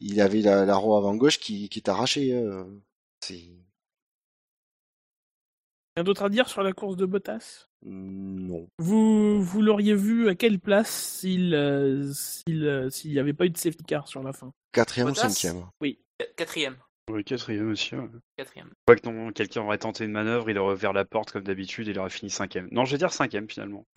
il 0.00 0.20
avait 0.20 0.42
la, 0.42 0.64
la 0.66 0.76
roue 0.76 0.96
avant 0.96 1.14
gauche 1.16 1.38
qui, 1.40 1.68
qui 1.68 1.78
est 1.80 1.88
arrachée. 1.90 2.32
euh. 2.34 2.64
C'est, 3.20 3.42
Rien 5.96 6.04
d'autre 6.04 6.22
à 6.22 6.28
dire 6.28 6.48
sur 6.48 6.62
la 6.62 6.72
course 6.72 6.96
de 6.96 7.04
Bottas? 7.04 7.66
Non. 7.84 8.66
Vous, 8.78 9.42
vous 9.42 9.62
l'auriez 9.62 9.94
vu 9.94 10.28
à 10.28 10.34
quelle 10.34 10.58
place 10.58 10.90
s'il 11.20 11.54
euh, 11.54 12.10
s'il 12.12 12.64
euh, 12.66 12.90
s'il 12.90 13.10
n'y 13.12 13.18
avait 13.18 13.32
pas 13.32 13.46
eu 13.46 13.50
de 13.50 13.56
safety 13.58 13.84
car 13.84 14.08
sur 14.08 14.22
la 14.22 14.32
fin? 14.32 14.50
Quatrième 14.72 15.08
ou 15.08 15.10
Bottas 15.10 15.28
cinquième? 15.28 15.64
Qu- 15.82 15.98
Quatrième. 16.36 16.76
Oui, 17.10 17.22
quatrième 17.22 17.70
aussi. 17.70 17.94
Ouais. 17.94 18.08
Quatrième. 18.38 18.70
Quoi 18.86 18.96
que 18.96 19.08
non, 19.08 19.30
quelqu'un 19.32 19.60
aurait 19.62 19.76
tenté 19.78 20.04
une 20.04 20.12
manœuvre, 20.12 20.48
il 20.48 20.56
aurait 20.58 20.74
ouvert 20.74 20.92
la 20.94 21.04
porte 21.04 21.32
comme 21.32 21.42
d'habitude, 21.44 21.86
il 21.86 21.98
aurait 21.98 22.08
fini 22.08 22.30
cinquième. 22.30 22.68
Non, 22.72 22.84
je 22.86 22.92
vais 22.92 22.98
dire 22.98 23.12
cinquième 23.12 23.48
finalement. 23.50 23.84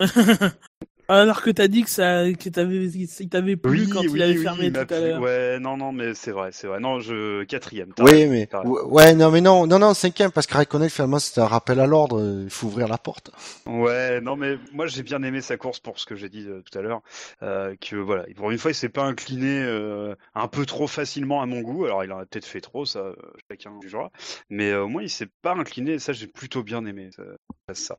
Alors 1.10 1.40
que 1.40 1.50
t'as 1.50 1.68
dit 1.68 1.84
que 1.84 1.90
ça, 1.90 2.30
que 2.32 2.48
t'avais, 2.50 2.84
il 2.84 3.28
t'avait 3.30 3.56
plu 3.56 3.88
quand 3.88 4.02
il 4.02 4.22
avait 4.22 4.36
fermé 4.36 4.66
il 4.66 4.72
tout 4.72 4.94
à 4.94 5.00
l'heure. 5.00 5.22
Ouais, 5.22 5.58
non, 5.58 5.78
non, 5.78 5.90
mais 5.90 6.12
c'est 6.14 6.32
vrai, 6.32 6.50
c'est 6.52 6.66
vrai. 6.66 6.80
Non, 6.80 7.00
je 7.00 7.44
quatrième. 7.44 7.94
t'as 7.94 8.04
Oui, 8.04 8.10
raison, 8.26 8.30
mais 8.30 8.48
ouais, 8.64 9.14
non, 9.14 9.30
mais 9.30 9.40
non, 9.40 9.66
non, 9.66 9.78
non, 9.78 9.94
cinquième 9.94 10.30
parce 10.30 10.46
que 10.46 10.54
Raikkonen 10.54 10.90
finalement 10.90 11.18
c'était 11.18 11.40
un 11.40 11.46
rappel 11.46 11.80
à 11.80 11.86
l'ordre. 11.86 12.20
euh, 12.20 12.42
Il 12.44 12.50
faut 12.50 12.66
ouvrir 12.66 12.88
la 12.88 12.98
porte. 12.98 13.30
Ouais, 13.66 14.20
non, 14.20 14.36
mais 14.36 14.58
moi 14.72 14.86
j'ai 14.86 15.02
bien 15.02 15.22
aimé 15.22 15.40
sa 15.40 15.56
course 15.56 15.80
pour 15.80 15.98
ce 15.98 16.04
que 16.04 16.14
j'ai 16.14 16.28
dit 16.28 16.46
euh, 16.46 16.60
tout 16.70 16.78
à 16.78 16.82
l'heure, 16.82 17.00
euh, 17.42 17.74
que 17.80 17.96
voilà, 17.96 18.24
pour 18.36 18.50
une 18.50 18.58
fois 18.58 18.70
il 18.70 18.74
s'est 18.74 18.88
pas 18.90 19.04
incliné 19.04 19.62
euh, 19.62 20.14
un 20.34 20.48
peu 20.48 20.66
trop 20.66 20.86
facilement 20.86 21.40
à 21.40 21.46
mon 21.46 21.60
goût. 21.62 21.86
Alors 21.86 22.04
il 22.04 22.12
en 22.12 22.18
a 22.18 22.26
peut-être 22.26 22.44
fait 22.46 22.60
trop, 22.60 22.84
ça 22.84 22.98
euh, 23.00 23.14
chacun 23.50 23.72
jugera, 23.82 24.10
mais 24.50 24.70
euh, 24.72 24.84
au 24.84 24.88
moins 24.88 25.02
il 25.02 25.10
s'est 25.10 25.28
pas 25.42 25.54
incliné. 25.54 25.92
et 25.94 25.98
Ça 25.98 26.12
j'ai 26.12 26.26
plutôt 26.26 26.62
bien 26.62 26.84
aimé. 26.84 27.08
Ça, 27.16 27.22
ça. 27.74 27.98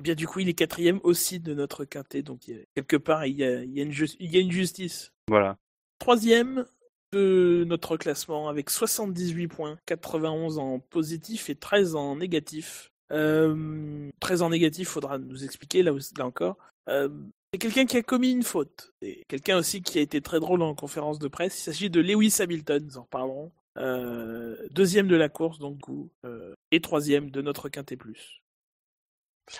Et 0.00 0.02
bien 0.02 0.14
du 0.14 0.26
coup, 0.26 0.40
il 0.40 0.48
est 0.48 0.54
quatrième 0.54 0.98
aussi 1.02 1.40
de 1.40 1.52
notre 1.52 1.84
quintet, 1.84 2.22
donc 2.22 2.48
il 2.48 2.54
y 2.56 2.58
a- 2.58 2.62
quelque 2.74 2.96
part 2.96 3.26
il 3.26 3.36
y 3.36 3.44
a, 3.44 3.62
il 3.62 3.70
y 3.76 3.80
a 3.80 3.82
une, 3.82 3.92
jus- 3.92 4.16
il 4.18 4.30
y 4.34 4.38
a 4.38 4.40
une 4.40 4.50
justice. 4.50 5.12
Voilà. 5.28 5.58
Troisième 5.98 6.64
de 7.12 7.64
notre 7.68 7.98
classement 7.98 8.48
avec 8.48 8.70
78 8.70 9.48
points, 9.48 9.78
91 9.84 10.56
en 10.58 10.78
positif 10.78 11.50
et 11.50 11.54
13 11.54 11.96
en 11.96 12.16
négatif. 12.16 12.88
Euh, 13.12 14.08
13 14.20 14.40
en 14.40 14.48
négatif, 14.48 14.88
faudra 14.88 15.18
nous 15.18 15.44
expliquer 15.44 15.82
là, 15.82 15.92
là 16.16 16.26
encore. 16.26 16.56
Euh, 16.88 17.10
c'est 17.52 17.58
quelqu'un 17.58 17.84
qui 17.84 17.98
a 17.98 18.02
commis 18.02 18.30
une 18.32 18.42
faute. 18.42 18.94
C'est 19.02 19.22
quelqu'un 19.28 19.58
aussi 19.58 19.82
qui 19.82 19.98
a 19.98 20.00
été 20.00 20.22
très 20.22 20.40
drôle 20.40 20.62
en 20.62 20.74
conférence 20.74 21.18
de 21.18 21.28
presse. 21.28 21.58
Il 21.58 21.62
s'agit 21.62 21.90
de 21.90 22.00
Lewis 22.00 22.36
Hamilton, 22.40 22.82
nous 22.86 22.96
en 22.96 23.02
reparlerons. 23.02 23.52
Euh, 23.76 24.56
deuxième 24.70 25.08
de 25.08 25.16
la 25.16 25.28
course, 25.28 25.58
donc, 25.58 25.80
euh, 26.24 26.54
et 26.70 26.80
troisième 26.80 27.30
de 27.30 27.42
notre 27.42 27.68
quintet 27.68 27.96
plus. 27.98 28.40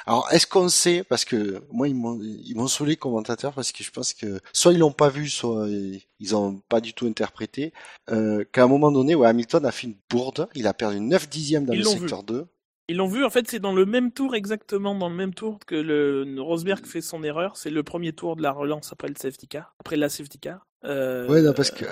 Alors, 0.07 0.29
est-ce 0.33 0.47
qu'on 0.47 0.69
sait, 0.69 1.05
parce 1.05 1.25
que 1.25 1.63
moi, 1.71 1.89
ils 1.89 1.95
m'ont, 1.95 2.19
ils 2.23 2.55
m'ont 2.57 2.69
saoulé 2.69 2.97
commentateurs 2.97 3.53
parce 3.53 3.73
que 3.73 3.83
je 3.83 3.91
pense 3.91 4.13
que 4.13 4.41
soit 4.53 4.73
ils 4.73 4.79
l'ont 4.79 4.93
pas 4.93 5.09
vu, 5.09 5.29
soit 5.29 5.67
ils 5.69 6.37
ont 6.37 6.61
pas 6.69 6.81
du 6.81 6.95
tout 6.95 7.07
interprété, 7.07 7.73
euh, 8.11 8.45
qu'à 8.53 8.65
un 8.65 8.69
moment 8.69 8.93
donné, 8.93 9.15
ouais, 9.15 9.29
Hamilton 9.29 9.65
a 9.67 9.73
fait 9.73 9.87
une 9.89 9.97
bourde, 10.09 10.49
il 10.55 10.67
a 10.67 10.75
perdu 10.75 11.01
9 11.01 11.29
dixièmes 11.29 11.67
dans 11.67 11.73
Ils 11.73 11.79
le 11.81 11.85
l'ont 11.85 11.95
vu. 11.95 12.01
secteur 12.01 12.23
2. 12.23 12.47
Ils 12.89 12.97
l'ont 12.97 13.07
vu, 13.07 13.25
en 13.25 13.31
fait, 13.31 13.49
c'est 13.49 13.61
dans 13.61 13.73
le 13.73 13.87
même 13.87 14.11
tour, 14.11 14.35
exactement 14.35 14.97
dans 14.97 15.09
le 15.09 15.15
même 15.15 15.33
tour 15.33 15.61
que 15.65 15.77
le 15.77 16.41
Rosberg 16.43 16.85
fait 16.85 17.01
son 17.01 17.23
erreur. 17.23 17.57
C'est 17.57 17.71
le 17.71 17.83
premier 17.85 18.13
tour 18.13 18.35
de 18.35 18.43
la 18.43 18.51
relance 18.51 18.93
après 18.93 19.07
le 19.09 19.15
safety 19.17 19.47
car, 19.47 19.75
après 19.79 19.97
la 19.97 20.09
safety 20.09 20.41
car. 20.41 20.67
Euh, 20.85 21.29
Ouais, 21.29 21.43
non, 21.43 21.53
parce 21.53 21.71
que, 21.71 21.85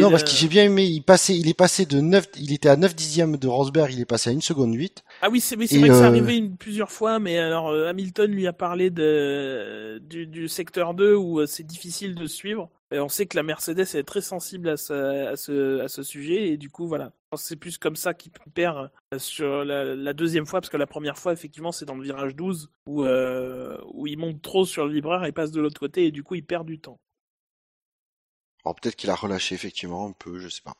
non, 0.00 0.10
parce 0.10 0.24
que 0.24 0.30
j'ai 0.30 0.48
bien 0.48 0.64
aimé, 0.64 0.84
il 0.84 1.02
passait, 1.02 1.36
il 1.36 1.48
est 1.48 1.54
passé 1.54 1.84
de 1.86 2.00
9, 2.00 2.26
il 2.38 2.52
était 2.52 2.68
à 2.68 2.76
9 2.76 2.94
dixièmes 2.94 3.36
de 3.36 3.46
Rosberg, 3.46 3.92
il 3.92 4.00
est 4.00 4.04
passé 4.06 4.30
à 4.30 4.32
1 4.32 4.40
seconde 4.40 4.74
8. 4.74 5.04
Ah 5.22 5.28
oui, 5.30 5.40
c'est 5.40 5.56
vrai 5.56 5.66
que 5.66 5.94
c'est 5.94 6.04
euh, 6.04 6.06
arrivé 6.06 6.36
une- 6.36 6.56
plusieurs 6.56 6.90
fois, 6.90 7.18
mais 7.18 7.38
alors 7.38 7.68
euh, 7.68 7.88
Hamilton 7.88 8.30
lui 8.30 8.46
a 8.46 8.52
parlé 8.52 8.90
de, 8.90 9.98
du, 10.02 10.26
du 10.26 10.48
secteur 10.48 10.94
2 10.94 11.14
où 11.14 11.44
c'est 11.46 11.66
difficile 11.66 12.14
de 12.14 12.26
suivre. 12.26 12.70
Et 12.92 13.00
on 13.00 13.08
sait 13.08 13.26
que 13.26 13.36
la 13.36 13.42
Mercedes 13.42 13.80
est 13.96 14.04
très 14.04 14.20
sensible 14.20 14.68
à 14.68 14.76
ce, 14.76 14.92
à 15.26 15.34
ce, 15.36 15.80
à 15.80 15.88
ce 15.88 16.04
sujet, 16.04 16.50
et 16.50 16.56
du 16.56 16.70
coup, 16.70 16.86
voilà. 16.86 17.10
C'est 17.36 17.56
plus 17.56 17.78
comme 17.78 17.96
ça 17.96 18.14
qu'il 18.14 18.30
perd 18.54 18.90
sur 19.18 19.64
la, 19.64 19.96
la 19.96 20.12
deuxième 20.12 20.46
fois, 20.46 20.60
parce 20.60 20.70
que 20.70 20.76
la 20.76 20.86
première 20.86 21.18
fois, 21.18 21.32
effectivement, 21.32 21.72
c'est 21.72 21.84
dans 21.84 21.96
le 21.96 22.04
virage 22.04 22.36
12 22.36 22.70
où, 22.86 23.02
euh, 23.04 23.76
où 23.92 24.06
il 24.06 24.16
monte 24.18 24.40
trop 24.40 24.64
sur 24.64 24.86
le 24.86 24.92
libraire 24.94 25.24
et 25.24 25.32
passe 25.32 25.50
de 25.50 25.60
l'autre 25.60 25.80
côté, 25.80 26.06
et 26.06 26.10
du 26.12 26.22
coup, 26.22 26.36
il 26.36 26.44
perd 26.44 26.64
du 26.64 26.78
temps. 26.78 26.98
Alors 28.66 28.74
peut-être 28.74 28.96
qu'il 28.96 29.10
a 29.10 29.14
relâché 29.14 29.54
effectivement 29.54 30.06
un 30.06 30.12
peu, 30.12 30.38
je 30.40 30.48
sais 30.48 30.60
pas. 30.62 30.74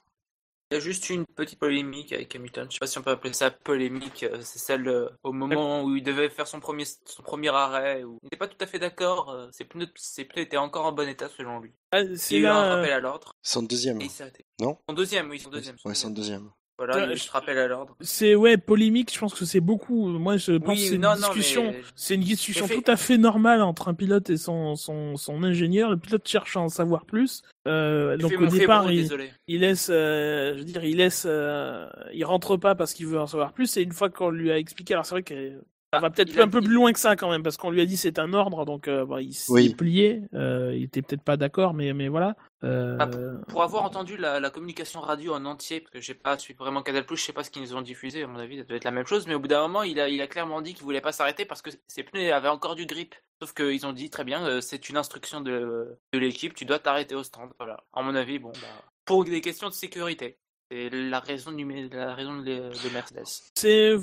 Il 0.72 0.74
y 0.74 0.78
a 0.78 0.80
juste 0.80 1.08
une 1.10 1.24
petite 1.24 1.60
polémique 1.60 2.12
avec 2.12 2.34
Hamilton. 2.34 2.66
Je 2.68 2.74
sais 2.74 2.78
pas 2.80 2.88
si 2.88 2.98
on 2.98 3.02
peut 3.02 3.12
appeler 3.12 3.32
ça 3.32 3.52
polémique. 3.52 4.24
euh, 4.24 4.40
C'est 4.42 4.58
celle 4.58 4.88
euh, 4.88 5.08
au 5.22 5.32
moment 5.32 5.84
où 5.84 5.94
il 5.94 6.02
devait 6.02 6.28
faire 6.28 6.48
son 6.48 6.58
premier, 6.58 6.84
son 6.84 7.22
premier 7.22 7.50
arrêt. 7.50 8.02
Où 8.02 8.18
il 8.20 8.24
n'était 8.26 8.36
pas 8.36 8.48
tout 8.48 8.56
à 8.58 8.66
fait 8.66 8.80
d'accord. 8.80 9.30
euh, 9.30 9.46
Ses 9.52 9.64
pneus, 9.64 9.86
ses 9.94 10.24
pneus 10.24 10.42
étaient 10.42 10.56
encore 10.56 10.84
en 10.86 10.90
bon 10.90 11.08
état 11.08 11.28
selon 11.28 11.60
lui. 11.60 11.70
Ah, 11.92 12.00
Il 12.00 12.14
y 12.14 12.18
c'est 12.18 12.34
a 12.34 12.38
eu 12.38 12.46
un 12.48 12.74
rappel 12.78 12.92
à 12.92 12.98
l'ordre 12.98 13.30
Son 13.42 13.62
deuxième. 13.62 14.00
et 14.00 14.06
il 14.06 14.10
s'est 14.10 14.24
arrêté. 14.24 14.44
Non? 14.60 14.76
Son 14.88 14.94
deuxième, 14.96 15.30
oui, 15.30 15.38
son 15.38 15.50
deuxième. 15.50 15.78
son 15.78 15.88
Ouais, 15.88 15.94
son 15.94 16.10
deuxième. 16.10 16.50
Voilà, 16.78 16.98
il 16.98 17.00
y 17.00 17.04
a 17.04 17.08
Euh, 17.08 17.14
eu 17.14 17.18
ce 17.18 17.30
rappel 17.30 17.56
à 17.58 17.66
l'ordre. 17.68 17.96
C'est 18.02 18.34
ouais 18.34 18.58
polémique. 18.58 19.12
Je 19.14 19.18
pense 19.18 19.32
que 19.34 19.44
c'est 19.46 19.60
beaucoup. 19.60 20.08
Moi, 20.08 20.36
je 20.36 20.52
pense 20.52 20.68
Oui, 20.68 20.74
que 20.76 20.88
c'est 20.90 20.94
une 20.96 21.00
non, 21.02 21.14
discussion. 21.14 21.64
mais- 21.72 21.82
C'est 21.94 22.14
une 22.16 22.20
discussion 22.20 22.66
fait- 22.66 22.74
tout 22.74 22.90
à 22.90 22.96
fait 22.96 23.16
normale 23.16 23.62
entre 23.62 23.88
un 23.88 23.94
pilote 23.94 24.28
et 24.28 24.36
son 24.36 24.76
son, 24.76 25.16
son 25.16 25.42
ingénieur. 25.42 25.90
Le 25.90 25.96
pilote 25.96 26.28
cherche 26.28 26.56
à 26.56 26.60
en 26.60 26.68
savoir 26.68 27.06
plus. 27.06 27.42
Euh, 27.66 28.16
Je 28.18 28.22
donc 28.22 28.32
au 28.40 28.46
départ, 28.46 28.92
il, 28.92 29.08
il 29.48 29.60
laisse, 29.60 29.88
euh, 29.90 30.52
je 30.54 30.58
veux 30.58 30.64
dire, 30.64 30.84
il 30.84 30.98
laisse, 30.98 31.24
euh, 31.26 31.88
il 32.12 32.24
rentre 32.26 32.56
pas 32.58 32.74
parce 32.74 32.92
qu'il 32.92 33.06
veut 33.06 33.18
en 33.20 33.26
savoir 33.26 33.52
plus. 33.54 33.76
Et 33.78 33.82
une 33.82 33.92
fois 33.92 34.10
qu'on 34.10 34.28
lui 34.30 34.50
a 34.52 34.58
expliqué, 34.58 34.92
alors 34.94 35.06
c'est 35.06 35.14
vrai 35.14 35.22
que 35.22 35.54
ça 35.96 36.00
va 36.00 36.10
peut-être 36.10 36.38
un 36.38 36.48
peu 36.48 36.60
plus 36.60 36.72
loin 36.74 36.92
que 36.92 36.98
ça 36.98 37.16
quand 37.16 37.30
même, 37.30 37.42
parce 37.42 37.56
qu'on 37.56 37.70
lui 37.70 37.80
a 37.80 37.86
dit 37.86 37.96
c'est 37.96 38.18
un 38.18 38.32
ordre, 38.32 38.64
donc 38.64 38.88
euh, 38.88 39.04
bon, 39.04 39.18
il 39.18 39.32
s'est 39.34 39.52
Oui. 39.52 39.74
plié. 39.74 40.22
Euh, 40.34 40.72
il 40.76 40.84
était 40.84 41.02
peut-être 41.02 41.22
pas 41.22 41.36
d'accord, 41.36 41.74
mais 41.74 41.92
mais 41.92 42.08
voilà. 42.08 42.36
Euh, 42.64 42.96
Ah, 43.00 43.08
Pour 43.48 43.62
avoir 43.62 43.82
entendu 43.84 44.16
la, 44.16 44.40
la 44.40 44.50
communication 44.50 45.00
radio 45.00 45.34
en 45.34 45.44
entier, 45.44 45.80
parce 45.80 45.90
que 45.90 46.00
j'ai 46.00 46.14
pas 46.14 46.38
suivi 46.38 46.56
vraiment 46.58 46.82
Canal+, 46.82 47.04
je 47.08 47.14
sais 47.16 47.32
pas 47.32 47.44
ce 47.44 47.50
qu'ils 47.50 47.62
nous 47.62 47.74
ont 47.76 47.82
diffusé, 47.82 48.22
à 48.22 48.26
mon 48.26 48.38
avis, 48.38 48.58
ça 48.58 48.64
doit 48.64 48.76
être 48.76 48.84
la 48.84 48.90
même 48.90 49.06
chose, 49.06 49.26
mais 49.26 49.34
au 49.34 49.40
bout 49.40 49.48
d'un 49.48 49.60
moment, 49.62 49.82
il 49.82 50.00
a, 50.00 50.08
il 50.08 50.20
a 50.22 50.26
clairement 50.26 50.62
dit 50.62 50.74
qu'il 50.74 50.84
voulait 50.84 51.00
pas 51.00 51.12
s'arrêter 51.12 51.44
parce 51.44 51.62
que 51.62 51.70
ses 51.86 52.02
pneus 52.02 52.32
avaient 52.32 52.48
encore 52.48 52.74
du 52.74 52.86
grip. 52.86 53.14
Sauf 53.42 53.52
qu'ils 53.52 53.84
ont 53.86 53.92
dit 53.92 54.08
très 54.08 54.24
bien, 54.24 54.46
euh, 54.46 54.60
c'est 54.62 54.88
une 54.88 54.96
instruction 54.96 55.40
de, 55.42 55.98
de 56.12 56.18
l'équipe, 56.18 56.54
tu 56.54 56.64
dois 56.64 56.78
t'arrêter 56.78 57.14
au 57.14 57.22
stand. 57.22 57.50
Voilà. 57.58 57.84
À 57.92 58.02
mon 58.02 58.14
avis, 58.14 58.38
bon, 58.38 58.52
bah, 58.52 58.82
pour 59.04 59.24
des 59.24 59.40
questions 59.42 59.68
de 59.68 59.74
sécurité. 59.74 60.38
C'est 60.70 60.90
la 60.90 61.20
raison, 61.20 61.52
du, 61.52 61.88
la 61.90 62.14
raison 62.14 62.38
de, 62.38 62.44
de 62.44 62.92
Mercedes. 62.92 63.22
C'est 63.54 63.94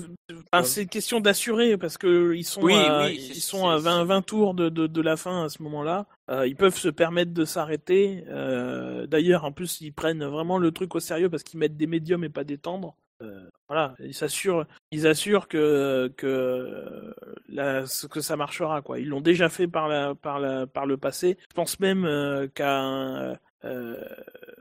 c'est 0.64 0.84
une 0.84 0.88
question 0.90 1.20
d'assurer 1.20 1.78
parce 1.78 1.98
que 1.98 2.34
ils 2.34 2.46
sont 2.46 2.62
Oui, 2.62 2.74
à, 2.74 3.08
oui, 3.08 3.16
ils 3.36 3.42
sont 3.42 3.68
à 3.70 3.78
c'est- 3.78 3.84
20, 3.84 4.06
20 4.06 4.22
tours 4.22 4.54
de, 4.54 4.70
de, 4.70 4.88
de 4.88 5.02
la 5.02 5.18
fin 5.18 5.44
à 5.44 5.50
ce 5.50 5.62
moment-là. 5.64 6.06
Euh, 6.30 6.48
ils 6.48 6.56
peuvent 6.56 6.78
se 6.78 6.88
permettre 6.88 7.34
de 7.34 7.44
s'arrêter. 7.44 8.24
Euh, 8.30 9.06
D'ailleurs, 9.08 9.44
en 9.44 9.52
plus, 9.52 9.82
ils 9.82 9.92
prennent 9.92 10.24
vraiment 10.24 10.58
le 10.58 10.72
truc 10.72 10.96
au 10.96 11.02
sérieux 11.02 11.30
parce 11.30 11.44
qu'ils 11.44 11.60
mettent 11.60 11.76
des 11.76 11.88
médiums 11.88 12.24
et 12.24 12.30
pas 12.30 12.46
des 12.46 12.58
tendres. 12.58 12.96
Euh, 13.22 13.48
voilà, 13.68 13.94
ils 14.00 14.14
s'assurent, 14.14 14.66
ils 14.92 15.06
assurent 15.06 15.48
que 15.48 16.12
que 16.18 17.14
la, 17.48 17.86
ce- 17.86 18.08
que 18.08 18.22
ça 18.22 18.36
marchera 18.38 18.82
quoi. 18.82 19.00
Ils 19.00 19.08
l'ont 19.10 19.22
déjà 19.22 19.50
fait 19.50 19.68
par 19.68 19.88
la 19.88 20.16
par 20.16 20.40
la 20.40 20.66
par 20.68 20.86
le 20.86 20.98
passé. 20.98 21.38
Je 21.50 21.54
pense 21.56 21.80
même 21.80 22.06
euh, 22.06 22.48
qu'à 22.48 22.82
un, 22.82 23.38
euh, 23.66 23.98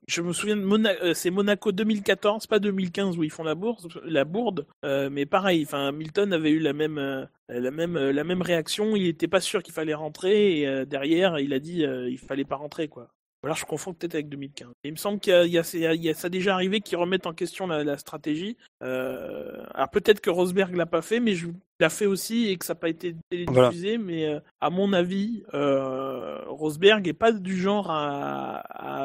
je 0.06 0.22
me 0.22 0.32
souviens 0.32 0.56
de 0.56 1.02
euh, 1.02 1.14
c'est 1.14 1.30
Monaco 1.30 1.72
2014, 1.72 2.46
pas 2.46 2.58
2015 2.58 3.18
où 3.18 3.24
ils 3.24 3.30
font 3.30 3.42
la 3.42 3.54
bourse, 3.54 3.86
la 4.04 4.24
bourde, 4.24 4.66
euh, 4.84 5.10
mais 5.10 5.26
pareil. 5.26 5.62
Enfin, 5.64 5.92
Milton 5.92 6.32
avait 6.32 6.50
eu 6.50 6.58
la 6.58 6.72
même, 6.72 7.28
la 7.48 7.70
même, 7.70 7.98
la 7.98 8.24
même 8.24 8.42
réaction. 8.42 8.96
Il 8.96 9.06
était 9.06 9.28
pas 9.28 9.40
sûr 9.40 9.62
qu'il 9.62 9.74
fallait 9.74 9.94
rentrer 9.94 10.60
et 10.60 10.86
derrière, 10.86 11.38
il 11.38 11.52
a 11.52 11.58
dit 11.58 11.82
il 11.82 12.18
fallait 12.18 12.44
pas 12.44 12.56
rentrer 12.56 12.88
quoi. 12.88 13.08
Alors 13.44 13.56
je 13.56 13.64
confonds 13.64 13.92
peut-être 13.92 14.14
avec 14.14 14.28
2015. 14.28 14.68
Et 14.84 14.88
il 14.88 14.92
me 14.92 14.96
semble 14.96 15.18
qu'il 15.18 15.46
y 15.46 15.58
a, 15.58 16.14
ça 16.14 16.28
déjà 16.28 16.54
arrivé 16.54 16.80
qu'ils 16.80 16.96
remettent 16.96 17.26
en 17.26 17.32
question 17.32 17.66
la, 17.66 17.82
la 17.82 17.98
stratégie. 17.98 18.56
Alors 18.80 19.90
peut-être 19.90 20.20
que 20.20 20.30
Rosberg 20.30 20.76
l'a 20.76 20.86
pas 20.86 21.02
fait, 21.02 21.18
mais 21.18 21.34
je 21.34 21.48
l'a 21.82 21.90
fait 21.90 22.06
aussi 22.06 22.48
et 22.48 22.56
que 22.56 22.64
ça 22.64 22.72
n'a 22.72 22.80
pas 22.80 22.88
été 22.88 23.14
télédiffusé. 23.30 23.98
Mais 23.98 24.26
euh, 24.26 24.40
à 24.60 24.70
mon 24.70 24.92
avis, 24.92 25.42
euh, 25.54 26.38
Rosberg 26.46 27.06
est 27.06 27.12
pas 27.12 27.32
du 27.32 27.60
genre 27.60 27.90
à, 27.90 28.56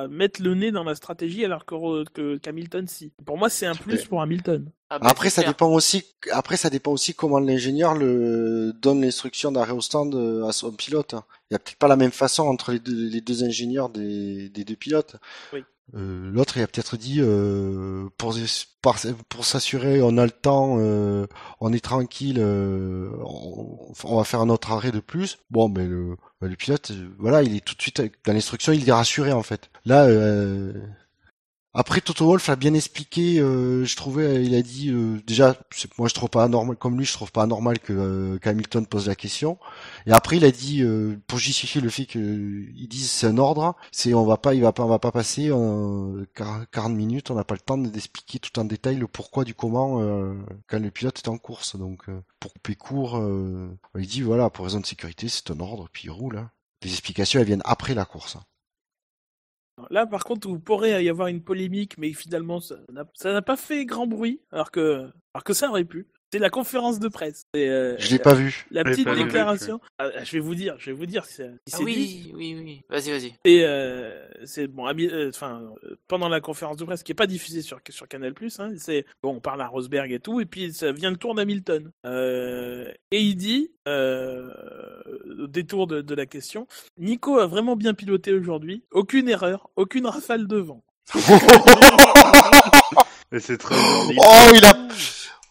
à 0.03 0.07
mettre 0.07 0.41
le 0.41 0.55
nez 0.55 0.71
dans 0.71 0.83
la 0.83 0.95
stratégie 0.95 1.43
alors 1.43 1.65
que, 1.65 2.05
que 2.11 2.37
qu'Hamilton 2.37 2.87
si. 2.87 3.11
Pour 3.25 3.37
moi, 3.37 3.49
c'est 3.49 3.65
un 3.65 3.75
plus 3.75 4.05
pour 4.05 4.21
Hamilton. 4.21 4.71
Ah, 4.89 4.99
bah, 4.99 5.07
Après, 5.09 5.29
ça 5.29 5.41
clair. 5.41 5.51
dépend 5.53 5.69
aussi. 5.69 6.05
Après, 6.31 6.55
ça 6.55 6.69
dépend 6.69 6.91
aussi 6.93 7.13
comment 7.13 7.39
l'ingénieur 7.39 7.93
le 7.93 8.71
donne 8.81 9.01
l'instruction 9.01 9.51
d'arrêt 9.51 9.73
au 9.73 9.81
stand 9.81 10.15
euh, 10.15 10.45
à 10.47 10.53
son 10.53 10.71
pilote. 10.71 11.13
Il 11.49 11.53
y 11.53 11.55
a 11.55 11.59
peut-être 11.59 11.77
pas 11.77 11.89
la 11.89 11.97
même 11.97 12.11
façon 12.11 12.43
entre 12.43 12.71
les 12.71 12.79
deux, 12.79 13.09
les 13.09 13.19
deux 13.21 13.43
ingénieurs 13.43 13.89
des, 13.89 14.47
des 14.49 14.63
deux 14.63 14.75
pilotes. 14.77 15.17
Oui. 15.51 15.63
Euh, 15.95 16.29
L'autre, 16.31 16.57
il 16.57 16.63
a 16.63 16.67
peut-être 16.67 16.97
dit 16.97 17.19
euh, 17.21 18.09
pour 18.17 18.35
pour 19.29 19.45
s'assurer, 19.45 20.01
on 20.01 20.17
a 20.17 20.25
le 20.25 20.31
temps, 20.31 20.77
euh, 20.79 21.27
on 21.59 21.73
est 21.73 21.83
tranquille, 21.83 22.39
on, 22.39 24.15
va 24.17 24.23
faire 24.23 24.41
un 24.41 24.49
autre 24.49 24.71
arrêt 24.71 24.91
de 24.91 24.99
plus. 24.99 25.37
Bon, 25.49 25.69
mais 25.69 25.85
le, 25.85 26.17
le 26.41 26.55
pilote, 26.55 26.91
voilà, 27.19 27.43
il 27.43 27.55
est 27.55 27.65
tout 27.65 27.75
de 27.75 27.81
suite 27.81 28.01
dans 28.25 28.33
l'instruction, 28.33 28.73
il 28.73 28.87
est 28.87 28.93
rassuré 28.93 29.31
en 29.31 29.43
fait. 29.43 29.69
Là. 29.85 30.07
Après, 31.79 32.01
Toto 32.01 32.25
Wolff 32.25 32.49
a 32.49 32.55
bien 32.55 32.73
expliqué. 32.73 33.39
euh, 33.39 33.85
je 33.85 33.95
trouvais, 33.95 34.43
il 34.43 34.55
a 34.55 34.63
dit 34.63 34.89
euh, 34.89 35.21
déjà, 35.27 35.55
moi 35.99 36.07
je 36.07 36.15
trouve 36.15 36.29
pas 36.29 36.43
anormal 36.43 36.75
comme 36.75 36.97
lui, 36.97 37.05
je 37.05 37.13
trouve 37.13 37.31
pas 37.31 37.43
anormal 37.43 37.77
que 37.77 37.93
euh, 37.93 38.39
qu'Hamilton 38.39 38.87
pose 38.87 39.05
la 39.07 39.13
question. 39.15 39.59
Et 40.07 40.11
après, 40.11 40.37
il 40.37 40.43
a 40.45 40.49
dit 40.49 40.81
euh, 40.81 41.19
pour 41.27 41.37
justifier 41.37 41.79
le 41.79 41.89
fait 41.89 42.07
qu'ils 42.07 42.87
disent 42.89 43.11
c'est 43.11 43.27
un 43.27 43.37
ordre, 43.37 43.75
c'est 43.91 44.15
on 44.15 44.25
va 44.25 44.37
pas, 44.37 44.55
il 44.55 44.61
va 44.63 44.73
pas, 44.73 44.83
on 44.85 44.87
va 44.87 44.97
pas 44.97 45.11
passer 45.11 45.49
euh, 45.51 46.25
40 46.33 46.93
minutes, 46.95 47.29
on 47.29 47.35
n'a 47.35 47.43
pas 47.43 47.53
le 47.53 47.61
temps 47.61 47.77
d'expliquer 47.77 48.39
tout 48.39 48.57
en 48.59 48.65
détail 48.65 48.95
le 48.95 49.07
pourquoi 49.07 49.43
du 49.43 49.53
comment 49.53 49.99
quand 50.67 50.79
le 50.79 50.89
pilote 50.89 51.19
est 51.19 51.29
en 51.29 51.37
course. 51.37 51.75
Donc 51.77 52.05
pour 52.39 52.53
couper 52.53 52.73
court, 52.75 53.21
il 53.95 54.07
dit 54.07 54.21
voilà 54.21 54.49
pour 54.49 54.65
raison 54.65 54.79
de 54.79 54.85
sécurité, 54.87 55.29
c'est 55.29 55.51
un 55.51 55.59
ordre, 55.59 55.89
puis 55.93 56.05
il 56.05 56.09
roule. 56.11 56.37
hein. 56.37 56.49
Les 56.83 56.89
explications 56.91 57.39
elles 57.39 57.45
viennent 57.45 57.61
après 57.65 57.93
la 57.93 58.05
course. 58.05 58.37
Là, 59.91 60.07
par 60.07 60.23
contre, 60.23 60.47
vous 60.47 60.59
pourrez 60.59 61.03
y 61.03 61.09
avoir 61.09 61.27
une 61.27 61.43
polémique, 61.43 61.97
mais 61.97 62.11
finalement, 62.13 62.59
ça 62.59 62.77
n'a 63.25 63.41
pas 63.41 63.55
fait 63.57 63.85
grand 63.85 64.07
bruit, 64.07 64.41
alors 64.51 64.71
que, 64.71 65.11
alors 65.33 65.43
que 65.43 65.53
ça 65.53 65.69
aurait 65.69 65.85
pu. 65.85 66.07
C'est 66.31 66.39
la 66.39 66.49
conférence 66.49 66.99
de 66.99 67.07
presse. 67.07 67.43
Euh, 67.55 67.95
Je 67.99 68.09
l'ai 68.09 68.19
pas 68.19 68.33
vu. 68.33 68.65
La 68.71 68.83
petite 68.83 69.07
vu, 69.07 69.23
déclaration. 69.23 69.79
Ah, 69.97 70.09
je 70.23 70.31
vais 70.33 70.39
vous 70.39 70.55
dire, 70.55 70.75
je 70.77 70.87
vais 70.87 70.97
vous 70.97 71.05
dire. 71.05 71.25
si 71.25 71.41
Ah 71.43 71.77
dit. 71.77 71.83
oui, 71.83 72.31
oui, 72.35 72.55
oui. 72.61 72.81
Vas-y, 72.89 73.11
vas-y. 73.11 73.33
Et 73.45 73.63
euh, 73.65 74.27
c'est 74.43 74.67
bon, 74.67 74.87
euh, 74.87 75.29
enfin, 75.29 75.61
euh, 75.83 75.95
pendant 76.07 76.27
la 76.29 76.41
conférence 76.41 76.77
de 76.77 76.85
presse 76.85 77.03
qui 77.03 77.11
est 77.13 77.15
pas 77.15 77.27
diffusée 77.27 77.61
sur 77.61 77.79
sur 77.89 78.07
Canal 78.07 78.33
hein, 78.59 78.69
c'est 78.77 79.05
bon, 79.23 79.35
on 79.35 79.39
parle 79.39 79.61
à 79.61 79.67
Rosberg 79.67 80.11
et 80.11 80.19
tout, 80.19 80.41
et 80.41 80.45
puis 80.45 80.73
ça 80.73 80.91
vient 80.91 81.11
le 81.11 81.17
tour 81.17 81.33
d'Hamilton. 81.35 81.91
Euh, 82.05 82.91
et 83.11 83.21
il 83.21 83.35
dit, 83.35 83.71
euh, 83.87 84.49
au 85.39 85.47
détour 85.47 85.87
de, 85.87 86.01
de 86.01 86.15
la 86.15 86.25
question, 86.25 86.67
Nico 86.97 87.39
a 87.39 87.47
vraiment 87.47 87.75
bien 87.75 87.93
piloté 87.93 88.33
aujourd'hui, 88.33 88.83
aucune 88.91 89.29
erreur, 89.29 89.69
aucune 89.75 90.07
rafale 90.07 90.47
de 90.47 90.57
vent. 90.57 90.83
Mais 93.31 93.39
c'est 93.39 93.57
très 93.57 93.75
oh, 93.75 94.51
il 94.55 94.65
a, 94.65 94.87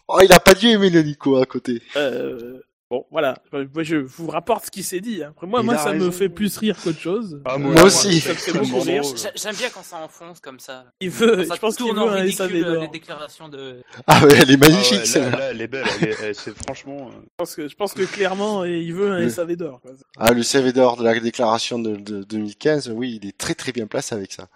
oh, 0.07 0.19
il 0.23 0.31
a 0.31 0.39
pas 0.39 0.53
dû 0.53 0.67
aimer 0.69 0.89
le 0.89 1.01
Nico 1.03 1.37
à 1.37 1.45
côté. 1.45 1.81
Euh, 1.95 2.59
bon, 2.89 3.05
voilà. 3.11 3.35
Moi, 3.51 3.83
je 3.83 3.97
vous 3.97 4.27
rapporte 4.27 4.65
ce 4.67 4.71
qui 4.71 4.83
s'est 4.83 4.99
dit. 5.01 5.23
hein. 5.23 5.29
Après, 5.31 5.47
moi, 5.47 5.59
Il 5.61 5.65
moi, 5.65 5.77
ça 5.77 5.93
me 5.93 6.09
fait 6.11 6.29
plus 6.29 6.57
rire 6.57 6.77
qu'autre 6.83 6.99
chose. 6.99 7.41
Ah, 7.45 7.57
Moi 7.57 7.81
aussi. 7.83 8.21
J'aime 8.21 9.55
bien 9.55 9.69
quand 9.73 9.83
ça 9.83 9.97
enfonce 9.97 10.39
comme 10.39 10.59
ça. 10.59 10.85
Il 11.01 11.09
veut, 11.09 11.43
Ça 11.45 11.55
je 11.55 11.59
pense 11.59 11.75
qu'il 11.75 11.91
veut 11.93 11.99
un 11.99 12.11
ridicule 12.11 12.33
SAV 12.37 12.55
euh, 12.55 12.73
d'or. 12.73 12.81
les 12.83 12.87
déclarations 12.87 13.49
de. 13.49 13.81
Ah 14.07 14.23
ouais, 14.25 14.37
elle 14.41 14.51
est 14.51 14.53
Ah 14.55 14.57
magnifique 14.69 14.99
ouais, 14.99 15.05
celle-là. 15.05 15.29
là, 15.31 15.37
là, 15.37 15.51
elle 15.51 15.61
est 15.61 15.67
belle. 15.67 15.85
elle 16.01 16.07
est- 16.09 16.17
elle- 16.23 16.35
C'est 16.35 16.55
franchement. 16.57 17.09
euh, 17.09 17.19
Je 17.23 17.27
pense 17.37 17.55
que, 17.55 17.67
je 17.67 17.75
pense 17.75 17.93
que 17.93 18.03
clairement, 18.03 18.63
il 18.65 18.93
veut 18.93 19.11
un. 19.11 19.29
SAV 19.29 19.55
d'or. 19.55 19.81
Ah, 20.17 20.31
le 20.33 20.43
CV 20.43 20.71
d'or 20.73 20.97
de 20.97 21.03
la 21.03 21.19
déclaration 21.19 21.79
de, 21.79 21.95
de 21.97 22.23
2015, 22.23 22.89
oui, 22.89 23.19
il 23.21 23.27
est 23.27 23.37
très 23.37 23.53
très 23.55 23.71
bien 23.71 23.87
placé 23.87 24.15
avec 24.15 24.31
ça. 24.31 24.47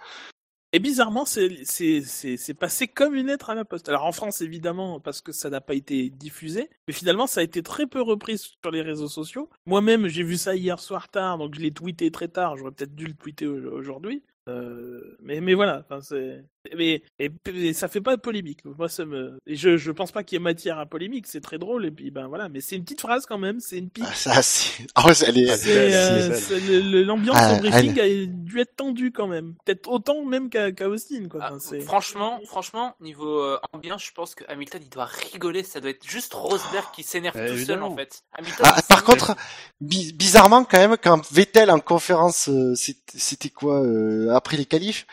Et 0.73 0.79
bizarrement, 0.79 1.25
c'est 1.25 2.53
passé 2.57 2.87
comme 2.87 3.13
une 3.15 3.27
lettre 3.27 3.49
à 3.49 3.55
la 3.55 3.65
poste. 3.65 3.89
Alors 3.89 4.05
en 4.05 4.13
France, 4.13 4.39
évidemment, 4.41 5.01
parce 5.01 5.21
que 5.21 5.33
ça 5.33 5.49
n'a 5.49 5.59
pas 5.59 5.73
été 5.73 6.09
diffusé, 6.09 6.69
mais 6.87 6.93
finalement, 6.93 7.27
ça 7.27 7.41
a 7.41 7.43
été 7.43 7.61
très 7.61 7.87
peu 7.87 8.01
repris 8.01 8.37
sur 8.37 8.71
les 8.71 8.81
réseaux 8.81 9.09
sociaux. 9.09 9.49
Moi-même, 9.65 10.07
j'ai 10.07 10.23
vu 10.23 10.37
ça 10.37 10.55
hier 10.55 10.79
soir 10.79 11.09
tard, 11.09 11.37
donc 11.37 11.55
je 11.55 11.59
l'ai 11.59 11.71
tweeté 11.71 12.09
très 12.09 12.29
tard. 12.29 12.55
J'aurais 12.55 12.71
peut-être 12.71 12.95
dû 12.95 13.05
le 13.05 13.13
tweeter 13.13 13.47
au- 13.47 13.71
aujourd'hui. 13.73 14.23
Euh, 14.49 15.17
mais 15.21 15.39
mais 15.41 15.53
voilà, 15.53 15.85
c'est 16.01 16.43
mais 16.77 17.01
et, 17.19 17.31
et 17.53 17.73
ça 17.73 17.87
fait 17.87 18.01
pas 18.01 18.15
de 18.15 18.21
polémique. 18.21 18.59
Moi, 18.65 18.89
ça 18.89 19.05
me 19.05 19.37
et 19.47 19.55
je 19.55 19.77
je 19.77 19.91
pense 19.91 20.11
pas 20.11 20.23
qu'il 20.23 20.35
y 20.37 20.41
ait 20.41 20.43
matière 20.43 20.77
à 20.79 20.85
polémique. 20.85 21.25
C'est 21.27 21.41
très 21.41 21.57
drôle 21.57 21.85
et 21.85 21.91
puis 21.91 22.11
ben 22.11 22.27
voilà, 22.27 22.49
mais 22.49 22.61
c'est 22.61 22.75
une 22.75 22.83
petite 22.83 23.01
phrase 23.01 23.25
quand 23.25 23.37
même. 23.37 23.59
C'est 23.59 23.77
une 23.77 23.89
pique. 23.89 24.05
Ah, 24.07 24.13
ça, 24.13 24.41
c'est, 24.41 24.83
ouais, 25.03 25.13
elle 25.27 25.37
est, 25.37 25.55
C'est, 25.57 25.93
euh, 25.95 26.33
c'est 26.35 26.59
l'ambiance 27.03 27.37
Ah, 27.39 27.53
au 27.55 27.57
briefing 27.59 27.99
a 27.99 28.25
dû 28.27 28.59
être 28.59 28.75
tendue 28.75 29.11
quand 29.11 29.27
même. 29.27 29.55
Peut-être 29.65 29.87
autant 29.89 30.23
même 30.25 30.49
qu'à 30.49 30.71
qu'à 30.71 30.87
Austin, 30.89 31.27
quoi. 31.29 31.41
Ah, 31.43 31.51
Enfin, 31.55 31.79
franchement, 31.81 32.39
franchement, 32.45 32.95
niveau 33.01 33.39
euh, 33.43 33.59
ambiance, 33.73 34.03
je 34.05 34.11
pense 34.11 34.35
que 34.35 34.43
Hamilton 34.47 34.81
il 34.83 34.89
doit 34.89 35.05
rigoler. 35.05 35.63
Ça 35.63 35.79
doit 35.79 35.89
être 35.91 36.07
juste 36.07 36.33
Rosberg 36.33 36.85
qui 36.93 37.03
s'énerve 37.03 37.35
Eh, 37.37 37.41
tout 37.41 37.47
seul 37.49 37.57
évidemment. 37.57 37.87
en 37.87 37.95
fait. 37.95 38.21
Hamilton, 38.37 38.65
Ah, 38.69 38.81
par 38.87 39.03
contre, 39.03 39.35
bi- 39.79 40.13
bizarrement 40.13 40.63
quand 40.63 40.77
même, 40.77 40.95
quand 41.01 41.31
Vettel 41.31 41.71
en 41.71 41.79
conférence, 41.79 42.49
euh, 42.49 42.73
c'était 42.75 42.99
c'était 43.17 43.49
quoi 43.49 43.81
euh, 43.81 44.29
après 44.33 44.57
les 44.57 44.65
qualifs, 44.65 45.05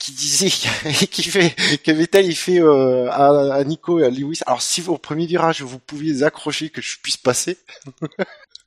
qui 0.00 0.12
disait 0.12 0.48
qui 1.06 1.22
fait 1.22 1.54
que 1.84 1.92
Vettel 1.92 2.26
il 2.26 2.34
fait 2.34 2.60
euh, 2.60 3.08
à, 3.10 3.54
à 3.54 3.64
Nico 3.64 4.00
et 4.00 4.04
à 4.04 4.10
Lewis. 4.10 4.40
Alors 4.46 4.62
si 4.62 4.82
au 4.88 4.98
premier 4.98 5.26
virage 5.26 5.62
vous 5.62 5.78
pouviez 5.78 6.12
les 6.12 6.22
accrocher 6.24 6.70
que 6.70 6.82
je 6.82 6.98
puisse 7.00 7.16
passer. 7.16 7.58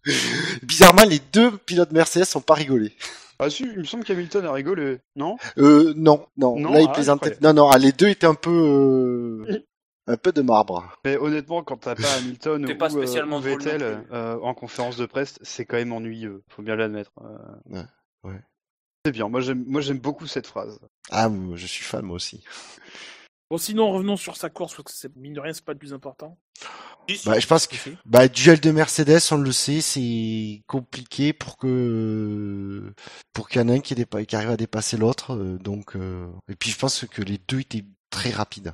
Bizarrement, 0.63 1.03
les 1.03 1.19
deux 1.19 1.57
pilotes 1.57 1.91
Mercedes 1.91 2.25
sont 2.25 2.41
pas 2.41 2.53
rigolés. 2.53 2.93
Ah 3.39 3.49
si, 3.49 3.63
il 3.63 3.79
me 3.79 3.83
semble 3.83 4.03
qu'Hamilton 4.03 4.45
a 4.45 4.51
rigolé, 4.53 4.99
non? 5.15 5.37
Euh, 5.57 5.93
non, 5.97 6.27
non, 6.37 6.57
Non, 6.57 6.71
là 6.71 6.81
il 6.81 6.87
ah, 6.89 6.93
plaisantait. 6.93 7.37
Non, 7.41 7.53
non, 7.53 7.69
ah, 7.69 7.77
les 7.77 7.91
deux 7.91 8.07
étaient 8.07 8.27
un 8.27 8.35
peu, 8.35 9.45
euh, 9.49 9.65
un 10.07 10.17
peu 10.17 10.31
de 10.31 10.41
marbre. 10.41 10.97
Mais 11.05 11.17
honnêtement, 11.17 11.63
quand 11.63 11.77
t'as 11.77 11.95
pas 11.95 12.13
Hamilton 12.17 12.65
ou, 12.69 12.77
pas 12.77 12.87
euh, 12.87 12.89
spécialement 12.89 13.39
Vettel 13.39 14.05
euh, 14.11 14.37
en 14.41 14.53
conférence 14.53 14.97
de 14.97 15.05
presse, 15.05 15.39
c'est 15.41 15.65
quand 15.65 15.77
même 15.77 15.93
ennuyeux. 15.93 16.43
Faut 16.49 16.61
bien 16.61 16.75
l'admettre. 16.75 17.11
Euh, 17.21 17.83
Ouais, 18.23 18.31
ouais. 18.31 18.39
C'est 19.05 19.11
bien. 19.11 19.29
Moi 19.29 19.41
j'aime, 19.41 19.63
moi 19.67 19.81
j'aime 19.81 19.99
beaucoup 19.99 20.27
cette 20.27 20.47
phrase. 20.47 20.79
Ah, 21.11 21.29
moi, 21.29 21.57
je 21.57 21.67
suis 21.67 21.83
fan 21.83 22.03
moi 22.05 22.15
aussi. 22.15 22.43
Bon, 23.49 23.57
sinon, 23.57 23.91
revenons 23.91 24.17
sur 24.17 24.35
sa 24.35 24.49
course, 24.49 24.75
parce 24.75 24.83
que 24.85 24.91
c'est, 24.97 25.15
mine 25.15 25.33
de 25.33 25.39
rien, 25.39 25.53
c'est 25.53 25.63
pas 25.63 25.73
le 25.73 25.77
plus 25.79 25.93
important. 25.93 26.37
Bah, 27.25 27.37
je 27.39 27.45
pense 27.45 27.67
que 27.67 27.75
bah, 28.05 28.27
duel 28.27 28.59
de 28.61 28.71
Mercedes, 28.71 29.19
on 29.31 29.37
le 29.37 29.51
sait, 29.51 29.81
c'est 29.81 30.63
compliqué 30.67 31.33
pour 31.33 31.57
que 31.57 32.93
pour 33.33 33.49
qu'il 33.49 33.61
y 33.61 33.63
en 33.63 33.67
ait 33.67 33.77
un 33.77 33.81
qui, 33.81 33.93
dépa- 33.93 34.25
qui 34.25 34.35
arrive 34.35 34.51
à 34.51 34.57
dépasser 34.57 34.95
l'autre. 34.97 35.35
euh, 35.35 35.57
donc, 35.57 35.95
euh, 35.97 36.31
et 36.47 36.55
puis 36.55 36.71
je 36.71 36.79
pense 36.79 37.05
que 37.05 37.21
les 37.21 37.37
deux 37.37 37.59
étaient 37.59 37.83
très 38.09 38.29
rapides. 38.29 38.73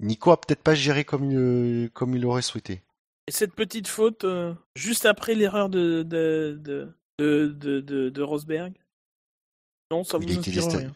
Nico 0.00 0.30
a 0.30 0.40
peut-être 0.40 0.62
pas 0.62 0.74
géré 0.74 1.04
comme 1.04 1.30
il 1.30 1.90
comme 1.92 2.14
il 2.14 2.26
aurait 2.26 2.42
souhaité. 2.42 2.82
Et 3.26 3.32
cette 3.32 3.54
petite 3.54 3.88
faute, 3.88 4.24
euh, 4.24 4.54
juste 4.74 5.06
après 5.06 5.34
l'erreur 5.34 5.68
de, 5.68 6.02
de, 6.02 6.58
de, 6.60 6.92
de, 7.18 7.48
de, 7.48 7.80
de, 7.80 8.08
de 8.10 8.22
Rosberg? 8.22 8.74
Non, 9.90 10.04
ça 10.04 10.18
vous 10.18 10.38
inspire 10.38 10.66
rien. 10.66 10.92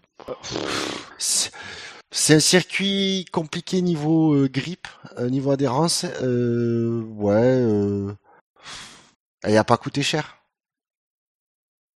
C'est 2.16 2.34
un 2.34 2.40
circuit 2.40 3.24
compliqué 3.32 3.82
niveau 3.82 4.34
euh, 4.34 4.48
grip, 4.48 4.86
euh, 5.18 5.28
niveau 5.28 5.50
adhérence. 5.50 6.04
Euh, 6.22 7.02
ouais, 7.02 7.34
euh, 7.34 8.14
il 9.48 9.56
a 9.56 9.64
pas 9.64 9.76
coûté 9.76 10.02
cher. 10.02 10.38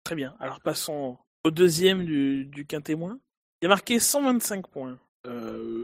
Très 0.03 0.15
bien. 0.15 0.35
Alors, 0.39 0.59
passons 0.59 1.19
au 1.43 1.51
deuxième 1.51 2.03
du, 2.03 2.45
du 2.45 2.65
quintémoin. 2.65 3.19
Il 3.61 3.67
a 3.67 3.69
marqué 3.69 3.99
125 3.99 4.67
points. 4.67 4.97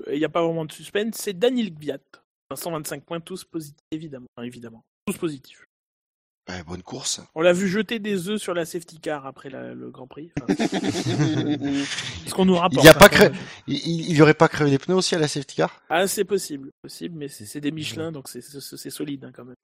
Et 0.08 0.14
il 0.14 0.20
n'y 0.20 0.26
a 0.26 0.30
pas 0.30 0.44
vraiment 0.44 0.66
de 0.66 0.72
suspense. 0.72 1.16
C'est 1.18 1.38
Daniel 1.38 1.72
Gviat. 1.72 2.00
Enfin, 2.50 2.62
125 2.62 3.04
points, 3.04 3.20
tous 3.20 3.44
positifs, 3.44 3.78
évidemment. 3.92 4.28
Évidemment. 4.42 4.84
Tous 5.06 5.18
positifs. 5.18 5.68
Ouais, 6.50 6.62
bonne 6.64 6.84
course. 6.84 7.22
On 7.36 7.42
l'a 7.42 7.54
vu 7.54 7.70
jeter 7.70 8.00
des 8.00 8.28
œufs 8.28 8.42
sur 8.42 8.54
la 8.54 8.66
safety 8.66 9.00
car 9.00 9.26
après 9.26 9.50
la- 9.50 9.74
le 9.74 9.90
Grand 9.92 10.08
Prix. 10.08 10.30
Enfin, 10.42 10.54
ce 12.28 12.34
qu'on 12.34 12.44
nous 12.46 12.56
rapporte. 12.56 12.84
Il 12.84 12.86
y 12.86 12.90
a 12.90 12.92
hein, 12.92 12.96
pas 13.00 13.08
quand 13.08 13.16
cré- 13.16 13.30
même. 13.30 13.40
Il, 13.68 13.76
il, 13.78 14.10
il 14.10 14.16
y 14.18 14.22
aurait 14.22 14.34
pas 14.34 14.50
crevé 14.50 14.70
les 14.70 14.78
pneus 14.78 14.96
aussi 14.96 15.16
à 15.16 15.20
la 15.20 15.30
safety 15.30 15.56
car? 15.56 15.82
Ah, 15.90 16.06
c'est 16.06 16.26
possible, 16.26 16.70
possible, 16.82 17.18
mais 17.18 17.30
c'est 17.30 17.62
des 17.62 17.72
Michelin, 17.72 18.12
donc 18.12 18.28
c'est- 18.28 18.42
solide 18.90 19.24
hein, 19.24 19.32
quand 19.34 19.46
même. 19.46 19.56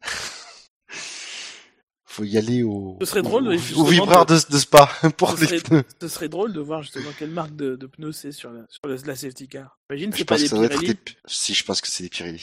Faut 2.05 2.23
y 2.23 2.37
aller 2.37 2.63
au, 2.63 2.97
Ce 3.01 3.05
serait 3.07 3.21
drôle, 3.21 3.47
au, 3.49 3.83
vibreur 3.85 4.25
de, 4.25 4.33
de 4.33 4.57
Spa 4.57 4.89
pour 5.17 5.31
Ce 5.37 5.41
les 5.41 5.47
serait, 5.47 5.59
pneus. 5.59 5.83
ce 6.01 6.07
serait 6.07 6.29
drôle 6.29 6.53
de 6.53 6.59
voir 6.59 6.81
justement 6.81 7.11
quelle 7.17 7.29
marque 7.29 7.55
de, 7.55 7.75
de 7.75 7.87
pneus 7.87 8.13
c'est 8.13 8.31
sur 8.31 8.51
la, 8.51 8.61
sur 8.69 8.81
la, 8.89 8.95
la 9.05 9.15
safety 9.15 9.47
car. 9.47 9.77
Imagine, 9.91 10.11
c'est 10.13 10.25
pas 10.25 10.37
des 10.37 10.47
Pirelli. 10.49 10.87
des... 10.87 10.97
Si, 11.27 11.53
je 11.53 11.63
pense 11.63 11.81
que 11.81 11.87
c'est 11.87 12.03
des 12.03 12.09
Pirelli. 12.09 12.41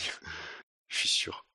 je 0.89 0.97
suis 0.99 1.09
sûr. 1.09 1.46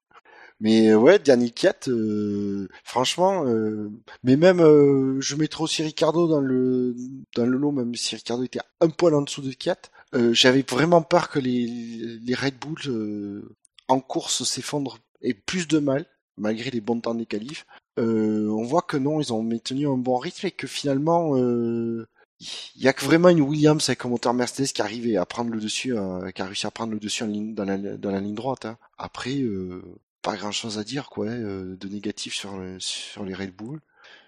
Mais 0.62 0.90
euh, 0.92 0.98
ouais, 0.98 1.20
Dernier 1.20 1.50
Kiat, 1.50 1.88
euh, 1.90 2.68
franchement, 2.84 3.46
euh, 3.48 3.90
mais 4.24 4.38
même 4.38 4.60
euh, 4.62 5.20
je 5.20 5.36
mettrais 5.36 5.64
aussi 5.64 5.84
Ricardo 5.84 6.28
dans 6.28 6.40
le 6.42 6.96
dans 7.36 7.46
le 7.46 7.58
lot, 7.58 7.72
même 7.72 7.96
si 7.96 8.16
Ricardo 8.16 8.44
était 8.44 8.60
un 8.80 8.90
poil 8.90 9.14
en 9.16 9.22
dessous 9.24 9.42
de 9.42 9.52
Kiat. 9.52 9.78
Euh, 10.16 10.34
J'avais 10.34 10.64
vraiment 10.70 11.02
peur 11.02 11.30
que 11.30 11.40
les, 11.40 11.66
les 11.66 12.36
Red 12.36 12.56
Bull 12.60 12.78
euh, 12.88 13.56
en 13.88 14.00
course 14.00 14.44
s'effondrent 14.44 15.00
et 15.22 15.34
plus 15.34 15.68
de 15.68 15.80
mal, 15.80 16.06
malgré 16.38 16.70
les 16.72 16.82
bons 16.82 17.00
temps 17.02 17.16
des 17.16 17.26
qualifs. 17.26 17.66
On 17.98 18.64
voit 18.64 18.82
que 18.84 18.98
non, 18.98 19.20
ils 19.22 19.32
ont 19.34 19.44
maintenu 19.44 19.88
un 19.88 19.98
bon 19.98 20.18
rythme 20.18 20.48
et 20.48 20.52
que 20.52 20.66
finalement, 20.68 21.36
il 21.38 22.82
y 22.84 22.88
a 22.88 22.94
que 22.94 23.06
vraiment 23.06 23.30
une 23.30 23.42
Williams 23.42 23.88
avec 23.90 24.04
un 24.06 24.10
moteur 24.10 24.34
Mercedes 24.34 24.68
qui 24.74 24.82
arrive 24.82 25.18
à 25.18 25.26
prendre 25.26 25.52
le 25.52 25.60
dessus, 25.60 25.96
euh, 25.96 26.32
qui 26.32 26.42
a 26.42 26.46
réussi 26.46 26.66
à 26.66 26.72
prendre 26.72 26.94
le 26.94 27.00
dessus 27.00 27.24
en 27.24 27.28
ligne, 27.28 27.54
dans, 27.54 27.66
la, 27.66 27.78
dans 27.78 28.12
la 28.12 28.20
ligne 28.20 28.34
droite. 28.36 28.66
hein. 28.66 28.78
Après, 28.98 29.38
euh, 29.42 29.82
pas 30.22 30.36
grand 30.38 30.52
chose 30.52 30.78
à 30.78 30.84
dire 30.84 31.10
quoi, 31.10 31.28
hein, 31.28 31.42
euh, 31.42 31.76
de 31.76 31.88
négatif 31.88 32.34
sur, 32.34 32.58
le- 32.58 32.80
sur 32.80 33.24
les 33.24 33.34
Red 33.34 33.56
Bull. 33.56 33.80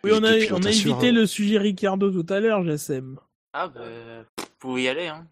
Oui, 0.03 0.11
on 0.13 0.23
a, 0.23 0.33
on 0.51 0.63
a 0.63 0.69
évité 0.69 1.09
hein. 1.09 1.11
le 1.11 1.25
sujet 1.25 1.57
Ricardo 1.57 2.11
tout 2.11 2.31
à 2.33 2.39
l'heure, 2.39 2.63
Jassem. 2.63 3.19
Ah 3.53 3.67
bah, 3.67 3.81
vous 4.37 4.45
pouvez 4.59 4.83
y 4.83 4.87
aller 4.87 5.07
hein. 5.07 5.27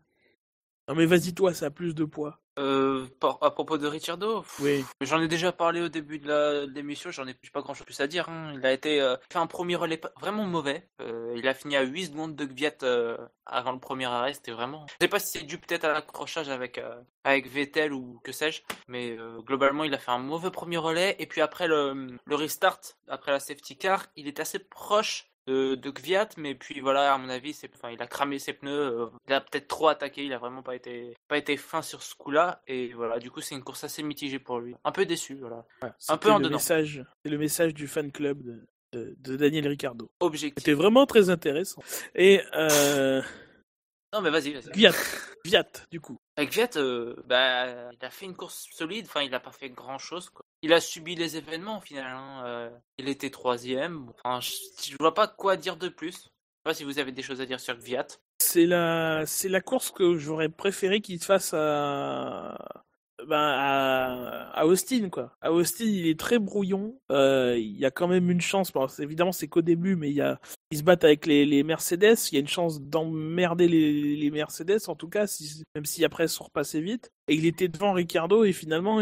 Non 0.88 0.96
mais 0.96 1.06
vas-y 1.06 1.34
toi, 1.34 1.54
ça 1.54 1.68
a 1.68 1.70
plus 1.70 1.96
de 1.96 2.04
poids. 2.06 2.40
Euh, 2.62 3.08
à 3.42 3.52
propos 3.52 3.78
de 3.78 3.88
Ricciardo, 3.88 4.42
pff, 4.42 4.60
Oui. 4.60 4.86
j'en 5.02 5.20
ai 5.22 5.28
déjà 5.28 5.52
parlé 5.52 5.82
au 5.82 5.90
début 5.90 6.20
de 6.20 6.66
l'émission, 6.74 7.10
j'en 7.12 7.28
ai 7.28 7.34
pas 7.52 7.62
grand 7.62 7.74
chose 7.74 7.86
plus 7.86 8.00
à 8.00 8.08
dire. 8.08 8.30
hein. 8.30 8.54
Il 8.56 8.66
a 8.66 8.72
été 8.72 9.02
euh, 9.02 9.16
fait 9.32 9.40
un 9.40 9.48
premier 9.48 9.76
relais 9.76 10.00
vraiment 10.20 10.46
mauvais. 10.46 10.88
Euh, 11.02 11.34
il 11.36 11.48
a 11.48 11.54
fini 11.54 11.76
à 11.76 11.82
8 11.82 12.06
secondes 12.08 12.36
de 12.36 12.46
Gviat 12.46 12.72
avant 13.46 13.72
le 13.72 13.80
premier 13.80 14.06
arrêt, 14.06 14.34
c'était 14.34 14.52
vraiment. 14.52 14.86
Je 14.88 14.94
sais 15.02 15.08
pas 15.10 15.20
si 15.20 15.40
c'est 15.40 15.44
dû 15.46 15.58
peut-être 15.58 15.86
à 15.86 15.92
l'accrochage 15.94 16.50
avec 16.50 16.80
avec 17.24 17.48
Vettel 17.48 17.94
ou 17.94 18.20
que 18.24 18.32
sais-je, 18.32 18.62
mais 18.88 19.18
globalement 19.46 19.84
il 19.84 19.94
a 19.94 19.98
fait 19.98 20.12
un 20.12 20.18
mauvais 20.20 20.52
premier 20.52 20.78
relais 20.78 21.16
et 21.20 21.26
puis 21.26 21.42
après 21.42 21.68
le, 21.68 22.18
le 22.26 22.36
restart, 22.36 22.80
après 23.08 23.32
la 23.32 23.40
safety 23.40 23.78
car, 23.78 24.06
il 24.16 24.28
est 24.28 24.40
assez 24.40 24.60
proche 24.60 25.31
de, 25.48 25.76
de 25.76 25.92
mais 26.38 26.56
puis 26.56 26.80
voilà, 26.80 27.14
à 27.14 27.18
mon 27.18 27.30
avis, 27.30 27.54
c'est, 27.54 27.70
enfin, 27.74 27.90
il 27.92 28.02
a 28.02 28.08
cramé 28.08 28.40
ses 28.40 28.54
pneus, 28.54 28.72
euh, 28.72 29.08
il 29.28 29.34
a 29.34 29.42
peut-être 29.42 29.68
trop 29.68 29.88
attaqué, 29.88 30.26
il 30.26 30.34
a 30.34 30.38
vraiment 30.38 30.64
pas 30.64 30.76
été, 30.76 31.16
pas 31.28 31.38
été 31.38 31.58
fin 31.58 31.82
sur 31.82 32.04
ce 32.04 32.16
coup-là, 32.16 32.62
et 32.68 32.94
voilà, 32.94 33.20
du 33.20 33.32
coup, 33.32 33.42
c'est 33.42 33.56
une 33.56 33.64
course 33.64 33.84
assez 33.84 34.04
mitigée 34.04 34.40
pour 34.40 34.60
lui. 34.60 34.76
Un 34.84 34.92
peu 34.92 35.06
déçu, 35.06 35.36
voilà. 35.36 35.66
Un 36.10 36.18
peu 36.18 36.32
en 36.32 36.38
le 36.38 36.46
dedans. 36.46 36.56
message, 36.56 37.04
c'est 37.24 37.32
le 37.32 37.38
message 37.38 37.74
du 37.74 37.88
fan 37.88 38.12
club 38.12 38.44
de, 38.44 38.68
de, 38.94 39.16
de 39.20 39.36
Daniel 39.36 39.68
Ricardo. 39.68 40.12
Objectif. 40.20 40.64
C'était 40.64 40.74
vraiment 40.76 41.06
très 41.06 41.30
intéressant. 41.30 41.82
Et 42.16 42.42
euh, 42.56 43.22
Non, 44.14 44.22
mais 44.22 44.30
vas-y, 44.30 44.52
vas-y. 44.52 44.72
Viat, 44.74 44.94
Viat, 45.46 45.68
du 45.90 46.02
coup. 46.02 46.18
Avec 46.36 46.52
Viet, 46.52 46.76
euh, 46.76 47.16
bah, 47.26 47.92
il 47.94 48.06
a 48.06 48.10
fait 48.10 48.26
une 48.26 48.36
course 48.36 48.68
solide. 48.72 49.06
Enfin, 49.08 49.22
il 49.22 49.34
a 49.34 49.40
pas 49.40 49.52
fait 49.52 49.70
grand 49.70 49.98
chose. 49.98 50.30
Quoi. 50.30 50.46
Il 50.62 50.74
a 50.74 50.82
subi 50.82 51.16
les 51.16 51.38
événements 51.38 51.78
au 51.78 51.82
final. 51.82 52.06
Hein. 52.06 52.44
euh, 52.46 52.70
il 52.98 53.08
était 53.08 53.30
troisième. 53.30 54.10
Enfin, 54.24 54.42
je, 54.42 54.52
je 54.84 54.98
vois 55.00 55.14
pas 55.14 55.28
quoi 55.28 55.56
dire 55.56 55.78
de 55.78 55.88
plus. 55.88 56.12
Je 56.16 56.20
sais 56.20 56.64
pas 56.64 56.74
si 56.74 56.84
vous 56.84 57.00
avez 57.00 57.12
des 57.12 57.24
choses 57.24 57.42
à 57.42 57.46
dire 57.46 57.60
sur 57.60 57.76
Viat. 57.76 58.08
C'est 58.40 58.66
la, 58.66 59.24
c'est 59.26 59.50
la 59.50 59.62
course 59.62 59.92
que 59.92 60.18
j'aurais 60.18 60.50
préféré 60.50 61.00
qu'il 61.00 61.24
fasse 61.24 61.54
à, 61.54 62.58
ben, 63.28 64.50
à, 64.54 64.66
Austin, 64.66 65.10
quoi. 65.10 65.36
À 65.42 65.52
Austin, 65.52 65.86
il 65.86 66.08
est 66.08 66.20
très 66.20 66.40
brouillon. 66.40 67.00
Euh, 67.12 67.56
il 67.58 67.78
y 67.78 67.86
a 67.86 67.92
quand 67.92 68.08
même 68.08 68.30
une 68.30 68.42
chance. 68.42 68.72
Bon, 68.72 68.88
évidemment, 69.00 69.32
c'est 69.32 69.48
qu'au 69.48 69.62
début, 69.62 69.96
mais 69.96 70.10
il 70.10 70.16
y 70.16 70.22
a, 70.22 70.40
ils 70.72 70.80
se 70.80 70.84
battent 70.84 71.04
avec 71.04 71.26
les, 71.26 71.64
Mercedes. 71.64 72.18
Il 72.32 72.36
y 72.36 72.38
a 72.38 72.42
une 72.42 72.48
chance 72.48 72.82
d'emmerder 72.82 73.68
les, 73.68 74.32
Mercedes, 74.32 74.88
en 74.88 74.96
tout 74.96 75.10
cas, 75.10 75.26
même 75.76 75.86
si 75.86 76.04
après, 76.06 76.26
ils 76.26 76.30
sont 76.30 76.46
repassés 76.46 76.82
vite. 76.82 77.12
Et 77.28 77.36
il 77.36 77.46
était 77.46 77.68
devant 77.68 77.94
Ricardo 77.94 78.44
et 78.44 78.54
finalement, 78.54 79.02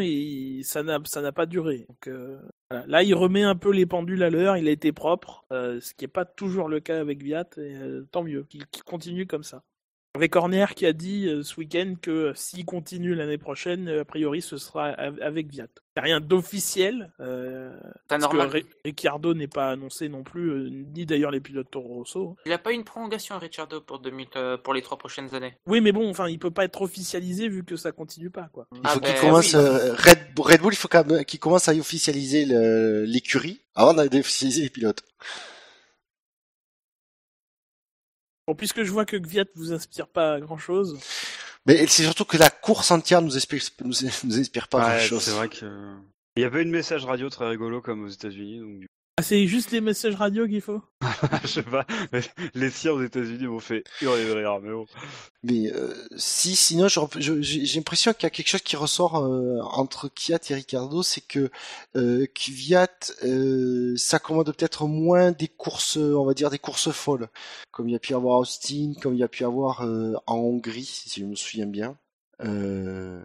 ça 0.64 0.84
n'a, 0.84 1.32
pas 1.32 1.46
duré. 1.46 1.88
Euh. 2.08 2.40
Là, 2.88 3.04
il 3.04 3.14
remet 3.16 3.44
un 3.44 3.56
peu 3.56 3.72
les 3.72 3.86
pendules 3.86 4.24
à 4.24 4.30
l'heure. 4.30 4.58
Il 4.58 4.68
a 4.68 4.72
été 4.72 4.92
propre, 4.92 5.46
euh, 5.52 5.80
ce 5.80 5.94
qui 5.94 6.04
n'est 6.04 6.10
pas 6.10 6.26
toujours 6.26 6.68
le 6.68 6.80
cas 6.80 7.00
avec 7.00 7.24
Viat. 7.24 7.48
Et, 7.58 7.76
tant 8.12 8.24
mieux 8.24 8.44
qu'il 8.44 8.84
continue 8.84 9.28
comme 9.28 9.44
ça. 9.44 9.64
Avec 10.16 10.36
Horner 10.36 10.66
qui 10.76 10.88
a 10.88 10.94
dit 10.94 11.28
euh, 11.28 11.44
ce 11.44 11.56
week-end 11.60 11.94
que 12.02 12.10
euh, 12.10 12.34
s'il 12.34 12.66
continue 12.66 13.14
l'année 13.14 13.38
prochaine, 13.38 13.88
euh, 13.88 14.02
a 14.02 14.06
priori, 14.06 14.42
ce 14.42 14.58
sera 14.58 14.88
av- 14.90 15.22
avec 15.22 15.48
Viat. 15.52 15.68
Il 15.96 16.00
n'y 16.00 16.00
a 16.00 16.02
rien 16.02 16.20
d'officiel. 16.20 17.12
Euh, 17.20 17.78
C'est 17.84 17.92
parce 18.08 18.24
que 18.24 18.38
normal. 18.38 18.48
Ri- 18.50 18.66
Ricciardo 18.86 19.36
n'est 19.36 19.48
pas 19.48 19.70
annoncé 19.70 20.10
non 20.10 20.24
plus, 20.24 20.50
euh, 20.50 20.70
ni 20.96 21.06
d'ailleurs 21.06 21.30
les 21.30 21.40
pilotes 21.40 21.70
Toro 21.70 21.90
Rosso. 21.94 22.36
Il 22.48 22.52
a 22.54 22.58
pas 22.58 22.72
eu 22.72 22.76
une 22.76 22.84
prolongation, 22.86 23.38
Ricciardo, 23.38 23.82
pour, 23.82 24.00
2000, 24.00 24.28
euh, 24.36 24.58
pour 24.58 24.74
les 24.74 24.82
trois 24.82 24.98
prochaines 24.98 25.36
années. 25.36 25.54
Oui, 25.68 25.80
mais 25.80 25.92
bon, 25.92 26.10
enfin, 26.10 26.28
il 26.28 26.40
peut 26.40 26.50
pas 26.50 26.66
être 26.66 26.82
officialisé 26.82 27.48
vu 27.48 27.64
que 27.64 27.76
ça 27.76 27.92
continue 27.92 28.32
pas, 28.32 28.50
quoi. 28.52 28.66
Il 28.74 28.80
Ah 28.86 28.90
faut 28.90 29.00
qu'il 29.02 29.14
ben 29.14 29.22
commence, 29.22 29.54
oui. 29.54 29.60
euh, 29.60 29.94
Red, 29.94 30.20
Red 30.40 30.62
Bull, 30.62 30.74
il 30.74 30.78
faut 30.78 30.90
qu'il 31.28 31.40
commence 31.40 31.70
à 31.70 31.76
officialiser 31.76 32.46
l'écurie 33.06 33.62
avant 33.76 33.94
d'officialiser 33.94 34.64
les 34.64 34.70
pilotes. 34.72 35.04
Bon, 38.50 38.56
puisque 38.56 38.82
je 38.82 38.90
vois 38.92 39.06
que 39.06 39.16
Gviat 39.16 39.46
vous 39.54 39.74
inspire 39.74 40.08
pas 40.08 40.40
grand-chose, 40.40 40.98
Mais 41.68 41.86
c'est 41.86 42.02
surtout 42.02 42.26
que 42.26 42.36
la 42.36 42.50
course 42.50 42.90
entière 42.90 43.22
nous 43.22 43.38
inspire, 43.38 43.62
nous, 43.86 43.94
nous 44.24 44.40
inspire 44.40 44.68
pas 44.68 44.80
Ouais, 44.80 44.98
grand 44.98 45.06
chose. 45.06 45.22
c'est 45.22 45.30
vrai 45.38 45.50
que. 45.50 45.68
Il 46.36 46.42
y 46.42 46.46
avait 46.46 46.64
une 46.64 46.72
message 46.72 47.06
radio 47.06 47.30
très 47.30 47.48
rigolo 47.48 47.80
comme 47.80 48.06
aux 48.06 48.10
États-Unis, 48.10 48.58
donc 48.60 48.80
du 48.80 48.88
ah, 49.20 49.22
c'est 49.22 49.48
juste 49.48 49.72
les 49.72 49.82
messages 49.82 50.16
radio 50.16 50.48
qu'il 50.48 50.62
faut? 50.62 50.82
je 51.44 51.48
sais 51.48 51.64
pas, 51.64 51.86
les 52.54 52.70
siens 52.70 52.92
aux 52.92 53.04
États-Unis 53.04 53.48
m'ont 53.48 53.60
fait 53.60 53.84
hurler 54.02 54.26
de 54.26 54.32
rire, 54.32 54.60
mais 54.62 54.72
bon. 54.72 54.86
Mais 55.44 55.72
euh, 55.74 55.94
si, 56.18 56.56
sinon, 56.56 56.88
je- 56.88 57.00
je- 57.20 57.42
j'ai 57.42 57.80
l'impression 57.80 58.14
qu'il 58.14 58.24
y 58.24 58.26
a 58.28 58.30
quelque 58.30 58.48
chose 58.50 58.62
qui 58.62 58.76
ressort 58.76 59.18
euh, 59.18 59.60
entre 59.62 60.10
Kiat 60.10 60.40
et 60.50 60.54
Ricardo, 60.56 61.04
c'est 61.04 61.22
que 61.26 61.50
euh, 61.96 62.26
Kvyat 62.34 62.90
euh, 63.24 63.96
s'accommode 63.98 64.54
peut-être 64.56 64.88
moins 64.88 65.32
des 65.32 65.48
courses, 65.48 65.98
on 65.98 66.26
va 66.26 66.34
dire 66.34 66.50
des 66.50 66.60
courses 66.60 66.92
folles, 66.92 67.30
comme 67.72 67.88
il 67.90 67.94
y 67.94 67.96
a 67.96 68.00
pu 68.00 68.12
y 68.12 68.16
avoir 68.16 68.36
à 68.36 68.40
Austin, 68.40 68.94
comme 69.02 69.14
il 69.14 69.20
y 69.20 69.24
a 69.24 69.28
pu 69.30 69.44
y 69.44 69.46
avoir 69.46 69.82
euh, 69.86 70.14
en 70.28 70.36
Hongrie, 70.36 70.86
si 70.86 71.20
je 71.22 71.26
me 71.26 71.36
souviens 71.36 71.66
bien. 71.68 71.98
Euh, 72.42 73.22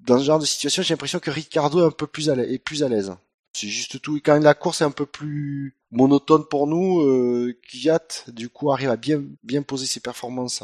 dans 0.00 0.18
ce 0.18 0.24
genre 0.24 0.38
de 0.38 0.46
situation, 0.46 0.82
j'ai 0.82 0.94
l'impression 0.94 1.18
que 1.18 1.30
Ricardo 1.30 1.80
est 1.82 1.86
un 1.86 1.90
peu 1.90 2.06
plus 2.06 2.30
à 2.30 2.34
l'aise, 2.34 2.50
est 2.50 2.58
plus 2.58 2.82
à 2.82 2.88
l'aise. 2.88 3.12
C'est 3.52 3.68
juste 3.68 4.00
tout. 4.00 4.16
Et 4.16 4.20
quand 4.20 4.38
la 4.38 4.54
course 4.54 4.80
est 4.80 4.84
un 4.84 4.90
peu 4.90 5.06
plus 5.06 5.76
monotone 5.90 6.44
pour 6.48 6.66
nous, 6.66 7.00
euh, 7.00 7.58
Kvyat, 7.64 8.06
du 8.28 8.48
coup, 8.48 8.70
arrive 8.70 8.90
à 8.90 8.96
bien, 8.96 9.22
bien 9.42 9.62
poser 9.62 9.86
ses 9.86 10.00
performances. 10.00 10.62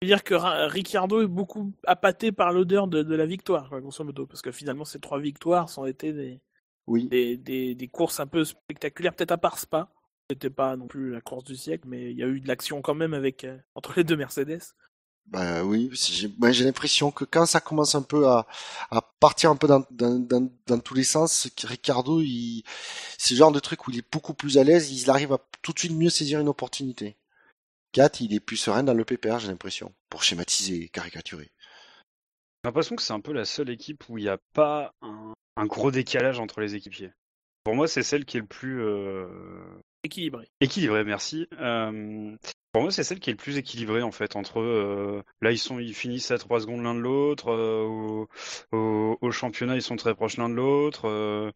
C'est-à-dire 0.00 0.24
que 0.24 0.34
Ra- 0.34 0.68
Ricciardo 0.68 1.22
est 1.22 1.26
beaucoup 1.26 1.72
appâté 1.84 2.32
par 2.32 2.52
l'odeur 2.52 2.88
de, 2.88 3.02
de 3.02 3.14
la 3.14 3.26
victoire, 3.26 3.68
quoi, 3.68 3.80
grosso 3.80 4.04
modo, 4.04 4.26
parce 4.26 4.42
que 4.42 4.52
finalement, 4.52 4.84
ces 4.84 5.00
trois 5.00 5.18
victoires 5.18 5.68
sont 5.68 5.84
été 5.86 6.12
des, 6.12 6.40
Oui. 6.86 7.08
des, 7.08 7.36
des, 7.36 7.74
des 7.74 7.88
courses 7.88 8.20
un 8.20 8.26
peu 8.26 8.44
spectaculaires, 8.44 9.14
peut-être 9.14 9.32
à 9.32 9.38
part 9.38 9.58
Spa. 9.58 9.90
C'était 10.30 10.50
pas 10.50 10.76
non 10.76 10.86
plus 10.86 11.10
la 11.10 11.20
course 11.20 11.44
du 11.44 11.56
siècle, 11.56 11.88
mais 11.88 12.10
il 12.10 12.16
y 12.16 12.22
a 12.22 12.26
eu 12.26 12.40
de 12.40 12.48
l'action 12.48 12.80
quand 12.82 12.94
même 12.94 13.14
avec 13.14 13.44
euh, 13.44 13.58
entre 13.74 13.94
les 13.96 14.04
deux 14.04 14.16
Mercedes. 14.16 14.60
Bah 15.30 15.62
oui, 15.62 15.90
c'est- 15.94 16.30
j'ai 16.52 16.64
l'impression 16.64 17.10
que 17.10 17.24
quand 17.24 17.44
ça 17.44 17.60
commence 17.60 17.94
un 17.94 18.00
peu 18.02 18.26
à, 18.28 18.46
partir 19.20 19.50
un 19.50 19.56
peu 19.56 19.68
dans, 19.68 20.80
tous 20.80 20.94
les 20.94 21.04
sens, 21.04 21.48
Ricardo, 21.64 22.22
c'est 23.18 23.34
le 23.34 23.38
genre 23.38 23.52
de 23.52 23.60
truc 23.60 23.86
où 23.86 23.90
il 23.90 23.98
est 23.98 24.10
beaucoup 24.10 24.32
plus 24.32 24.56
à 24.56 24.64
l'aise, 24.64 24.90
il 24.90 25.10
arrive 25.10 25.34
à 25.34 25.38
tout 25.60 25.74
de 25.74 25.78
suite 25.78 25.92
mieux 25.92 26.08
saisir 26.08 26.40
une 26.40 26.48
opportunité. 26.48 27.16
Kat, 27.92 28.10
il 28.20 28.32
est 28.32 28.40
plus 28.40 28.56
serein 28.56 28.82
dans 28.82 28.94
le 28.94 29.04
PPR, 29.04 29.38
j'ai 29.38 29.48
l'impression, 29.48 29.92
pour 30.08 30.22
schématiser 30.22 30.84
et 30.84 30.88
caricaturer. 30.88 31.50
J'ai 32.64 32.68
l'impression 32.68 32.96
que 32.96 33.02
c'est 33.02 33.12
un 33.12 33.20
peu 33.20 33.32
la 33.32 33.44
seule 33.44 33.70
équipe 33.70 34.08
où 34.08 34.16
il 34.16 34.24
n'y 34.24 34.30
a 34.30 34.38
pas 34.54 34.94
un, 35.02 35.34
un 35.56 35.66
gros 35.66 35.90
décalage 35.90 36.40
entre 36.40 36.60
les 36.60 36.74
équipiers. 36.74 37.12
Pour 37.64 37.74
moi, 37.74 37.86
c'est 37.86 38.02
celle 38.02 38.24
qui 38.24 38.38
est 38.38 38.40
le 38.40 38.46
plus 38.46 38.82
euh, 38.82 39.28
Équilibré. 40.04 40.48
équilibrée, 40.60 41.04
merci. 41.04 41.48
Euh, 41.60 42.36
pour 42.72 42.82
moi, 42.82 42.90
c'est 42.92 43.02
celle 43.02 43.18
qui 43.18 43.30
est 43.30 43.32
le 43.32 43.38
plus 43.38 43.56
équilibrée 43.58 44.02
en 44.02 44.12
fait 44.12 44.36
entre 44.36 44.60
euh, 44.60 45.22
là 45.42 45.50
ils 45.50 45.58
sont 45.58 45.78
ils 45.80 45.94
finissent 45.94 46.30
à 46.30 46.38
3 46.38 46.60
secondes 46.60 46.82
l'un 46.82 46.94
de 46.94 47.00
l'autre 47.00 47.48
euh, 47.48 47.82
au, 47.82 48.28
au, 48.76 49.18
au 49.20 49.30
championnat 49.32 49.74
ils 49.74 49.82
sont 49.82 49.96
très 49.96 50.14
proches 50.14 50.36
l'un 50.36 50.48
de 50.48 50.54
l'autre. 50.54 51.06
euh, 51.08 51.50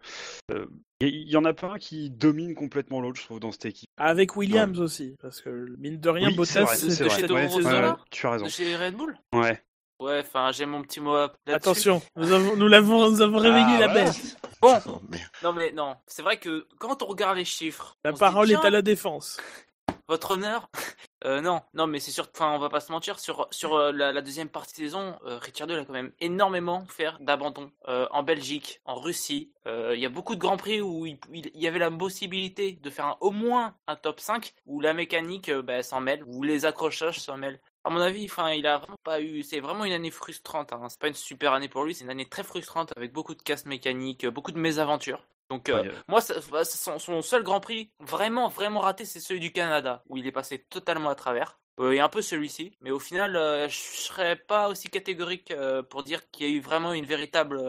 euh, 0.51 0.67
Il 1.01 1.09
y, 1.09 1.31
y 1.33 1.37
en 1.37 1.45
a 1.45 1.53
pas 1.53 1.73
un 1.75 1.79
qui 1.79 2.11
domine 2.11 2.55
complètement 2.55 3.01
l'autre, 3.01 3.21
je 3.21 3.27
trouve, 3.27 3.41
dans 3.41 3.53
cette 3.53 3.67
équipe. 3.67 3.89
Avec 3.97 4.37
Williams 4.37 4.81
aussi, 4.81 5.15
parce 5.21 5.41
que 5.41 5.75
mine 5.79 6.01
de 6.01 6.09
rien, 6.09 6.29
Oui, 6.29 6.33
c'est 6.45 6.61
Bottas, 6.63 6.77
c'est 6.77 7.09
chez 7.11 7.33
Ouais, 7.33 7.47
ouais, 7.55 7.93
tu 8.11 8.27
as 8.27 8.31
raison. 8.31 8.47
De 8.47 8.51
chez 8.51 8.77
Red 8.77 8.97
Bull? 8.97 9.17
Ouais. 9.35 9.63
Ouais, 10.03 10.21
enfin, 10.21 10.51
j'ai 10.53 10.67
mon 10.67 10.83
petit 10.83 11.01
mot. 11.01 11.17
Attention, 11.47 12.03
nous 12.17 12.33
avons, 12.33 12.57
nous 12.57 12.69
l'avons, 12.69 13.09
nous 13.11 13.23
avons 13.23 13.39
réveillé 13.39 13.65
Ah, 13.77 13.81
la 13.81 13.89
voilà. 13.89 14.05
bête. 14.11 14.37
Bon, 14.61 14.79
Oh, 14.87 15.01
non 15.43 15.53
mais 15.53 15.73
non, 15.73 15.97
c'est 16.07 16.23
vrai 16.23 16.37
que 16.39 16.67
quand 16.79 17.03
on 17.03 17.07
regarde 17.07 17.37
les 17.37 17.45
chiffres, 17.45 17.97
La 18.05 18.13
dit, 18.13 18.19
parole 18.19 18.51
est 18.51 18.65
à 18.65 18.71
la 18.71 18.83
défense. 18.83 19.39
Votre 20.09 20.33
honneur 20.33 20.69
euh, 21.25 21.41
Non, 21.41 21.63
non, 21.75 21.87
mais 21.87 21.99
c'est 22.01 22.11
sûr. 22.11 22.27
Enfin, 22.35 22.53
on 22.53 22.59
va 22.59 22.69
pas 22.69 22.81
se 22.81 22.91
mentir 22.93 23.19
sur 23.19 23.47
sur 23.51 23.75
euh, 23.77 23.93
la, 23.93 24.13
la 24.13 24.21
deuxième 24.23 24.49
partie 24.49 24.73
de 24.81 24.87
saison. 24.87 25.17
Euh, 25.25 25.39
Ricciardo 25.39 25.75
a 25.75 25.85
quand 25.85 25.93
même 25.93 26.13
énormément 26.21 26.85
fait 26.89 27.11
d'abandon 27.21 27.71
euh, 27.89 28.07
en 28.11 28.23
Belgique, 28.23 28.81
en 28.85 28.97
Russie. 28.97 29.53
Euh, 29.67 29.93
Il 29.95 30.01
y 30.01 30.07
a 30.07 30.09
beaucoup 30.11 30.35
de 30.35 30.41
grands 30.41 30.57
prix 30.57 30.81
où 30.81 31.07
il, 31.07 31.19
il- 31.33 31.51
il 31.55 31.61
y 31.61 31.67
avait 31.69 31.79
la 31.79 31.91
possibilité 31.91 32.73
de 32.73 32.91
faire 32.91 33.07
un- 33.07 33.17
au 33.21 33.31
moins 33.31 33.75
un 33.87 33.97
top 33.97 34.21
5 34.21 34.53
où 34.67 34.81
la 34.81 34.93
mécanique 34.95 35.49
euh, 35.49 35.63
bah, 35.63 35.83
s'en 35.83 36.01
mêle, 36.01 36.23
où 36.27 36.43
les 36.43 36.65
accrochages 36.67 37.21
s'en 37.21 37.37
mêlent. 37.37 37.61
À 37.85 37.91
mon 37.91 38.01
avis, 38.01 38.27
enfin, 38.27 38.51
il 38.53 38.67
a 38.67 38.79
vraiment 38.79 38.97
pas 39.03 39.21
eu. 39.21 39.43
C'est 39.43 39.61
vraiment 39.61 39.85
une 39.85 39.93
année 39.93 40.11
frustrante. 40.11 40.73
Hein. 40.73 40.89
C'est 40.89 41.01
pas 41.01 41.09
une 41.09 41.15
super 41.15 41.53
année 41.53 41.69
pour 41.69 41.85
lui. 41.85 41.95
C'est 41.95 42.05
une 42.05 42.11
année 42.11 42.29
très 42.29 42.45
frustrante 42.45 42.93
avec 42.97 43.13
beaucoup 43.13 43.35
de 43.35 43.43
casse 43.43 43.67
mécaniques, 43.67 44.25
euh, 44.25 44.31
beaucoup 44.31 44.53
de 44.53 44.59
mésaventures. 44.59 45.25
Donc 45.51 45.69
euh, 45.69 45.83
Ouais, 45.83 45.89
euh, 45.89 45.93
moi, 46.09 46.21
ça- 46.21 46.35
bah, 46.51 46.65
son, 46.65 46.99
son 46.99 47.23
seul 47.23 47.43
Grand 47.43 47.61
Prix 47.61 47.91
vraiment, 47.99 48.49
vraiment 48.49 48.81
raté, 48.81 49.05
c'est 49.05 49.21
celui 49.21 49.41
du 49.41 49.53
Canada, 49.53 50.03
où 50.09 50.17
il 50.17 50.27
est 50.27 50.33
passé 50.33 50.59
totalement 50.71 51.11
à 51.11 51.15
travers. 51.15 51.59
Euh, 51.81 51.93
et 51.93 52.01
un 52.01 52.09
peu 52.09 52.23
celui-ci. 52.23 52.77
Mais 52.83 52.91
au 52.91 52.99
final, 53.01 53.35
euh, 53.35 53.69
je 53.69 53.77
serais 53.77 54.37
pas 54.37 54.69
aussi 54.69 54.89
catégorique 54.89 55.53
pour 55.91 56.03
dire 56.05 56.31
qu'il 56.31 56.47
y 56.47 56.51
a 56.51 56.53
eu 56.55 56.61
vraiment 56.61 56.93
une 56.93 57.07
véritable, 57.07 57.61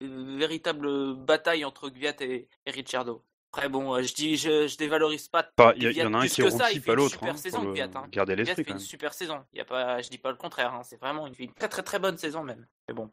une 0.00 0.38
véritable 0.38 1.14
bataille 1.14 1.64
entre 1.64 1.90
Gviat 1.90 2.14
et, 2.20 2.48
et 2.66 2.70
Ricciardo. 2.70 3.24
Après, 3.52 3.68
bon, 3.70 3.94
euh, 3.94 4.02
je 4.02 4.12
dis, 4.14 4.36
je, 4.36 4.68
je 4.68 4.76
dévalorise 4.76 5.28
pas. 5.28 5.48
Enfin, 5.58 5.72
il 5.76 5.82
y, 5.82 5.86
a- 5.86 5.90
il 5.90 5.94
Gviat 5.94 6.04
y 6.04 6.06
en 6.06 6.14
a 6.14 6.18
un 6.18 6.26
qui 6.26 6.40
est 6.40 6.44
rookie, 6.44 6.80
pas 6.80 6.92
une 6.92 6.96
l'autre. 6.98 7.12
super 7.14 7.30
Hein, 7.32 7.36
saison, 7.38 7.64
Gviat, 7.72 7.90
hein. 7.94 8.06
garder 8.12 8.36
l'esprit 8.36 8.64
fait 8.64 8.70
une 8.70 8.78
super 8.78 9.14
saison. 9.14 9.42
Il 9.54 9.58
y 9.58 9.60
a 9.62 9.64
pas, 9.64 10.02
je 10.02 10.10
dis 10.10 10.18
pas 10.18 10.30
le 10.30 10.36
contraire. 10.36 10.74
hein. 10.74 10.82
C'est 10.84 11.00
vraiment 11.00 11.26
une, 11.26 11.34
une 11.38 11.54
très 11.54 11.68
très 11.68 11.82
très 11.82 11.98
bonne 11.98 12.18
saison 12.18 12.42
même. 12.44 12.66
Mais 12.88 12.94
bon, 12.94 13.10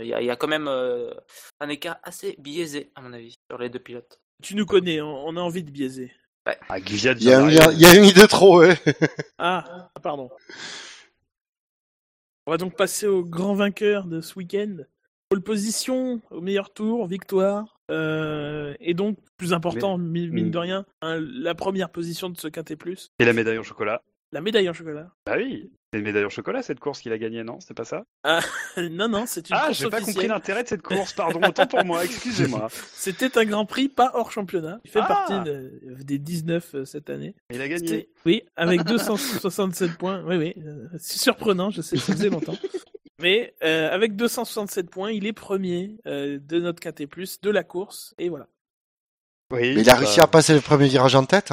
il 0.00 0.06
y, 0.06 0.12
a, 0.14 0.20
il 0.20 0.26
y 0.26 0.30
a 0.30 0.36
quand 0.36 0.46
même 0.48 0.68
euh, 0.68 1.14
un 1.60 1.68
écart 1.70 1.96
assez 2.02 2.36
biaisé 2.38 2.92
à 2.96 3.00
mon 3.00 3.14
avis 3.14 3.38
sur 3.50 3.58
les 3.58 3.70
deux 3.70 3.78
pilotes. 3.78 4.20
Tu 4.42 4.56
nous 4.56 4.66
connais, 4.66 5.00
on, 5.00 5.26
on 5.26 5.36
a 5.36 5.40
envie 5.40 5.64
de 5.64 5.70
biaiser. 5.70 6.12
Ah, 6.44 6.78
Gviat 6.80 7.12
Il 7.12 7.22
y 7.24 7.32
a, 7.32 7.38
vient 7.38 7.48
il 7.48 7.54
y 7.54 7.56
a, 7.58 7.60
d'arriver. 7.62 7.74
il 7.76 7.80
y 7.82 7.86
a 7.86 7.94
une 7.96 8.04
idée 8.04 8.26
trop, 8.28 8.58
ouais. 8.58 8.76
Ah, 9.38 9.90
pardon. 10.02 10.28
On 12.46 12.50
va 12.50 12.56
donc 12.58 12.76
passer 12.76 13.06
au 13.06 13.24
grand 13.24 13.54
vainqueur 13.54 14.04
de 14.04 14.20
ce 14.20 14.34
week-end. 14.34 14.78
Pole 15.28 15.42
position, 15.42 16.20
au 16.30 16.40
meilleur 16.40 16.72
tour, 16.72 17.06
victoire. 17.06 17.80
Euh, 17.92 18.74
et 18.80 18.94
donc, 18.94 19.18
plus 19.36 19.52
important, 19.52 19.98
mi- 19.98 20.22
mine 20.22 20.30
mine- 20.32 20.50
de 20.50 20.58
rien, 20.58 20.84
hein, 21.02 21.18
la 21.20 21.54
première 21.54 21.90
position 21.90 22.30
de 22.30 22.38
ce 22.38 22.48
quintet 22.48 22.76
plus. 22.76 23.10
Et 23.18 23.24
la 23.24 23.32
médaille 23.32 23.58
en 23.58 23.62
chocolat. 23.62 24.02
La 24.32 24.40
médaille 24.40 24.68
en 24.70 24.72
chocolat. 24.72 25.10
Bah 25.26 25.34
oui, 25.36 25.70
c'est 25.92 25.98
une 25.98 26.06
médaille 26.06 26.24
en 26.24 26.30
chocolat 26.30 26.62
cette 26.62 26.80
course 26.80 27.00
qu'il 27.02 27.12
a 27.12 27.18
gagnée, 27.18 27.44
non? 27.44 27.58
C'est 27.60 27.74
pas 27.76 27.84
ça? 27.84 28.04
Non, 28.90 29.06
non, 29.08 29.24
c'est 29.26 29.50
une 29.50 29.56
Ah, 29.56 29.66
course 29.66 29.78
j'ai 29.78 29.90
pas 29.90 30.00
compris 30.00 30.26
l'intérêt 30.26 30.62
de 30.62 30.68
cette 30.68 30.80
course, 30.80 31.12
pardon, 31.12 31.38
autant 31.46 31.66
pour 31.66 31.84
moi, 31.84 32.02
excusez-moi. 32.02 32.68
C'était 32.94 33.36
un 33.36 33.44
grand 33.44 33.66
prix, 33.66 33.90
pas 33.90 34.12
hors 34.14 34.32
championnat. 34.32 34.80
Il 34.86 34.90
fait 34.90 35.00
Ah. 35.02 35.06
partie 35.06 35.40
de- 35.50 35.70
des 36.02 36.18
19 36.18 36.74
euh, 36.74 36.84
cette 36.86 37.10
année. 37.10 37.34
Il 37.50 37.60
a 37.60 37.68
gagné. 37.68 38.08
Oui, 38.24 38.42
avec 38.56 38.84
267 38.84 39.98
points. 39.98 40.22
Oui, 40.26 40.36
oui. 40.36 40.54
euh, 40.66 40.86
C'est 40.98 41.18
surprenant, 41.18 41.68
je 41.68 41.82
sais, 41.82 41.98
ça 41.98 42.14
faisait 42.14 42.30
longtemps. 42.30 42.56
Mais 43.22 43.54
euh, 43.62 43.90
avec 43.90 44.16
267 44.16 44.90
points, 44.90 45.10
il 45.12 45.26
est 45.26 45.32
premier 45.32 45.96
euh, 46.06 46.38
de 46.40 46.60
notre 46.60 46.80
KT+, 46.80 47.06
de 47.42 47.50
la 47.50 47.62
course. 47.64 48.14
Et 48.18 48.28
voilà. 48.28 48.48
Oui, 49.52 49.74
Mais 49.74 49.82
il 49.82 49.90
a 49.90 49.94
réussi 49.94 50.20
à 50.20 50.26
passer 50.26 50.54
le 50.54 50.60
premier 50.60 50.88
virage 50.88 51.14
en 51.14 51.24
tête. 51.24 51.52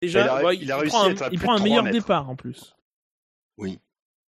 Déjà, 0.00 0.20
Il 0.20 0.28
a- 0.28 0.44
ouais, 0.44 0.56
il 0.56 0.72
a 0.72 0.76
il 0.76 0.80
réussi 0.80 0.90
prend 0.96 1.02
à 1.04 1.10
un, 1.26 1.30
il 1.32 1.38
prend 1.40 1.58
meilleur 1.60 1.78
3 1.78 1.82
mètres. 1.82 1.98
départ 1.98 2.30
en 2.30 2.36
plus. 2.36 2.74
Oui. 3.58 3.78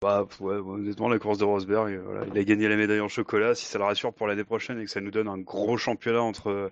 Bah 0.00 0.26
ouais, 0.40 0.56
honnêtement, 0.56 1.08
la 1.08 1.18
course 1.18 1.38
de 1.38 1.44
Rosberg, 1.44 1.92
euh, 1.94 2.02
voilà, 2.04 2.26
il 2.26 2.38
a 2.38 2.44
gagné 2.44 2.68
la 2.68 2.76
médaille 2.76 3.00
en 3.00 3.08
chocolat. 3.08 3.54
Si 3.54 3.64
ça 3.64 3.78
le 3.78 3.84
rassure 3.84 4.12
pour 4.12 4.26
l'année 4.26 4.44
prochaine 4.44 4.78
et 4.78 4.84
que 4.84 4.90
ça 4.90 5.00
nous 5.00 5.10
donne 5.10 5.28
un 5.28 5.38
gros 5.38 5.78
championnat 5.78 6.20
entre 6.20 6.70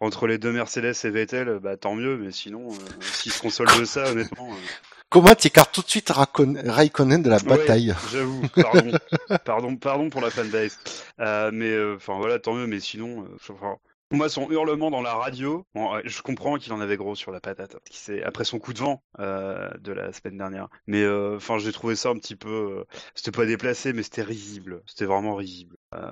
entre 0.00 0.26
les 0.26 0.38
deux 0.38 0.50
Mercedes 0.52 0.94
et 1.04 1.10
Vettel, 1.10 1.58
bah 1.62 1.76
tant 1.76 1.94
mieux. 1.94 2.16
Mais 2.16 2.32
sinon, 2.32 2.68
euh, 2.72 2.76
s'il 3.00 3.32
se 3.32 3.40
console 3.42 3.66
de 3.78 3.84
ça, 3.84 4.10
honnêtement. 4.10 4.48
euh, 4.50 4.99
Comment 5.10 5.34
tu 5.34 5.48
écartes 5.48 5.74
tout 5.74 5.82
de 5.82 5.88
suite 5.88 6.10
Raikkonen 6.10 7.20
de 7.20 7.28
la 7.28 7.40
bataille 7.40 7.90
Ouais, 7.90 7.96
J'avoue, 8.12 8.42
pardon, 8.54 8.92
pardon, 9.44 9.76
pardon 9.76 10.08
pour 10.08 10.20
la 10.20 10.30
fanbase. 10.30 10.78
Euh, 11.18 11.50
mais 11.52 11.72
euh, 11.72 11.96
enfin 11.96 12.16
voilà, 12.16 12.38
tant 12.38 12.54
mieux. 12.54 12.68
Mais 12.68 12.78
sinon, 12.78 13.24
euh, 13.24 13.74
moi 14.12 14.28
son 14.28 14.48
hurlement 14.50 14.88
dans 14.88 15.02
la 15.02 15.14
radio, 15.14 15.66
bon, 15.74 16.00
je 16.04 16.22
comprends 16.22 16.58
qu'il 16.58 16.72
en 16.72 16.80
avait 16.80 16.96
gros 16.96 17.16
sur 17.16 17.32
la 17.32 17.40
patate, 17.40 17.76
après 18.24 18.44
son 18.44 18.60
coup 18.60 18.72
de 18.72 18.78
vent 18.78 19.02
euh, 19.18 19.68
de 19.80 19.92
la 19.92 20.12
semaine 20.12 20.38
dernière. 20.38 20.68
Mais 20.86 21.02
euh, 21.02 21.38
enfin, 21.38 21.58
j'ai 21.58 21.72
trouvé 21.72 21.96
ça 21.96 22.10
un 22.10 22.16
petit 22.16 22.36
peu, 22.36 22.84
c'était 23.16 23.32
pas 23.32 23.46
déplacé, 23.46 23.92
mais 23.92 24.04
c'était 24.04 24.22
risible. 24.22 24.80
C'était 24.86 25.06
vraiment 25.06 25.34
risible. 25.34 25.76
Euh, 25.94 26.10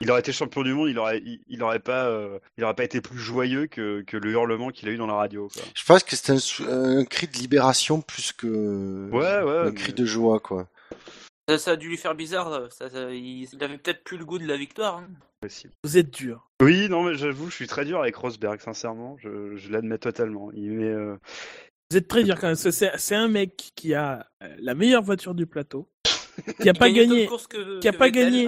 il 0.00 0.10
aurait 0.10 0.20
été 0.20 0.32
champion 0.32 0.62
du 0.62 0.74
monde, 0.74 0.88
il 0.90 0.98
aurait, 0.98 1.18
il, 1.24 1.40
il 1.48 1.62
aurait 1.62 1.78
pas, 1.78 2.06
euh, 2.08 2.38
il 2.58 2.64
aurait 2.64 2.74
pas 2.74 2.84
été 2.84 3.00
plus 3.00 3.18
joyeux 3.18 3.66
que, 3.66 4.02
que 4.02 4.16
le 4.16 4.30
hurlement 4.32 4.68
qu'il 4.68 4.88
a 4.88 4.92
eu 4.92 4.96
dans 4.98 5.06
la 5.06 5.14
radio. 5.14 5.48
Quoi. 5.52 5.62
Je 5.74 5.84
pense 5.84 6.02
que 6.02 6.14
c'était 6.14 6.32
un, 6.68 7.04
cri 7.06 7.26
de 7.26 7.36
libération 7.38 8.00
plus 8.02 8.32
que 8.32 9.08
Ouais, 9.10 9.18
ouais. 9.42 9.58
un 9.58 9.64
mais- 9.70 9.74
cri 9.74 9.92
de 9.94 10.04
joie, 10.04 10.40
quoi. 10.40 10.68
Ça, 11.48 11.58
ça 11.58 11.70
a 11.72 11.76
dû 11.76 11.88
lui 11.88 11.96
faire 11.96 12.14
bizarre. 12.14 12.70
Ça, 12.70 12.88
ça- 12.90 13.10
il, 13.10 13.48
avait 13.60 13.78
peut-être 13.78 14.04
plus 14.04 14.16
le 14.18 14.24
goût 14.24 14.38
de 14.38 14.46
la 14.46 14.56
victoire. 14.56 14.98
hein. 14.98 15.08
Vous 15.82 15.98
êtes 15.98 16.10
dur. 16.10 16.48
Oui, 16.62 16.88
non, 16.88 17.02
mais 17.02 17.16
j'avoue, 17.16 17.50
je 17.50 17.54
suis 17.56 17.66
très 17.66 17.84
dur 17.84 17.98
avec 18.00 18.14
Rosberg, 18.14 18.60
sincèrement. 18.60 19.16
Je, 19.18 19.56
je 19.56 19.72
l'admets 19.72 19.98
totalement. 19.98 20.52
Il 20.52 20.70
met, 20.70 20.84
euh, 20.84 21.16
Vous 21.90 21.96
êtes 21.96 22.06
très 22.06 22.22
dur 22.22 22.38
quand 22.38 22.46
même. 22.46 22.54
C'est 22.54 23.14
un 23.16 23.26
mec 23.28 23.72
qui 23.74 23.92
a 23.94 24.28
euh, 24.44 24.54
la 24.60 24.74
meilleure 24.76 25.02
voiture 25.02 25.34
du 25.34 25.46
plateau, 25.46 25.88
qui 26.60 26.68
a 26.68 26.74
pas 26.74 26.90
gagné, 26.90 27.26
que- 27.26 27.78
qui 27.80 27.88
a 27.88 27.92
pas 27.92 28.06
Vettel 28.06 28.30
gagné. 28.30 28.46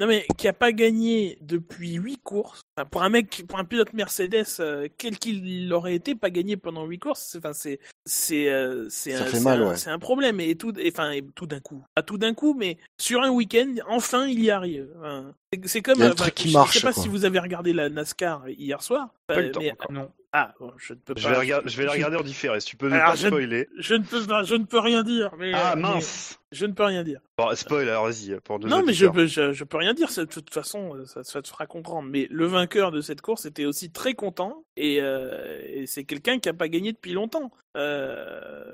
non 0.00 0.06
mais 0.06 0.26
qui 0.36 0.48
a 0.48 0.52
pas 0.52 0.72
gagné 0.72 1.38
depuis 1.40 1.92
huit 1.94 2.20
courses. 2.22 2.60
Enfin, 2.76 2.86
pour 2.86 3.02
un 3.02 3.08
mec, 3.08 3.44
pour 3.48 3.58
un 3.58 3.64
pilote 3.64 3.92
Mercedes, 3.92 4.44
euh, 4.60 4.88
quel 4.98 5.18
qu'il 5.18 5.72
aurait 5.72 5.94
été, 5.94 6.14
pas 6.14 6.30
gagné 6.30 6.56
pendant 6.56 6.84
huit 6.86 6.98
courses. 6.98 7.20
c'est- 7.30 7.38
Enfin, 7.38 7.52
c'est 7.52 7.78
c'est 8.04 8.48
euh, 8.50 8.86
c'est 8.90 9.14
un, 9.14 9.24
fait 9.24 9.36
c'est 9.38 9.44
mal, 9.44 9.62
un- 9.62 9.68
ouais. 9.70 9.76
c'est 9.76 9.90
un 9.90 9.98
problème 9.98 10.40
et 10.40 10.54
tout, 10.56 10.72
et, 10.78 10.90
enfin 10.92 11.10
et 11.12 11.22
tout 11.34 11.46
d'un 11.46 11.60
coup, 11.60 11.84
pas 11.94 12.02
tout 12.02 12.18
d'un 12.18 12.34
coup, 12.34 12.54
mais 12.58 12.78
sur 12.98 13.22
un 13.22 13.30
week-end, 13.30 13.74
enfin 13.88 14.26
il 14.26 14.42
y 14.42 14.50
arrive. 14.50 14.88
Enfin, 14.98 15.32
c'est- 15.52 15.68
c'est 15.68 15.82
comme 15.82 16.02
un 16.02 16.06
enfin, 16.06 16.14
truc 16.16 16.34
qui 16.34 16.48
je 16.48 16.54
marche, 16.54 16.74
sais 16.78 16.80
pas 16.86 16.92
quoi. 16.92 17.02
si 17.02 17.08
vous 17.08 17.24
avez 17.24 17.38
regardé 17.38 17.72
la 17.72 17.88
NASCAR 17.88 18.48
hier 18.48 18.82
soir. 18.82 19.08
Pas 19.26 19.34
euh, 19.36 19.42
le 19.42 19.50
temps 19.52 19.60
mais- 19.60 19.74
non. 19.90 20.10
Ah, 20.32 20.54
bon, 20.60 20.72
je 20.78 20.92
ne 20.92 20.98
peux 21.00 21.14
pas. 21.14 21.20
je 21.20 21.28
vais, 21.28 21.36
regarder, 21.36 21.68
je 21.68 21.76
vais 21.76 21.84
la 21.86 21.90
regarder 21.92 22.16
en 22.16 22.22
différé. 22.22 22.60
Si 22.60 22.68
tu 22.68 22.76
peux 22.76 22.86
Alors, 22.92 23.10
pas 23.10 23.16
je- 23.16 23.26
spoiler. 23.26 23.68
Je 23.78 23.94
ne 23.94 24.04
peux 24.04 24.24
pas, 24.24 24.44
je 24.44 24.54
ne 24.54 24.64
peux 24.64 24.78
rien 24.78 25.02
dire. 25.02 25.32
Mais, 25.38 25.50
Ah 25.52 25.72
euh, 25.72 25.74
mais 25.76 25.82
mince. 25.82 26.38
Je 26.52 26.66
ne 26.66 26.72
peux 26.72 26.84
rien 26.84 27.02
dire. 27.04 27.20
Bon, 27.38 27.54
spoil, 27.54 27.88
alors 27.88 28.06
vas-y, 28.06 28.38
pour 28.40 28.58
nos 28.58 28.68
Non, 28.68 28.82
mais 28.84 28.92
je 28.92 29.06
peux, 29.06 29.26
je, 29.26 29.52
je 29.52 29.64
peux 29.64 29.76
rien 29.78 29.94
dire. 29.94 30.08
De 30.16 30.24
toute 30.24 30.52
façon, 30.52 30.96
euh, 30.96 31.04
ça, 31.06 31.22
ça 31.24 31.40
te 31.42 31.48
fera 31.48 31.66
comprendre. 31.66 32.08
Mais 32.08 32.26
le 32.30 32.46
vainqueur 32.46 32.90
de 32.90 33.00
cette 33.00 33.20
course 33.20 33.46
était 33.46 33.64
aussi 33.64 33.90
très 33.92 34.14
content 34.14 34.64
et, 34.76 35.00
euh, 35.00 35.60
et 35.66 35.86
c'est 35.86 36.04
quelqu'un 36.04 36.38
qui 36.38 36.48
a 36.48 36.52
pas 36.52 36.68
gagné 36.68 36.92
depuis 36.92 37.12
longtemps. 37.12 37.50
Euh, 37.76 38.72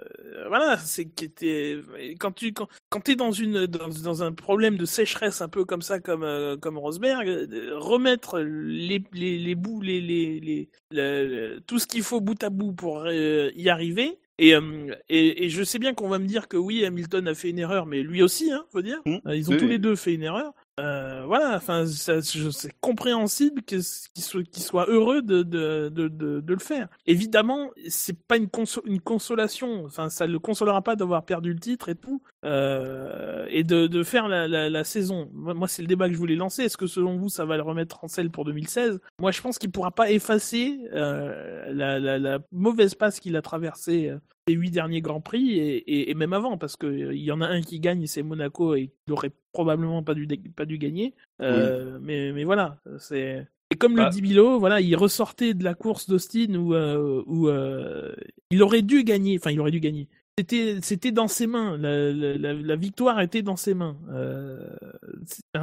voilà, 0.48 0.78
c'est 0.78 1.04
qui 1.06 1.24
était 1.26 1.78
quand 2.18 2.32
tu 2.32 2.52
quand, 2.52 2.68
quand 2.88 3.00
t'es 3.00 3.14
dans 3.16 3.30
une 3.32 3.66
dans, 3.66 3.88
dans 3.88 4.22
un 4.22 4.32
problème 4.32 4.76
de 4.76 4.84
sécheresse 4.86 5.40
un 5.42 5.48
peu 5.48 5.64
comme 5.64 5.82
ça 5.82 6.00
comme 6.00 6.22
euh, 6.22 6.56
comme 6.56 6.78
Rosberg, 6.78 7.28
euh, 7.28 7.72
remettre 7.78 8.38
les 8.40 9.02
les 9.12 9.38
les 9.38 9.54
bouts 9.54 9.82
les 9.82 10.00
les, 10.00 10.40
les 10.40 10.68
le- 10.92 11.26
le- 11.54 11.60
tout 11.60 11.78
ce 11.78 11.86
qu'il 11.86 12.02
faut 12.02 12.20
bout 12.20 12.42
à 12.42 12.48
bout 12.50 12.72
pour 12.72 13.04
euh, 13.06 13.50
y 13.54 13.68
arriver. 13.68 14.18
Et, 14.38 14.54
euh, 14.54 14.94
et, 15.08 15.44
et 15.44 15.50
je 15.50 15.62
sais 15.62 15.78
bien 15.78 15.94
qu'on 15.94 16.08
va 16.08 16.18
me 16.18 16.26
dire 16.26 16.48
que 16.48 16.56
oui, 16.56 16.84
Hamilton 16.84 17.26
a 17.28 17.34
fait 17.34 17.50
une 17.50 17.58
erreur, 17.58 17.86
mais 17.86 18.02
lui 18.02 18.22
aussi, 18.22 18.52
hein, 18.52 18.64
faut 18.70 18.82
dire. 18.82 19.00
Mmh. 19.06 19.16
Euh, 19.26 19.36
Ils 19.36 19.48
ont 19.50 19.54
Oui, 19.54 19.58
tous 19.58 19.66
les 19.66 19.78
deux 19.78 19.96
fait 19.96 20.14
une 20.14 20.22
erreur. 20.22 20.52
Euh, 20.78 21.24
voilà, 21.24 21.56
enfin, 21.56 21.86
c'est 21.86 22.70
compréhensible 22.80 23.62
qu'ils 23.62 23.82
soient 23.82 24.84
heureux 24.88 25.22
de, 25.22 25.42
de, 25.42 25.88
de, 25.88 26.08
de, 26.08 26.52
le 26.52 26.58
faire. 26.58 26.88
Évidemment, 27.06 27.70
c'est 27.88 28.18
pas 28.26 28.36
une, 28.36 28.46
conso- 28.48 28.82
une 28.84 29.00
consolation. 29.00 29.86
Enfin, 29.86 30.10
ça 30.10 30.26
le 30.26 30.38
consolera 30.38 30.82
pas 30.82 30.94
d'avoir 30.94 31.24
perdu 31.24 31.54
le 31.54 31.58
titre 31.58 31.88
et 31.88 31.94
tout, 31.94 32.22
euh, 32.44 33.46
et 33.48 33.64
de, 33.64 34.02
faire 34.02 34.28
la, 34.28 34.46
la, 34.48 34.68
la 34.68 34.84
saison. 34.84 35.30
Moi, 35.32 35.66
c'est 35.66 35.80
le 35.80 35.88
débat 35.88 36.08
que 36.08 36.12
je 36.14 36.18
voulais 36.18 36.34
lancer. 36.34 36.64
Est-ce 36.64 36.76
que 36.76 36.86
selon 36.86 37.16
vous, 37.16 37.30
ça 37.30 37.46
va 37.46 37.56
le 37.56 37.62
remettre 37.62 38.04
en 38.04 38.08
selle 38.08 38.30
pour 38.30 38.44
2016 38.44 39.00
Moi, 39.18 39.30
je 39.30 39.40
pense 39.40 39.58
qu'il 39.58 39.70
pourra 39.70 39.92
pas 39.92 40.10
effacer 40.10 40.78
euh, 40.92 41.72
la, 41.72 41.98
la, 41.98 42.18
la 42.18 42.38
mauvaise 42.52 42.94
passe 42.94 43.18
qu'il 43.18 43.36
a 43.36 43.42
traversée 43.42 44.10
euh, 44.10 44.18
les 44.48 44.54
huit 44.54 44.70
derniers 44.70 45.00
grands 45.00 45.20
prix 45.20 45.58
et, 45.58 45.76
et, 45.76 46.10
et 46.10 46.14
même 46.14 46.32
avant 46.32 46.56
parce 46.56 46.76
que 46.76 46.86
euh, 46.86 47.14
il 47.14 47.22
y 47.22 47.32
en 47.32 47.40
a 47.40 47.46
un 47.46 47.62
qui 47.62 47.80
gagne 47.80 48.06
c'est 48.06 48.22
Monaco 48.22 48.74
et 48.76 48.90
il 49.06 49.12
aurait 49.12 49.32
probablement 49.52 50.02
pas 50.02 50.14
dû 50.14 50.26
pas 50.54 50.64
dû 50.66 50.78
gagner 50.78 51.14
Euh, 51.40 51.98
mais 52.00 52.32
mais 52.32 52.44
voilà 52.44 52.78
c'est 52.98 53.46
et 53.72 53.76
comme 53.76 53.96
Bah. 53.96 54.04
le 54.04 54.10
dit 54.10 54.22
Bilo 54.22 54.58
voilà 54.60 54.80
il 54.80 54.94
ressortait 54.96 55.52
de 55.54 55.64
la 55.64 55.74
course 55.74 56.08
d'Austin 56.08 56.54
où 56.54 56.74
euh, 56.74 57.22
où 57.26 57.48
euh, 57.48 58.14
il 58.50 58.62
aurait 58.62 58.82
dû 58.82 59.02
gagner 59.02 59.36
enfin 59.36 59.50
il 59.50 59.60
aurait 59.60 59.72
dû 59.72 59.80
gagner 59.80 60.08
c'était 60.38 61.12
dans 61.12 61.28
ses 61.28 61.46
mains 61.46 61.78
la, 61.78 62.76
victoire 62.76 63.20
était 63.22 63.40
dans 63.40 63.56
ses 63.56 63.72
mains 63.72 63.96
euh, 64.10 64.68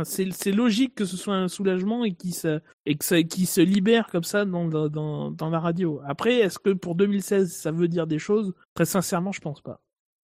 c'est- 0.03 0.51
logique 0.51 0.95
que 0.95 1.05
ce 1.05 1.15
soit 1.15 1.35
un 1.35 1.47
soulagement 1.47 2.03
et 2.03 2.13
qu'il 2.13 2.33
se 2.33 2.59
que 2.59 3.05
ça, 3.05 3.17
se 3.17 3.61
libère 3.61 4.07
comme 4.07 4.23
ça 4.23 4.45
dans, 4.45 5.49
la 5.51 5.59
radio. 5.59 6.01
Après, 6.05 6.39
est-ce 6.39 6.59
que 6.59 6.71
pour 6.71 6.95
2016, 6.95 7.53
ça 7.53 7.71
veut 7.71 7.87
dire 7.87 8.07
des 8.07 8.19
choses? 8.19 8.53
Très 8.73 8.85
sincèrement, 8.85 9.31
je 9.31 9.41
pense 9.41 9.61
pas. 9.61 9.81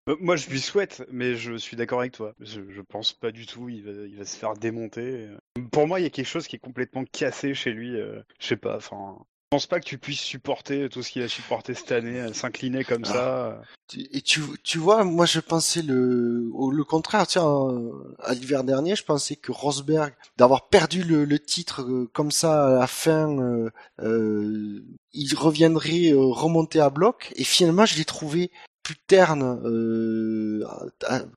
Euh, 0.09 0.15
Moi, 0.19 0.35
je 0.35 0.49
lui 0.49 0.59
souhaite, 0.59 1.05
mais 1.11 1.35
je 1.35 1.55
suis 1.55 1.77
d'accord 1.77 1.99
avec 1.99 2.13
toi. 2.13 2.33
Je, 2.39 2.61
je 2.69 2.81
pense 2.81 3.13
pas 3.13 3.31
du 3.31 3.45
tout. 3.45 3.69
Il 3.69 3.83
va, 3.83 3.91
il 3.91 4.15
va 4.15 4.25
se 4.25 4.35
faire 4.37 4.53
démonter. 4.55 5.27
Pour 5.71 5.87
moi, 5.87 5.99
il 5.99 6.03
y 6.03 6.07
a 6.07 6.09
quelque 6.09 6.27
chose 6.27 6.47
qui 6.47 6.55
est 6.55 6.59
complètement 6.59 7.03
cassé 7.05 7.53
chez 7.53 7.71
lui. 7.71 7.95
euh, 7.95 8.21
je 8.39 8.47
sais 8.47 8.57
pas. 8.57 8.77
Enfin, 8.77 9.17
je 9.51 9.55
pense 9.55 9.65
pas 9.65 9.79
que 9.79 9.85
tu 9.85 9.97
puisses 9.97 10.19
supporter 10.21 10.89
tout 10.89 11.01
ce 11.01 11.09
qu'il 11.09 11.23
a 11.23 11.27
supporté 11.27 11.73
cette 11.73 11.91
année, 11.91 12.19
euh, 12.19 12.33
s'incliner 12.33 12.83
comme 12.83 13.03
ça. 13.03 13.59
Tu- 13.87 14.07
Et 14.11 14.21
tu, 14.21 14.41
tu 14.63 14.77
vois, 14.77 15.03
moi 15.03 15.25
je 15.25 15.39
pensais 15.39 15.81
le, 15.81 16.51
le 16.71 16.83
contraire. 16.83 17.25
Tiens, 17.25 17.47
euh, 17.47 18.15
à 18.19 18.35
l'hiver 18.35 18.63
dernier, 18.63 18.95
je 18.95 19.03
pensais 19.03 19.35
que 19.35 19.51
Rosberg, 19.51 20.13
d'avoir 20.37 20.67
perdu 20.69 21.01
le, 21.01 21.25
le 21.25 21.39
titre 21.39 21.81
euh, 21.81 22.07
comme 22.13 22.29
ça 22.29 22.67
à 22.67 22.79
la 22.81 22.85
fin, 22.85 23.39
euh, 23.39 23.71
euh, 24.03 24.83
il 25.13 25.33
reviendrait 25.35 26.11
euh, 26.11 26.19
remonter 26.27 26.79
à 26.79 26.91
bloc. 26.91 27.33
Et 27.35 27.43
finalement, 27.43 27.87
je 27.87 27.97
l'ai 27.97 28.05
trouvé 28.05 28.51
plus 28.83 28.97
terne, 28.97 29.59
euh, 29.65 30.63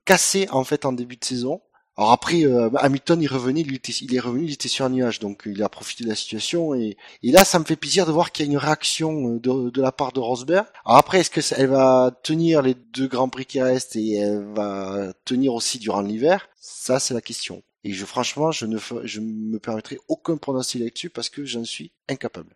cassé 0.05 0.47
en 0.51 0.63
fait 0.63 0.85
en 0.85 0.93
début 0.93 1.17
de 1.17 1.25
saison. 1.25 1.63
Alors 1.97 2.11
après, 2.11 2.43
euh, 2.45 2.69
Hamilton, 2.77 3.21
il 3.21 3.27
revenait, 3.27 3.61
était- 3.61 3.91
il 3.93 4.15
est 4.15 4.19
revenu, 4.19 4.45
il 4.45 4.53
était 4.53 4.67
sur 4.67 4.85
un 4.85 4.89
nuage, 4.89 5.19
donc 5.19 5.43
il 5.45 5.61
a 5.63 5.69
profité 5.69 6.03
de 6.03 6.09
la 6.09 6.15
situation. 6.15 6.73
Et, 6.75 6.97
et 7.21 7.31
là, 7.31 7.45
ça 7.45 7.59
me 7.59 7.65
fait 7.65 7.75
plaisir 7.75 8.05
de 8.07 8.11
voir 8.11 8.31
qu'il 8.31 8.45
y 8.45 8.49
a 8.49 8.51
une 8.51 8.57
réaction 8.57 9.35
euh, 9.35 9.39
de, 9.39 9.69
de 9.69 9.81
la 9.81 9.91
part 9.91 10.11
de 10.11 10.19
Rosberg. 10.19 10.65
Alors 10.85 10.97
après, 10.97 11.19
est-ce 11.19 11.29
que 11.29 11.41
ça- 11.41 11.55
elle 11.59 11.67
va 11.69 12.11
tenir 12.23 12.61
les 12.63 12.73
deux 12.75 13.07
grands 13.07 13.29
prix 13.29 13.45
qui 13.45 13.61
restent 13.61 13.95
et 13.95 14.13
elle 14.15 14.43
va 14.53 15.13
tenir 15.25 15.53
aussi 15.53 15.77
durant 15.79 16.01
l'hiver? 16.01 16.49
Ça, 16.55 16.99
c'est 16.99 17.13
la 17.13 17.21
question. 17.21 17.63
Et 17.83 17.93
je, 17.93 18.05
franchement, 18.05 18.51
je 18.51 18.65
ne 18.65 18.77
je 19.03 19.19
me 19.19 19.59
permettrai 19.59 19.99
aucun 20.07 20.37
pronostic 20.37 20.81
là-dessus 20.81 21.09
parce 21.11 21.29
que 21.29 21.45
j'en 21.45 21.63
suis 21.65 21.91
incapable. 22.09 22.55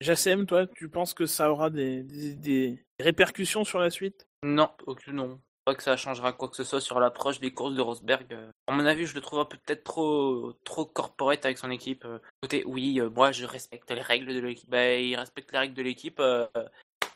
Jacem, 0.00 0.46
toi, 0.46 0.66
tu 0.66 0.88
penses 0.88 1.12
que 1.12 1.26
ça 1.26 1.50
aura 1.50 1.68
des, 1.68 2.02
des, 2.02 2.34
des 2.34 2.86
répercussions 2.98 3.64
sur 3.64 3.78
la 3.78 3.90
suite? 3.90 4.26
Non, 4.42 4.70
aucune 4.86 5.16
non. 5.16 5.40
Que 5.74 5.82
ça 5.82 5.96
changera 5.96 6.32
quoi 6.32 6.48
que 6.48 6.54
ce 6.54 6.62
soit 6.62 6.80
sur 6.80 7.00
l'approche 7.00 7.40
des 7.40 7.52
courses 7.52 7.74
de 7.74 7.80
Rosberg. 7.80 8.32
euh. 8.32 8.52
À 8.68 8.72
mon 8.72 8.86
avis, 8.86 9.04
je 9.04 9.16
le 9.16 9.20
trouve 9.20 9.44
peut-être 9.48 9.82
trop 9.82 10.52
trop 10.62 10.86
corporate 10.86 11.44
avec 11.44 11.58
son 11.58 11.72
équipe. 11.72 12.04
euh. 12.04 12.20
Côté, 12.40 12.62
oui, 12.66 13.00
euh, 13.00 13.10
moi 13.10 13.32
je 13.32 13.44
respecte 13.44 13.90
les 13.90 14.00
règles 14.00 14.32
de 14.32 14.38
l'équipe. 14.38 14.70
Bah, 14.70 14.94
il 14.94 15.16
respecte 15.16 15.50
les 15.50 15.58
règles 15.58 15.74
de 15.74 15.82
l'équipe. 15.82 16.22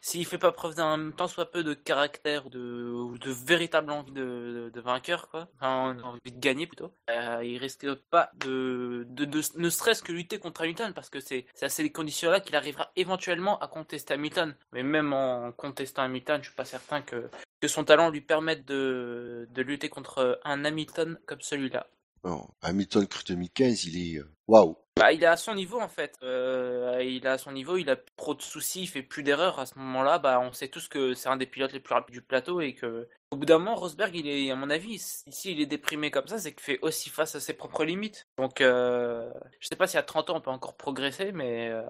S'il 0.00 0.24
fait 0.26 0.38
pas 0.38 0.52
preuve 0.52 0.74
d'un 0.76 1.10
tant 1.10 1.28
soit 1.28 1.50
peu 1.50 1.62
de 1.62 1.74
caractère 1.74 2.46
ou 2.46 2.50
de, 2.50 3.30
véritable 3.30 3.90
envie 3.92 4.12
de, 4.12 4.80
vainqueur, 4.80 5.28
quoi, 5.28 5.48
enfin, 5.56 5.98
envie 6.02 6.32
de 6.32 6.40
gagner 6.40 6.66
plutôt, 6.66 6.92
euh, 7.10 7.40
il 7.44 7.58
risque 7.58 7.86
pas 8.10 8.30
de, 8.36 9.06
de, 9.10 9.26
ne 9.56 9.70
serait-ce 9.70 10.02
que 10.02 10.12
lutter 10.12 10.38
contre 10.38 10.62
Hamilton 10.62 10.92
parce 10.94 11.10
que 11.10 11.20
c'est 11.20 11.46
c'est 11.54 11.66
à 11.66 11.68
ces 11.68 11.90
conditions-là 11.92 12.40
qu'il 12.40 12.56
arrivera 12.56 12.90
éventuellement 12.96 13.58
à 13.58 13.68
contester 13.68 14.14
Hamilton. 14.14 14.54
Mais 14.72 14.82
même 14.82 15.12
en 15.12 15.52
contestant 15.52 16.02
Hamilton, 16.02 16.40
je 16.42 16.48
suis 16.48 16.56
pas 16.56 16.64
certain 16.64 17.02
que 17.02 17.28
que 17.60 17.68
son 17.68 17.84
talent 17.84 18.08
lui 18.08 18.22
permette 18.22 18.64
de, 18.64 19.46
de 19.50 19.62
lutter 19.62 19.90
contre 19.90 20.40
un 20.44 20.64
Hamilton 20.64 21.18
comme 21.26 21.42
celui-là. 21.42 21.86
Bon, 22.22 22.46
Hamilton 22.62 23.06
Cru 23.06 23.24
2015, 23.26 23.84
il 23.86 24.14
est 24.14 24.18
euh, 24.18 24.30
waouh. 24.46 24.76
Bah, 25.00 25.12
il 25.12 25.22
est 25.22 25.26
à 25.26 25.38
son 25.38 25.54
niveau 25.54 25.80
en 25.80 25.88
fait. 25.88 26.14
Euh, 26.22 27.02
il 27.02 27.24
est 27.24 27.28
à 27.28 27.38
son 27.38 27.52
niveau, 27.52 27.78
il 27.78 27.88
a 27.88 27.96
trop 28.16 28.34
de 28.34 28.42
soucis, 28.42 28.82
il 28.82 28.86
fait 28.86 29.02
plus 29.02 29.22
d'erreurs. 29.22 29.58
À 29.58 29.64
ce 29.64 29.78
moment-là, 29.78 30.18
bah, 30.18 30.38
on 30.40 30.52
sait 30.52 30.68
tous 30.68 30.88
que 30.88 31.14
c'est 31.14 31.30
un 31.30 31.38
des 31.38 31.46
pilotes 31.46 31.72
les 31.72 31.80
plus 31.80 31.94
rapides 31.94 32.12
du 32.12 32.20
plateau 32.20 32.60
et 32.60 32.74
que 32.74 33.08
au 33.30 33.36
bout 33.36 33.46
d'un 33.46 33.58
moment, 33.58 33.76
Rosberg, 33.76 34.14
il 34.14 34.26
est, 34.28 34.50
à 34.50 34.56
mon 34.56 34.68
avis, 34.68 34.96
ici 35.26 35.52
il 35.52 35.60
est 35.60 35.66
déprimé 35.66 36.10
comme 36.10 36.26
ça, 36.26 36.38
c'est 36.38 36.52
qu'il 36.52 36.62
fait 36.62 36.78
aussi 36.82 37.08
face 37.08 37.34
à 37.34 37.40
ses 37.40 37.54
propres 37.54 37.84
limites. 37.84 38.26
Donc, 38.36 38.60
euh, 38.60 39.30
je 39.58 39.68
sais 39.68 39.76
pas 39.76 39.86
si 39.86 39.96
à 39.96 40.02
30 40.02 40.28
ans 40.28 40.36
on 40.36 40.40
peut 40.42 40.50
encore 40.50 40.76
progresser, 40.76 41.32
mais 41.32 41.70
euh, 41.70 41.82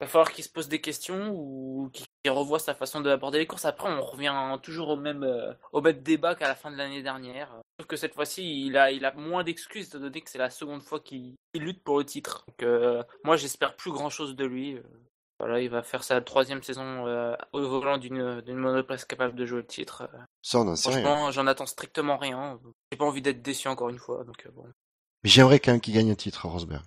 va 0.00 0.08
falloir 0.08 0.32
qu'il 0.32 0.42
se 0.42 0.50
pose 0.50 0.68
des 0.68 0.80
questions 0.80 1.30
ou 1.36 1.90
qu'il 1.92 2.32
revoie 2.32 2.58
sa 2.58 2.74
façon 2.74 3.00
d'aborder 3.00 3.38
les 3.38 3.46
courses. 3.46 3.66
Après, 3.66 3.88
on 3.88 4.00
revient 4.00 4.58
toujours 4.60 4.88
au 4.88 4.96
même, 4.96 5.24
au 5.72 5.80
même 5.82 6.02
débat 6.02 6.34
qu'à 6.34 6.48
la 6.48 6.56
fin 6.56 6.72
de 6.72 6.76
l'année 6.76 7.02
dernière. 7.02 7.60
Sauf 7.78 7.86
que 7.86 7.96
cette 7.96 8.14
fois-ci, 8.14 8.66
il 8.66 8.76
a, 8.76 8.90
il 8.90 9.04
a 9.04 9.12
moins 9.12 9.44
d'excuses, 9.44 9.88
étant 9.88 10.00
donné 10.00 10.20
que 10.22 10.30
c'est 10.30 10.38
la 10.38 10.50
seconde 10.50 10.82
fois 10.82 11.00
qu'il 11.00 11.34
lutte 11.54 11.82
pour 11.84 11.98
le 11.98 12.04
titre. 12.04 12.44
Donc, 12.48 12.62
euh, 12.62 13.02
moi, 13.24 13.36
j'espère 13.36 13.76
plus 13.76 13.92
grand-chose 13.92 14.34
de 14.34 14.44
lui. 14.46 14.74
Euh, 14.76 14.82
Voilà, 15.38 15.60
il 15.60 15.68
va 15.68 15.82
faire 15.82 16.02
sa 16.02 16.18
troisième 16.22 16.62
saison 16.62 17.06
euh, 17.06 17.34
au 17.52 17.60
volant 17.68 17.98
d'une 17.98 18.40
monoplace 18.54 19.04
capable 19.04 19.34
de 19.36 19.44
jouer 19.44 19.58
le 19.58 19.66
titre. 19.66 20.08
Ça, 20.40 20.60
on 20.60 20.74
sait. 20.76 20.90
Franchement, 20.90 21.30
j'en 21.30 21.46
attends 21.46 21.66
strictement 21.66 22.16
rien. 22.16 22.58
J'ai 22.90 22.96
pas 22.96 23.04
envie 23.04 23.20
d'être 23.20 23.42
déçu 23.42 23.68
encore 23.68 23.90
une 23.90 23.98
fois. 23.98 24.24
Donc, 24.24 24.46
euh, 24.46 24.50
bon. 24.54 24.64
Mais 25.22 25.28
j'aimerais 25.28 25.60
quand 25.60 25.72
même 25.72 25.82
qu'il 25.82 25.92
gagne 25.92 26.10
un 26.10 26.14
titre, 26.14 26.46
Rosberg. 26.48 26.82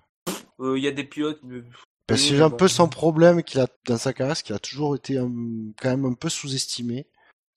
Euh, 0.60 0.76
Il 0.80 0.84
y 0.84 0.88
a 0.88 0.92
des 0.92 1.04
pilotes. 1.04 1.40
mais- 1.44 1.62
Parce 2.08 2.22
que 2.24 2.30
Oui, 2.32 2.38
j'ai 2.38 2.42
un 2.42 2.50
bon. 2.50 2.58
peu 2.58 2.68
son 2.68 2.90
problème 2.90 3.44
qu'il 3.44 3.60
a 3.60 3.68
dans 3.86 3.98
sa 4.00 4.14
carrière, 4.14 4.36
c'est 4.36 4.42
qu'il 4.44 4.56
a 4.56 4.60
toujours 4.60 4.96
été 4.96 5.20
un- 5.20 5.30
quand 5.80 5.90
même 5.92 6.06
un 6.06 6.14
peu 6.14 6.30
sous-estimé. 6.30 7.08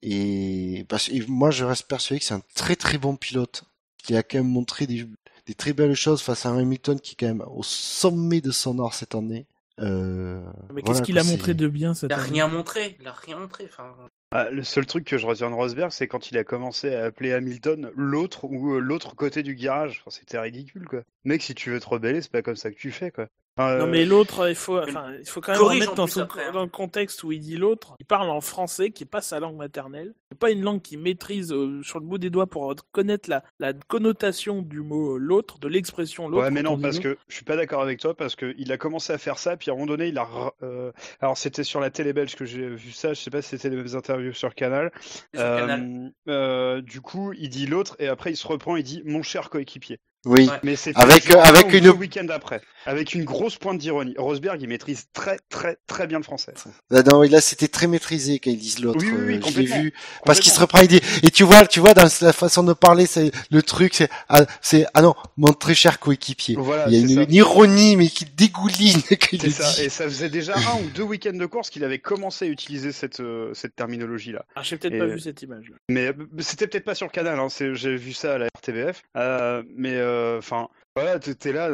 Et 0.02 0.84
parce 0.88 1.08
et 1.08 1.24
moi, 1.28 1.50
je 1.50 1.64
reste 1.64 1.86
persuadé 1.86 2.18
que 2.20 2.24
c'est 2.26 2.34
un 2.34 2.42
très 2.54 2.76
très 2.76 2.98
bon 2.98 3.16
pilote, 3.16 3.64
qui 3.98 4.16
a 4.16 4.22
quand 4.22 4.38
même 4.38 4.48
montré 4.48 4.86
des, 4.86 5.06
des 5.46 5.54
très 5.54 5.72
belles 5.72 5.94
choses 5.94 6.22
face 6.22 6.46
à 6.46 6.50
un 6.50 6.58
Hamilton 6.58 6.98
qui 7.00 7.12
est 7.12 7.16
quand 7.20 7.26
même 7.26 7.44
au 7.48 7.62
sommet 7.62 8.40
de 8.40 8.50
son 8.50 8.78
art 8.80 8.94
cette 8.94 9.14
année. 9.14 9.46
Euh, 9.80 10.40
Mais 10.74 10.82
voilà, 10.82 10.82
qu'est-ce 10.82 11.02
qu'il 11.02 11.18
a 11.18 11.24
montré 11.24 11.54
de 11.54 11.66
bien 11.66 11.94
cette 11.94 12.10
Il 12.10 12.12
a 12.12 12.18
année 12.18 12.32
rien 12.32 12.48
montré. 12.48 12.96
Il 13.00 13.08
a 13.08 13.12
rien 13.12 13.38
montré. 13.38 13.64
Enfin, 13.64 13.94
Ah, 14.30 14.50
le 14.50 14.62
seul 14.64 14.86
truc 14.86 15.04
que 15.04 15.18
je 15.18 15.26
retiens 15.26 15.50
de 15.50 15.54
Rosberg, 15.54 15.90
c'est 15.92 16.06
quand 16.08 16.30
il 16.30 16.36
a 16.38 16.44
commencé 16.44 16.94
à 16.94 17.04
appeler 17.06 17.32
Hamilton 17.32 17.90
l'autre 17.96 18.44
ou 18.44 18.74
euh, 18.74 18.80
l'autre 18.80 19.14
côté 19.16 19.42
du 19.42 19.54
garage. 19.54 20.00
Enfin, 20.00 20.10
C'était 20.18 20.38
ridicule, 20.38 20.86
quoi. 20.86 21.02
Mec, 21.24 21.42
si 21.42 21.54
tu 21.54 21.70
veux 21.70 21.80
te 21.80 21.88
rebeller, 21.88 22.20
c'est 22.20 22.30
pas 22.30 22.42
comme 22.42 22.56
ça 22.56 22.70
que 22.70 22.76
tu 22.76 22.90
fais, 22.92 23.10
quoi. 23.10 23.28
Enfin, 23.58 23.76
Non 23.78 23.84
euh, 23.84 23.86
mais 23.86 24.06
l'autre, 24.06 24.48
il 24.48 24.54
faut, 24.54 24.78
enfin, 24.78 25.12
il 25.20 25.28
faut 25.28 25.42
quand 25.42 25.52
même 25.52 25.60
Corrige 25.60 25.80
remettre 25.82 25.94
dans, 25.94 26.06
son- 26.06 26.22
après, 26.22 26.46
hein. 26.46 26.52
dans 26.52 26.62
le 26.62 26.68
contexte 26.70 27.22
où 27.22 27.32
il 27.32 27.40
dit 27.40 27.58
l'autre. 27.58 27.96
Il 28.00 28.06
parle 28.06 28.30
en 28.30 28.40
français, 28.40 28.90
qui 28.92 29.02
est 29.02 29.06
pas 29.06 29.20
sa 29.20 29.40
langue 29.40 29.56
maternelle. 29.56 30.14
C'est 30.30 30.38
pas 30.38 30.50
une 30.50 30.62
langue 30.62 30.80
qu'il 30.80 30.98
maîtrise 31.00 31.52
euh, 31.52 31.82
sur 31.82 32.00
le 32.00 32.06
bout 32.06 32.16
des 32.16 32.30
doigts 32.30 32.46
pour 32.46 32.74
connaître 32.92 33.28
la, 33.28 33.42
la 33.58 33.74
connotation 33.74 34.62
du 34.62 34.80
mot 34.80 35.16
euh, 35.16 35.18
l'autre, 35.18 35.58
de 35.58 35.68
l'expression 35.68 36.28
l'autre. 36.28 36.44
Ouais, 36.44 36.50
mais 36.50 36.62
non, 36.62 36.78
parce 36.80 36.98
que 36.98 37.18
je 37.28 37.34
suis 37.34 37.44
pas 37.44 37.56
d'accord 37.56 37.82
avec 37.82 38.00
toi, 38.00 38.14
parce 38.16 38.36
que 38.36 38.54
il 38.56 38.72
a 38.72 38.78
commencé 38.78 39.12
à 39.12 39.18
faire 39.18 39.38
ça, 39.38 39.58
puis 39.58 39.70
à 39.70 39.74
un 39.74 39.76
moment 39.76 39.86
donné, 39.86 40.08
il 40.08 40.16
a. 40.16 40.26
euh, 40.62 40.90
Alors, 41.20 41.36
c'était 41.36 41.64
sur 41.64 41.78
la 41.80 41.90
télé 41.90 42.14
belge 42.14 42.34
que 42.36 42.46
j'ai 42.46 42.68
vu 42.70 42.90
ça, 42.92 43.12
je 43.12 43.20
sais 43.20 43.30
pas 43.30 43.42
si 43.42 43.50
c'était 43.50 43.68
les 43.68 43.76
mêmes 43.76 43.94
interviews 43.94 44.32
sur 44.32 44.54
Canal. 44.54 44.90
sur 45.34 45.42
Euh, 45.42 45.58
Canal. 45.60 46.12
euh, 46.28 46.80
du 46.80 47.02
coup, 47.02 47.34
il 47.34 47.50
dit 47.50 47.66
l'autre, 47.66 47.96
et 47.98 48.08
après, 48.08 48.30
il 48.30 48.36
se 48.36 48.46
reprend, 48.46 48.76
il 48.76 48.82
dit 48.82 49.02
mon 49.04 49.22
cher 49.22 49.50
coéquipier. 49.50 49.98
Oui, 50.24 50.46
Ouais. 50.48 50.58
Mais 50.62 50.76
c'est 50.76 50.96
Avec, 50.96 51.30
euh, 51.30 51.40
avec 51.40 51.72
une- 51.72 52.30
après, 52.30 52.60
avec 52.86 53.14
une 53.14 53.24
grosse 53.24 53.56
pointe 53.56 53.78
d'ironie. 53.78 54.14
Rosberg, 54.16 54.60
il 54.62 54.68
maîtrise 54.68 55.06
très, 55.12 55.38
très, 55.48 55.78
très 55.86 56.06
bien 56.06 56.18
le 56.18 56.24
français. 56.24 56.54
Là, 56.90 57.02
non, 57.02 57.22
là, 57.22 57.40
c'était 57.40 57.66
très 57.68 57.86
maîtrisé 57.88 58.38
quand 58.38 58.50
ils 58.50 58.58
disent 58.58 58.78
l'autre. 58.80 59.00
Oui, 59.00 59.10
oui, 59.12 59.22
oui, 59.26 59.40
euh, 59.44 59.50
je 59.50 59.58
l'ai 59.60 59.66
vu. 59.66 59.92
Parce 60.24 60.38
qu'il 60.40 60.52
se 60.52 60.60
reprend, 60.60 60.80
il 60.80 60.88
dit, 60.88 61.00
et 61.24 61.30
tu 61.30 61.42
vois, 61.42 61.66
tu 61.66 61.80
vois, 61.80 61.94
dans 61.94 62.06
la 62.20 62.32
façon 62.32 62.62
de 62.62 62.72
parler, 62.72 63.06
c'est, 63.06 63.32
le 63.50 63.62
truc, 63.62 63.94
c'est, 63.94 64.08
ah, 64.28 64.44
c'est, 64.60 64.86
ah 64.94 65.02
non, 65.02 65.14
mon 65.36 65.52
très 65.52 65.74
cher 65.74 65.98
coéquipier. 65.98 66.54
Voilà, 66.56 66.86
il 66.88 66.94
y 66.94 67.18
a 67.18 67.22
une, 67.24 67.32
ironie, 67.32 67.96
mais 67.96 68.06
qui 68.08 68.24
dégouline 68.24 69.02
quand 69.10 69.32
il 69.32 69.40
C'est 69.40 69.50
ça, 69.50 69.72
dit. 69.72 69.82
et 69.82 69.88
ça 69.88 70.04
faisait 70.04 70.28
déjà 70.30 70.54
un 70.56 70.80
ou 70.82 70.88
deux 70.94 71.02
week-ends 71.02 71.32
de 71.36 71.46
course 71.46 71.68
qu'il 71.70 71.82
avait 71.84 71.98
commencé 71.98 72.44
à 72.44 72.48
utiliser 72.48 72.92
cette, 72.92 73.20
euh, 73.20 73.52
cette 73.54 73.74
terminologie-là. 73.74 74.44
Ah, 74.54 74.62
j'ai 74.62 74.76
peut-être 74.76 74.94
Et- 74.94 74.98
pas 74.98 75.06
vu 75.06 75.18
cette 75.20 75.42
image. 75.42 75.72
Mais 75.88 76.08
euh, 76.08 76.12
c'était 76.40 76.66
peut-être 76.68 76.84
pas 76.84 76.94
sur 76.94 77.06
le 77.06 77.12
canal, 77.12 77.38
hein, 77.40 77.48
j'ai 77.50 77.96
vu 77.96 78.12
ça 78.12 78.34
à 78.34 78.38
la 78.38 78.46
RTBF. 78.56 79.02
Euh, 79.16 79.62
mais 79.76 79.94
enfin, 80.38 80.68
voilà, 80.94 81.18
t'es 81.18 81.52
là, 81.52 81.70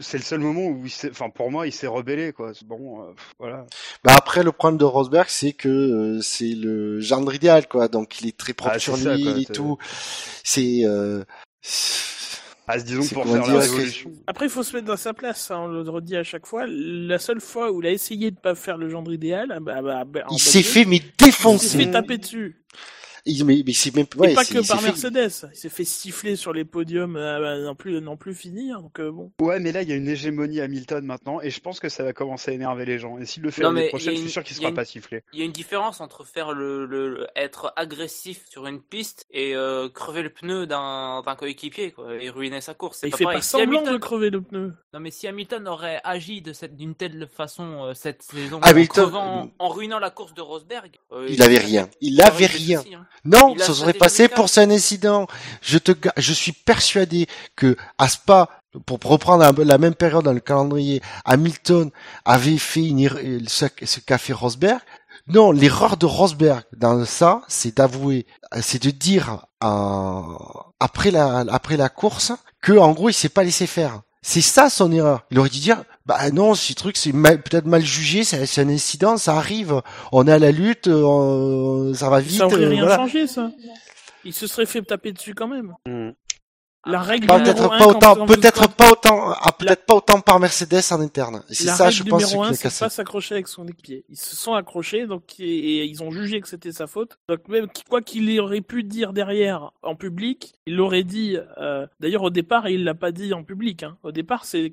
c'est 0.00 0.18
le 0.18 0.24
seul 0.24 0.40
moment 0.40 0.66
où, 0.66 0.84
il 0.84 1.10
enfin 1.10 1.30
pour 1.30 1.48
moi, 1.48 1.68
il 1.68 1.72
s'est 1.72 1.86
rebellé, 1.86 2.32
quoi. 2.32 2.50
Bon, 2.64 3.02
euh, 3.02 3.12
voilà. 3.38 3.64
Bah 4.02 4.14
après, 4.16 4.42
le 4.42 4.50
problème 4.50 4.78
de 4.78 4.84
Rosberg, 4.84 5.28
c'est 5.28 5.52
que 5.52 5.68
euh, 5.68 6.20
c'est 6.22 6.54
le 6.56 6.98
gendre 6.98 7.32
idéal, 7.32 7.68
quoi. 7.68 7.86
Donc, 7.86 8.20
il 8.20 8.26
est 8.26 8.36
très 8.36 8.54
propre 8.54 8.74
Ah, 8.74 8.78
sur 8.80 8.96
ça, 8.96 9.14
lui 9.14 9.22
quoi, 9.22 9.38
et 9.38 9.44
tout. 9.44 9.78
C'est, 10.42 10.80
euh, 10.82 11.22
Ah, 12.66 12.78
disons 12.80 13.14
pour 13.14 13.24
faire 13.24 13.46
la 13.46 13.60
révolution. 13.60 14.10
Après, 14.26 14.46
il 14.46 14.50
faut 14.50 14.64
se 14.64 14.74
mettre 14.74 14.88
dans 14.88 14.96
sa 14.96 15.14
place, 15.14 15.52
hein, 15.52 15.60
on 15.60 15.68
le 15.68 15.88
redit 15.88 16.16
à 16.16 16.24
chaque 16.24 16.46
fois. 16.46 16.64
La 16.66 17.20
seule 17.20 17.40
fois 17.40 17.70
où 17.70 17.80
il 17.80 17.86
a 17.86 17.92
essayé 17.92 18.32
de 18.32 18.40
pas 18.40 18.56
faire 18.56 18.76
le 18.76 18.88
gendre 18.88 19.12
idéal, 19.12 19.52
ah 19.54 19.60
bah, 19.60 19.82
bah, 19.82 20.04
bah, 20.04 20.24
en 20.26 20.34
il 20.34 20.40
s'est 20.40 20.64
fait, 20.64 20.84
mais 20.84 20.96
il 20.96 21.02
s'est 21.02 21.26
défoncer. 21.26 21.78
fait 21.78 21.90
taper 21.92 22.18
dessus. 22.18 22.56
Il, 23.28 23.44
mais, 23.44 23.62
mais 23.66 23.72
c'est 23.72 23.94
même, 23.94 24.06
et 24.14 24.18
ouais, 24.18 24.34
pas 24.34 24.44
que 24.44 24.58
il 24.58 24.66
par 24.66 24.80
fait- 24.80 24.86
Mercedes. 24.86 25.48
Il 25.52 25.56
s'est 25.56 25.68
fait 25.68 25.84
siffler 25.84 26.34
sur 26.36 26.52
les 26.52 26.64
podiums, 26.64 27.16
euh, 27.16 27.40
bah, 27.40 27.58
non 27.58 27.74
plus, 27.74 28.00
non 28.00 28.16
plus 28.16 28.34
finir. 28.34 28.80
Donc 28.82 28.98
euh, 29.00 29.10
bon. 29.12 29.30
Ouais, 29.40 29.60
mais 29.60 29.70
là, 29.72 29.82
il 29.82 29.88
y 29.88 29.92
a 29.92 29.96
une 29.96 30.08
hégémonie 30.08 30.60
Hamilton 30.60 31.04
maintenant, 31.04 31.40
et 31.40 31.50
je 31.50 31.60
pense 31.60 31.78
que 31.80 31.88
ça 31.88 32.02
va 32.04 32.12
commencer 32.12 32.50
à 32.50 32.54
énerver 32.54 32.84
les 32.86 32.98
gens. 32.98 33.18
Et 33.18 33.26
s'il 33.26 33.42
le 33.42 33.50
fait 33.50 33.62
l'année 33.62 33.84
il 33.84 33.88
prochaine, 33.90 34.08
y 34.08 34.10
a 34.10 34.12
je 34.14 34.16
suis 34.18 34.26
une- 34.26 34.32
sûr 34.32 34.42
qu'il 34.42 34.52
il 34.54 34.56
sera 34.56 34.68
une- 34.70 34.74
pas 34.74 34.84
sifflé. 34.84 35.22
Il 35.32 35.38
y 35.38 35.42
a 35.42 35.44
une 35.44 35.52
différence 35.52 36.00
entre 36.00 36.24
faire 36.24 36.52
le, 36.52 36.86
le- 36.86 37.08
le- 37.10 37.26
être 37.36 37.72
agressif 37.76 38.46
sur 38.48 38.66
une 38.66 38.80
piste 38.80 39.26
et 39.30 39.54
euh, 39.54 39.88
crever 39.88 40.22
le 40.22 40.30
pneu 40.30 40.66
d'un 40.66 41.22
d'un 41.24 41.34
coéquipier 41.36 41.92
quoi, 41.92 42.14
et 42.14 42.30
ruiner 42.30 42.60
sa 42.60 42.74
course. 42.74 43.00
Il 43.04 43.10
pas 43.10 43.16
fait 43.18 43.24
pareil. 43.24 43.38
pas 43.38 43.42
Si 43.42 43.50
semblant 43.50 43.78
Hamilton- 43.80 43.92
de 43.92 43.98
crever 43.98 44.30
le 44.30 44.40
pneu. 44.42 44.72
Non 44.94 45.00
mais 45.00 45.10
si 45.10 45.26
Hamilton 45.28 45.68
aurait 45.68 46.00
agi 46.04 46.40
de 46.40 46.52
cette 46.52 46.76
d'une 46.76 46.94
telle 46.94 47.28
façon 47.28 47.84
euh, 47.84 47.94
cette 47.94 48.22
saison 48.22 48.60
Hamilton- 48.62 49.04
en, 49.04 49.08
crevant- 49.08 49.50
en 49.58 49.68
ruinant 49.68 49.98
la 49.98 50.10
course 50.10 50.32
de 50.34 50.40
Rosberg, 50.40 50.98
euh, 51.12 51.26
Il 51.28 51.42
avait 51.42 51.58
rien. 51.58 51.88
Il 52.00 52.14
il 52.14 52.22
avait 52.22 52.46
rien. 52.46 52.80
soucis, 52.80 52.94
hein. 52.94 53.06
Non, 53.24 53.56
ça 53.58 53.74
serait 53.74 53.92
passé 53.92 54.28
pour 54.28 54.46
un 54.56 54.70
incident. 54.70 55.26
Je 55.62 55.78
te, 55.78 55.92
je 56.16 56.32
suis 56.32 56.52
persuadé 56.52 57.26
que 57.56 57.76
à 57.98 58.08
Spa, 58.08 58.48
pour 58.86 58.98
reprendre 59.02 59.42
la, 59.42 59.64
la 59.64 59.78
même 59.78 59.94
période 59.94 60.24
dans 60.24 60.32
le 60.32 60.40
calendrier, 60.40 61.02
Hamilton 61.24 61.90
avait 62.24 62.58
fait 62.58 62.86
une, 62.86 63.06
euh, 63.08 63.40
ce, 63.46 63.66
ce 63.84 64.00
qu'a 64.00 64.18
fait 64.18 64.32
Rosberg. 64.32 64.80
Non, 65.26 65.52
l'erreur 65.52 65.96
de 65.96 66.06
Rosberg 66.06 66.62
dans 66.76 67.04
ça, 67.04 67.42
c'est 67.48 67.76
d'avouer, 67.76 68.26
c'est 68.62 68.82
de 68.82 68.90
dire 68.90 69.46
euh, 69.62 70.22
après 70.80 71.10
la 71.10 71.44
après 71.50 71.76
la 71.76 71.88
course 71.88 72.32
que 72.62 72.72
en 72.72 72.92
gros 72.92 73.10
il 73.10 73.14
s'est 73.14 73.28
pas 73.28 73.44
laissé 73.44 73.66
faire. 73.66 74.02
C'est 74.22 74.40
ça 74.40 74.68
son 74.68 74.90
erreur. 74.92 75.24
Il 75.30 75.38
aurait 75.38 75.48
dû 75.48 75.60
dire, 75.60 75.84
bah 76.06 76.30
non, 76.30 76.54
ce 76.54 76.72
truc 76.72 76.96
c'est 76.96 77.12
peut-être 77.12 77.66
mal 77.66 77.84
jugé, 77.84 78.24
c'est 78.24 78.46
c'est 78.46 78.62
un 78.62 78.68
incident, 78.68 79.16
ça 79.16 79.36
arrive. 79.36 79.82
On 80.12 80.26
est 80.26 80.32
à 80.32 80.38
la 80.38 80.50
lutte, 80.50 80.88
euh, 80.88 81.94
ça 81.94 82.10
va 82.10 82.20
vite. 82.20 82.38
ça 82.38 82.46
aurait 82.46 82.64
euh, 82.64 82.68
rien 82.68 82.80
voilà. 82.80 82.96
changé, 82.96 83.26
ça. 83.26 83.50
Il 84.24 84.34
se 84.34 84.46
serait 84.46 84.66
fait 84.66 84.82
taper 84.82 85.12
dessus 85.12 85.34
quand 85.34 85.48
même. 85.48 85.74
Hmm. 85.86 86.10
La 86.86 87.00
règle 87.02 87.26
Peut-être 87.26 87.68
pas 87.68 87.86
autant, 87.86 88.26
peut-être 88.26 88.68
pas 88.74 88.92
autant, 88.92 89.32
ah, 89.32 89.52
peut-être 89.58 89.84
pas 89.84 89.94
autant 89.96 90.20
par 90.20 90.38
Mercedes 90.40 90.80
en 90.92 91.00
interne. 91.00 91.42
Et 91.50 91.54
C'est 91.54 91.64
ça, 91.66 91.90
je 91.90 92.02
pense, 92.04 92.22
numéro 92.22 92.42
un, 92.44 92.46
qui 92.48 92.52
a 92.52 92.56
c'est 92.56 92.62
cassé. 92.62 92.84
pas 92.84 92.88
s'accrocher 92.88 93.34
avec 93.34 93.48
son 93.48 93.66
équipier. 93.66 94.04
Ils 94.08 94.16
se 94.16 94.36
sont 94.36 94.54
accrochés, 94.54 95.06
donc 95.06 95.38
et, 95.40 95.44
et 95.44 95.84
ils 95.84 96.02
ont 96.02 96.10
jugé 96.10 96.40
que 96.40 96.48
c'était 96.48 96.72
sa 96.72 96.86
faute. 96.86 97.18
Donc 97.28 97.46
même 97.48 97.66
quoi 97.90 98.00
qu'il 98.00 98.40
aurait 98.40 98.60
pu 98.62 98.84
dire 98.84 99.12
derrière 99.12 99.72
en 99.82 99.96
public, 99.96 100.54
il 100.66 100.76
l'aurait 100.76 101.02
dit. 101.04 101.36
euh, 101.58 101.86
D'ailleurs, 102.00 102.22
au 102.22 102.30
départ, 102.30 102.68
il 102.68 102.84
l'a 102.84 102.94
pas 102.94 103.10
dit 103.12 103.34
en 103.34 103.42
public. 103.44 103.82
Hein. 103.82 103.98
Au 104.02 104.12
départ, 104.12 104.44
c'est 104.44 104.72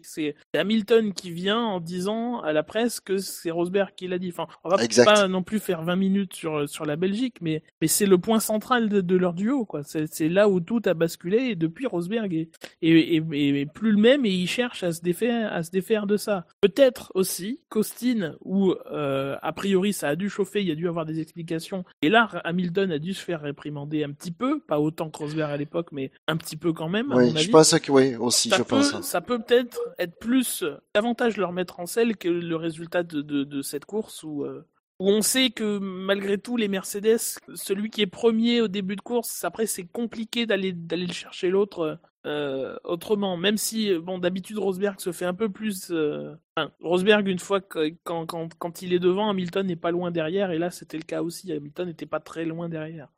Hamilton 0.55 1.11
qui 1.13 1.31
vient 1.31 1.59
en 1.59 1.79
disant 1.79 2.39
à 2.41 2.53
la 2.53 2.63
presse 2.63 2.99
que 2.99 3.17
c'est 3.17 3.51
Rosberg 3.51 3.89
qui 3.95 4.07
l'a 4.07 4.19
dit. 4.19 4.29
Enfin, 4.29 4.47
on 4.63 4.69
va 4.69 4.81
Exact. 4.83 5.05
pas 5.05 5.27
non 5.27 5.43
plus 5.43 5.59
faire 5.59 5.81
20 5.83 5.95
minutes 5.95 6.33
sur 6.35 6.69
sur 6.69 6.85
la 6.85 6.95
Belgique, 6.95 7.37
mais 7.41 7.63
mais 7.81 7.87
c'est 7.87 8.05
le 8.05 8.17
point 8.17 8.39
central 8.39 8.89
de, 8.89 9.01
de 9.01 9.15
leur 9.15 9.33
duo. 9.33 9.65
quoi. 9.65 9.81
C'est 9.83 10.05
c'est 10.13 10.29
là 10.29 10.47
où 10.47 10.59
tout 10.59 10.81
a 10.85 10.93
basculé 10.93 11.37
et 11.49 11.55
depuis 11.55 11.87
Rosberg 11.95 12.47
est 12.81 13.65
plus 13.73 13.91
le 13.91 13.97
même 13.97 14.25
et 14.25 14.29
il 14.31 14.47
cherche 14.47 14.83
à 14.83 14.91
se 14.91 15.01
défaire 15.01 15.51
à 15.53 15.63
se 15.63 15.71
défaire 15.71 16.07
de 16.07 16.17
ça. 16.17 16.45
Peut-être 16.61 17.11
aussi 17.15 17.61
qu'Austin 17.69 18.35
où 18.43 18.73
euh, 18.91 19.35
a 19.41 19.53
priori 19.53 19.93
ça 19.93 20.09
a 20.09 20.15
dû 20.15 20.29
chauffer, 20.29 20.61
il 20.61 20.67
y 20.67 20.71
a 20.71 20.75
dû 20.75 20.87
avoir 20.87 21.05
des 21.05 21.19
explications 21.19 21.83
et 22.01 22.09
là 22.09 22.29
Hamilton 22.43 22.91
a 22.91 22.99
dû 22.99 23.13
se 23.13 23.23
faire 23.23 23.41
réprimander 23.41 24.03
un 24.03 24.11
petit 24.11 24.31
peu, 24.31 24.59
pas 24.59 24.79
autant 24.79 25.09
que 25.09 25.17
Rosberg 25.19 25.51
à 25.51 25.57
l'époque 25.57 25.91
mais 25.91 26.11
un 26.27 26.37
petit 26.37 26.57
peu 26.57 26.73
quand 26.73 26.89
même 26.89 27.11
Oui, 27.13 27.31
je 27.37 27.49
pense 27.49 27.77
que 27.79 27.91
oui, 27.91 28.15
aussi, 28.15 28.49
ça 28.49 28.57
je 28.57 28.63
peut, 28.63 28.81
pense. 28.81 29.01
ça 29.01 29.21
peut 29.21 29.39
peut-être 29.39 29.79
être 29.99 30.17
plus 30.19 30.63
euh, 30.63 30.75
davantage 30.93 31.37
leur 31.37 31.51
mettre 31.51 31.79
en 31.79 31.85
selle 31.85 32.17
que 32.17 32.27
le 32.27 32.55
résultat 32.55 33.03
de, 33.03 33.21
de, 33.21 33.43
de 33.43 33.61
cette 33.61 33.85
course 33.85 34.23
où, 34.23 34.43
euh, 34.43 34.65
on 34.99 35.21
sait 35.21 35.49
que 35.49 35.77
malgré 35.79 36.37
tout 36.37 36.55
les 36.57 36.67
Mercedes, 36.67 37.19
celui 37.53 37.89
qui 37.89 38.01
est 38.01 38.07
premier 38.07 38.61
au 38.61 38.67
début 38.67 38.95
de 38.95 39.01
course, 39.01 39.43
après 39.43 39.65
c'est 39.65 39.85
compliqué 39.85 40.45
d'aller 40.45 40.71
le 40.89 41.13
chercher 41.13 41.49
l'autre 41.49 41.99
euh, 42.25 42.77
autrement. 42.83 43.35
Même 43.37 43.57
si 43.57 43.93
bon 43.97 44.19
d'habitude 44.19 44.57
Rosberg 44.57 44.99
se 44.99 45.11
fait 45.11 45.25
un 45.25 45.33
peu 45.33 45.49
plus. 45.49 45.91
euh, 45.91 46.33
Rosberg 46.79 47.27
une 47.27 47.39
fois 47.39 47.59
quand, 47.61 48.81
il 48.81 48.93
est 48.93 48.99
devant, 48.99 49.29
Hamilton 49.29 49.67
n'est 49.67 49.75
pas 49.75 49.91
loin 49.91 50.11
derrière 50.11 50.51
et 50.51 50.57
là 50.57 50.71
c'était 50.71 50.97
le 50.97 51.03
cas 51.03 51.21
aussi. 51.21 51.51
Hamilton 51.51 51.87
n'était 51.87 52.05
pas 52.05 52.21
très 52.21 52.45
loin 52.45 52.69
derrière. 52.69 53.09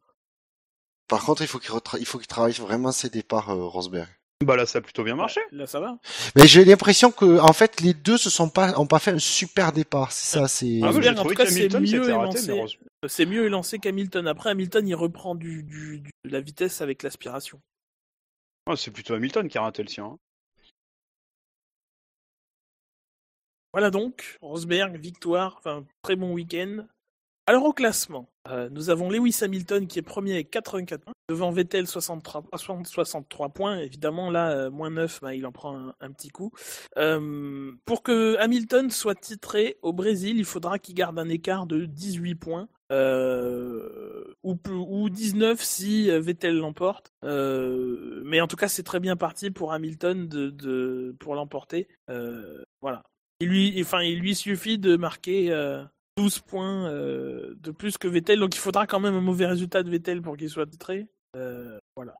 Par 1.07 1.23
contre, 1.23 1.41
il 1.41 1.47
faut 1.47 1.59
qu'il 1.59 1.71
retra- 1.71 1.99
il 1.99 2.05
faut 2.05 2.17
qu'il 2.17 2.27
travaille 2.27 2.53
vraiment 2.53 2.91
ses 2.91 3.09
départs, 3.09 3.51
euh, 3.51 3.65
Rosberg. 3.67 4.09
Bah 4.45 4.55
là, 4.55 4.65
ça 4.67 4.77
a 4.77 4.81
plutôt 4.81 5.03
bien 5.03 5.15
marché. 5.15 5.41
Là 5.51 5.65
ça 5.65 5.79
va. 5.79 5.97
Mais 6.35 6.45
j'ai 6.45 6.63
l'impression 6.63 7.11
que, 7.11 7.39
en 7.39 7.53
fait, 7.53 7.81
les 7.81 7.93
deux 7.95 8.17
se 8.17 8.29
sont 8.29 8.49
pas, 8.49 8.77
ont 8.79 8.85
pas 8.85 8.99
fait 8.99 9.11
un 9.11 9.19
super 9.19 9.71
départ. 9.71 10.11
C'est 10.11 10.37
ça, 10.37 10.47
c'est. 10.47 10.79
Ah, 10.83 10.91
moi, 10.91 10.91
j'ai 10.91 10.97
Rosberg, 10.97 11.17
en 11.17 11.19
trouvé 11.21 11.35
tout 11.35 11.41
cas, 11.43 11.49
c'est 11.49 11.67
qu'Hamilton 11.67 11.81
mieux 11.81 12.09
élancé. 12.09 12.47
mais 12.53 12.59
Ros- 12.61 13.07
C'est 13.09 13.25
mieux 13.25 13.45
élancé 13.45 13.79
qu'Hamilton. 13.79 14.27
Après, 14.27 14.51
Hamilton, 14.51 14.87
il 14.87 14.93
reprend 14.93 15.33
du, 15.33 15.63
du, 15.63 15.99
du- 16.01 16.11
de 16.25 16.29
la 16.29 16.39
vitesse 16.39 16.81
avec 16.81 17.01
l'aspiration. 17.01 17.59
Ah, 18.67 18.75
c'est 18.75 18.91
plutôt 18.91 19.15
Hamilton 19.15 19.47
qui 19.47 19.57
a 19.57 19.61
raté 19.61 19.81
le 19.81 19.89
sien. 19.89 20.05
hein. 20.05 20.17
Voilà 23.73 23.89
donc, 23.91 24.37
Rosberg, 24.41 24.97
victoire, 24.97 25.55
enfin 25.57 25.85
très 26.01 26.15
bon 26.15 26.31
week-end. 26.33 26.85
Alors 27.49 27.63
au 27.63 27.71
classement, 27.71 28.29
euh, 28.49 28.67
nous 28.69 28.89
avons 28.89 29.09
Lewis 29.09 29.39
Hamilton 29.41 29.87
qui 29.87 29.99
est 29.99 30.01
premier 30.01 30.33
avec 30.33 30.51
84 30.51 31.01
points, 31.01 31.13
devant 31.29 31.49
Vettel 31.49 31.87
63, 31.87 32.43
63 32.57 33.49
points. 33.49 33.77
Évidemment 33.79 34.29
là, 34.29 34.51
euh, 34.51 34.69
moins 34.69 34.89
9, 34.89 35.21
bah, 35.21 35.33
il 35.33 35.45
en 35.45 35.53
prend 35.53 35.93
un, 36.01 36.11
petit 36.11 36.27
coup. 36.27 36.51
Euh, 36.97 37.71
pour 37.85 38.03
que 38.03 38.35
Hamilton 38.39 38.91
soit 38.91 39.15
titré 39.15 39.77
au 39.81 39.93
Brésil, 39.93 40.37
il 40.37 40.43
faudra 40.43 40.77
qu'il 40.77 40.93
garde 40.93 41.17
un 41.19 41.29
écart 41.29 41.67
de 41.67 41.85
18 41.85 42.35
points. 42.35 42.67
Euh, 42.91 44.33
ou, 44.43 44.55
plus- 44.55 44.73
ou 44.73 45.09
19 45.09 45.61
si 45.61 46.09
euh, 46.09 46.19
Vettel 46.19 46.57
l'emporte. 46.57 47.11
Euh, 47.23 48.21
mais 48.25 48.41
en 48.41 48.47
tout 48.47 48.55
cas, 48.55 48.67
c'est 48.67 48.83
très 48.83 48.99
bien 48.99 49.15
parti 49.15 49.51
pour 49.51 49.71
Hamilton 49.73 50.27
pour 51.19 51.35
l'emporter. 51.35 51.87
Euh, 52.09 52.63
voilà. 52.81 53.03
Il 53.39 53.49
lui, 53.49 54.35
suffit 54.35 54.79
de 54.79 54.95
marquer 54.95 55.51
euh, 55.51 55.83
12 56.17 56.39
points 56.39 56.89
euh, 56.89 57.53
de 57.59 57.71
plus 57.71 57.97
que 57.97 58.07
Vettel, 58.07 58.39
donc 58.39 58.55
il 58.55 58.59
faudra 58.59 58.87
quand 58.87 58.99
même 58.99 59.15
un 59.15 59.21
mauvais 59.21 59.45
résultat 59.45 59.83
de 59.83 59.89
Vettel 59.89 60.21
pour 60.21 60.35
qu'il 60.35 60.49
soit 60.49 60.65
titré. 60.65 61.07
Euh, 61.35 61.79
voilà. 61.95 62.15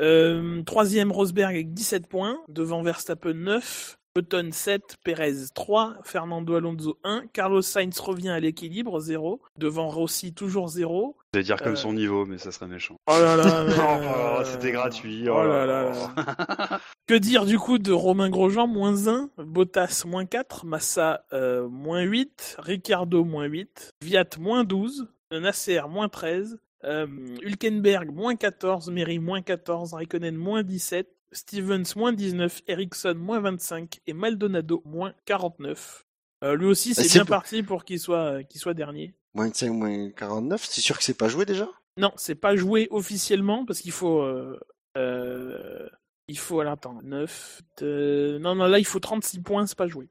Euh, 0.00 0.62
troisième 0.64 1.12
Rosberg 1.12 1.54
avec 1.54 1.72
17 1.72 2.08
points, 2.08 2.38
devant 2.48 2.82
Verstappen 2.82 3.34
9, 3.34 3.98
Button 4.14 4.50
7, 4.52 4.98
Perez 5.04 5.32
3, 5.54 5.96
Fernando 6.04 6.54
Alonso 6.54 6.98
1, 7.02 7.24
Carlos 7.32 7.62
Sainz 7.62 7.98
revient 7.98 8.28
à 8.28 8.40
l'équilibre 8.40 9.00
0, 9.00 9.40
devant 9.56 9.88
Rossi 9.88 10.34
toujours 10.34 10.68
0. 10.68 11.16
Je 11.32 11.38
vais 11.38 11.44
dire 11.44 11.56
comme 11.56 11.72
Euh. 11.72 11.76
son 11.76 11.94
niveau, 11.94 12.26
mais 12.26 12.36
ça 12.36 12.52
serait 12.52 12.66
méchant. 12.66 12.96
Oh 13.06 13.12
là 13.12 13.36
là, 13.36 13.64
Oh, 13.68 14.40
euh, 14.40 14.44
c'était 14.44 14.72
gratuit. 14.72 15.28
Oh 15.30 15.42
là 15.42 15.64
là 15.64 15.82
là. 15.90 16.80
Que 17.06 17.14
dire 17.14 17.46
du 17.46 17.58
coup 17.58 17.78
de 17.78 17.90
Romain 17.92 18.28
Grosjean, 18.30 18.66
moins 18.66 19.08
1, 19.08 19.30
Bottas, 19.38 20.04
moins 20.06 20.26
4, 20.26 20.66
Massa, 20.66 21.24
euh, 21.32 21.66
moins 21.68 22.02
8, 22.02 22.56
Ricardo, 22.60 23.24
moins 23.24 23.46
8, 23.46 23.92
Viat, 24.02 24.24
moins 24.38 24.64
12, 24.64 25.08
Nasser, 25.32 25.80
moins 25.88 26.08
13, 26.08 26.58
euh, 26.84 27.06
Hülkenberg, 27.42 28.12
moins 28.12 28.36
14, 28.36 28.90
Meri, 28.90 29.18
moins 29.18 29.40
14, 29.42 29.94
Raikkonen, 29.94 30.36
moins 30.36 30.62
17, 30.62 31.08
Stevens, 31.32 31.84
moins 31.96 32.12
19, 32.12 32.62
Ericsson, 32.68 33.14
moins 33.16 33.40
25 33.40 34.00
et 34.06 34.12
Maldonado, 34.12 34.82
moins 34.84 35.14
49. 35.24 36.06
Euh, 36.44 36.54
lui 36.56 36.66
aussi, 36.66 36.94
c'est 36.94 37.04
c'est 37.04 37.18
bien 37.20 37.24
parti 37.24 37.62
pour 37.62 37.84
qu'il 37.84 37.98
soit, 38.00 38.18
euh, 38.38 38.42
qu'il 38.42 38.60
soit 38.60 38.74
dernier. 38.74 39.14
Moins 39.34 39.52
5, 39.52 39.70
moins 39.70 40.10
49, 40.10 40.64
c'est 40.64 40.80
sûr 40.80 40.98
que 40.98 41.04
c'est 41.04 41.16
pas 41.16 41.28
joué 41.28 41.44
déjà? 41.46 41.68
Non, 41.98 42.12
c'est 42.16 42.34
pas 42.34 42.56
joué 42.56 42.88
officiellement 42.90 43.64
parce 43.64 43.80
qu'il 43.80 43.92
faut. 43.92 44.20
Euh, 44.22 44.58
euh, 44.98 45.88
il 46.28 46.38
faut. 46.38 46.60
Alors 46.60 46.74
attends, 46.74 47.00
9. 47.02 47.62
de- 47.78 48.38
Non, 48.40 48.54
non, 48.54 48.66
là 48.66 48.78
il 48.78 48.84
faut 48.86 49.00
36 49.00 49.40
points, 49.40 49.66
c'est 49.66 49.76
pas 49.78 49.88
joué. 49.88 50.08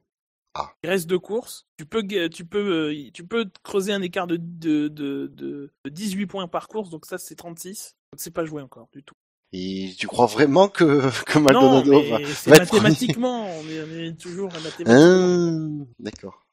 Ah. 0.53 0.73
Il 0.83 0.89
reste 0.89 1.07
deux 1.07 1.19
courses. 1.19 1.65
Tu 1.77 1.85
peux, 1.85 2.01
ga- 2.01 2.27
tu 2.29 2.43
peux, 2.45 2.93
tu 3.13 3.25
peux 3.25 3.45
creuser 3.63 3.93
un 3.93 4.01
écart 4.01 4.27
de, 4.27 4.35
de, 4.37 4.89
de, 4.89 5.27
de, 5.27 5.71
de 5.85 5.89
18 5.89 6.25
points 6.27 6.47
par 6.47 6.67
course, 6.67 6.89
donc 6.89 7.05
ça 7.05 7.17
c'est 7.17 7.35
36. 7.35 7.95
Donc 8.11 8.19
c'est 8.19 8.31
pas 8.31 8.43
joué 8.45 8.61
encore 8.61 8.89
du 8.91 9.01
tout. 9.03 9.15
Et 9.53 9.93
tu 9.97 10.07
crois 10.07 10.27
vraiment 10.27 10.69
que, 10.69 11.09
que 11.25 11.37
non, 11.37 11.43
Maldonado 11.43 12.01
va, 12.03 12.19
mais 12.19 12.25
c'est 12.25 12.49
va 12.49 12.57
être 12.57 12.67
premier 12.67 12.83
mathématiquement, 12.83 13.47
on 13.47 13.69
est, 13.69 13.81
on 13.81 13.99
est 13.99 14.19
toujours 14.19 14.49
mathématiquement. 14.63 14.93
Hein, 14.95 15.85
D'accord. 15.99 16.45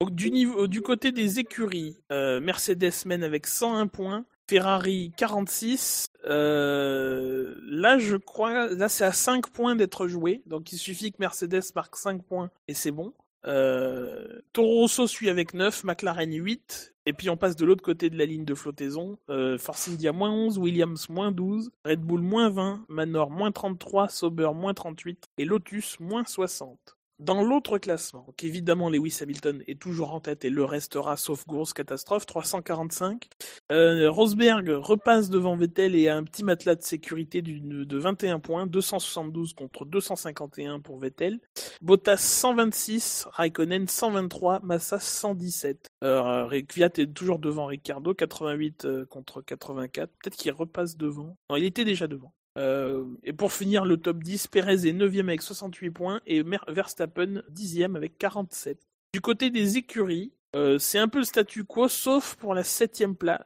Donc, 0.00 0.14
du, 0.14 0.30
niveau, 0.30 0.68
du 0.68 0.80
côté 0.80 1.10
des 1.10 1.40
écuries, 1.40 1.96
euh, 2.12 2.40
Mercedes 2.40 2.92
mène 3.06 3.24
avec 3.24 3.48
101 3.48 3.88
points, 3.88 4.24
Ferrari 4.48 5.12
46. 5.16 6.10
Euh, 6.26 7.56
là, 7.64 7.98
je 7.98 8.14
crois, 8.16 8.68
là 8.68 8.88
c'est 8.88 9.04
à 9.04 9.12
5 9.12 9.48
points 9.50 9.74
d'être 9.74 10.06
joué, 10.06 10.42
donc 10.46 10.72
il 10.72 10.78
suffit 10.78 11.10
que 11.10 11.16
Mercedes 11.18 11.62
marque 11.74 11.96
5 11.96 12.22
points 12.22 12.50
et 12.68 12.74
c'est 12.74 12.92
bon. 12.92 13.12
Euh, 13.46 14.40
Toro 14.52 14.80
Rosso 14.80 15.06
suit 15.06 15.30
avec 15.30 15.54
9, 15.54 15.84
McLaren 15.84 16.32
8, 16.32 16.94
et 17.06 17.12
puis 17.12 17.30
on 17.30 17.36
passe 17.36 17.56
de 17.56 17.64
l'autre 17.64 17.82
côté 17.82 18.10
de 18.10 18.18
la 18.18 18.26
ligne 18.26 18.44
de 18.44 18.54
flottaison. 18.54 19.18
Euh, 19.30 19.58
Force 19.58 19.88
India 19.88 20.12
moins 20.12 20.30
11, 20.30 20.58
Williams 20.58 21.08
moins 21.08 21.32
12, 21.32 21.70
Red 21.84 22.00
Bull 22.00 22.20
moins 22.20 22.50
20, 22.50 22.84
Manor 22.88 23.30
moins 23.30 23.52
33, 23.52 24.08
Sauber 24.08 24.50
moins 24.54 24.74
38 24.74 25.26
et 25.38 25.44
Lotus 25.44 25.98
moins 26.00 26.24
60. 26.24 26.97
Dans 27.18 27.42
l'autre 27.42 27.78
classement, 27.78 28.26
évidemment 28.42 28.90
Lewis 28.90 29.18
Hamilton 29.20 29.64
est 29.66 29.80
toujours 29.80 30.14
en 30.14 30.20
tête 30.20 30.44
et 30.44 30.50
le 30.50 30.64
restera 30.64 31.16
sauf 31.16 31.46
grosse 31.46 31.72
catastrophe, 31.72 32.26
345. 32.26 33.28
Euh, 33.72 34.08
Rosberg 34.08 34.68
repasse 34.70 35.28
devant 35.28 35.56
Vettel 35.56 35.96
et 35.96 36.08
a 36.08 36.16
un 36.16 36.22
petit 36.22 36.44
matelas 36.44 36.76
de 36.76 36.82
sécurité 36.82 37.42
de 37.42 37.98
21 37.98 38.38
points, 38.38 38.68
272 38.68 39.54
contre 39.54 39.84
251 39.84 40.78
pour 40.78 40.98
Vettel. 40.98 41.40
Bottas 41.80 42.18
126, 42.18 43.26
Raikkonen 43.32 43.88
123, 43.88 44.60
Massa 44.60 45.00
117. 45.00 45.88
Euh, 46.04 46.48
est 46.50 47.12
toujours 47.12 47.40
devant 47.40 47.66
Ricardo, 47.66 48.14
88 48.14 48.84
euh, 48.84 49.06
contre 49.06 49.42
84. 49.42 50.10
Peut-être 50.22 50.36
qu'il 50.36 50.52
repasse 50.52 50.96
devant. 50.96 51.36
Non, 51.50 51.56
il 51.56 51.64
était 51.64 51.84
déjà 51.84 52.06
devant. 52.06 52.32
Euh, 52.58 53.04
et 53.22 53.32
pour 53.32 53.52
finir 53.52 53.84
le 53.84 53.96
top 53.96 54.22
10, 54.22 54.48
Perez 54.48 54.86
est 54.86 54.92
9e 54.92 55.20
avec 55.20 55.42
68 55.42 55.90
points 55.90 56.20
et 56.26 56.42
Verstappen 56.66 57.42
10e 57.52 57.96
avec 57.96 58.18
47. 58.18 58.80
Du 59.12 59.20
côté 59.20 59.50
des 59.50 59.78
écuries, 59.78 60.32
euh, 60.56 60.78
c'est 60.78 60.98
un 60.98 61.08
peu 61.08 61.18
le 61.18 61.24
statu 61.24 61.64
quo, 61.64 61.88
sauf 61.88 62.36
pour 62.36 62.54
la 62.54 62.62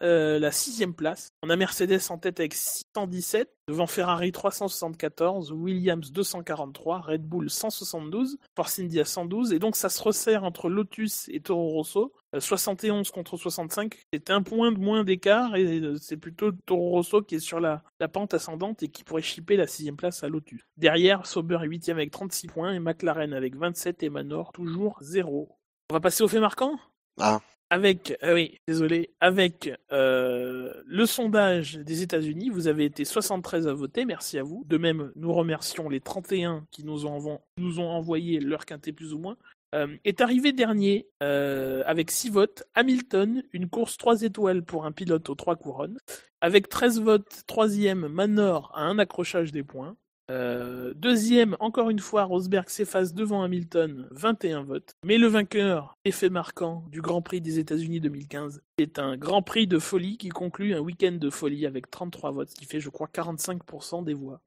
euh, 0.03 0.51
sixième 0.53 0.95
place. 0.95 1.33
On 1.43 1.51
a 1.51 1.57
Mercedes 1.57 2.01
en 2.11 2.19
tête 2.19 2.39
avec 2.39 2.55
617, 2.55 3.49
devant 3.69 3.87
Ferrari 3.87 4.31
374, 4.33 5.53
Williams 5.53 6.13
243, 6.13 7.01
Red 7.01 7.23
Bull 7.23 7.51
172, 7.51 8.39
Force 8.55 8.79
India 8.79 9.05
112, 9.05 9.53
et 9.53 9.59
donc 9.59 9.77
ça 9.77 9.89
se 9.89 10.03
resserre 10.03 10.45
entre 10.45 10.69
Lotus 10.69 11.29
et 11.29 11.41
Toro 11.41 11.69
Rosso. 11.71 12.13
Euh, 12.35 12.41
71 12.41 13.11
contre 13.11 13.37
65, 13.37 13.99
c'est 14.13 14.31
un 14.31 14.43
point 14.43 14.73
de 14.73 14.79
moins 14.79 15.05
d'écart 15.05 15.57
et 15.57 15.81
euh, 15.81 15.97
c'est 15.97 16.17
plutôt 16.17 16.53
Toro 16.53 16.91
Rosso 16.91 17.23
qui 17.23 17.37
est 17.37 17.41
sur 17.41 17.61
la, 17.61 17.83
pente 18.13 18.35
ascendante 18.35 18.83
et 18.83 18.89
qui 18.89 19.05
pourrait 19.05 19.23
chipper 19.23 19.57
la 19.57 19.67
sixième 19.67 19.97
place 19.97 20.23
à 20.23 20.29
Lotus. 20.29 20.63
Derrière, 20.77 21.27
Sauber 21.27 21.59
est 21.63 21.67
8 21.67 21.89
avec 21.89 22.11
36 22.11 22.47
points 22.49 22.73
et 22.73 22.79
McLaren 22.79 23.33
avec 23.33 23.57
27 23.57 24.03
et 24.03 24.11
Manor 24.11 24.53
toujours 24.53 24.99
0. 25.01 25.49
On 25.91 25.95
va 25.95 26.01
passer 26.01 26.23
au 26.23 26.29
fait 26.29 26.41
marquant? 26.41 26.79
Ah. 27.21 27.41
avec, 27.71 28.19
euh, 28.23 28.35
oui, 28.35 28.59
désolé, 28.67 29.15
avec 29.21 29.71
euh, 29.93 30.73
le 30.87 31.07
sondage 31.07 31.77
des 31.77 32.03
États-Unis, 32.03 32.51
vous 32.51 32.69
avez 32.69 32.85
été 32.85 33.05
73 33.05 33.67
à 33.67 33.73
voter, 33.73 34.05
merci 34.05 34.39
à 34.39 34.43
vous. 34.43 34.65
De 34.67 34.77
même, 34.79 35.13
nous 35.17 35.33
remercions 35.33 35.89
les 35.89 36.01
31 36.01 36.67
qui 36.71 36.85
nous 36.85 37.07
ont, 37.07 37.41
nous 37.59 37.81
ont 37.81 37.89
envoyé 37.89 38.41
leur 38.41 38.67
quintet 38.67 38.93
plus 38.93 39.15
ou 39.15 39.19
moins. 39.19 39.37
Euh, 39.75 39.97
est 40.05 40.21
arrivé 40.21 40.53
dernier 40.53 41.07
avec 41.21 42.11
6 42.11 42.31
votes 42.31 42.65
Hamilton, 42.75 43.43
une 43.53 43.71
course 43.71 43.97
3 43.97 44.23
étoiles 44.23 44.63
pour 44.63 44.85
un 44.85 44.93
pilote 44.93 45.31
aux 45.31 45.35
3 45.35 45.57
couronnes. 45.57 45.99
Avec 46.43 46.69
13 46.69 47.01
votes, 47.01 47.45
troisième 47.47 48.09
Manor 48.09 48.73
à 48.75 48.83
un 48.83 48.99
accrochage 48.99 49.53
des 49.53 49.63
points. 49.63 49.97
Euh, 50.33 50.95
deuxième, 50.97 51.57
encore 51.61 51.91
une 51.91 51.99
fois, 51.99 52.25
Rosberg 52.25 52.69
s'efface 52.69 53.13
devant 53.13 53.43
Hamilton, 53.43 54.09
21 54.13 54.63
votes. 54.63 54.95
Mais 55.05 55.19
le 55.19 55.27
vainqueur, 55.27 55.99
effet 56.07 56.31
marquant 56.31 56.85
du 56.91 57.03
Grand 57.03 57.21
Prix 57.21 57.43
des 57.43 57.59
États-Unis 57.59 58.01
2015, 58.01 58.63
est 58.79 58.99
un 58.99 59.19
Grand 59.19 59.43
Prix 59.43 59.67
de 59.67 59.79
folie 59.79 60.17
qui 60.17 60.31
conclut 60.31 60.75
un 60.75 60.81
week-end 60.81 61.13
de 61.13 61.29
folie 61.29 61.67
avec 61.67 61.91
33 61.91 62.31
votes, 62.31 62.51
ce 62.51 62.55
qui 62.55 62.65
fait, 62.65 62.81
je 62.81 62.89
crois, 62.89 63.09
45% 63.13 64.05
des 64.05 64.15
voix. 64.15 64.41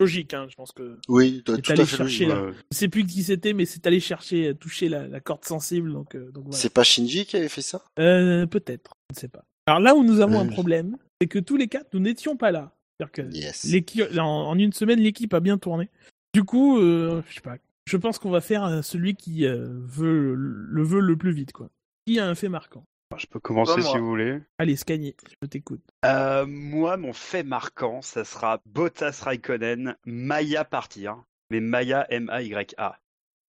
Logique, 0.00 0.34
hein, 0.34 0.46
je 0.48 0.54
pense 0.56 0.72
que. 0.72 0.98
Oui, 1.08 1.42
tout 1.44 1.52
à 1.52 1.72
allé 1.72 1.86
fait 1.86 1.96
chercher. 1.96 2.26
Ouais. 2.26 2.52
Je 2.72 2.76
sais 2.76 2.88
plus 2.88 3.06
qui 3.06 3.22
c'était, 3.22 3.52
mais 3.52 3.64
c'est 3.64 3.86
allé 3.86 4.00
chercher, 4.00 4.48
euh, 4.48 4.54
toucher 4.54 4.88
la, 4.88 5.06
la 5.06 5.20
corde 5.20 5.44
sensible, 5.44 5.92
donc, 5.92 6.16
euh, 6.16 6.32
donc 6.32 6.44
voilà. 6.44 6.58
C'est 6.58 6.72
pas 6.72 6.82
Shinji 6.82 7.26
qui 7.26 7.36
avait 7.36 7.48
fait 7.48 7.62
ça? 7.62 7.84
Euh, 8.00 8.46
peut-être, 8.46 8.94
je 9.10 9.16
ne 9.16 9.20
sais 9.20 9.28
pas. 9.28 9.44
Alors 9.66 9.80
là 9.80 9.94
où 9.94 10.02
nous 10.02 10.20
avons 10.20 10.40
un 10.40 10.46
problème, 10.46 10.96
c'est 11.20 11.28
que 11.28 11.38
tous 11.38 11.56
les 11.56 11.68
quatre, 11.68 11.88
nous 11.94 12.00
n'étions 12.00 12.36
pas 12.36 12.50
là. 12.50 12.74
C'est-à-dire 12.98 13.12
que 13.12 13.36
Yes. 13.36 13.64
l'équipe, 13.64 14.04
en, 14.18 14.48
en 14.48 14.58
une 14.58 14.72
semaine, 14.72 15.00
l'équipe 15.00 15.32
a 15.34 15.40
bien 15.40 15.58
tourné. 15.58 15.88
Du 16.32 16.44
coup, 16.44 16.78
euh, 16.78 17.22
je 17.28 17.34
sais 17.34 17.40
pas. 17.40 17.56
Je 17.86 17.96
pense 17.96 18.18
qu'on 18.18 18.30
va 18.30 18.40
faire 18.40 18.64
euh, 18.64 18.82
celui 18.82 19.14
qui 19.14 19.46
euh, 19.46 19.66
veut 19.84 20.34
le 20.34 20.82
veut 20.82 21.00
le 21.00 21.16
plus 21.16 21.32
vite, 21.32 21.52
quoi. 21.52 21.68
Qui 22.06 22.18
a 22.18 22.26
un 22.26 22.34
fait 22.34 22.48
marquant 22.48 22.84
Je 23.16 23.26
peux 23.26 23.40
commencer 23.40 23.82
si 23.82 23.98
vous 23.98 24.06
voulez. 24.06 24.40
Allez, 24.58 24.76
Scagné, 24.76 25.16
je 25.42 25.46
t'écoute. 25.46 25.82
Euh, 26.04 26.46
moi, 26.46 26.96
mon 26.96 27.12
fait 27.12 27.42
marquant, 27.42 28.00
ça 28.02 28.24
sera 28.24 28.60
Bottas 28.66 29.20
Raikkonen, 29.24 29.96
Maya 30.06 30.64
partir. 30.64 31.22
Mais 31.50 31.60
Maya, 31.60 32.06
M-A-Y-A. 32.10 32.98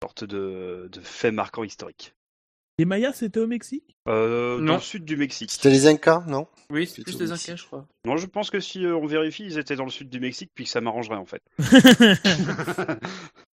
Sorte 0.04 0.24
de, 0.26 0.90
de 0.92 1.00
fait 1.02 1.32
marquant 1.32 1.64
historique. 1.64 2.15
Les 2.78 2.84
Mayas, 2.86 3.14
c'était 3.14 3.40
au 3.40 3.48
Mexique? 3.48 3.96
Euh, 4.10 4.58
Non. 4.60 4.66
dans 4.66 4.74
le 4.76 4.80
sud 4.82 5.06
du 5.06 5.16
Mexique. 5.16 5.50
C'était 5.52 5.70
les 5.70 5.88
Incas, 5.88 6.24
non? 6.28 6.48
Oui, 6.70 6.86
c'est 6.88 7.04
plus 7.04 7.18
les. 7.20 7.32
Incas, 7.32 7.56
je 7.56 7.64
crois. 7.66 7.86
Non, 8.06 8.18
je 8.18 8.26
pense 8.28 8.50
que 8.50 8.60
si 8.60 8.86
euh, 8.86 8.96
on 8.98 9.06
vérifie, 9.06 9.46
ils 9.46 9.58
étaient 9.58 9.78
dans 9.78 9.86
le 9.86 9.92
sud 9.92 10.10
du 10.10 10.20
Mexique, 10.20 10.52
puis 10.54 10.66
que 10.66 10.70
ça 10.70 10.82
m'arrangerait 10.82 11.16
en 11.16 11.26
fait. 11.26 11.42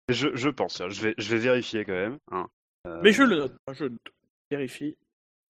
je, 0.09 0.29
je 0.35 0.49
pense, 0.49 0.81
hein, 0.81 0.89
je 0.89 1.03
vais, 1.03 1.15
je 1.19 1.29
vais 1.35 1.39
vérifier 1.41 1.85
quand 1.85 1.93
même. 1.93 2.19
hein. 2.33 2.47
Euh, 2.87 3.01
Mais 3.03 3.13
je 3.13 3.23
le 3.23 3.37
note, 3.37 3.55
je 3.73 3.85
le. 3.85 3.97
Vérifie. 4.51 4.97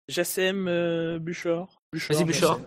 Jassem 0.08 0.66
euh, 0.68 1.18
Buchor. 1.20 1.80
Vas-y. 1.92 2.32
Jassem. 2.32 2.66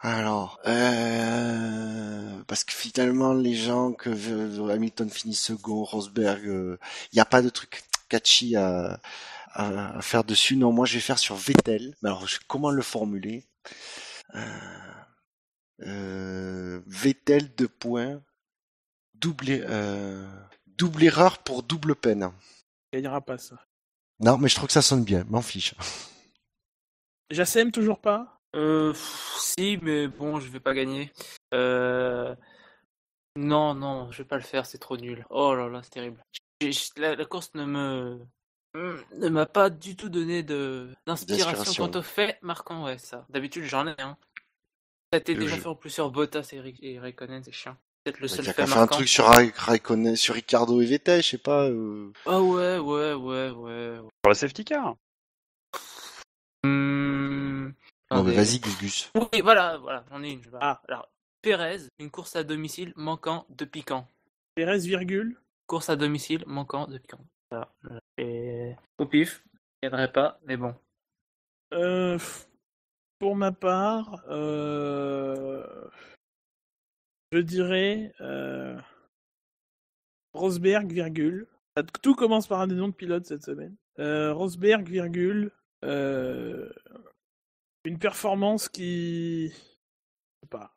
Alors, 0.00 0.60
euh... 0.66 2.42
parce 2.46 2.64
que 2.64 2.72
finalement, 2.72 3.32
les 3.32 3.54
gens 3.54 3.92
que 3.92 4.10
euh, 4.10 4.68
Hamilton 4.68 5.08
finit 5.08 5.34
second, 5.34 5.84
Rosberg, 5.84 6.42
il 6.44 6.78
n'y 7.14 7.20
a 7.20 7.24
pas 7.24 7.42
de 7.42 7.48
truc 7.48 7.82
catchy 8.08 8.54
à, 8.56 9.00
à, 9.56 9.96
à 9.98 10.02
faire 10.02 10.24
dessus. 10.24 10.56
Non, 10.56 10.72
moi, 10.72 10.86
je 10.86 10.94
vais 10.94 11.00
faire 11.00 11.18
sur 11.18 11.36
Vettel. 11.36 11.96
Mais 12.02 12.08
alors, 12.08 12.26
comment 12.46 12.70
le 12.70 12.82
formuler? 12.82 13.44
Euh, 14.34 14.40
euh, 15.82 16.80
Vettel 16.86 17.54
de 17.54 17.66
points, 17.66 18.22
double, 19.14 19.46
euh, 19.50 20.28
double 20.66 21.04
erreur 21.04 21.38
pour 21.38 21.62
double 21.62 21.94
peine. 21.96 22.30
Il 22.92 22.98
gagnera 22.98 23.20
pas 23.20 23.38
ça. 23.38 23.56
Non, 24.20 24.38
mais 24.38 24.48
je 24.48 24.54
trouve 24.54 24.68
que 24.68 24.72
ça 24.72 24.82
sonne 24.82 25.04
bien. 25.04 25.24
M'en 25.28 25.42
fiche. 25.42 25.74
Jassem, 27.30 27.70
toujours 27.72 28.00
pas? 28.00 28.40
Euh, 28.54 28.92
pff, 28.92 29.36
si, 29.38 29.78
mais 29.82 30.08
bon, 30.08 30.40
je 30.40 30.48
vais 30.48 30.60
pas 30.60 30.72
gagner. 30.74 31.12
Euh... 31.52 32.34
Non, 33.36 33.74
non, 33.74 34.10
je 34.12 34.18
vais 34.18 34.28
pas 34.28 34.36
le 34.36 34.42
faire, 34.42 34.64
c'est 34.64 34.78
trop 34.78 34.96
nul. 34.96 35.26
Oh 35.28 35.54
là 35.54 35.68
là, 35.68 35.82
c'est 35.82 35.90
terrible. 35.90 36.24
J'ai- 36.62 36.72
j'ai- 36.72 36.88
La, 36.96 37.14
la 37.14 37.24
course 37.26 37.50
ne 37.54 37.66
me 37.66 38.18
ne 39.16 39.28
m'a 39.28 39.46
pas 39.46 39.70
du 39.70 39.96
tout 39.96 40.08
donné 40.08 40.42
de 40.42 40.88
d'inspiration 41.06 41.86
quant 41.88 41.98
au 41.98 42.02
fait 42.02 42.38
marquant, 42.42 42.84
ouais, 42.84 42.98
ça. 42.98 43.26
D'habitude, 43.30 43.64
j'en 43.64 43.86
ai, 43.86 43.94
hein. 44.00 44.16
Ça 45.12 45.16
a 45.16 45.16
été 45.18 45.34
déjà 45.34 45.54
jeu. 45.56 45.62
fait 45.62 45.68
en 45.68 45.74
plus 45.76 45.90
sur 45.90 46.10
Bottas 46.10 46.48
et, 46.52 46.74
et 46.82 46.98
Raikkonen, 46.98 47.42
c'est 47.44 47.52
chiant. 47.52 47.76
Peut-être 48.04 48.20
le 48.20 48.26
Il 48.26 48.30
seul 48.30 48.44
fait 48.44 48.54
qu'à 48.54 48.66
faire 48.66 48.76
un 48.76 48.80
marquant. 48.80 48.96
truc 48.96 49.08
sur 49.08 49.24
Ra- 49.24 49.42
Raikkonen, 49.56 50.16
sur 50.16 50.34
Ricardo 50.34 50.80
et 50.80 50.86
Vettel, 50.86 51.22
je 51.22 51.28
sais 51.28 51.38
pas. 51.38 51.68
euh. 51.68 52.12
Ah 52.26 52.40
ouais, 52.40 52.78
ouais, 52.78 53.12
ouais, 53.14 53.50
ouais. 53.50 53.50
ouais. 53.50 54.08
Pour 54.22 54.30
la 54.30 54.34
safety 54.34 54.64
car. 54.64 54.94
Hmm, 56.64 57.70
Non, 58.10 58.22
mais 58.24 58.34
vas-y, 58.34 58.58
Gus 58.60 58.78
Gus. 58.78 59.10
Oui, 59.14 59.40
voilà, 59.42 59.78
voilà, 59.78 60.04
j'en 60.10 60.22
ai 60.22 60.30
une. 60.30 60.42
Ah. 60.60 60.80
Alors, 60.88 61.08
Pérez, 61.42 61.82
une 61.98 62.10
course 62.10 62.34
à 62.36 62.42
domicile 62.44 62.92
manquant 62.96 63.46
de 63.50 63.64
piquant. 63.64 64.08
Pérez, 64.54 64.78
virgule. 64.78 65.40
Course 65.66 65.88
à 65.90 65.96
domicile 65.96 66.44
manquant 66.46 66.86
de 66.86 66.98
piquant. 66.98 67.20
Voilà. 67.50 67.72
Et... 68.18 68.74
Au 68.98 69.06
pif, 69.06 69.42
je 69.82 69.88
gagnerai 69.88 70.12
pas, 70.12 70.38
mais 70.44 70.56
bon. 70.56 70.74
Euh, 71.72 72.18
pour 73.18 73.36
ma 73.36 73.52
part, 73.52 74.24
euh, 74.28 75.88
je 77.32 77.38
dirais 77.38 78.12
euh, 78.20 78.78
Rosberg, 80.34 80.90
virgule. 80.92 81.46
Tout 82.02 82.14
commence 82.14 82.46
par 82.46 82.60
un 82.60 82.66
des 82.66 82.74
noms 82.74 82.88
de 82.88 82.94
pilote 82.94 83.26
cette 83.26 83.44
semaine. 83.44 83.76
Euh, 83.98 84.32
Rosberg, 84.32 84.88
virgule. 84.88 85.50
euh, 85.84 86.70
une 87.84 87.98
performance 87.98 88.68
qui. 88.68 89.48
je 89.48 89.54
sais 89.54 90.48
pas. 90.50 90.74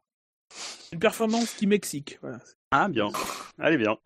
Une 0.91 0.99
performance 0.99 1.53
qui 1.53 1.67
Mexique. 1.67 2.17
Voilà. 2.21 2.39
Ah, 2.71 2.87
bien. 2.87 3.09
Allez, 3.57 3.77
bien. 3.77 3.97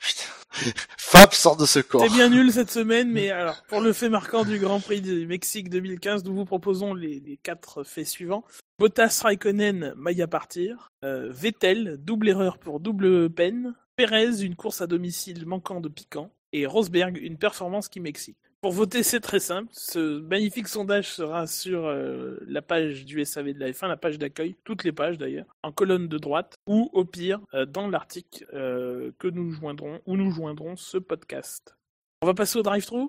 Putain. 0.00 0.23
Fab 0.98 1.32
sort 1.32 1.56
de 1.56 1.66
ce 1.66 1.80
corps. 1.80 2.02
C'est 2.02 2.14
bien 2.14 2.28
nul 2.28 2.52
cette 2.52 2.70
semaine, 2.70 3.10
mais 3.10 3.30
alors 3.30 3.62
pour 3.68 3.80
le 3.80 3.92
fait 3.92 4.08
marquant 4.08 4.44
du 4.44 4.58
Grand 4.58 4.80
Prix 4.80 5.00
du 5.00 5.26
Mexique 5.26 5.68
2015, 5.68 6.24
nous 6.24 6.34
vous 6.34 6.44
proposons 6.44 6.94
les, 6.94 7.38
quatre 7.42 7.84
faits 7.84 8.06
suivants. 8.06 8.44
Bottas, 8.78 9.20
Raikkonen, 9.22 9.94
maille 9.96 10.22
à 10.22 10.26
partir. 10.26 10.92
Euh, 11.04 11.30
Vettel, 11.30 11.96
double 12.00 12.28
erreur 12.28 12.58
pour 12.58 12.80
double 12.80 13.30
peine. 13.30 13.74
Perez, 13.96 14.42
une 14.42 14.56
course 14.56 14.80
à 14.80 14.86
domicile 14.86 15.46
manquant 15.46 15.80
de 15.80 15.88
piquant. 15.88 16.30
Et 16.52 16.66
Rosberg, 16.66 17.16
une 17.16 17.36
performance 17.36 17.88
qui 17.88 18.00
Mexique. 18.00 18.38
Pour 18.64 18.72
voter, 18.72 19.02
c'est 19.02 19.20
très 19.20 19.40
simple. 19.40 19.68
Ce 19.72 20.20
magnifique 20.20 20.68
sondage 20.68 21.10
sera 21.12 21.46
sur 21.46 21.84
euh, 21.84 22.38
la 22.46 22.62
page 22.62 23.04
du 23.04 23.22
SAV 23.22 23.52
de 23.52 23.60
la 23.60 23.72
F1, 23.72 23.88
la 23.88 23.98
page 23.98 24.16
d'accueil, 24.16 24.56
toutes 24.64 24.84
les 24.84 24.92
pages 24.92 25.18
d'ailleurs, 25.18 25.44
en 25.62 25.70
colonne 25.70 26.08
de 26.08 26.16
droite, 26.16 26.54
ou 26.66 26.88
au 26.94 27.04
pire, 27.04 27.40
euh, 27.52 27.66
dans 27.66 27.88
l'article 27.88 28.46
euh, 28.54 29.10
que 29.18 29.28
nous 29.28 29.52
joindrons, 29.52 30.00
où 30.06 30.16
nous 30.16 30.30
joindrons 30.30 30.76
ce 30.76 30.96
podcast. 30.96 31.76
On 32.22 32.26
va 32.26 32.32
passer 32.32 32.58
au 32.58 32.62
drive-thru? 32.62 33.08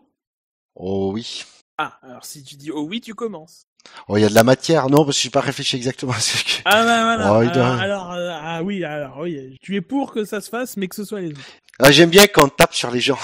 Oh 0.75 1.11
oui. 1.13 1.45
Ah, 1.77 1.99
alors 2.03 2.25
si 2.25 2.43
tu 2.43 2.55
dis 2.57 2.69
oh 2.69 2.81
oui, 2.81 2.99
tu 2.99 3.15
commences. 3.15 3.63
Oh, 4.09 4.17
il 4.17 4.23
y 4.23 4.25
a 4.25 4.29
de 4.29 4.35
la 4.35 4.43
matière. 4.43 4.89
Non, 4.89 5.05
parce 5.05 5.15
que 5.15 5.23
j'ai 5.23 5.29
pas 5.29 5.39
réfléchi 5.39 5.77
exactement 5.77 6.11
à 6.11 6.19
ce 6.19 6.43
que... 6.43 6.61
Ah 6.65 6.83
bah 6.83 7.15
voilà. 7.15 7.33
Oh, 7.33 7.41
il 7.43 7.49
alors, 7.57 8.11
ah 8.11 8.61
oui, 8.61 8.83
alors 8.83 9.19
oui, 9.19 9.57
tu 9.61 9.77
es 9.77 9.81
pour 9.81 10.11
que 10.11 10.25
ça 10.25 10.41
se 10.41 10.49
fasse, 10.49 10.75
mais 10.75 10.89
que 10.89 10.95
ce 10.97 11.05
soit 11.05 11.21
les 11.21 11.29
autres. 11.29 11.39
Ah, 11.79 11.91
j'aime 11.91 12.09
bien 12.09 12.27
quand 12.27 12.43
on 12.43 12.49
tape 12.49 12.73
sur 12.73 12.91
les 12.91 12.99
gens. 12.99 13.19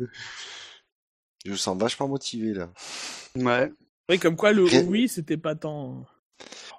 Je 1.44 1.50
me 1.52 1.56
sens 1.56 1.76
vachement 1.78 2.08
motivé, 2.08 2.52
là. 2.54 2.70
Ouais. 3.36 3.72
Oui, 4.08 4.18
comme 4.18 4.36
quoi 4.36 4.52
le 4.52 4.64
oh 4.64 4.84
oui, 4.88 5.08
c'était 5.08 5.36
pas 5.36 5.54
tant. 5.54 6.04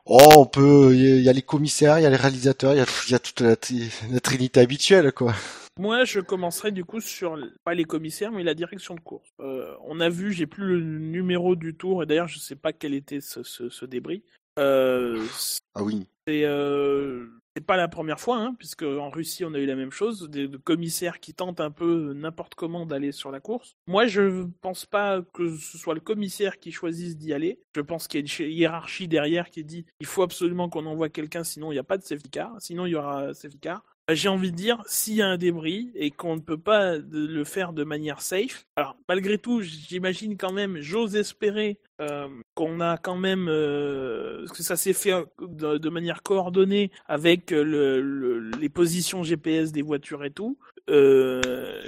Oh, 0.06 0.30
on 0.38 0.46
peut, 0.46 0.94
il 0.94 1.02
y, 1.02 1.12
a- 1.12 1.16
il 1.16 1.24
y 1.24 1.30
a 1.30 1.34
les 1.34 1.42
commissaires, 1.42 1.98
il 2.00 2.04
y 2.04 2.06
a 2.06 2.10
les 2.10 2.16
réalisateurs, 2.18 2.74
il 2.74 2.78
y 2.78 2.82
a, 2.82 2.86
il 3.08 3.12
y 3.12 3.16
a 3.16 3.20
toute 3.20 3.40
la, 3.42 3.56
tri- 3.56 3.90
la 4.12 4.20
trinité 4.20 4.60
habituelle, 4.60 5.12
quoi. 5.14 5.34
Moi, 5.80 6.04
je 6.06 6.20
commencerai 6.20 6.72
du 6.72 6.86
coup 6.86 7.02
sur 7.02 7.38
pas 7.64 7.74
les 7.74 7.86
commissaires, 7.86 8.32
mais 8.32 8.44
la 8.44 8.54
direction 8.54 8.94
de 8.96 9.00
course. 9.00 9.30
Euh, 9.40 9.74
on 9.86 10.00
a 10.02 10.10
vu, 10.10 10.32
j'ai 10.32 10.46
plus 10.46 10.66
le 10.68 10.82
numéro 10.82 11.56
du 11.56 11.74
tour, 11.76 12.04
et 12.04 12.06
d'ailleurs, 12.06 12.28
je 12.28 12.38
sais 12.40 12.56
pas 12.56 12.74
quel 12.74 12.94
était 12.94 13.22
ce, 13.22 13.42
ce, 13.44 13.70
ce 13.70 13.86
débris. 13.86 14.24
Euh, 14.60 15.26
Ah 15.74 15.82
oui. 15.84 16.06
c'est 16.28 16.44
euh, 16.44 17.26
c'est 17.56 17.66
pas 17.66 17.78
la 17.78 17.88
première 17.88 18.20
fois, 18.20 18.38
hein, 18.38 18.56
puisque 18.58 18.84
en 18.84 19.10
Russie 19.10 19.46
on 19.46 19.54
a 19.54 19.60
eu 19.60 19.66
la 19.66 19.76
même 19.76 19.92
chose, 19.92 20.30
des, 20.30 20.50
commissaires 20.64 21.20
qui 21.20 21.34
tentent 21.34 21.60
un 21.60 21.72
peu 21.72 22.14
n'importe 22.14 22.56
comment 22.56 22.86
d'aller 22.86 23.12
sur 23.12 23.32
la 23.32 23.40
course. 23.40 23.76
Moi, 23.88 24.08
je 24.08 24.46
pense 24.62 24.86
pas 24.86 25.22
que 25.34 25.56
ce 25.56 25.78
soit 25.78 25.94
le 25.94 26.00
commissaire 26.00 26.60
qui 26.60 26.72
choisisse 26.72 27.18
d'y 27.18 27.34
aller. 27.34 27.60
Je 27.76 27.82
pense 27.82 28.08
qu'il 28.08 28.20
y 28.20 28.22
a 28.22 28.24
une 28.24 28.28
chi- 28.28 28.52
hiérarchie 28.52 29.08
derrière 29.08 29.50
qui 29.50 29.64
dit 29.64 29.86
il 30.00 30.06
faut 30.06 30.24
absolument 30.24 30.70
qu'on 30.70 30.86
envoie 30.86 31.10
quelqu'un, 31.10 31.44
sinon 31.44 31.72
il 31.72 31.76
n'y 31.76 31.80
a 31.80 31.84
pas 31.84 31.98
de 31.98 32.04
safety 32.04 32.40
sinon 32.60 32.86
il 32.86 32.92
y 32.92 32.96
aura 32.96 33.34
safety 33.34 33.60
car. 33.60 33.93
J'ai 34.12 34.28
envie 34.28 34.52
de 34.52 34.56
dire, 34.58 34.84
s'il 34.86 35.16
y 35.16 35.22
a 35.22 35.28
un 35.28 35.38
débris 35.38 35.90
et 35.96 36.12
qu'on 36.12 36.36
ne 36.36 36.42
peut 36.42 36.58
pas 36.58 36.98
le 36.98 37.44
faire 37.46 37.72
de 37.72 37.86
manière 37.86 38.22
safe, 38.22 38.66
alors 38.76 38.98
malgré 39.08 39.38
tout, 39.38 39.62
j'imagine 39.62 40.36
quand 40.36 40.52
même, 40.52 40.82
j'ose 40.82 41.16
espérer 41.16 41.80
euh, 42.02 42.28
qu'on 42.54 42.82
a 42.82 42.98
quand 42.98 43.16
même, 43.16 43.48
euh, 43.48 44.46
que 44.48 44.62
ça 44.62 44.76
s'est 44.76 44.92
fait 44.92 45.14
de, 45.42 45.90
manière 45.90 46.22
coordonnée 46.22 46.92
avec 47.08 47.54
euh, 47.54 47.64
le, 47.64 48.02
le- 48.02 48.52
les 48.60 48.68
positions 48.70 49.24
GPS 49.24 49.72
des 49.72 49.82
voitures 49.84 50.26
et 50.26 50.32
tout. 50.32 50.58
Euh, 50.90 51.42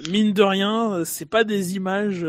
mine 0.09 0.31
de 0.31 0.41
rien, 0.41 1.03
c'est 1.03 1.25
pas 1.29 1.43
des 1.43 1.75
images, 1.75 2.25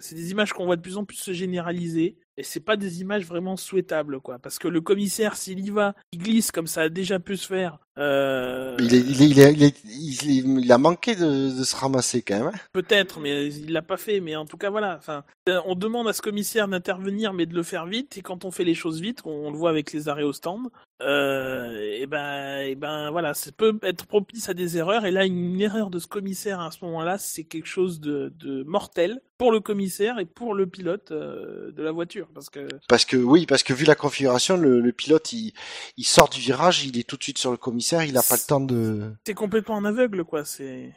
c'est 0.00 0.14
des 0.14 0.30
images 0.30 0.52
qu'on 0.52 0.66
voit 0.66 0.76
de 0.76 0.82
plus 0.82 0.96
en 0.96 1.04
plus 1.04 1.16
se 1.16 1.32
généraliser. 1.32 2.16
Et 2.36 2.42
c'est 2.42 2.60
pas 2.60 2.76
des 2.76 3.02
images 3.02 3.26
vraiment 3.26 3.56
souhaitables, 3.56 4.18
quoi. 4.20 4.38
Parce 4.38 4.58
que 4.58 4.68
le 4.68 4.80
commissaire, 4.80 5.36
s'il 5.36 5.60
y 5.60 5.68
va, 5.68 5.94
il 6.12 6.20
glisse 6.20 6.50
comme 6.52 6.66
ça 6.66 6.82
a 6.82 6.88
déjà 6.88 7.18
pu 7.18 7.36
se 7.36 7.46
faire. 7.46 7.78
Euh, 8.00 8.76
Il, 8.78 8.94
est, 8.94 8.98
il, 9.00 9.22
est, 9.22 9.26
il, 9.30 9.40
est- 9.42 9.52
il, 9.52 9.62
est- 9.62 9.84
il 9.84 10.30
est- 10.30 10.62
il 10.64 10.72
a 10.72 10.78
manqué 10.78 11.14
de, 11.14 11.58
de 11.58 11.64
se 11.64 11.76
ramasser, 11.76 12.22
quand 12.22 12.38
même. 12.38 12.46
hein. 12.54 12.58
Peut-être, 12.72 13.20
mais 13.20 13.48
il 13.48 13.72
l'a 13.72 13.82
pas 13.82 13.96
fait. 13.96 14.20
Mais 14.20 14.36
en 14.36 14.46
tout 14.46 14.56
cas, 14.56 14.70
voilà. 14.70 14.96
Enfin, 14.98 15.24
euh, 15.48 15.60
on 15.66 15.74
demande 15.74 16.08
à 16.08 16.12
ce 16.12 16.22
commissaire 16.22 16.66
d'intervenir, 16.68 17.32
mais 17.34 17.46
de 17.46 17.54
le 17.54 17.62
faire 17.62 17.86
vite. 17.86 18.16
Et 18.16 18.22
quand 18.22 18.44
on 18.44 18.50
fait 18.50 18.64
les 18.64 18.74
choses 18.74 19.00
vite, 19.00 19.20
on, 19.24 19.30
on 19.48 19.50
le 19.50 19.56
voit 19.58 19.70
avec 19.70 19.92
les 19.92 20.08
arrêts 20.08 20.22
au 20.22 20.32
stand. 20.32 20.68
Euh, 21.02 21.96
et 21.98 22.06
ben, 22.06 22.60
et 22.60 22.74
ben, 22.74 23.10
voilà, 23.10 23.32
ça 23.34 23.50
peut 23.52 23.78
être 23.82 24.06
propice 24.06 24.48
à 24.48 24.54
des 24.54 24.76
erreurs. 24.76 25.04
Et 25.06 25.10
là, 25.10 25.24
une 25.26 25.60
erreur 25.60 25.90
de 25.90 25.98
ce 25.98 26.06
commissaire 26.06 26.60
à 26.60 26.70
ce 26.70 26.84
moment-là, 26.84 27.18
c'est 27.18 27.44
quelque 27.44 27.66
chose 27.68 28.00
de, 28.00 28.32
de 28.38 28.62
mortel 28.64 29.20
pour 29.38 29.50
le 29.52 29.60
commissaire 29.60 30.18
et 30.18 30.26
pour 30.26 30.52
le 30.54 30.66
pilote 30.66 31.12
euh, 31.12 31.72
de 31.72 31.82
la 31.82 31.92
voiture, 31.92 32.28
parce 32.34 32.50
que 32.50 32.68
Parce 32.90 33.06
que, 33.06 33.16
oui, 33.16 33.46
parce 33.46 33.62
que 33.62 33.72
vu 33.72 33.86
la 33.86 33.94
configuration, 33.94 34.58
le, 34.58 34.80
le 34.82 34.92
pilote, 34.92 35.32
il, 35.32 35.54
il 35.96 36.04
sort 36.04 36.28
du 36.28 36.38
virage, 36.40 36.84
il 36.84 36.98
est 36.98 37.08
tout 37.08 37.16
de 37.16 37.22
suite 37.22 37.38
sur 37.38 37.50
le 37.50 37.56
commissaire, 37.56 37.89
il 38.04 38.16
a 38.16 38.22
pas 38.22 38.36
le 38.36 38.46
temps 38.46 38.60
de... 38.60 39.12
c'est 39.26 39.34
complètement 39.34 39.76
en 39.76 39.84
aveugle, 39.84 40.24
quoi. 40.24 40.44
C'est 40.44 40.94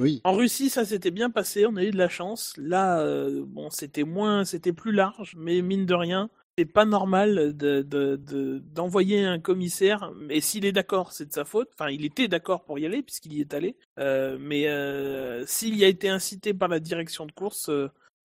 Oui. 0.00 0.20
En 0.24 0.32
Russie, 0.34 0.70
ça 0.70 0.84
s'était 0.84 1.10
bien 1.10 1.30
passé, 1.30 1.66
on 1.66 1.76
a 1.76 1.84
eu 1.84 1.90
de 1.90 1.98
la 1.98 2.08
chance. 2.08 2.54
Là, 2.56 3.00
euh, 3.00 3.44
bon, 3.46 3.70
c'était 3.70 4.04
moins, 4.04 4.44
c'était 4.44 4.72
plus 4.72 4.92
large, 4.92 5.34
mais 5.36 5.62
mine 5.62 5.86
de 5.86 5.94
rien, 5.94 6.30
c'est 6.58 6.64
pas 6.66 6.84
normal 6.84 7.56
de, 7.56 7.82
de, 7.82 8.16
de- 8.16 8.62
d'envoyer 8.72 9.24
un 9.24 9.40
commissaire. 9.40 10.12
Et 10.30 10.40
s'il 10.40 10.64
est 10.64 10.72
d'accord, 10.72 11.12
c'est 11.12 11.26
de 11.26 11.32
sa 11.32 11.44
faute. 11.44 11.68
Enfin, 11.74 11.90
il 11.90 12.04
était 12.04 12.28
d'accord 12.28 12.64
pour 12.64 12.78
y 12.78 12.86
aller 12.86 13.02
puisqu'il 13.02 13.32
y 13.34 13.40
est 13.40 13.54
allé. 13.54 13.76
Euh, 13.98 14.36
mais 14.40 14.68
euh, 14.68 15.44
s'il 15.46 15.76
y 15.76 15.84
a 15.84 15.88
été 15.88 16.08
incité 16.08 16.54
par 16.54 16.68
la 16.68 16.78
direction 16.80 17.26
de 17.26 17.32
course, 17.32 17.70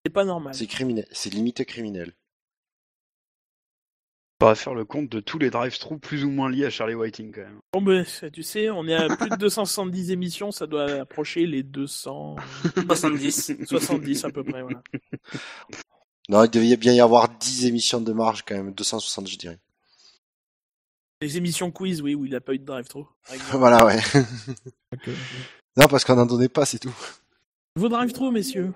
c'est 0.04 0.12
pas 0.12 0.24
normal. 0.24 0.54
C'est 0.54 0.66
criminel, 0.66 1.06
c'est 1.10 1.32
limite 1.32 1.64
criminel. 1.64 2.14
On 4.42 4.46
va 4.46 4.54
faire 4.54 4.74
le 4.74 4.86
compte 4.86 5.10
de 5.10 5.20
tous 5.20 5.38
les 5.38 5.50
drive-thru 5.50 5.98
plus 5.98 6.24
ou 6.24 6.30
moins 6.30 6.48
liés 6.48 6.64
à 6.64 6.70
Charlie 6.70 6.94
Whiting, 6.94 7.30
quand 7.30 7.42
même. 7.42 7.60
Bon, 7.74 7.82
ben, 7.82 8.06
tu 8.32 8.42
sais, 8.42 8.70
on 8.70 8.86
est 8.86 8.94
à 8.94 9.14
plus 9.14 9.28
de 9.28 9.36
270 9.36 10.10
émissions, 10.12 10.50
ça 10.50 10.66
doit 10.66 10.90
approcher 10.92 11.44
les 11.44 11.62
270 11.62 13.66
70. 13.66 14.24
à 14.24 14.30
peu 14.30 14.42
près. 14.42 14.62
Voilà. 14.62 14.82
Non, 16.30 16.44
il 16.44 16.50
devait 16.50 16.78
bien 16.78 16.94
y 16.94 17.00
avoir 17.00 17.28
10 17.28 17.66
émissions 17.66 18.00
de 18.00 18.14
marge, 18.14 18.42
quand 18.46 18.54
même, 18.54 18.72
260, 18.72 19.28
je 19.28 19.36
dirais. 19.36 19.58
Les 21.20 21.36
émissions 21.36 21.70
quiz, 21.70 22.00
oui, 22.00 22.14
où 22.14 22.24
il 22.24 22.34
a 22.34 22.40
pas 22.40 22.54
eu 22.54 22.58
de 22.58 22.72
exemple. 22.78 23.10
voilà, 23.52 23.84
ouais. 23.84 24.00
non, 25.76 25.86
parce 25.86 26.06
qu'on 26.06 26.16
n'en 26.16 26.24
donnait 26.24 26.48
pas, 26.48 26.64
c'est 26.64 26.78
tout. 26.78 26.96
Vos 27.76 27.90
drive-thru, 27.90 28.30
messieurs? 28.30 28.72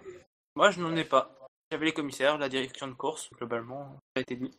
Moi, 0.57 0.73
je 0.73 0.81
n'en 0.81 0.95
ai 0.95 1.05
pas. 1.05 1.35
J'avais 1.73 1.87
les 1.87 1.93
commissaires, 1.93 2.37
la 2.37 2.51
direction 2.51 2.87
de 2.87 2.93
course, 2.93 3.31
globalement, 3.35 3.97
ça 4.15 4.19
a 4.19 4.21
été 4.21 4.37
dit. 4.37 4.51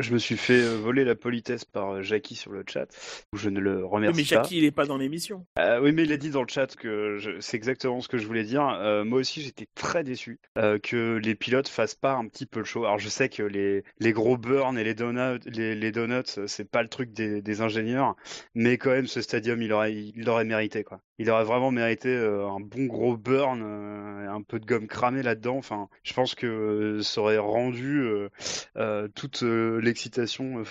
Je 0.00 0.12
me 0.12 0.18
suis 0.18 0.36
fait 0.36 0.60
euh, 0.60 0.76
voler 0.76 1.04
la 1.04 1.14
politesse 1.14 1.64
par 1.64 1.94
euh, 1.96 2.02
Jackie 2.02 2.34
sur 2.34 2.52
le 2.52 2.62
chat, 2.68 2.86
où 3.32 3.36
je 3.36 3.48
ne 3.50 3.58
le 3.60 3.82
Oui, 3.84 3.88
remercie 3.90 4.16
mais 4.16 4.22
pas. 4.22 4.42
Jackie, 4.42 4.58
il 4.58 4.64
est 4.64 4.70
pas 4.70 4.86
dans 4.86 4.96
l'émission. 4.96 5.46
Euh, 5.58 5.80
oui, 5.80 5.92
mais 5.92 6.04
il 6.04 6.12
a 6.12 6.16
dit 6.16 6.30
dans 6.30 6.42
le 6.42 6.48
chat 6.48 6.74
que 6.76 7.16
je- 7.18 7.40
c'est 7.40 7.56
exactement 7.56 8.00
ce 8.00 8.08
que 8.08 8.18
je 8.18 8.26
voulais 8.26 8.44
dire. 8.44 8.66
Euh, 8.68 9.04
moi 9.04 9.20
aussi, 9.20 9.40
j'étais 9.42 9.66
très 9.74 10.04
déçu 10.04 10.38
euh, 10.56 10.78
que 10.78 11.16
les 11.22 11.34
pilotes 11.34 11.68
fassent 11.68 11.94
pas 11.94 12.12
un 12.14 12.26
petit 12.28 12.46
peu 12.46 12.60
le 12.60 12.64
show. 12.64 12.84
Alors, 12.84 12.98
je 12.98 13.08
sais 13.08 13.28
que 13.28 13.42
les, 13.42 13.82
les 13.98 14.12
gros 14.12 14.36
burns 14.36 14.78
et 14.78 14.84
les 14.84 14.94
donuts, 14.94 15.40
les, 15.46 15.74
les 15.74 15.92
donuts, 15.92 16.22
c'est 16.46 16.70
pas 16.70 16.82
le 16.82 16.88
truc 16.88 17.12
des, 17.12 17.42
des 17.42 17.60
ingénieurs, 17.60 18.14
mais 18.54 18.78
quand 18.78 18.90
même, 18.90 19.06
ce 19.06 19.20
stadium, 19.20 19.60
il 19.62 19.72
aurait, 19.72 19.94
il 19.94 20.24
l'aurait 20.24 20.44
mérité, 20.44 20.84
quoi. 20.84 21.00
Il 21.20 21.28
aurait 21.30 21.42
vraiment 21.44 21.72
mérité 21.72 22.14
un 22.16 22.60
bon 22.60 22.84
gros 22.86 23.16
burn, 23.16 23.60
un 23.60 24.42
peu 24.42 24.60
de 24.60 24.66
gomme 24.66 24.86
cramée 24.86 25.22
là-dedans. 25.24 25.56
Enfin, 25.56 25.88
je 26.04 26.12
pense 26.14 26.36
que 26.36 27.00
ça 27.02 27.20
aurait 27.20 27.38
rendu 27.38 28.02
euh, 28.02 28.28
euh, 28.76 29.08
toute 29.16 29.42
euh, 29.42 29.80
l'excitation 29.88 30.62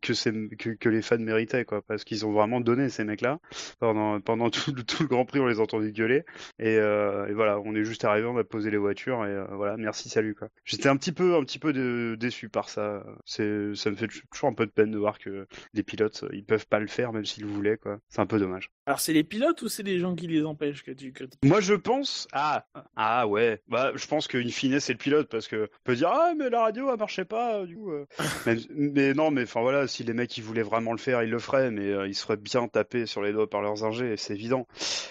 que, 0.00 0.88
les 0.88 1.02
fans 1.02 1.18
méritaient, 1.18 1.64
quoi, 1.64 1.82
parce 1.82 2.04
qu'ils 2.04 2.26
ont 2.26 2.32
vraiment 2.32 2.60
donné 2.60 2.88
ces 2.88 3.04
mecs-là 3.04 3.38
pendant 3.78 4.20
pendant 4.20 4.50
tout, 4.50 4.72
le- 4.74 5.06
Grand 5.06 5.24
Prix, 5.24 5.40
on 5.40 5.46
les 5.46 5.58
a 5.58 5.62
entendus 5.62 5.92
gueuler. 5.92 6.24
Et, 6.58 6.76
euh, 6.76 7.26
et 7.28 7.32
voilà, 7.32 7.60
on 7.60 7.74
est 7.74 7.84
juste 7.84 8.04
arrivé, 8.04 8.26
on 8.26 8.36
a 8.36 8.44
posé 8.44 8.70
les 8.70 8.76
voitures 8.76 9.24
et 9.24 9.30
euh, 9.30 9.46
voilà, 9.52 9.76
merci, 9.76 10.08
salut 10.08 10.34
quoi. 10.34 10.48
J'étais 10.64 10.88
un 10.88 10.96
petit 10.96 11.12
peu 11.12 11.36
un 11.36 11.44
petit 11.44 11.58
peu 11.58 11.72
de- 11.72 12.16
déçu 12.18 12.48
par 12.48 12.68
ça. 12.68 13.04
Ça 13.24 13.42
me 13.42 13.74
fait 13.74 14.08
toujours 14.08 14.48
un 14.48 14.54
peu 14.54 14.66
de 14.66 14.70
peine 14.72 14.90
de 14.90 14.98
voir 14.98 15.18
que 15.18 15.46
les 15.74 15.82
pilotes 15.82 16.24
ils 16.32 16.44
peuvent 16.44 16.66
pas 16.66 16.80
le 16.80 16.86
faire 16.86 17.12
même 17.12 17.24
s'ils 17.24 17.46
voulaient. 17.46 17.78
C'est 18.08 18.20
un 18.20 18.26
peu 18.26 18.38
dommage. 18.38 18.70
Alors, 18.86 18.98
c'est 18.98 19.12
les 19.12 19.22
pilotes 19.22 19.62
ou 19.62 19.68
c'est 19.68 19.84
les 19.84 20.00
gens 20.00 20.14
qui 20.16 20.26
les 20.26 20.44
empêchent 20.44 20.82
que 20.82 20.90
tu 20.90 21.12
critiques 21.12 21.38
Moi, 21.44 21.60
je 21.60 21.74
pense. 21.74 22.26
Ah, 22.32 22.66
ah 22.96 23.28
ouais. 23.28 23.62
Bah, 23.68 23.92
je 23.94 24.06
pense 24.08 24.26
qu'une 24.26 24.50
fine, 24.50 24.80
c'est 24.80 24.92
le 24.92 24.98
pilote 24.98 25.28
parce 25.28 25.46
que 25.46 25.64
on 25.72 25.84
peut 25.84 25.94
dire 25.94 26.08
ah 26.12 26.32
mais 26.36 26.50
la 26.50 26.62
radio 26.62 26.90
elle 26.92 26.98
marchait 26.98 27.24
pas 27.24 27.58
euh, 27.58 27.66
du 27.66 27.76
coup. 27.76 27.92
euh. 27.92 28.06
mais, 28.46 28.56
mais 28.70 29.14
non, 29.14 29.30
mais 29.30 29.44
enfin 29.44 29.60
voilà, 29.60 29.86
si 29.86 30.02
les 30.02 30.12
mecs 30.14 30.36
ils 30.36 30.42
voulaient 30.42 30.62
vraiment 30.62 30.90
le 30.92 30.98
faire, 30.98 31.22
ils 31.22 31.30
le 31.30 31.38
feraient, 31.38 31.70
mais 31.70 31.86
euh, 31.92 32.08
ils 32.08 32.14
seraient 32.14 32.36
bien 32.36 32.66
tapés 32.66 33.06
sur 33.06 33.22
les 33.22 33.32
doigts 33.32 33.48
par 33.48 33.62
leurs 33.62 33.84
ingés, 33.84 34.16
c'est 34.16 34.34
évident. 34.34 34.66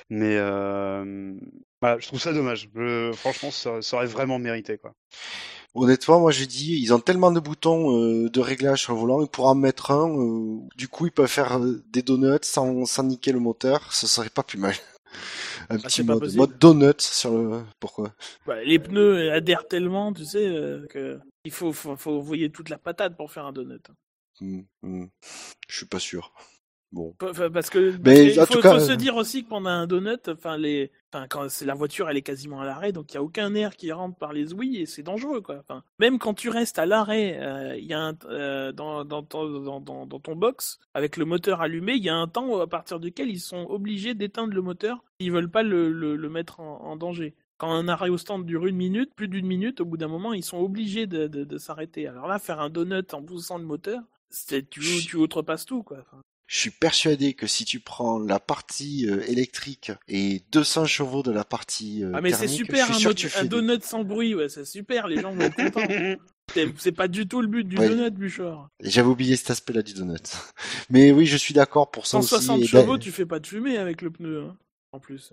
Mais 0.10 0.36
euh, 0.38 1.34
voilà, 1.82 1.98
je 2.00 2.08
trouve 2.08 2.20
ça 2.20 2.34
dommage. 2.34 2.68
Je- 2.76 3.12
franchement, 3.14 3.52
ça, 3.52 3.82
ça 3.82 3.96
aurait 3.96 4.06
vraiment 4.06 4.38
mérité 4.38 4.78
quoi. 4.78 4.94
Honnêtement, 5.74 6.20
moi 6.20 6.32
je 6.32 6.44
dis, 6.46 6.78
ils 6.82 6.94
ont 6.94 7.00
tellement 7.00 7.32
de 7.32 7.40
boutons 7.40 7.98
euh, 7.98 8.30
de 8.30 8.40
réglage 8.42 8.82
sur 8.84 8.94
le 8.94 9.00
volant, 9.00 9.22
ils 9.22 9.28
pourraient 9.30 9.50
en 9.50 9.56
mettre 9.56 9.92
un. 9.92 10.10
euh, 10.10 10.60
du 10.76 10.88
coup, 10.90 11.06
ils 11.06 11.12
peuvent 11.12 11.28
faire 11.28 11.60
des 11.62 12.02
donuts 12.02 12.40
sans, 12.44 12.86
sans 12.86 13.04
niquer 13.04 13.32
le 13.32 13.40
moteur. 13.40 13.94
Ce 13.94 14.06
serait 14.08 14.30
pas 14.30 14.44
plus 14.44 14.58
mal. 14.60 14.76
Un 15.70 15.80
petit 15.80 16.02
Ah, 16.02 16.06
pas 16.06 16.16
mode, 16.16 16.36
mode 16.36 16.58
donut 16.60 17.00
sur 17.02 17.32
le. 17.38 17.64
Pourquoi? 17.80 18.14
Bah, 18.46 18.64
Les 18.64 18.80
pneus 18.80 19.32
adhèrent 19.32 19.68
tellement, 19.68 20.14
tu 20.14 20.26
sais, 20.26 20.46
euh, 20.48 20.86
que 20.88 21.20
il 21.44 21.52
faut, 21.52 21.74
faut, 21.74 21.96
faut 21.98 22.12
envoyer 22.18 22.52
toute 22.52 22.70
la 22.70 22.78
patate 22.78 23.16
pour 23.18 23.32
faire 23.32 23.46
un 23.46 23.52
donut. 23.54 23.82
Hmm, 24.40 24.62
hmm. 24.82 25.06
Je 25.68 25.76
suis 25.78 25.86
pas 25.86 26.00
sûr. 26.00 26.34
Bon. 26.92 27.16
Parce 27.54 27.70
que 27.70 27.94
Mais, 28.04 28.26
il 28.26 28.34
faut, 28.34 28.56
tout 28.56 28.60
cas, 28.62 28.74
faut 28.74 28.80
se 28.86 28.92
euh, 28.92 28.96
dire 28.98 29.16
aussi 29.16 29.46
que 29.46 29.50
pendant 29.50 29.70
un 29.70 29.88
donut, 29.88 30.28
enfin 30.28 30.58
les, 30.58 30.92
enfin 31.14 31.26
quand 31.30 31.48
c'est 31.50 31.66
la 31.66 31.74
voiture, 31.74 32.10
elle 32.10 32.18
est 32.18 32.22
quasiment 32.22 32.60
à 32.60 32.66
l'arrêt, 32.66 32.92
donc 32.92 33.12
il 33.12 33.16
y 33.16 33.18
a 33.18 33.24
aucun 33.24 33.56
air 33.56 33.78
qui 33.78 33.94
rentre 33.94 34.18
par 34.18 34.34
les 34.34 34.54
ouïes 34.54 34.76
et 34.82 34.86
c'est 34.86 35.02
dangereux 35.02 35.40
quoi. 35.40 35.60
Enfin, 35.60 35.84
même 36.00 36.20
quand 36.20 36.34
tu 36.34 36.50
restes 36.50 36.80
à 36.80 36.86
l'arrêt, 36.86 37.38
euh, 37.40 37.78
il 37.78 37.86
y 37.86 37.94
a 37.94 38.02
un 38.02 38.14
euh, 38.26 38.74
dans, 38.74 39.06
dans, 39.06 39.24
ton- 39.24 39.62
dans, 39.62 39.80
dans, 39.80 40.06
dans 40.06 40.20
ton 40.20 40.36
box 40.36 40.80
avec 40.94 41.16
le 41.16 41.24
moteur 41.24 41.62
allumé, 41.62 41.94
il 41.94 42.04
y 42.04 42.10
a 42.10 42.16
un 42.18 42.28
temps 42.28 42.60
à 42.60 42.68
partir 42.68 43.00
duquel 43.00 43.30
ils 43.30 43.40
sont 43.40 43.68
obligés 43.70 44.14
d'éteindre 44.14 44.54
le 44.54 44.62
moteur, 44.62 45.02
ils 45.20 45.32
veulent 45.32 45.50
pas 45.50 45.64
le, 45.64 45.94
le, 45.94 46.18
le 46.18 46.30
mettre 46.30 46.60
en, 46.60 46.82
en 46.84 46.98
danger. 46.98 47.36
Quand 47.58 47.72
un 47.72 47.88
arrêt 47.88 48.10
au 48.10 48.18
stand 48.18 48.44
dure 48.46 48.66
une 48.66 48.76
minute, 48.76 49.14
plus 49.16 49.28
d'une 49.30 49.46
minute, 49.46 49.80
au 49.80 49.86
bout 49.86 49.96
d'un 49.96 50.08
moment, 50.10 50.34
ils 50.34 50.44
sont 50.44 50.58
obligés 50.58 51.06
de, 51.06 51.28
de, 51.28 51.44
de 51.46 51.58
s'arrêter. 51.58 52.08
Alors 52.08 52.28
là, 52.28 52.40
faire 52.40 52.60
un 52.60 52.70
donut 52.72 53.14
en 53.14 53.22
poussant 53.22 53.60
le 53.60 53.64
moteur, 53.66 54.02
c'est 54.30 54.68
tu, 54.70 54.82
tu 55.06 55.16
outrepasses 55.16 55.66
tout 55.68 55.84
quoi. 55.84 55.98
Enfin, 56.02 56.22
Je 56.54 56.58
suis 56.58 56.70
persuadé 56.70 57.34
que 57.34 57.48
si 57.48 57.64
tu 57.64 57.80
prends 57.80 58.20
la 58.20 58.38
partie 58.38 59.10
euh, 59.10 59.22
électrique 59.30 59.94
et 60.10 60.44
200 60.52 60.84
chevaux 60.86 61.24
de 61.24 61.32
la 61.32 61.46
partie 61.46 62.04
euh, 62.04 62.12
Ah 62.14 62.20
mais 62.20 62.34
c'est 62.34 62.50
super 62.50 62.88
je 62.88 62.92
un, 62.92 62.94
suis 62.96 63.02
sûr 63.04 63.10
mot- 63.12 63.16
que 63.16 63.20
tu 63.22 63.28
un 63.28 63.30
fais 63.30 63.44
des- 63.44 63.48
donut 63.48 63.82
sans 63.86 64.04
bruit, 64.04 64.36
ouais, 64.36 64.50
c'est 64.50 64.66
super, 64.66 65.08
les 65.08 65.22
gens 65.22 65.32
vont 65.32 65.40
être 65.40 65.56
contents. 65.56 65.88
C'est- 66.78 66.92
pas 66.92 67.08
du 67.08 67.26
tout 67.26 67.40
le 67.40 67.48
but 67.48 67.64
du 67.64 67.78
Ouais. 67.78 67.88
donut, 67.88 68.12
Buchor. 68.12 68.68
J'avais 68.82 69.08
oublié 69.08 69.38
cet 69.38 69.52
aspect-là 69.52 69.82
du 69.82 69.94
donut. 69.94 70.18
Mais 70.90 71.14
oui, 71.14 71.26
je 71.26 71.38
suis 71.38 71.54
d'accord 71.54 71.90
pour 71.90 72.06
ça 72.06 72.18
aussi. 72.18 72.28
160 72.28 72.62
et 72.64 72.68
chevaux, 72.68 72.98
tu 72.98 73.12
fais 73.14 73.26
pas 73.26 73.40
de 73.40 73.48
fumée 73.48 73.78
avec 73.78 74.02
le 74.02 74.12
pneu, 74.12 74.42
hein, 74.44 74.58
en 74.92 75.00
plus. 75.00 75.32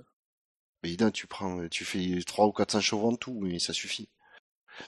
Mais 0.84 0.96
non, 1.00 1.10
tu 1.10 1.26
prends, 1.26 1.66
tu 1.66 1.84
fais 1.84 2.20
3 2.24 2.46
ou 2.46 2.52
400 2.52 2.80
chevaux 2.80 3.08
en 3.08 3.16
tout, 3.16 3.44
et 3.50 3.58
ça 3.58 3.72
suffit. 3.72 4.08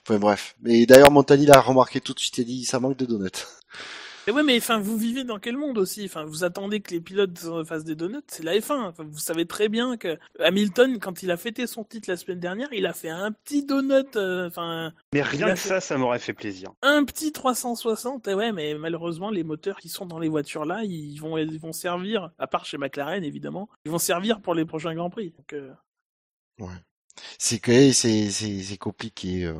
Enfin 0.07 0.17
bref. 0.17 0.55
Mais 0.61 0.85
d'ailleurs, 0.85 1.11
Montagny 1.11 1.45
l'a 1.45 1.59
remarqué 1.59 1.99
tout 1.99 2.13
de 2.13 2.19
suite 2.19 2.39
et 2.39 2.45
dit, 2.45 2.63
ça 2.63 2.79
manque 2.79 2.95
de 2.95 3.05
donuts. 3.05 3.27
Et 4.27 4.31
ouais, 4.31 4.43
mais 4.43 4.55
enfin, 4.57 4.77
vous 4.79 4.97
vivez 4.97 5.23
dans 5.23 5.39
quel 5.39 5.57
monde 5.57 5.79
aussi? 5.79 6.05
Enfin, 6.05 6.25
vous 6.25 6.43
attendez 6.43 6.79
que 6.79 6.91
les 6.91 7.01
pilotes 7.01 7.43
euh, 7.45 7.65
fassent 7.65 7.83
des 7.83 7.95
donuts, 7.95 8.21
c'est 8.27 8.43
la 8.43 8.53
F1. 8.55 8.89
Enfin, 8.89 9.03
vous 9.03 9.17
savez 9.17 9.47
très 9.47 9.67
bien 9.67 9.97
que 9.97 10.19
Hamilton, 10.39 10.99
quand 10.99 11.23
il 11.23 11.31
a 11.31 11.37
fêté 11.37 11.65
son 11.65 11.83
titre 11.83 12.07
la 12.07 12.17
semaine 12.17 12.39
dernière, 12.39 12.71
il 12.71 12.85
a 12.85 12.93
fait 12.93 13.09
un 13.09 13.31
petit 13.31 13.65
donut, 13.65 14.15
euh, 14.17 14.47
enfin, 14.47 14.93
Mais 15.11 15.23
rien 15.23 15.47
a 15.47 15.51
que 15.53 15.59
fait- 15.59 15.69
ça, 15.69 15.81
ça 15.81 15.97
m'aurait 15.97 16.19
fait 16.19 16.33
plaisir. 16.33 16.69
un 16.83 17.03
petit 17.03 17.31
360. 17.31 18.27
Et 18.27 18.35
ouais, 18.35 18.51
mais 18.51 18.75
malheureusement, 18.75 19.31
les 19.31 19.43
moteurs 19.43 19.77
qui 19.79 19.89
sont 19.89 20.05
dans 20.05 20.19
les 20.19 20.29
voitures 20.29 20.65
là, 20.65 20.83
ils 20.83 21.17
vont, 21.17 21.37
ils 21.39 21.59
vont 21.59 21.73
servir, 21.73 22.29
à 22.37 22.45
part 22.45 22.65
chez 22.65 22.77
McLaren 22.77 23.23
évidemment, 23.23 23.69
ils 23.85 23.91
vont 23.91 23.97
servir 23.97 24.39
pour 24.41 24.53
les 24.53 24.65
prochains 24.65 24.93
grands 24.93 25.09
prix. 25.09 25.31
Donc, 25.35 25.53
euh, 25.53 25.71
C'est 27.39 27.59
que 27.59 27.91
c'est 27.91 28.29
c'est 28.29 28.61
c'est 28.61 28.77
compliqué. 28.77 29.45
euh. 29.45 29.55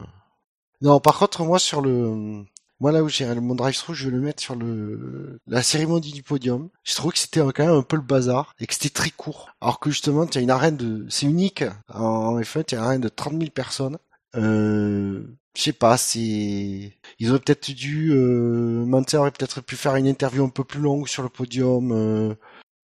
Non, 0.81 0.99
par 0.99 1.17
contre, 1.17 1.43
moi 1.43 1.57
sur 1.59 1.81
le 1.81 2.43
moi 2.81 2.91
là 2.91 3.03
où 3.03 3.07
j'ai 3.09 3.25
mon 3.35 3.53
drive-thru, 3.55 3.93
je 3.93 4.05
vais 4.05 4.11
le 4.15 4.19
mettre 4.21 4.41
sur 4.41 4.55
le 4.55 5.37
la 5.47 5.61
cérémonie 5.61 6.11
du 6.11 6.23
podium. 6.23 6.69
Je 6.83 6.95
trouve 6.95 7.13
que 7.13 7.19
c'était 7.19 7.39
quand 7.39 7.59
même 7.65 7.75
un 7.75 7.83
peu 7.83 7.95
le 7.95 8.01
bazar 8.01 8.53
et 8.59 8.65
que 8.65 8.73
c'était 8.73 8.89
très 8.89 9.11
court. 9.11 9.49
Alors 9.61 9.79
que 9.79 9.91
justement, 9.91 10.25
tu 10.25 10.39
as 10.39 10.41
une 10.41 10.49
arène 10.49 10.77
de 10.77 11.05
c'est 11.07 11.27
unique 11.27 11.63
en 11.93 12.39
F1, 12.39 12.65
tu 12.65 12.75
as 12.75 12.79
une 12.79 12.83
arène 12.83 13.01
de 13.01 13.09
30 13.09 13.33
000 13.37 13.51
personnes. 13.51 13.97
Euh, 14.35 15.23
je 15.55 15.61
sais 15.61 15.73
pas, 15.73 15.97
c'est 15.97 16.93
ils 17.19 17.29
auraient 17.29 17.39
peut-être 17.39 17.69
dû 17.71 18.11
euh, 18.13 18.83
Manter 18.85 19.17
aurait 19.17 19.31
peut-être 19.31 19.61
pu 19.61 19.75
faire 19.75 19.95
une 19.95 20.07
interview 20.07 20.43
un 20.43 20.49
peu 20.49 20.63
plus 20.63 20.79
longue 20.79 21.07
sur 21.07 21.21
le 21.23 21.29
podium. 21.29 21.91
euh, 21.91 22.33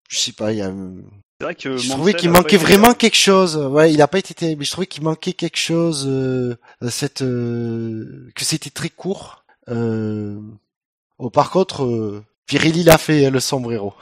je 0.10 0.18
sais 0.20 0.32
pas, 0.34 0.52
il 0.54 0.60
y 0.60 0.62
a 0.62 0.72
C'est 1.40 1.44
vrai 1.46 1.56
que 1.56 1.78
je 1.78 1.90
trouvais 1.90 2.14
qu'il 2.14 2.30
manquait 2.30 2.56
été- 2.58 2.66
vraiment 2.66 2.94
quelque 2.94 3.18
chose. 3.18 3.58
Ouais, 3.58 3.92
il 3.92 4.02
a 4.02 4.08
pas 4.08 4.20
été 4.20 4.34
terrible, 4.34 4.60
mais 4.60 4.66
je 4.66 4.72
trouvais 4.72 4.88
qu'il 4.88 5.04
manquait 5.04 5.34
quelque 5.34 5.58
chose. 5.58 6.06
Euh, 6.08 6.56
cette 6.90 7.24
euh, 7.24 8.30
que 8.36 8.46
c'était 8.46 8.70
très 8.70 8.90
court. 8.90 9.44
Euh... 9.70 10.40
Oh, 11.18 11.30
par 11.30 11.50
contre, 11.52 11.84
euh, 11.86 12.24
Pirelli 12.46 12.84
l'a 12.84 12.98
fait 12.98 13.26
hein, 13.26 13.32
le 13.32 13.40
sombrero. 13.40 13.94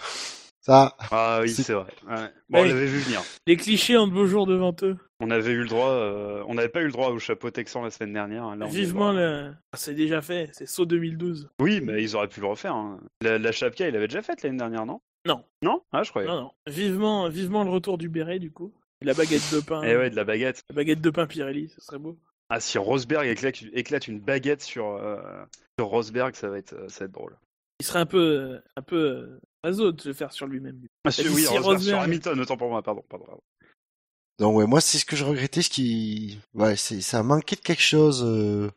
Ça, 0.61 0.95
Ah 1.11 1.39
oui, 1.43 1.49
C'est- 1.49 1.71
vrai. 1.73 1.85
Ouais. 2.07 2.29
Bon, 2.49 2.59
on 2.61 2.63
l'avait 2.63 2.87
vu 2.87 2.97
venir. 2.99 3.21
les 3.45 3.55
clichés 3.55 3.97
ont 3.97 4.07
de 4.07 4.13
beaux 4.13 4.25
jours 4.25 4.47
devant 4.47 4.75
eux. 4.81 4.97
On 5.19 5.29
avait 5.29 5.51
eu 5.51 5.61
le 5.61 5.67
droit, 5.69 5.91
euh, 5.91 6.43
on 6.47 6.55
n'avait 6.55 6.69
pas 6.69 6.81
eu 6.81 6.85
le 6.87 6.91
droit 6.91 7.09
au 7.09 7.19
chapeau 7.19 7.51
texan 7.51 7.83
la 7.83 7.91
semaine 7.91 8.13
dernière. 8.13 8.43
hein. 8.45 8.55
Là, 8.55 8.65
Vivement 8.65 9.11
le, 9.13 9.53
Ah, 9.71 9.77
c'est 9.77 9.93
déjà 9.93 10.21
fait, 10.21 10.49
c'est 10.53 10.65
saut 10.67 10.85
2012. 10.85 11.49
Oui, 11.61 11.81
mais 11.81 12.01
ils 12.03 12.15
auraient 12.15 12.27
pu 12.27 12.41
le 12.41 12.47
refaire. 12.47 12.73
hein. 12.75 12.99
La, 13.21 13.37
la 13.37 13.51
Chapka, 13.51 13.87
il 13.87 13.93
l'avait 13.93 14.07
déjà 14.07 14.23
faite 14.23 14.41
l'année 14.43 14.57
dernière, 14.57 14.85
non? 14.85 14.99
Non. 15.27 15.43
Non? 15.61 15.81
Ah, 15.93 16.01
je 16.03 16.09
croyais. 16.09 16.27
Non, 16.27 16.41
non. 16.41 16.51
Vivement, 16.67 17.29
vivement 17.29 17.63
le 17.63 17.69
retour 17.69 17.97
du 17.97 18.09
béret 18.09 18.39
du 18.39 18.51
coup. 18.51 18.73
Et 19.01 19.05
la 19.05 19.13
baguette 19.13 19.53
de 19.53 19.59
pain. 19.59 19.81
Eh 19.83 19.95
ouais, 19.95 20.09
de 20.09 20.15
la 20.15 20.23
baguette. 20.23 20.63
La 20.69 20.75
baguette 20.75 21.01
de 21.01 21.09
pain 21.11 21.27
Pirelli, 21.27 21.69
ce 21.69 21.79
serait 21.81 21.99
beau. 21.99 22.17
Ah, 22.55 22.61
si 22.61 22.77
Rosberg 22.77 23.27
éclate, 23.27 23.63
éclate 23.73 24.07
une 24.07 24.21
baguette 24.21 24.61
sur, 24.61 24.85
euh, 24.87 25.17
sur 25.77 25.87
Rosberg, 25.87 26.35
ça 26.35 26.47
va 26.47 26.57
être, 26.57 26.71
euh, 26.71 26.87
ça 26.87 26.99
va 26.99 27.05
être 27.07 27.11
drôle. 27.11 27.35
Il 27.81 27.85
serait 27.85 27.99
un 27.99 28.05
peu, 28.05 28.17
euh, 28.17 28.59
un 28.77 28.81
peu 28.81 29.39
maso 29.61 29.91
de 29.91 30.01
le 30.05 30.13
faire 30.13 30.31
sur 30.31 30.47
lui-même. 30.47 30.79
Ah, 31.03 31.11
si, 31.11 31.27
oui, 31.27 31.41
si 31.41 31.47
Rosberg, 31.47 31.79
sur 31.81 31.97
Rosberg- 31.97 32.03
Hamilton, 32.05 32.39
autant 32.39 32.55
pour 32.55 32.69
moi, 32.69 32.81
pardon. 32.81 33.03
pardon, 33.09 33.25
pardon. 33.25 33.41
donc 34.39 34.55
ouais, 34.55 34.65
moi 34.65 34.79
c'est 34.79 34.99
ce 34.99 35.03
que 35.03 35.17
je 35.17 35.25
regrettais, 35.25 35.63
ce 35.63 35.69
qui, 35.69 36.39
ouais, 36.53 36.77
c'est 36.77 37.01
ça 37.01 37.19
a 37.19 37.23
manqué 37.23 37.57
de 37.57 37.61
quelque 37.61 37.81
chose. 37.83 38.23
Euh... 38.25 38.71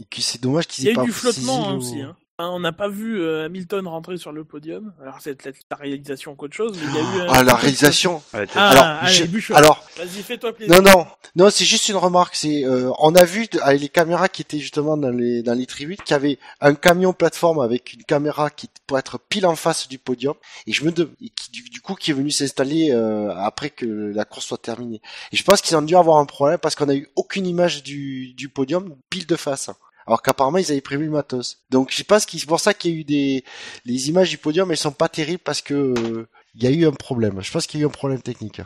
Et 0.00 0.04
que 0.06 0.20
c'est 0.22 0.42
dommage 0.42 0.66
qu'ils 0.66 0.84
Il 0.84 0.86
y 0.86 0.88
a 0.88 0.90
aient 0.90 0.94
eu 0.94 0.96
pas 0.96 1.04
du 1.04 1.12
flottement 1.12 1.68
hein, 1.68 1.76
aussi. 1.76 2.00
Hein. 2.00 2.16
Hein, 2.40 2.50
On 2.52 2.60
n'a 2.60 2.72
pas 2.72 2.88
vu 2.88 3.20
euh, 3.20 3.44
Hamilton 3.46 3.86
rentrer 3.86 4.16
sur 4.16 4.32
le 4.32 4.44
podium. 4.44 4.92
Alors 5.02 5.16
c'est 5.20 5.34
peut-être 5.34 5.58
la 5.70 5.76
réalisation 5.76 6.34
qu'autre 6.34 6.54
chose. 6.54 6.76
Mais 6.80 6.86
il 6.88 6.94
y 6.94 6.98
a 6.98 7.00
eu 7.02 7.28
un 7.28 7.32
Ah, 7.32 7.42
la 7.42 7.54
réalisation. 7.54 8.22
T'es- 8.32 8.46
Ah, 8.54 8.68
Alors, 8.70 8.84
allez, 9.02 9.12
je- 9.14 9.24
Bouchon. 9.24 9.54
Alors, 9.54 9.84
Vas-y, 9.96 10.22
fais-toi 10.22 10.52
plaisir. 10.54 10.74
Non, 10.74 10.82
non, 10.90 11.06
non, 11.36 11.50
c'est 11.50 11.64
juste 11.64 11.88
une 11.88 11.96
remarque. 11.96 12.34
C'est, 12.34 12.64
euh, 12.64 12.90
on 12.98 13.14
a 13.14 13.24
vu 13.24 13.46
les 13.78 13.88
caméras 13.88 14.28
qui 14.28 14.42
étaient 14.42 14.58
justement 14.58 14.96
dans 14.96 15.10
les 15.10 15.42
dans 15.42 15.54
les 15.54 15.66
tribunes 15.66 15.96
qu'il 15.98 16.12
y 16.12 16.16
avait 16.16 16.38
un 16.60 16.74
camion 16.74 17.12
plateforme 17.12 17.60
avec 17.60 17.92
une 17.92 18.02
caméra 18.04 18.50
qui 18.50 18.68
pour 18.86 18.98
être 18.98 19.18
pile 19.18 19.46
en 19.46 19.56
face 19.56 19.86
du 19.88 19.98
podium 19.98 20.34
et 20.66 20.72
je 20.72 20.84
me 20.84 20.90
de, 20.92 21.10
et 21.20 21.28
qui, 21.28 21.50
du, 21.50 21.62
du 21.68 21.80
coup 21.80 21.94
qui 21.94 22.10
est 22.10 22.14
venu 22.14 22.30
s'installer 22.30 22.90
euh, 22.92 23.32
après 23.36 23.70
que 23.70 23.86
la 24.14 24.24
course 24.24 24.46
soit 24.46 24.58
terminée. 24.58 25.00
Et 25.32 25.36
je 25.36 25.44
pense 25.44 25.60
qu'ils 25.60 25.76
ont 25.76 25.82
dû 25.82 25.94
avoir 25.96 26.16
un 26.18 26.24
problème 26.26 26.58
parce 26.58 26.74
qu'on 26.74 26.88
a 26.88 26.94
eu 26.94 27.08
aucune 27.16 27.46
image 27.46 27.82
du 27.82 28.32
du 28.34 28.48
podium 28.48 28.96
pile 29.10 29.26
de 29.26 29.36
face. 29.36 29.70
Alors 30.10 30.22
qu'apparemment 30.22 30.58
ils 30.58 30.72
avaient 30.72 30.80
prévu 30.80 31.04
le 31.04 31.12
matos. 31.12 31.62
Donc 31.70 31.92
je 31.92 32.02
pense 32.02 32.26
que 32.26 32.36
c'est 32.36 32.44
pour 32.44 32.58
ça 32.58 32.74
qu'il 32.74 32.90
y 32.90 32.94
a 32.94 33.00
eu 33.00 33.04
des 33.04 33.44
les 33.84 34.08
images 34.08 34.28
du 34.28 34.38
podium 34.38 34.68
elles 34.72 34.76
sont 34.76 34.90
pas 34.90 35.08
terribles 35.08 35.42
parce 35.44 35.62
que 35.62 35.74
euh, 35.74 36.28
y 36.56 36.66
a 36.66 36.70
eu 36.70 36.84
un 36.84 36.90
problème. 36.90 37.40
Je 37.40 37.52
pense 37.52 37.68
qu'il 37.68 37.78
y 37.78 37.82
a 37.82 37.86
eu 37.86 37.88
un 37.88 37.92
problème 37.92 38.20
technique. 38.20 38.60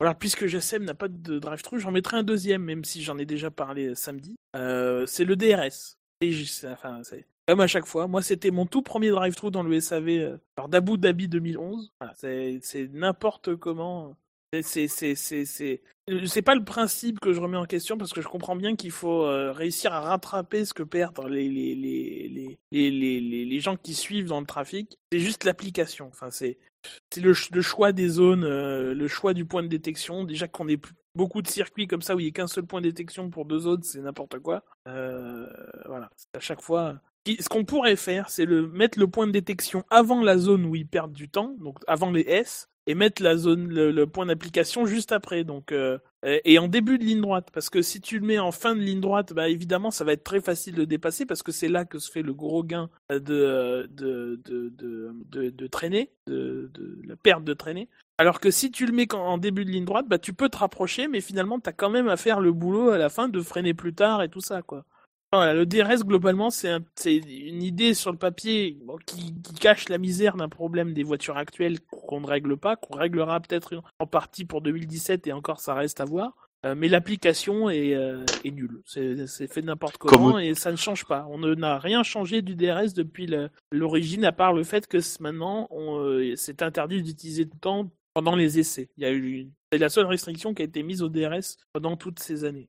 Alors, 0.00 0.16
puisque 0.16 0.46
GSM 0.46 0.84
n'a 0.84 0.94
pas 0.94 1.08
de 1.08 1.38
drive-thru, 1.38 1.78
j'en 1.78 1.92
mettrai 1.92 2.16
un 2.18 2.24
deuxième, 2.24 2.62
même 2.62 2.84
si 2.84 3.02
j'en 3.02 3.16
ai 3.18 3.24
déjà 3.24 3.50
parlé 3.50 3.94
samedi. 3.94 4.34
Euh, 4.56 5.06
c'est 5.06 5.24
le 5.24 5.36
DRS. 5.36 5.96
Comme 7.46 7.60
à 7.60 7.66
chaque 7.66 7.86
fois. 7.86 8.06
Moi, 8.06 8.20
c'était 8.20 8.50
mon 8.50 8.66
tout 8.66 8.82
premier 8.82 9.10
drive-thru 9.10 9.50
dans 9.50 9.62
le 9.62 9.80
SAV 9.80 10.08
euh, 10.08 10.36
par 10.56 10.68
d'Abu 10.68 10.98
Dhabi 10.98 11.28
2011. 11.28 11.92
Voilà, 12.00 12.14
c'est 12.18 12.58
c'est 12.62 12.88
n'importe 12.92 13.56
comment. 13.56 14.16
C'est- 14.60 14.88
Euh, 16.10 16.26
c'est 16.26 16.42
pas 16.42 16.54
le 16.54 16.64
principe 16.64 17.20
que 17.20 17.32
je 17.32 17.40
remets 17.40 17.56
en 17.56 17.64
question 17.64 17.96
parce 17.96 18.12
que 18.12 18.20
je 18.20 18.28
comprends 18.28 18.56
bien 18.56 18.74
qu'il 18.74 18.90
faut 18.90 19.24
euh, 19.24 19.52
réussir 19.52 19.92
à 19.92 20.00
rattraper 20.00 20.64
ce 20.64 20.74
que 20.74 20.82
perdent 20.82 21.26
les 21.28 21.48
les 21.48 21.74
les 21.74 22.90
les 22.90 23.20
les 23.20 23.60
gens 23.60 23.76
qui 23.76 23.94
suivent 23.94 24.26
dans 24.26 24.40
le 24.40 24.46
trafic. 24.46 24.98
C'est 25.12 25.20
juste 25.20 25.44
l'application. 25.44 26.08
Enfin, 26.08 26.30
c'est 26.30 26.58
le, 27.16 27.32
le 27.52 27.62
choix 27.62 27.92
des 27.92 28.08
zones, 28.08 28.44
euh, 28.44 28.94
le 28.94 29.08
choix 29.08 29.34
du 29.34 29.44
point 29.44 29.62
de 29.62 29.68
détection. 29.68 30.24
Déjà 30.24 30.48
qu'on 30.48 30.68
ait 30.68 30.80
beaucoup 31.14 31.42
de 31.42 31.48
circuits 31.48 31.86
comme 31.86 32.02
ça 32.02 32.16
où 32.16 32.20
il 32.20 32.24
n'y 32.24 32.30
a 32.30 32.32
qu'un 32.32 32.46
seul 32.46 32.66
point 32.66 32.80
de 32.80 32.88
détection 32.88 33.30
pour 33.30 33.44
deux 33.44 33.60
zones, 33.60 33.82
c'est 33.82 34.00
n'importe 34.00 34.38
quoi. 34.40 34.64
Euh, 34.88 35.46
voilà, 35.86 36.10
à 36.34 36.40
chaque 36.40 36.62
fois. 36.62 37.00
Ce 37.24 37.48
qu'on 37.48 37.64
pourrait 37.64 37.94
faire, 37.94 38.30
c'est 38.30 38.46
le 38.46 38.66
mettre 38.66 38.98
le 38.98 39.06
point 39.06 39.28
de 39.28 39.32
détection 39.32 39.84
avant 39.90 40.22
la 40.22 40.38
zone 40.38 40.64
où 40.64 40.74
ils 40.74 40.88
perdent 40.88 41.12
du 41.12 41.28
temps, 41.28 41.54
donc 41.60 41.78
avant 41.86 42.10
les 42.10 42.22
S, 42.22 42.68
et 42.86 42.94
mettre 42.94 43.22
la 43.22 43.36
zone, 43.36 43.68
le, 43.68 44.06
point 44.06 44.26
d'application 44.26 44.86
juste 44.86 45.12
après. 45.12 45.44
Donc 45.44 45.72
euh, 45.72 45.98
et 46.22 46.58
en 46.58 46.68
début 46.68 46.98
de 46.98 47.04
ligne 47.04 47.20
droite, 47.20 47.48
parce 47.52 47.70
que 47.70 47.82
si 47.82 48.00
tu 48.00 48.18
le 48.18 48.26
mets 48.26 48.38
en 48.38 48.52
fin 48.52 48.74
de 48.74 48.80
ligne 48.80 49.00
droite, 49.00 49.32
bah 49.32 49.48
évidemment 49.48 49.90
ça 49.90 50.04
va 50.04 50.12
être 50.12 50.24
très 50.24 50.40
facile 50.40 50.74
de 50.74 50.84
dépasser 50.84 51.26
parce 51.26 51.42
que 51.42 51.52
c'est 51.52 51.68
là 51.68 51.84
que 51.84 51.98
se 51.98 52.10
fait 52.10 52.22
le 52.22 52.34
gros 52.34 52.62
gain 52.64 52.90
de 53.10 53.88
de 53.90 54.40
de 54.44 54.72
de, 54.76 55.14
de, 55.26 55.50
de 55.50 55.66
traîner, 55.66 56.10
de, 56.26 56.70
de 56.74 57.00
la 57.06 57.16
perte 57.16 57.44
de 57.44 57.54
traîner. 57.54 57.88
Alors 58.18 58.40
que 58.40 58.50
si 58.50 58.70
tu 58.70 58.86
le 58.86 58.92
mets 58.92 59.12
en 59.14 59.38
début 59.38 59.64
de 59.64 59.70
ligne 59.70 59.84
droite, 59.84 60.06
bah 60.08 60.18
tu 60.18 60.32
peux 60.32 60.48
te 60.48 60.58
rapprocher, 60.58 61.08
mais 61.08 61.20
finalement 61.20 61.60
t'as 61.60 61.72
quand 61.72 61.90
même 61.90 62.08
à 62.08 62.16
faire 62.16 62.40
le 62.40 62.52
boulot 62.52 62.90
à 62.90 62.98
la 62.98 63.08
fin 63.08 63.28
de 63.28 63.40
freiner 63.40 63.74
plus 63.74 63.94
tard 63.94 64.22
et 64.22 64.28
tout 64.28 64.40
ça 64.40 64.62
quoi. 64.62 64.84
Voilà, 65.32 65.54
le 65.54 65.64
DRS 65.64 66.04
globalement 66.04 66.50
c'est 66.50 66.68
un- 66.68 66.84
c'est 66.94 67.16
une 67.16 67.62
idée 67.62 67.94
sur 67.94 68.12
le 68.12 68.18
papier 68.18 68.76
bon, 68.84 68.98
qui, 69.06 69.32
qui 69.42 69.54
cache 69.54 69.88
la 69.88 69.96
misère 69.98 70.36
d'un 70.36 70.50
problème 70.50 70.92
des 70.92 71.04
voitures 71.04 71.38
actuelles 71.38 71.80
qu'on 71.80 72.20
ne 72.20 72.26
règle 72.26 72.58
pas, 72.58 72.76
qu'on 72.76 72.96
réglera 72.98 73.40
peut-être 73.40 73.82
en 73.98 74.06
partie 74.06 74.44
pour 74.44 74.60
2017 74.60 75.26
et 75.26 75.32
encore 75.32 75.60
ça 75.60 75.72
reste 75.74 76.00
à 76.00 76.04
voir. 76.04 76.34
Euh, 76.64 76.74
mais 76.76 76.86
l'application 76.88 77.70
est, 77.70 77.94
euh, 77.94 78.24
est 78.44 78.50
nulle. 78.52 78.82
C'est 78.84 79.50
fait 79.52 79.62
n'importe 79.62 79.96
comment 79.96 80.32
Comme- 80.32 80.40
et 80.40 80.54
ça 80.54 80.70
ne 80.70 80.76
change 80.76 81.04
pas. 81.06 81.26
On 81.28 81.38
n'a 81.56 81.78
rien 81.78 82.02
changé 82.04 82.40
du 82.40 82.54
DRS 82.54 82.92
depuis 82.94 83.26
l'origine, 83.72 84.24
à 84.24 84.32
part 84.32 84.52
le 84.52 84.62
fait 84.64 84.86
que 84.86 84.98
maintenant 85.20 85.68
euh, 85.72 86.34
c'est 86.36 86.62
interdit 86.62 87.02
d'utiliser 87.02 87.46
tout 87.46 87.54
le 87.54 87.60
temps 87.60 87.90
pendant 88.14 88.36
les 88.36 88.58
essais. 88.58 88.90
Il 88.98 89.02
y 89.02 89.06
a 89.06 89.10
eu 89.10 89.32
une- 89.40 89.52
c'est 89.72 89.78
la 89.78 89.88
seule 89.88 90.06
restriction 90.06 90.52
qui 90.54 90.62
a 90.62 90.66
été 90.66 90.82
mise 90.82 91.02
au 91.02 91.08
DRS 91.08 91.56
pendant 91.72 91.96
toutes 91.96 92.20
ces 92.20 92.44
années. 92.44 92.68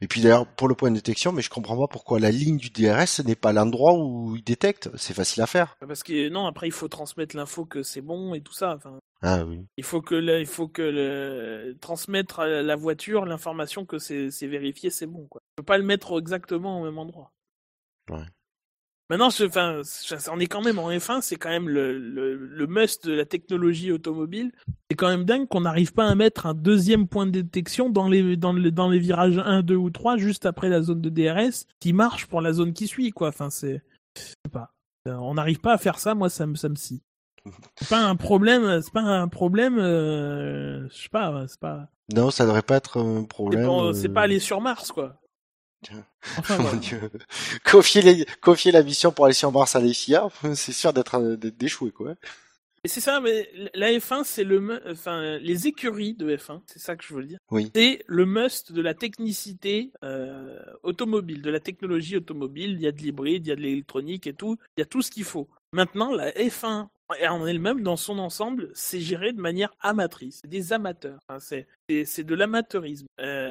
Et 0.00 0.08
puis 0.08 0.20
d'ailleurs, 0.20 0.46
pour 0.46 0.68
le 0.68 0.74
point 0.74 0.90
de 0.90 0.96
détection, 0.96 1.32
mais 1.32 1.42
je 1.42 1.50
comprends 1.50 1.76
pas 1.78 1.86
pourquoi 1.90 2.20
la 2.20 2.30
ligne 2.30 2.56
du 2.58 2.70
DRS 2.70 3.20
n'est 3.24 3.34
pas 3.36 3.52
l'endroit 3.52 3.94
où 3.94 4.36
il 4.36 4.42
détecte. 4.44 4.90
C'est 4.96 5.14
facile 5.14 5.42
à 5.42 5.46
faire. 5.46 5.76
Parce 5.86 6.02
que 6.02 6.28
non, 6.28 6.46
après 6.46 6.68
il 6.68 6.72
faut 6.72 6.88
transmettre 6.88 7.34
l'info 7.36 7.64
que 7.64 7.82
c'est 7.82 8.02
bon 8.02 8.34
et 8.34 8.40
tout 8.42 8.52
ça. 8.52 8.74
Enfin, 8.76 8.98
Ah 9.22 9.44
oui. 9.44 9.64
il 9.76 9.84
faut 9.84 10.02
que 10.02 10.14
le- 10.14 10.40
il 10.40 10.46
faut 10.46 10.68
que 10.68 10.82
le, 10.82 11.76
transmettre 11.80 12.40
à 12.40 12.46
la 12.62 12.76
voiture 12.76 13.24
l'information 13.24 13.86
que 13.86 13.98
c'est 13.98 14.30
c'est 14.30 14.46
vérifié, 14.46 14.90
c'est 14.90 15.06
bon. 15.06 15.26
Quoi. 15.28 15.40
On 15.56 15.62
peut 15.62 15.66
pas 15.66 15.78
le 15.78 15.84
mettre 15.84 16.18
exactement 16.18 16.80
au 16.80 16.84
même 16.84 16.98
endroit. 16.98 17.32
Ouais. 18.10 18.24
Maintenant, 19.08 19.28
enfin, 19.28 19.82
on 20.32 20.40
est 20.40 20.46
quand 20.46 20.62
même 20.62 20.80
en 20.80 20.90
F1, 20.90 21.20
c'est 21.20 21.36
quand 21.36 21.48
même 21.48 21.68
le, 21.68 21.96
le, 21.96 22.34
le 22.34 22.66
must 22.66 23.06
de 23.06 23.12
la 23.12 23.24
technologie 23.24 23.92
automobile. 23.92 24.50
C'est 24.90 24.96
quand 24.96 25.08
même 25.08 25.24
dingue 25.24 25.46
qu'on 25.46 25.60
n'arrive 25.60 25.92
pas 25.92 26.06
à 26.06 26.14
mettre 26.16 26.46
un 26.46 26.54
deuxième 26.54 27.06
point 27.06 27.24
de 27.26 27.30
détection 27.30 27.88
dans 27.88 28.08
les, 28.08 28.36
dans, 28.36 28.52
le- 28.52 28.72
dans 28.72 28.88
les 28.88 28.98
virages 28.98 29.38
1, 29.38 29.62
2 29.62 29.76
ou 29.76 29.90
3, 29.90 30.16
juste 30.16 30.44
après 30.44 30.68
la 30.68 30.82
zone 30.82 31.00
de 31.00 31.08
DRS, 31.08 31.66
qui 31.78 31.92
marche 31.92 32.26
pour 32.26 32.40
la 32.40 32.52
zone 32.52 32.72
qui 32.72 32.88
suit, 32.88 33.10
quoi. 33.12 33.28
Enfin, 33.28 33.48
c'est, 33.50 33.80
je 34.16 34.22
sais 34.22 34.34
pas. 34.50 34.72
Euh, 35.06 35.14
On 35.14 35.34
n'arrive 35.34 35.60
pas 35.60 35.74
à 35.74 35.78
faire 35.78 36.00
ça, 36.00 36.16
moi, 36.16 36.28
ça 36.28 36.46
me, 36.48 36.56
ça 36.56 36.68
me 36.68 36.74
scie. 36.74 37.00
C'est 37.76 37.88
pas 37.88 38.00
un 38.04 38.16
problème, 38.16 38.80
c'est 38.82 38.92
pas 38.92 39.02
un 39.02 39.28
problème, 39.28 39.78
euh, 39.78 40.88
je 40.88 41.02
sais 41.02 41.08
pas, 41.10 41.44
c'est 41.46 41.60
pas, 41.60 41.88
Non, 42.12 42.32
ça 42.32 42.44
devrait 42.44 42.62
pas 42.62 42.74
être 42.78 42.98
un 42.98 43.20
c'est 43.20 43.28
problème. 43.28 43.66
pas, 43.68 43.92
c'est 43.94 44.08
euh, 44.08 44.12
pas 44.12 44.22
aller 44.22 44.40
sur 44.40 44.60
Mars, 44.60 44.90
quoi. 44.90 45.20
Enfin, 46.38 46.56
Mon 46.58 46.64
voilà. 46.64 46.78
Dieu. 46.78 47.10
Confier, 47.64 48.02
les... 48.02 48.26
Confier 48.40 48.72
la 48.72 48.82
mission 48.82 49.12
pour 49.12 49.24
aller 49.24 49.34
sur 49.34 49.52
Mars 49.52 49.76
à 49.76 49.80
FIA, 49.80 50.28
c'est 50.54 50.72
sûr 50.72 50.92
d'être 50.92 51.20
d'être 51.36 51.56
d'échouer 51.56 51.90
quoi. 51.90 52.14
Et 52.84 52.88
c'est 52.88 53.00
ça, 53.00 53.20
mais 53.20 53.50
la 53.74 53.90
F1, 53.90 54.22
c'est 54.22 54.44
le, 54.44 54.80
enfin, 54.88 55.38
les 55.38 55.66
écuries 55.66 56.14
de 56.14 56.36
F1, 56.36 56.60
c'est 56.66 56.78
ça 56.78 56.94
que 56.94 57.02
je 57.04 57.14
veux 57.14 57.24
dire. 57.24 57.38
Oui. 57.50 57.68
C'est 57.74 58.04
le 58.06 58.26
must 58.26 58.70
de 58.70 58.80
la 58.80 58.94
technicité 58.94 59.90
euh, 60.04 60.60
automobile, 60.84 61.42
de 61.42 61.50
la 61.50 61.58
technologie 61.58 62.16
automobile. 62.16 62.74
Il 62.74 62.80
y 62.80 62.86
a 62.86 62.92
de 62.92 62.98
l'hybride, 62.98 63.44
il 63.44 63.48
y 63.48 63.52
a 63.52 63.56
de 63.56 63.60
l'électronique 63.60 64.28
et 64.28 64.34
tout. 64.34 64.56
Il 64.76 64.82
y 64.82 64.84
a 64.84 64.86
tout 64.86 65.02
ce 65.02 65.10
qu'il 65.10 65.24
faut. 65.24 65.48
Maintenant, 65.72 66.14
la 66.14 66.30
F1 66.30 66.86
en 67.08 67.46
elle-même, 67.46 67.82
dans 67.82 67.96
son 67.96 68.18
ensemble, 68.18 68.70
c'est 68.74 69.00
géré 69.00 69.32
de 69.32 69.40
manière 69.40 69.72
amatrice. 69.80 70.40
C'est 70.42 70.48
des 70.48 70.72
amateurs. 70.72 71.20
C'est, 71.40 71.66
c'est 72.04 72.24
de 72.24 72.34
l'amateurisme. 72.34 73.06
Euh, 73.20 73.45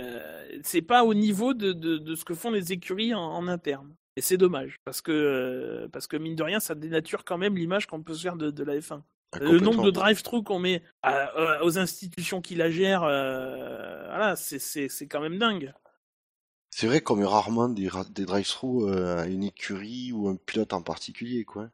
c'est 0.64 0.82
pas 0.82 1.04
au 1.04 1.14
niveau 1.14 1.54
de, 1.54 1.74
de, 1.74 1.98
de 1.98 2.16
ce 2.16 2.26
que 2.26 2.34
font 2.34 2.52
les 2.52 2.72
écuries 2.72 3.14
en, 3.14 3.22
en 3.22 3.48
interne. 3.48 3.96
Et 4.18 4.22
c'est 4.22 4.38
dommage, 4.38 4.78
parce 4.86 5.02
que, 5.02 5.12
euh, 5.12 5.88
parce 5.90 6.08
que 6.08 6.16
mine 6.16 6.36
de 6.36 6.44
rien, 6.44 6.60
ça 6.62 6.74
dénature 6.76 7.26
quand 7.26 7.38
même 7.38 7.58
l'image 7.58 7.86
qu'on 7.88 8.02
peut 8.02 8.14
se 8.14 8.22
faire 8.22 8.38
de, 8.38 8.50
de 8.50 8.64
la 8.64 8.78
F1. 8.78 9.02
Ah, 9.34 9.40
Le 9.40 9.60
nombre 9.60 9.84
de 9.84 9.92
drive-thru 9.92 10.42
qu'on 10.44 10.60
met 10.60 10.82
à- 11.04 11.38
euh, 11.38 11.60
aux 11.66 11.78
institutions 11.78 12.40
qui 12.42 12.56
la 12.56 12.70
gèrent, 12.72 13.04
euh, 13.04 14.06
voilà, 14.08 14.36
c'est, 14.38 14.88
quand 15.10 15.20
même 15.20 15.38
dingue. 15.38 15.74
C'est 16.70 16.88
vrai 16.88 17.02
qu'on 17.02 17.18
met 17.18 17.26
rarement 17.26 17.68
des, 17.68 17.90
drive-thru 18.26 18.90
euh, 18.90 19.18
à 19.18 19.26
une 19.28 19.44
écurie 19.44 20.12
ou 20.14 20.30
un 20.30 20.36
pilote 20.38 20.72
en 20.74 20.82
particulier 20.82 21.44
quoi. 21.44 21.70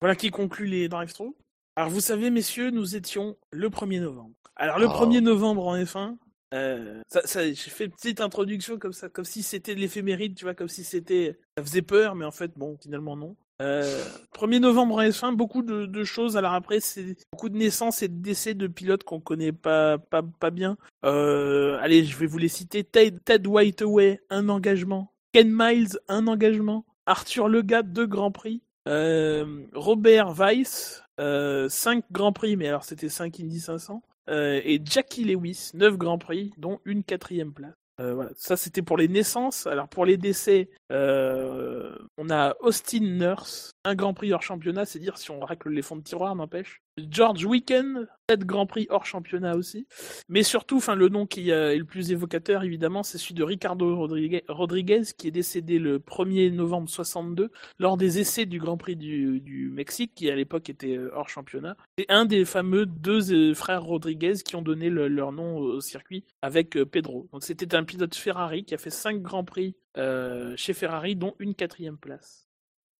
Voilà 0.00 0.16
qui 0.16 0.30
conclut 0.30 0.66
les 0.66 0.88
drive-thru. 0.88 1.34
Alors 1.76 1.90
vous 1.90 2.00
savez, 2.00 2.30
messieurs, 2.30 2.70
nous 2.70 2.96
étions 2.96 3.36
le 3.52 3.68
1er 3.68 4.00
novembre. 4.00 4.34
Alors 4.56 4.78
le 4.78 4.86
Ah. 4.88 4.92
1er 4.94 5.20
novembre 5.20 5.66
en 5.66 5.76
F1, 5.76 6.16
euh, 6.54 7.00
ça, 7.08 7.22
ça, 7.24 7.44
j'ai 7.44 7.54
fait 7.54 7.84
une 7.86 7.92
petite 7.92 8.20
introduction 8.20 8.78
comme 8.78 8.92
ça, 8.92 9.08
comme 9.08 9.24
si 9.24 9.42
c'était 9.42 9.74
de 9.74 9.80
l'éphéméride, 9.80 10.34
tu 10.34 10.44
vois, 10.44 10.54
comme 10.54 10.68
si 10.68 10.84
c'était, 10.84 11.38
ça 11.56 11.64
faisait 11.64 11.82
peur, 11.82 12.14
mais 12.14 12.24
en 12.24 12.30
fait, 12.30 12.52
bon, 12.56 12.76
finalement 12.80 13.16
non. 13.16 13.36
Euh, 13.60 14.02
1er 14.34 14.58
novembre 14.58 14.96
en 14.96 15.02
F1, 15.02 15.34
beaucoup 15.36 15.62
de, 15.62 16.04
choses. 16.04 16.36
Alors 16.36 16.54
après, 16.54 16.80
c'est 16.80 17.16
beaucoup 17.30 17.50
de 17.50 17.56
naissances 17.56 18.02
et 18.02 18.08
de 18.08 18.20
décès 18.22 18.54
de 18.54 18.66
pilotes 18.66 19.04
qu'on 19.04 19.20
connaît 19.20 19.52
pas, 19.52 19.98
pas, 19.98 20.22
pas 20.22 20.50
bien. 20.50 20.78
Euh, 21.04 21.78
allez, 21.80 22.04
je 22.04 22.16
vais 22.16 22.26
vous 22.26 22.38
les 22.38 22.48
citer. 22.48 22.84
Ted, 22.84 23.18
Ted 23.22 23.46
Whiteaway, 23.46 24.22
un 24.30 24.48
engagement. 24.48 25.12
Ken 25.32 25.52
Miles, 25.52 25.98
un 26.08 26.26
engagement. 26.26 26.86
Arthur 27.04 27.48
Legat, 27.48 27.82
deux 27.82 28.06
grands 28.06 28.32
prix. 28.32 28.62
Euh, 28.88 29.66
Robert 29.74 30.32
Weiss, 30.32 31.04
euh, 31.20 31.68
5 31.68 32.04
grands 32.10 32.32
prix, 32.32 32.56
mais 32.56 32.68
alors 32.68 32.84
c'était 32.84 33.08
5 33.08 33.40
Indy 33.40 33.60
500. 33.60 34.02
Euh, 34.28 34.60
et 34.64 34.80
Jackie 34.84 35.24
Lewis, 35.24 35.70
9 35.74 35.96
grands 35.96 36.18
prix, 36.18 36.52
dont 36.58 36.80
une 36.84 37.02
quatrième 37.04 37.52
place. 37.52 37.74
Euh, 38.00 38.14
voilà, 38.14 38.30
ça 38.36 38.56
c'était 38.56 38.82
pour 38.82 38.96
les 38.96 39.08
naissances. 39.08 39.66
Alors 39.66 39.88
pour 39.88 40.06
les 40.06 40.16
décès, 40.16 40.70
euh, 40.90 41.94
on 42.16 42.30
a 42.30 42.54
Austin 42.60 43.00
Nurse, 43.00 43.72
un 43.84 43.94
Grand 43.94 44.12
Prix 44.12 44.32
hors 44.32 44.42
championnat, 44.42 44.84
c'est 44.84 44.98
dire 44.98 45.16
si 45.16 45.30
on 45.30 45.40
racle 45.40 45.70
les 45.70 45.82
fonds 45.82 45.96
de 45.96 46.02
tiroir, 46.02 46.34
n'empêche. 46.36 46.82
George 46.98 47.44
Weekend, 47.46 48.08
7 48.28 48.44
Grand 48.44 48.66
Prix 48.66 48.86
hors 48.90 49.06
championnat 49.06 49.56
aussi. 49.56 49.86
Mais 50.28 50.42
surtout, 50.42 50.80
le 50.94 51.08
nom 51.08 51.26
qui 51.26 51.50
euh, 51.50 51.72
est 51.72 51.78
le 51.78 51.84
plus 51.86 52.12
évocateur 52.12 52.62
évidemment, 52.62 53.02
c'est 53.02 53.16
celui 53.16 53.34
de 53.34 53.42
Ricardo 53.42 54.06
Rodriguez, 54.48 55.02
qui 55.16 55.28
est 55.28 55.30
décédé 55.30 55.78
le 55.78 55.98
1er 55.98 56.52
novembre 56.52 56.90
62 56.90 57.50
lors 57.78 57.96
des 57.96 58.18
essais 58.18 58.44
du 58.44 58.58
Grand 58.58 58.76
Prix 58.76 58.96
du, 58.96 59.70
Mexique, 59.72 60.12
qui 60.14 60.30
à 60.30 60.36
l'époque 60.36 60.68
était 60.68 60.96
euh, 60.96 61.10
hors 61.14 61.28
championnat. 61.30 61.76
C'est 61.96 62.10
un 62.10 62.26
des 62.26 62.44
fameux 62.44 62.84
deux 62.84 63.32
euh, 63.32 63.54
frères 63.54 63.82
Rodriguez 63.82 64.34
qui 64.44 64.56
ont 64.56 64.62
donné 64.62 64.90
le- 64.90 65.08
leur 65.08 65.32
nom 65.32 65.56
au 65.56 65.80
circuit 65.80 66.24
avec 66.42 66.72
Pedro. 66.84 67.28
C'était 67.40 67.74
un 67.74 67.84
pilote 67.84 68.14
Ferrari 68.14 68.64
qui 68.64 68.74
a 68.74 68.78
fait 68.78 68.90
cinq 68.90 69.22
Grands 69.22 69.44
Prix 69.44 69.74
chez 70.56 70.72
Ferrari, 70.72 71.16
dont 71.16 71.34
une 71.38 71.54
quatrième 71.54 71.98
place. 71.98 72.49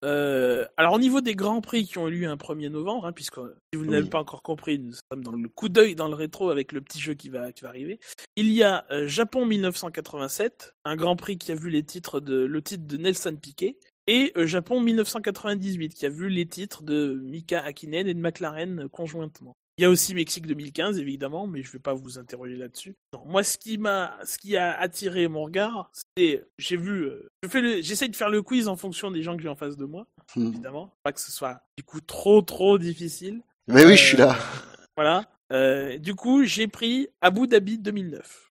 Euh, 0.02 0.66
alors 0.77 0.94
au 0.94 0.98
niveau 0.98 1.20
des 1.20 1.35
Grands 1.35 1.60
Prix 1.60 1.85
qui 1.85 1.98
ont 1.98 2.09
eu 2.09 2.20
lieu 2.20 2.28
un 2.28 2.36
1er 2.36 2.68
novembre, 2.70 3.06
hein, 3.06 3.12
puisque 3.12 3.35
si 3.72 3.77
vous 3.78 3.85
ne 3.85 3.90
l'avez 3.93 4.05
Oui. 4.05 4.10
pas 4.10 4.20
encore 4.20 4.43
compris, 4.43 4.78
nous 4.78 4.94
sommes 5.12 5.22
dans 5.22 5.32
le 5.32 5.48
coup 5.48 5.68
d'œil 5.68 5.94
dans 5.94 6.09
le 6.09 6.14
rétro 6.14 6.51
avec 6.51 6.72
le 6.72 6.81
petit 6.81 6.98
jeu 7.01 7.14
qui 7.14 7.28
va, 7.28 7.52
qui 7.52 7.62
va 7.62 7.68
arriver. 7.68 8.01
Il 8.36 8.51
y 8.51 8.62
a 8.62 8.86
euh, 8.90 9.06
Japon 9.06 9.44
1987, 9.44 10.74
un 10.85 10.97
Grand 10.97 11.16
Prix 11.16 11.36
qui 11.39 11.52
a 11.52 11.55
vu 11.55 11.68
les 11.70 11.82
titres 11.82 12.20
de, 12.20 12.44
le 12.44 12.62
titre 12.62 12.86
de 12.86 12.97
Nelson 12.97 13.36
Piquet, 13.40 13.78
et 14.06 14.32
euh, 14.36 14.47
Japon 14.47 14.81
1998 14.81 15.94
qui 15.94 16.06
a 16.06 16.09
vu 16.09 16.28
les 16.31 16.47
titres 16.47 16.82
de 16.82 17.20
Mika 17.22 17.62
Hakkinen 17.62 18.06
et 18.09 18.14
de 18.14 18.20
McLaren 18.20 18.89
conjointement. 18.89 19.56
Il 19.81 19.85
y 19.85 19.86
a 19.86 19.89
aussi 19.90 20.15
Mexique 20.15 20.47
2015 20.47 20.98
évidemment, 20.98 21.47
mais 21.47 21.62
je 21.62 21.69
ne 21.69 21.73
vais 21.73 21.78
pas 21.78 21.94
vous 21.94 22.19
interroger 22.19 22.55
là-dessus. 22.55 22.97
Non, 23.15 23.23
moi 23.24 23.43
ce 23.43 23.57
qui 23.57 23.78
m'a, 23.78 24.15
ce 24.27 24.36
qui 24.36 24.59
a 24.59 24.78
attiré 24.78 25.27
mon 25.27 25.44
regard, 25.44 25.90
c'est, 26.19 26.44
j'ai 26.59 26.77
vu, 26.77 27.05
euh, 27.05 27.31
je 27.43 27.48
fais 27.48 27.62
le, 27.62 27.81
j'essaie 27.81 28.09
de 28.09 28.15
faire 28.15 28.28
le 28.28 28.43
quiz 28.43 28.69
en 28.69 28.77
fonction 28.77 29.11
des 29.11 29.23
gens 29.23 29.35
que 29.39 29.43
j'ai 29.43 29.48
en 29.48 29.57
face 29.57 29.78
de 29.78 29.86
moi, 29.86 30.07
Hmm. 30.36 30.48
évidemment, 30.48 30.93
pas 31.02 31.12
que 31.12 31.20
ce 31.20 31.32
soit 31.32 31.62
du 31.78 31.82
coup 31.82 32.02
trop 32.02 32.43
trop 32.43 32.77
difficile. 32.77 33.40
Mais 33.69 33.86
oui, 33.86 33.97
je 33.97 34.05
suis 34.05 34.16
Euh, 34.20 34.27
là. 34.27 34.36
Voilà. 34.98 35.24
Euh, 35.51 35.97
du 35.97 36.15
coup, 36.15 36.44
j'ai 36.44 36.69
pris 36.69 37.09
Abu 37.23 37.48
Dhabi 37.48 37.78
2009. 37.78 38.51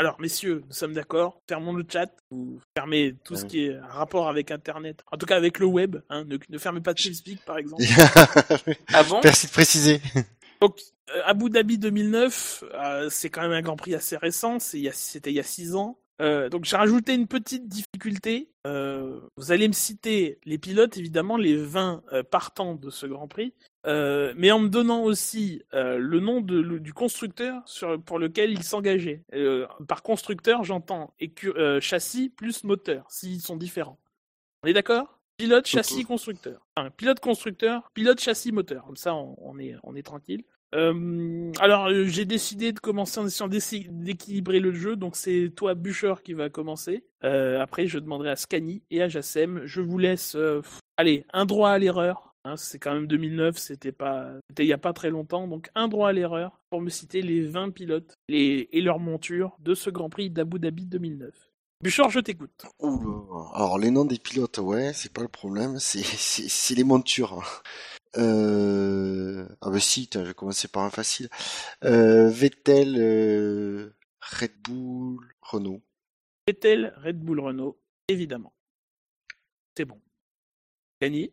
Alors, 0.00 0.20
messieurs, 0.20 0.62
nous 0.64 0.72
sommes 0.72 0.92
d'accord. 0.92 1.40
Fermons 1.48 1.72
le 1.72 1.84
chat. 1.92 2.06
Vous 2.30 2.60
fermez 2.76 3.16
tout 3.24 3.34
ce 3.34 3.44
qui 3.44 3.64
est 3.64 3.80
rapport 3.80 4.28
avec 4.28 4.52
Internet. 4.52 5.02
En 5.10 5.16
tout 5.16 5.26
cas, 5.26 5.34
avec 5.36 5.58
le 5.58 5.66
web. 5.66 5.96
Hein. 6.08 6.22
Ne, 6.24 6.38
ne 6.48 6.58
fermez 6.58 6.80
pas 6.80 6.94
TeamSpeak, 6.94 7.44
par 7.44 7.58
exemple. 7.58 7.82
Ah 8.94 9.02
bon? 9.02 9.20
Merci 9.24 9.48
de 9.48 9.52
préciser. 9.52 10.00
Donc, 10.60 10.80
euh, 11.14 11.20
Abu 11.24 11.50
Dhabi 11.50 11.78
2009, 11.78 12.64
euh, 12.74 13.08
c'est 13.10 13.30
quand 13.30 13.42
même 13.42 13.52
un 13.52 13.62
Grand 13.62 13.76
Prix 13.76 13.94
assez 13.94 14.16
récent. 14.16 14.58
C'était 14.58 15.30
il 15.30 15.36
y 15.36 15.40
a 15.40 15.42
six 15.42 15.74
ans. 15.74 15.98
Euh, 16.20 16.48
donc, 16.48 16.64
j'ai 16.64 16.76
rajouté 16.76 17.14
une 17.14 17.26
petite 17.28 17.68
difficulté. 17.68 18.50
Vous 19.36 19.50
allez 19.50 19.66
me 19.66 19.72
citer 19.72 20.38
les 20.44 20.58
pilotes, 20.58 20.98
évidemment, 20.98 21.38
les 21.38 21.56
20 21.56 22.02
euh, 22.12 22.22
partants 22.22 22.74
de 22.74 22.90
ce 22.90 23.06
Grand 23.06 23.28
Prix. 23.28 23.54
Mais 23.86 24.50
en 24.50 24.58
me 24.58 24.68
donnant 24.68 25.02
aussi 25.02 25.62
le 25.72 26.20
nom 26.20 26.42
du 26.42 26.92
constructeur 26.92 27.62
pour 28.04 28.18
lequel 28.18 28.50
il 28.50 28.62
s'engageait. 28.62 29.22
Euh, 29.32 29.66
par 29.86 30.02
constructeur, 30.02 30.62
j'entends 30.64 31.14
châssis 31.80 32.28
plus 32.28 32.64
moteur, 32.64 33.06
s'ils 33.08 33.40
sont 33.40 33.56
différents. 33.56 33.98
On 34.62 34.68
est 34.68 34.74
d'accord? 34.74 35.17
Pilote, 35.38 35.66
châssis, 35.66 36.04
constructeur. 36.04 36.66
Enfin, 36.76 36.90
pilote, 36.90 37.20
constructeur, 37.20 37.90
pilote, 37.94 38.20
châssis, 38.20 38.50
moteur. 38.50 38.84
Comme 38.84 38.96
ça, 38.96 39.14
on, 39.14 39.36
on 39.38 39.58
est, 39.58 39.76
on 39.84 39.94
est 39.94 40.02
tranquille. 40.02 40.44
Euh, 40.74 41.52
alors, 41.60 41.86
euh, 41.86 42.04
j'ai 42.04 42.24
décidé 42.24 42.72
de 42.72 42.80
commencer 42.80 43.20
en 43.20 43.26
essayant 43.26 43.48
d'équilibrer 43.48 44.60
le 44.60 44.72
jeu. 44.72 44.96
Donc, 44.96 45.16
c'est 45.16 45.50
toi, 45.54 45.74
Bûcher, 45.74 46.14
qui 46.24 46.34
va 46.34 46.50
commencer. 46.50 47.04
Euh, 47.24 47.60
après, 47.60 47.86
je 47.86 47.98
demanderai 47.98 48.30
à 48.30 48.36
Scani 48.36 48.82
et 48.90 49.00
à 49.00 49.08
Jassem. 49.08 49.62
Je 49.64 49.80
vous 49.80 49.98
laisse, 49.98 50.36
allez, 50.96 51.24
un 51.32 51.46
droit 51.46 51.70
à 51.70 51.78
l'erreur. 51.78 52.34
Hein, 52.44 52.56
c'est 52.56 52.78
quand 52.78 52.94
même 52.94 53.06
2009, 53.06 53.58
c'était 53.58 53.92
pas, 53.92 54.32
c'était 54.48 54.64
il 54.64 54.68
y 54.68 54.72
a 54.72 54.78
pas 54.78 54.92
très 54.92 55.10
longtemps. 55.10 55.48
Donc, 55.48 55.70
un 55.74 55.88
droit 55.88 56.08
à 56.08 56.12
l'erreur 56.12 56.60
pour 56.70 56.80
me 56.80 56.88
citer 56.88 57.20
les 57.20 57.42
20 57.42 57.70
pilotes 57.70 58.14
les, 58.28 58.68
et 58.72 58.80
leurs 58.80 59.00
montures 59.00 59.56
de 59.60 59.74
ce 59.74 59.90
Grand 59.90 60.08
Prix 60.08 60.30
d'Abu 60.30 60.58
Dhabi 60.58 60.86
2009. 60.86 61.47
Bûcher, 61.80 62.08
je 62.10 62.18
t'écoute. 62.20 62.66
Oula. 62.80 63.50
Alors 63.54 63.78
les 63.78 63.90
noms 63.90 64.04
des 64.04 64.18
pilotes, 64.18 64.58
ouais, 64.58 64.92
c'est 64.92 65.12
pas 65.12 65.22
le 65.22 65.28
problème, 65.28 65.78
c'est 65.78 66.74
les 66.74 66.84
montures. 66.84 67.62
Euh... 68.16 69.46
Ah 69.60 69.70
bah 69.70 69.78
si, 69.78 70.08
tiens, 70.08 70.22
je 70.22 70.28
vais 70.28 70.34
commencer 70.34 70.66
par 70.66 70.82
un 70.82 70.90
facile. 70.90 71.28
Euh, 71.84 72.28
Vettel, 72.28 72.96
euh, 72.98 73.94
Red 74.20 74.54
Bull, 74.62 75.28
Renault. 75.40 75.82
Vettel, 76.46 76.94
Red 76.96 77.20
Bull, 77.20 77.40
Renault, 77.40 77.80
évidemment. 78.08 78.54
C'est 79.76 79.84
bon. 79.84 80.00
Gagné. 81.00 81.32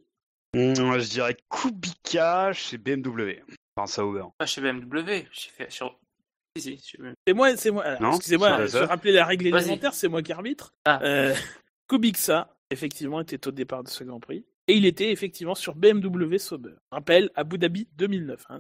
Hum, 0.56 0.76
je 0.76 1.10
dirais 1.10 1.36
Kubica 1.50 2.54
chez 2.54 2.78
BMW. 2.78 3.42
Enfin, 3.76 3.88
Sauber. 3.88 4.26
Pas 4.38 4.46
chez 4.46 4.62
BMW. 4.62 5.28
J'ai 5.32 5.50
fait 5.50 5.72
sur. 5.72 6.00
Si, 6.58 6.78
si. 6.78 6.98
C'est 7.28 7.34
moi, 7.34 7.56
c'est 7.58 7.72
moi. 7.72 7.86
Excusez-moi, 8.16 8.66
je 8.66 8.78
rappeler 8.78 9.12
la 9.12 9.26
règle 9.26 9.48
élémentaire, 9.48 9.94
c'est 9.94 10.08
moi 10.08 10.22
qui 10.22 10.32
arbitre. 10.32 10.74
Ah. 10.86 11.00
Euh, 11.04 11.36
Kubica, 11.88 12.56
effectivement, 12.70 13.22
était 13.22 13.48
au 13.48 13.52
départ 13.52 13.84
de 13.84 13.90
ce 13.90 14.04
Grand 14.04 14.20
Prix. 14.20 14.46
Et 14.68 14.76
il 14.76 14.86
était 14.86 15.12
effectivement 15.12 15.54
sur 15.54 15.76
BMW 15.76 16.38
Sauber. 16.38 16.74
Rappel, 16.92 17.30
Abu 17.36 17.58
Dhabi 17.58 17.88
2009. 17.98 18.46
Hein, 18.50 18.60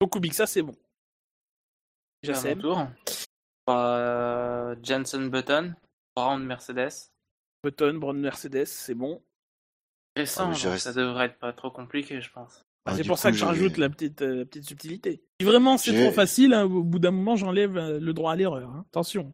Donc 0.00 0.12
Kubica, 0.12 0.46
c'est 0.46 0.62
bon. 0.62 0.74
Jassem. 2.22 2.60
tour. 2.60 2.86
Euh, 3.68 4.74
Jenson 4.82 5.26
Button. 5.26 5.74
Brown 6.16 6.42
Mercedes. 6.44 7.10
Button, 7.62 7.94
Brown 7.94 8.18
Mercedes, 8.18 8.66
c'est 8.66 8.94
bon. 8.94 9.22
Récent, 10.16 10.52
Ah, 10.52 10.78
ça 10.78 10.92
devrait 10.92 11.26
être 11.26 11.38
pas 11.38 11.52
trop 11.52 11.70
compliqué, 11.70 12.20
je 12.20 12.30
pense. 12.30 12.64
Ah, 12.86 12.94
c'est 12.96 13.04
pour 13.06 13.16
ça 13.18 13.30
que 13.30 13.36
je 13.38 13.44
rajoute 13.44 13.78
la 13.78 13.88
petite, 13.88 14.20
euh, 14.20 14.40
la 14.40 14.44
petite 14.44 14.64
subtilité. 14.64 15.22
Si 15.40 15.46
vraiment 15.46 15.78
c'est 15.78 15.98
trop 16.04 16.12
facile, 16.12 16.52
hein, 16.52 16.64
au 16.64 16.82
bout 16.82 16.98
d'un 16.98 17.12
moment, 17.12 17.34
j'enlève 17.34 17.78
euh, 17.78 17.98
le 17.98 18.12
droit 18.12 18.32
à 18.32 18.36
l'erreur. 18.36 18.68
hein. 18.70 18.84
Attention. 18.90 19.32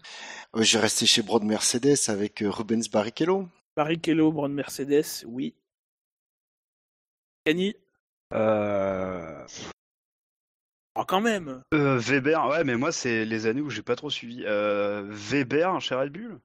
Euh, 0.55 0.63
J'ai 0.63 0.79
resté 0.79 1.05
chez 1.05 1.23
Broad 1.23 1.43
Mercedes 1.43 1.97
avec 2.09 2.43
euh, 2.43 2.51
Rubens 2.51 2.89
Barrichello. 2.93 3.49
Barrichello, 3.77 4.31
Brown 4.31 4.53
Mercedes, 4.53 5.25
oui. 5.27 5.55
Cani 7.45 7.75
Euh... 8.33 9.45
Oh, 10.97 11.05
quand 11.07 11.21
même 11.21 11.63
Weber, 11.73 12.47
ouais, 12.49 12.63
mais 12.65 12.77
moi, 12.77 12.93
c'est 12.93 13.25
les 13.25 13.47
années 13.47 13.61
où 13.63 13.71
j'ai 13.71 13.83
pas 13.83 13.97
trop 13.97 14.11
suivi. 14.11 14.43
Weber 14.45 15.81
chez 15.81 15.95
Red 15.97 16.13
Bull? 16.13 16.39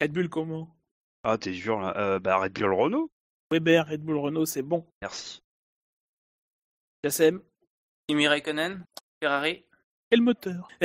Red 0.00 0.12
Bull 0.12 0.28
comment? 0.28 0.68
Ah, 1.24 1.38
t'es 1.38 1.50
dur 1.52 1.80
là. 1.80 2.18
Bah, 2.20 2.38
Red 2.38 2.52
Bull 2.52 2.72
Renault 2.72 3.10
Weber, 3.50 3.86
Red 3.86 4.02
Bull, 4.02 4.16
Renault, 4.18 4.46
c'est 4.46 4.62
bon. 4.62 4.86
Merci. 5.02 5.41
Jassem 7.04 7.40
Kimi 8.08 8.28
Raikkonen. 8.28 8.84
Ferrari. 9.22 9.64
Quel 10.10 10.22
moteur 10.22 10.68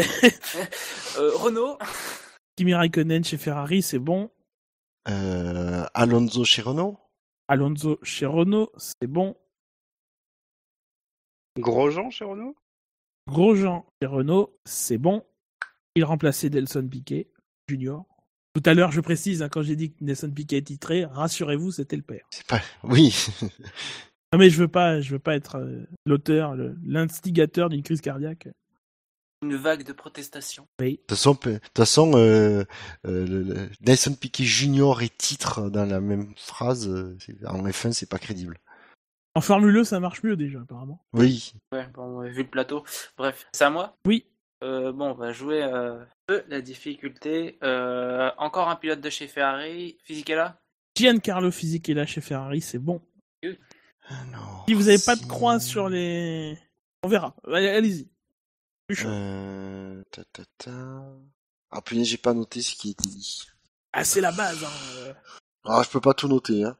Euh, 1.17 1.31
Renault. 1.35 1.77
Kimi 2.55 2.73
Raikkonen 2.75 3.23
chez 3.23 3.37
Ferrari, 3.37 3.81
c'est 3.81 3.97
bon. 3.99 4.29
Euh, 5.09 5.83
Alonso 5.95 6.43
chez 6.43 6.61
Renault. 6.61 6.99
Alonso 7.47 7.97
chez 8.03 8.25
Renault, 8.27 8.71
c'est 8.77 9.07
bon. 9.07 9.35
Grosjean 11.57 12.11
chez 12.11 12.25
Renault 12.25 12.55
Grosjean 13.27 13.83
chez 13.99 14.07
Renault, 14.07 14.59
c'est 14.65 14.97
bon. 14.99 15.25
Il 15.95 16.03
remplaçait 16.03 16.49
Nelson 16.49 16.87
Piquet 16.87 17.31
Junior. 17.67 18.05
Tout 18.53 18.61
à 18.65 18.73
l'heure, 18.75 18.91
je 18.91 19.01
précise, 19.01 19.41
hein, 19.41 19.49
quand 19.49 19.63
j'ai 19.63 19.75
dit 19.75 19.93
que 19.93 20.03
Nelson 20.03 20.31
Piquet 20.31 20.57
est 20.57 20.67
titré, 20.67 21.05
rassurez-vous, 21.05 21.71
c'était 21.71 21.95
le 21.95 22.03
père. 22.03 22.25
C'est 22.29 22.45
pas. 22.45 22.61
Oui. 22.83 23.13
Non 24.33 24.39
mais 24.39 24.49
je 24.49 24.57
veux 24.59 24.67
pas, 24.67 24.99
je 24.99 25.11
veux 25.11 25.19
pas 25.19 25.35
être 25.35 25.55
euh, 25.57 25.85
l'auteur, 26.05 26.55
le- 26.55 26.75
l'instigateur 26.85 27.69
d'une 27.69 27.83
crise 27.83 28.01
cardiaque. 28.01 28.49
Une 29.43 29.55
vague 29.55 29.83
de 29.83 29.93
protestation. 29.93 30.67
Oui. 30.81 30.93
De 30.93 30.95
toute 30.97 31.09
façon, 31.11 31.35
pe- 31.35 31.49
de 31.49 31.57
toute 31.59 31.77
façon, 31.77 32.11
euh, 32.15 32.63
euh, 33.05 33.25
le- 33.27 33.43
le- 33.43 33.69
Nelson 33.81 34.15
Piquet 34.15 34.43
Junior 34.43 35.01
et 35.01 35.09
titre 35.09 35.69
dans 35.69 35.85
la 35.85 36.01
même 36.01 36.33
phrase, 36.35 36.89
euh, 36.89 37.15
c'est- 37.19 37.45
en 37.45 37.63
F1, 37.65 37.91
c'est 37.93 38.09
pas 38.09 38.17
crédible. 38.17 38.57
En 39.35 39.41
Formule 39.41 39.77
1, 39.77 39.83
ça 39.83 39.99
marche 39.99 40.23
mieux 40.23 40.35
déjà, 40.35 40.59
apparemment. 40.61 40.99
Oui. 41.13 41.53
Ouais, 41.71 41.85
bon, 41.93 42.01
on 42.17 42.21
a 42.21 42.27
vu 42.29 42.41
le 42.43 42.49
plateau. 42.49 42.83
Bref, 43.17 43.45
c'est 43.53 43.63
à 43.65 43.69
moi 43.69 43.93
Oui. 44.07 44.25
Euh, 44.63 44.91
bon, 44.91 45.11
on 45.11 45.13
va 45.13 45.31
jouer 45.31 45.61
euh, 45.63 46.03
peu 46.25 46.43
la 46.47 46.59
difficulté. 46.61 47.59
Euh, 47.63 48.31
encore 48.39 48.69
un 48.69 48.75
pilote 48.75 48.99
de 49.01 49.09
chez 49.11 49.27
Ferrari. 49.27 49.99
Fisichella 50.03 50.59
Giancarlo 50.97 51.51
Fisichella 51.51 52.07
chez 52.07 52.21
Ferrari, 52.21 52.59
c'est 52.61 52.79
bon. 52.79 52.99
Alors, 54.09 54.63
Si 54.67 54.73
vous 54.73 54.83
n'avez 54.83 54.99
pas 55.03 55.15
de 55.15 55.25
croix 55.25 55.59
sur 55.59 55.89
les... 55.89 56.57
On 57.03 57.07
verra. 57.07 57.35
Allez- 57.51 57.69
Allez-y. 57.69 58.07
Plus 58.87 58.95
chaud. 58.95 59.07
Euh, 59.09 60.01
ta, 60.11 60.23
ta, 60.25 60.43
ta. 60.57 60.71
Ah 61.71 61.81
punaise, 61.81 62.07
j'ai 62.07 62.17
pas 62.17 62.33
noté 62.33 62.61
ce 62.61 62.75
qui 62.75 62.91
était 62.91 63.09
dit. 63.09 63.43
Ah, 63.93 64.03
c'est 64.03 64.21
la 64.21 64.31
base. 64.31 64.63
Hein. 64.63 64.69
euh. 64.97 65.13
Ah, 65.65 65.81
je 65.83 65.89
peux 65.89 65.99
pas 66.01 66.13
tout 66.13 66.27
noter. 66.29 66.63
Hein. 66.63 66.77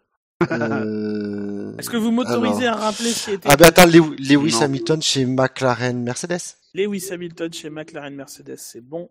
Euh, 0.51 1.75
Est-ce 1.77 1.89
que 1.89 1.97
vous 1.97 2.11
m'autorisez 2.11 2.67
alors- 2.67 2.79
à 2.81 2.85
rappeler 2.85 3.11
ce 3.11 3.25
qui 3.25 3.29
a 3.31 3.33
été 3.33 3.49
Ah 3.51 3.57
ben 3.57 3.65
attends, 3.67 3.85
Lew- 3.87 4.15
Lewis 4.17 4.53
Non. 4.53 4.61
Hamilton 4.61 5.01
chez 5.01 5.25
McLaren 5.25 6.01
Mercedes. 6.03 6.55
Lewis 6.73 7.07
Hamilton 7.11 7.51
chez 7.51 7.69
McLaren 7.69 8.15
Mercedes, 8.15 8.55
c'est 8.57 8.81
bon. 8.81 9.09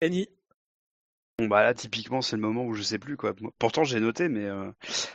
Kenny 0.00 0.28
Bon, 1.38 1.48
bah 1.48 1.62
là, 1.62 1.74
typiquement, 1.74 2.22
c'est 2.22 2.36
le 2.36 2.42
moment 2.42 2.64
où 2.64 2.74
je 2.74 2.82
sais 2.82 2.98
plus 2.98 3.16
quoi. 3.16 3.34
Pourtant, 3.58 3.84
j'ai 3.84 4.00
noté, 4.00 4.28
mais. 4.28 4.44
euh, 4.44 4.70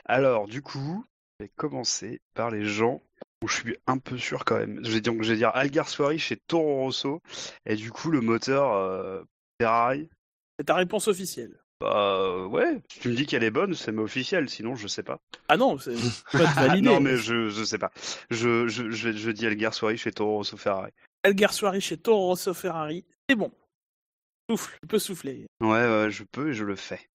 Alors, 0.05 0.47
du 0.47 0.61
coup, 0.61 1.05
vais 1.39 1.49
commencer 1.49 2.22
par 2.34 2.51
les 2.51 2.65
gens 2.65 3.01
où 3.43 3.47
je 3.47 3.55
suis 3.55 3.77
un 3.85 3.97
peu 3.99 4.18
sûr 4.18 4.45
quand 4.45 4.57
même. 4.57 4.84
Je 4.84 4.91
vais 4.91 5.01
dire, 5.01 5.14
je 5.22 5.31
vais 5.31 5.38
dire 5.38 5.51
Algar 5.53 5.88
Soiri 5.88 6.18
chez 6.18 6.38
Toro 6.38 6.81
Rosso. 6.81 7.22
Et 7.65 7.76
du 7.76 7.91
coup, 7.91 8.09
le 8.09 8.22
moteur 8.22 8.73
euh, 8.73 9.23
Ferrari. 9.61 10.09
C'est 10.57 10.65
ta 10.65 10.76
réponse 10.76 11.07
officielle. 11.07 11.59
Bah 11.80 12.47
ouais, 12.47 12.81
si 12.91 12.99
tu 13.01 13.09
me 13.09 13.14
dis 13.14 13.27
qu'elle 13.27 13.43
est 13.43 13.51
bonne, 13.51 13.76
c'est 13.76 13.95
officiel, 13.95 14.49
sinon 14.49 14.76
je 14.76 14.88
sais 14.88 15.03
pas. 15.03 15.19
Ah 15.47 15.57
non, 15.57 15.77
c'est 15.77 15.93
pas 16.31 16.39
de 16.39 16.55
valider. 16.55 16.89
non 16.89 16.99
mais 16.99 17.18
je, 17.18 17.49
je 17.49 17.64
sais 17.64 17.77
pas. 17.77 17.91
Je, 18.31 18.68
je, 18.68 18.89
je, 18.89 19.11
je 19.11 19.30
dis 19.30 19.45
Algar 19.45 19.76
Soiri 19.76 19.95
chez 19.95 20.11
Toro 20.11 20.38
Rosso 20.38 20.57
Ferrari. 20.57 20.91
Algar 21.22 21.53
Soirée 21.53 21.80
chez 21.80 21.97
Toro 21.97 22.30
Rosso 22.30 22.55
Ferrari, 22.55 23.05
c'est 23.30 23.35
bon. 23.35 23.51
Souffle, 24.49 24.76
tu 24.81 24.88
peux 24.88 24.97
souffler. 24.97 25.45
Ouais, 25.61 25.69
ouais, 25.69 26.07
je 26.09 26.23
peux 26.23 26.49
et 26.49 26.53
je 26.53 26.64
le 26.64 26.76
fais. 26.76 27.07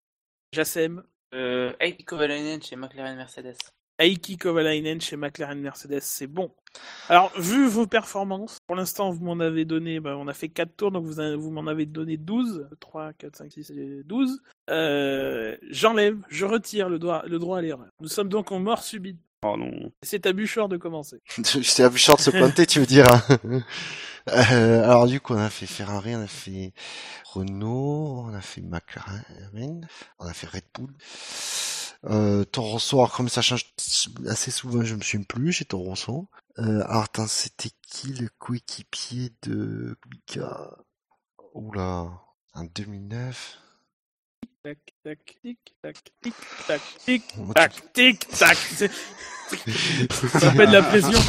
Jassem, 0.53 1.03
euh, 1.35 1.73
Heikki 1.81 2.05
Kovalainen 2.05 2.63
chez 2.63 2.77
McLaren 2.77 3.17
Mercedes. 3.17 3.57
Aiki 3.99 4.37
Kovalainen 4.37 5.01
chez 5.01 5.17
McLaren 5.17 5.61
Mercedes, 5.61 6.01
c'est 6.03 6.27
bon. 6.27 6.51
Alors, 7.09 7.31
vu 7.39 7.69
vos 7.69 7.87
performances, 7.87 8.59
pour 8.67 8.77
l'instant, 8.77 9.11
vous 9.11 9.23
m'en 9.25 9.39
avez 9.41 9.65
donné, 9.65 10.01
bah, 10.01 10.17
on 10.17 10.27
a 10.29 10.33
fait 10.35 10.49
4 10.49 10.75
tours, 10.77 10.91
donc 10.91 11.05
vous, 11.05 11.21
avez- 11.21 11.37
vous 11.37 11.51
m'en 11.51 11.67
avez 11.67 11.85
donné 11.87 12.17
12. 12.17 12.67
3, 12.81 13.13
4, 13.13 13.37
5, 13.37 13.53
6, 13.53 13.73
12. 14.05 14.41
Euh, 14.71 15.57
J'enlève, 15.71 16.17
je 16.29 16.47
retire 16.47 16.89
le 16.89 16.99
droit, 16.99 17.23
le 17.27 17.39
droit 17.39 17.59
à 17.59 17.63
l'erreur. 17.63 17.87
Nous 18.01 18.09
sommes 18.09 18.29
donc 18.31 18.51
en 18.53 18.59
mort 18.59 18.83
subite. 18.83 19.19
Oh 19.45 19.57
non. 19.57 19.93
C'est 20.03 20.25
à 20.27 20.33
Bûcheur 20.33 20.69
de 20.69 20.77
commencer. 20.77 21.21
C'est 21.63 21.83
à 21.83 21.89
Bouchard 21.91 22.17
de 22.17 22.23
se 22.23 22.31
pointer, 22.31 22.65
tu 22.67 22.81
veux 22.81 22.87
dire. 22.87 23.07
hein. 23.13 23.61
Euh, 24.29 24.85
alors 24.85 25.09
du 25.09 25.21
coup, 25.21 25.35
on 25.35 25.39
a 25.39 25.51
fait 25.51 25.67
Ferrari, 25.67 26.15
on 26.15 26.21
a 26.23 26.27
fait 26.29 26.73
Renault, 27.33 28.25
on 28.29 28.33
a 28.35 28.41
fait 28.41 28.61
McLaren, 28.61 29.85
on 30.21 30.27
a 30.27 30.33
fait 30.33 30.47
Red 30.47 30.63
Bull. 30.79 30.91
Euh, 32.05 32.45
Toro 32.45 32.73
Rosso, 32.73 32.99
alors 32.99 33.13
comme 33.13 33.29
ça 33.29 33.43
change 33.43 33.73
assez 34.27 34.51
souvent, 34.51 34.83
je 34.83 34.95
me 34.95 35.03
souviens 35.03 35.25
plus 35.25 35.53
chez 35.53 35.65
Toro 35.65 35.85
Rosso. 35.85 36.29
Euh, 36.59 36.83
alors 36.87 37.05
attends, 37.05 37.27
c'était 37.29 37.71
qui 37.83 38.09
le 38.13 38.29
coéquipier 38.39 39.33
de 39.43 39.97
Kubica 40.03 40.77
Oula, 41.55 42.11
en 42.55 42.65
2009. 42.65 43.59
Tac, 44.65 44.79
tac, 45.05 45.39
tic, 45.43 45.59
tac, 45.83 45.97
tic, 46.23 46.35
tac, 46.67 46.81
tic, 47.05 47.37
Moi, 47.37 47.55
tac, 47.55 47.93
tic, 47.93 48.29
tac. 48.29 48.57
Ça 50.33 50.41
s'appelle 50.41 50.71
la 50.71 50.83
pression. 50.83 51.19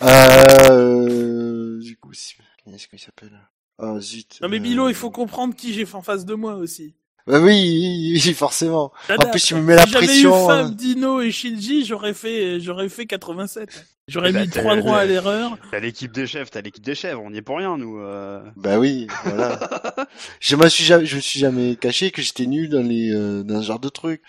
Euh, 0.00 1.78
du 1.80 1.96
coup, 1.98 2.12
qu'est-ce 2.12 2.88
qu'il 2.88 2.98
s'appelle? 2.98 3.38
Ah 3.78 4.00
zut. 4.00 4.38
Non 4.40 4.48
mais 4.48 4.56
euh, 4.58 4.62
Bilo, 4.62 4.88
il 4.88 4.94
faut 4.94 5.10
comprendre 5.10 5.54
qui 5.54 5.74
j'ai 5.74 5.86
en 5.92 6.00
face 6.00 6.24
de 6.24 6.34
moi 6.34 6.54
aussi. 6.54 6.94
Bah 7.28 7.40
oui, 7.40 8.12
oui, 8.14 8.22
oui, 8.24 8.32
forcément. 8.34 8.84
En 8.86 8.90
J'adapte. 9.08 9.30
plus, 9.32 9.42
tu 9.44 9.54
me 9.54 9.60
mets 9.60 9.76
la 9.76 9.84
si 9.84 9.92
j'avais 9.92 10.06
pression. 10.06 10.44
eu 10.44 10.46
Fab, 10.46 10.66
hein. 10.66 10.70
Dino 10.70 11.20
et 11.20 11.30
Shinji, 11.30 11.84
j'aurais 11.84 12.14
fait, 12.14 12.58
j'aurais 12.60 12.88
fait 12.88 13.06
87. 13.06 13.84
J'aurais 14.08 14.32
Bah, 14.32 14.40
mis 14.40 14.48
t'as- 14.48 14.60
trois 14.60 14.76
droits 14.76 15.00
à 15.00 15.04
l'erreur. 15.04 15.58
T'as 15.70 15.80
l'équipe 15.80 16.10
des 16.12 16.26
chefs, 16.26 16.50
t'as 16.50 16.62
l'équipe 16.62 16.82
des 16.82 16.94
chefs, 16.94 17.18
on 17.18 17.30
n'y 17.30 17.38
est 17.38 17.42
pour 17.42 17.58
rien, 17.58 17.76
nous. 17.76 17.98
euh. 18.00 18.40
Bah 18.56 18.78
oui, 18.78 19.06
voilà. 19.24 19.58
je 20.40 20.56
me 20.56 20.66
suis 20.70 20.84
jamais, 20.84 21.04
je 21.04 21.16
me 21.16 21.20
suis 21.20 21.38
jamais 21.38 21.76
caché 21.76 22.10
que 22.10 22.22
j'étais 22.22 22.46
nul 22.46 22.70
dans 22.70 22.80
les, 22.82 23.12
euh, 23.12 23.42
dans 23.42 23.60
ce 23.60 23.66
genre 23.66 23.80
de 23.80 23.90
trucs. 23.90 24.22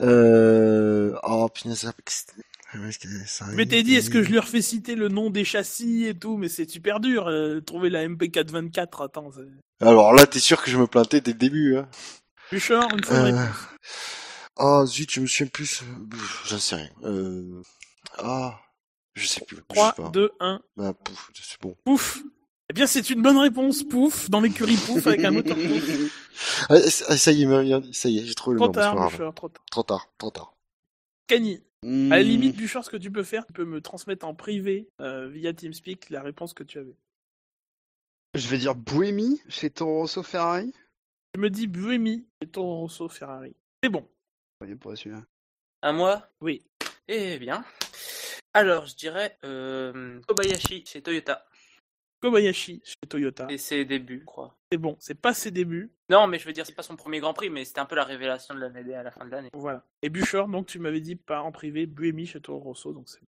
Euh... 0.00 1.12
Oh 1.22 1.48
punaise, 1.52 1.80
ça- 1.80 1.92
Je 2.72 3.56
m'étais 3.56 3.82
dit, 3.82 3.94
est-ce 3.96 4.10
que 4.10 4.22
je 4.22 4.30
lui 4.30 4.38
refais 4.38 4.62
citer 4.62 4.94
le 4.94 5.08
nom 5.08 5.28
des 5.28 5.44
châssis 5.44 6.06
et 6.06 6.14
tout, 6.14 6.36
mais 6.36 6.48
c'est 6.48 6.70
super 6.70 7.00
dur. 7.00 7.26
euh, 7.28 7.60
trouver 7.60 7.90
la 7.90 8.08
MP424, 8.08 9.04
attends. 9.04 9.30
Alors 9.80 10.12
là, 10.14 10.26
t'es 10.26 10.38
sûr 10.38 10.62
que 10.62 10.70
je 10.70 10.76
me 10.78 10.86
plantais 10.86 11.20
dès 11.20 11.32
le 11.32 11.38
début, 11.38 11.76
hein. 11.76 11.88
Bouchard, 12.52 12.88
une 12.92 13.04
fois 13.04 13.16
Euh, 13.16 13.22
réponse. 13.24 13.56
Oh 14.56 14.84
zut, 14.86 15.10
je 15.10 15.20
me 15.20 15.26
souviens 15.26 15.46
plus. 15.46 15.82
J'en 16.46 16.58
sais 16.58 16.74
rien. 16.76 16.90
Euh... 17.04 17.62
Ah, 18.18 18.60
je 19.14 19.26
sais 19.26 19.40
plus. 19.44 19.56
je 19.56 19.60
sais 19.62 19.66
3, 19.74 19.92
pas. 19.94 20.08
2, 20.10 20.30
1, 20.40 20.60
Bah, 20.76 20.92
pouf, 20.92 21.30
c'est 21.34 21.60
bon. 21.60 21.76
pouf. 21.84 22.18
Eh 22.68 22.72
bien, 22.72 22.86
c'est 22.86 23.10
une 23.10 23.20
bonne 23.22 23.38
réponse, 23.38 23.82
pouf, 23.82 24.30
dans 24.30 24.40
l'écurie 24.40 24.76
pouf, 24.76 25.06
avec 25.06 25.24
un 25.24 25.30
moteur 25.32 25.56
pouf. 25.56 26.14
Ah, 26.70 26.80
ça 26.80 27.32
y 27.32 27.42
est, 27.42 27.46
Marianne, 27.46 27.92
ça 27.92 28.08
y 28.08 28.18
est, 28.18 28.24
j'ai 28.24 28.34
trouvé 28.34 28.54
le 28.54 28.60
Trop 28.60 28.68
nom. 28.68 28.72
c'est 28.72 28.80
tard, 28.80 28.94
grave. 28.96 29.10
Bouchard, 29.12 29.34
trop 29.34 29.48
tard. 29.50 29.64
Trop 29.70 29.82
tard, 29.82 30.08
trop 30.18 30.30
tard. 30.30 30.54
Cani, 31.26 31.60
Hmm. 31.82 32.12
à 32.12 32.16
la 32.16 32.22
limite, 32.22 32.56
Bouchard, 32.58 32.84
ce 32.84 32.90
que 32.90 32.96
tu 32.98 33.10
peux 33.10 33.22
faire, 33.22 33.46
tu 33.46 33.52
peux 33.54 33.64
me 33.64 33.80
transmettre 33.80 34.26
en 34.26 34.34
privé, 34.34 34.88
euh, 35.00 35.28
via 35.28 35.52
TeamSpeak, 35.54 36.10
la 36.10 36.20
réponse 36.22 36.52
que 36.54 36.62
tu 36.62 36.78
avais. 36.78 36.94
Je 38.34 38.46
vais 38.48 38.58
dire 38.58 38.74
Buemi 38.74 39.40
chez 39.48 39.70
Toro 39.70 40.06
Ferrari. 40.06 40.72
Tu 41.32 41.40
me 41.40 41.48
dis 41.48 41.68
Buemi 41.68 42.26
et 42.40 42.48
Toro 42.48 42.80
Rosso 42.80 43.08
Ferrari. 43.08 43.54
C'est 43.82 43.88
bon. 43.88 44.08
Voyez 44.60 44.74
pour 44.74 44.96
celui-là. 44.96 45.24
À 45.80 45.92
moi? 45.92 46.28
Oui. 46.40 46.64
Eh 47.06 47.38
bien. 47.38 47.64
Alors, 48.52 48.86
je 48.86 48.96
dirais 48.96 49.38
euh, 49.44 50.20
Kobayashi 50.26 50.84
chez 50.84 51.02
Toyota. 51.02 51.46
Kobayashi 52.20 52.82
chez 52.84 53.08
Toyota. 53.08 53.46
Et 53.48 53.58
ses 53.58 53.84
débuts, 53.84 54.18
je 54.20 54.24
crois. 54.24 54.56
C'est 54.72 54.78
bon, 54.78 54.96
c'est 54.98 55.20
pas 55.20 55.32
ses 55.32 55.52
débuts. 55.52 55.92
Non, 56.10 56.26
mais 56.26 56.38
je 56.40 56.46
veux 56.46 56.52
dire, 56.52 56.66
c'est 56.66 56.74
pas 56.74 56.82
son 56.82 56.96
premier 56.96 57.20
Grand 57.20 57.32
Prix, 57.32 57.48
mais 57.48 57.64
c'était 57.64 57.80
un 57.80 57.86
peu 57.86 57.94
la 57.96 58.04
révélation 58.04 58.54
de 58.54 58.60
l'année 58.60 58.94
à 58.94 59.04
la 59.04 59.12
fin 59.12 59.24
de 59.24 59.30
l'année. 59.30 59.50
Voilà. 59.54 59.86
Et 60.02 60.10
Bouchard, 60.10 60.48
donc 60.48 60.66
tu 60.66 60.80
m'avais 60.80 61.00
dit 61.00 61.16
pas 61.16 61.42
en 61.42 61.52
privé, 61.52 61.86
Buemi 61.86 62.26
chez 62.26 62.40
Toro 62.40 62.58
Rosso, 62.58 62.92
donc 62.92 63.08
c'est 63.08 63.20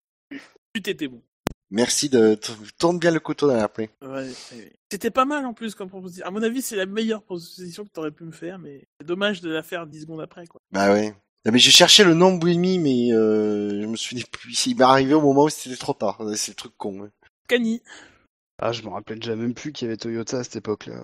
Tu 0.75 0.83
t'étais 0.83 1.09
bon. 1.09 1.23
Merci 1.71 2.09
de 2.09 2.37
tourne 2.79 2.99
bien 2.99 3.13
le 3.13 3.21
couteau 3.21 3.47
dans 3.47 3.57
la 3.57 3.69
plaie. 3.69 3.91
Ouais, 4.03 4.29
ouais. 4.53 4.73
C'était 4.91 5.11
pas 5.11 5.25
mal 5.25 5.47
en 5.47 5.55
plus 5.55 5.75
comme 5.77 5.89
proposition. 5.89 6.27
À 6.27 6.31
mon 6.31 6.43
avis, 6.43 6.63
c'est 6.63 6.75
la 6.77 6.87
meilleure 6.87 7.23
proposition 7.23 7.85
que 7.85 7.91
t'aurais 7.91 8.11
pu 8.11 8.25
me 8.25 8.33
faire, 8.33 8.59
mais 8.59 8.85
c'est 8.99 9.07
dommage 9.07 9.41
de 9.41 9.51
la 9.51 9.63
faire 9.63 9.87
10 9.87 10.01
secondes 10.03 10.21
après, 10.21 10.47
quoi. 10.47 10.61
Bah 10.73 10.93
ouais. 10.93 11.15
Non, 11.47 11.53
mais 11.53 11.59
je 11.59 11.71
cherchais 11.71 12.05
le 12.05 12.15
nom 12.15 12.35
Buemi, 12.37 12.79
mais 12.79 13.13
euh, 13.13 13.83
je 13.83 13.87
me 13.87 13.97
suis 13.97 14.17
dit, 14.17 14.25
il 14.67 14.77
m'est 14.77 14.83
arrivé 14.85 15.15
au 15.15 15.21
moment 15.21 15.45
où 15.45 15.49
c'était 15.49 15.77
trop 15.77 15.95
tard. 15.95 16.21
C'est 16.35 16.51
le 16.53 16.57
truc 16.57 16.73
con. 16.77 17.05
hein. 17.05 17.11
Cani. 17.49 17.81
Ah, 18.59 18.73
je 18.73 18.83
me 18.83 18.89
rappelais 18.89 19.17
déjà 19.17 19.37
même 19.37 19.55
plus 19.55 19.73
qu'il 19.73 19.87
y 19.87 19.89
avait 19.89 19.97
Toyota 19.97 20.39
à 20.41 20.45
cette 20.45 20.57
époque-là. 20.57 21.03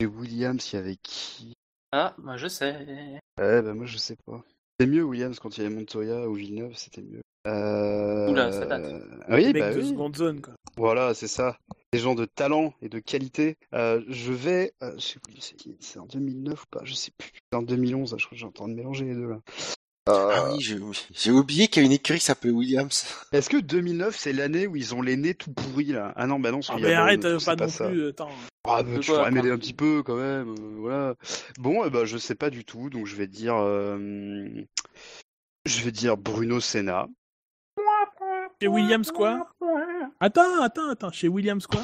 Et 0.00 0.06
Williams, 0.06 0.72
il 0.72 0.76
y 0.76 0.78
avait 0.78 0.96
qui? 0.96 1.52
Ah, 1.92 2.14
moi 2.18 2.36
je 2.36 2.48
sais. 2.48 3.20
Ouais, 3.38 3.62
bah 3.62 3.74
moi 3.74 3.86
je 3.86 3.98
sais 3.98 4.16
pas. 4.26 4.42
C'était 4.80 4.90
mieux 4.90 5.02
Williams 5.04 5.38
quand 5.38 5.56
il 5.56 5.62
y 5.62 5.66
avait 5.66 5.74
Montoya 5.74 6.26
ou 6.28 6.34
Villeneuve, 6.34 6.74
c'était 6.76 7.02
mieux. 7.02 7.20
Euh... 7.46 8.28
Oula, 8.28 8.52
ça 8.52 8.66
date. 8.66 8.84
Oui, 9.28 9.44
Les 9.44 9.52
mecs 9.52 9.62
bah 9.62 9.74
de 9.74 9.80
oui. 9.80 9.88
seconde 9.88 10.16
zone, 10.16 10.40
quoi. 10.40 10.54
Voilà, 10.76 11.12
c'est 11.14 11.28
ça. 11.28 11.56
Des 11.92 11.98
gens 11.98 12.14
de 12.14 12.24
talent 12.24 12.72
et 12.80 12.88
de 12.88 12.98
qualité. 12.98 13.56
Euh, 13.74 14.00
je 14.08 14.32
vais, 14.32 14.72
euh, 14.82 14.92
je 14.96 15.00
sais 15.02 15.18
plus, 15.20 15.54
c'est 15.80 15.98
en 15.98 16.06
2009 16.06 16.62
ou 16.62 16.66
pas 16.70 16.80
Je 16.84 16.94
sais 16.94 17.10
plus. 17.16 17.30
C'est 17.52 17.58
en 17.58 17.62
2011, 17.62 18.14
je 18.16 18.24
crois 18.24 18.30
que 18.36 18.40
j'ai 18.40 18.46
en 18.46 18.52
train 18.52 18.68
de 18.68 18.74
mélanger 18.74 19.04
les 19.04 19.14
deux 19.14 19.28
là. 19.28 19.40
Ah 20.06 20.50
oui, 20.52 20.60
j'ai 21.12 21.30
oublié 21.30 21.68
qu'il 21.68 21.80
y 21.82 21.84
a 21.84 21.86
une 21.86 21.92
écurie 21.92 22.18
qui 22.18 22.24
s'appelle 22.24 22.50
Williams. 22.50 23.06
Est-ce 23.30 23.48
que 23.48 23.58
2009 23.58 24.16
c'est 24.16 24.32
l'année 24.32 24.66
où 24.66 24.74
ils 24.74 24.96
ont 24.96 25.02
les 25.02 25.16
nez 25.16 25.34
tout 25.34 25.52
pourris 25.52 25.92
là? 25.92 26.12
Ah 26.16 26.26
non, 26.26 26.40
bah 26.40 26.50
non, 26.50 26.58
Ah, 26.68 26.76
mais 26.80 26.92
arrête, 26.92 27.24
euh, 27.24 27.38
c'est 27.38 27.54
pas 27.56 27.66
non 27.66 27.68
ça. 27.68 27.88
plus. 27.88 28.08
Attends. 28.08 28.30
Ah, 28.64 28.82
bah, 28.82 28.98
tu 28.98 29.06
quoi, 29.10 29.18
pourrais 29.18 29.30
m'aider 29.30 29.48
quand 29.50 29.54
un 29.54 29.58
petit 29.58 29.74
peu 29.74 30.02
quand 30.02 30.16
même, 30.16 30.54
euh, 30.58 30.74
voilà. 30.78 31.14
Bon, 31.60 31.84
eh 31.84 31.90
ben, 31.90 32.04
je 32.04 32.18
sais 32.18 32.34
pas 32.34 32.50
du 32.50 32.64
tout, 32.64 32.90
donc 32.90 33.06
je 33.06 33.14
vais 33.14 33.28
dire, 33.28 33.54
euh, 33.56 34.48
je 35.66 35.80
vais 35.82 35.92
dire 35.92 36.16
Bruno 36.16 36.58
Senna. 36.58 37.06
Chez 38.60 38.68
Williams, 38.68 39.10
quoi 39.10 39.48
Attends, 40.20 40.62
attends, 40.62 40.90
attends. 40.90 41.12
Chez 41.12 41.28
Williams, 41.28 41.66
quoi 41.66 41.82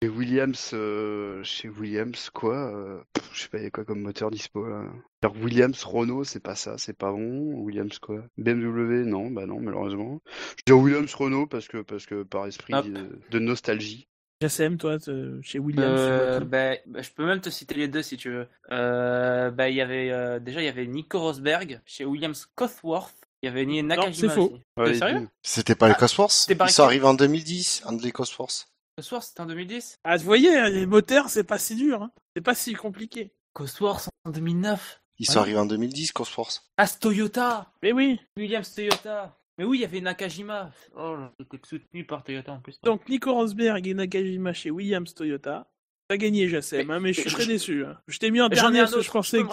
Et 0.00 0.08
Williams, 0.08 0.70
euh, 0.72 1.42
chez 1.42 1.68
Williams, 1.68 2.30
quoi 2.30 2.56
euh, 2.74 3.02
pff, 3.12 3.30
Je 3.32 3.42
sais 3.42 3.48
pas, 3.48 3.58
il 3.58 3.64
y 3.64 3.66
a 3.66 3.70
quoi 3.70 3.84
comme 3.84 4.00
moteur 4.00 4.30
dispo 4.30 4.66
là 4.66 4.84
Alors, 5.22 5.36
Williams, 5.42 5.82
Renault, 5.84 6.24
c'est 6.24 6.42
pas 6.42 6.54
ça, 6.54 6.78
c'est 6.78 6.96
pas 6.96 7.10
bon. 7.10 7.54
Williams, 7.60 7.98
quoi 7.98 8.22
BMW, 8.38 9.04
non, 9.04 9.30
bah 9.30 9.46
non, 9.46 9.60
malheureusement. 9.60 10.20
Je 10.58 10.62
dire 10.66 10.78
Williams, 10.78 11.14
Renault, 11.14 11.46
parce 11.46 11.68
que, 11.68 11.82
parce 11.82 12.06
que 12.06 12.22
par 12.22 12.46
esprit 12.46 12.74
Hop. 12.74 12.86
de, 12.86 13.18
de 13.30 13.38
nostalgie. 13.38 14.08
JSM, 14.42 14.76
toi, 14.76 14.98
chez 15.42 15.58
Williams. 15.58 15.98
Euh, 15.98 16.40
bah, 16.40 16.74
bah, 16.86 17.02
je 17.02 17.10
peux 17.10 17.24
même 17.24 17.40
te 17.40 17.50
citer 17.50 17.74
les 17.74 17.88
deux 17.88 18.02
si 18.02 18.16
tu 18.16 18.30
veux. 18.30 18.48
Euh, 18.72 19.50
bah, 19.50 19.68
il 19.68 19.76
y 19.76 19.80
avait 19.80 20.10
euh, 20.10 20.38
déjà 20.40 20.60
il 20.60 20.64
y 20.64 20.68
avait 20.68 20.86
Nico 20.86 21.20
Rosberg 21.20 21.80
chez 21.86 22.04
Williams 22.04 22.46
Cosworth. 22.54 23.23
Il 23.44 23.48
y 23.48 23.50
avait 23.50 23.66
Ni- 23.66 23.82
Nakajima. 23.82 24.28
c'est 24.32 24.34
faux. 24.34 24.58
T'es 24.82 24.94
sérieux. 24.94 25.28
C'était 25.42 25.74
pas 25.74 25.88
les 25.88 25.94
Cosworth 25.94 26.30
c'était 26.32 26.54
pas 26.54 26.66
Ils 26.66 26.72
sont 26.72 26.82
arrivés 26.84 27.04
en 27.04 27.12
2010, 27.12 27.82
en 27.84 27.94
les 27.96 28.10
Cosworth. 28.10 28.68
Cosworth, 28.96 29.24
c'était 29.24 29.42
en 29.42 29.46
2010 29.46 29.98
Ah, 30.02 30.16
vous 30.16 30.24
voyez, 30.24 30.56
hein, 30.56 30.70
les 30.70 30.86
moteurs, 30.86 31.28
c'est 31.28 31.44
pas 31.44 31.58
si 31.58 31.74
dur. 31.74 32.02
Hein. 32.02 32.10
C'est 32.34 32.42
pas 32.42 32.54
si 32.54 32.72
compliqué. 32.72 33.34
Cosworth 33.52 34.08
en 34.24 34.30
2009. 34.30 35.02
Ils 35.18 35.28
Ouais. 35.28 35.34
sont 35.34 35.40
arrivés 35.40 35.58
en 35.58 35.66
2010, 35.66 36.12
Cosworth. 36.12 36.62
Ah, 36.78 36.86
c'est 36.86 37.00
Toyota 37.00 37.70
Mais 37.82 37.92
oui. 37.92 38.18
Williams 38.38 38.74
Toyota 38.74 39.36
Mais 39.58 39.64
oui, 39.64 39.78
il 39.78 39.80
y 39.82 39.84
avait 39.84 40.00
Nakajima 40.00 40.70
Oh, 40.96 41.16
j'étais 41.38 41.60
soutenu 41.68 42.06
par 42.06 42.24
Toyota 42.24 42.52
en 42.52 42.60
plus. 42.60 42.80
Donc, 42.82 43.06
Nico 43.10 43.30
Rosberg 43.34 43.86
et 43.86 43.92
Nakajima 43.94 44.54
chez 44.54 44.70
Williams 44.70 45.12
Toyota. 45.14 45.68
T'as 46.08 46.16
gagné, 46.16 46.48
JSM, 46.48 46.86
Mais- 46.88 46.94
hein, 46.94 47.00
mais 47.00 47.12
je 47.12 47.20
suis 47.22 47.30
très 47.30 47.44
je- 47.44 47.48
déçu. 47.48 47.84
Hein. 47.84 47.98
Je 48.08 48.18
t'ai 48.18 48.30
mis 48.30 48.40
en 48.40 48.48
dernier 48.48 48.80
un 48.80 48.82
parce 48.84 48.94
que 48.96 49.00
je 49.02 49.10
pensais 49.10 49.42
que 49.42 49.44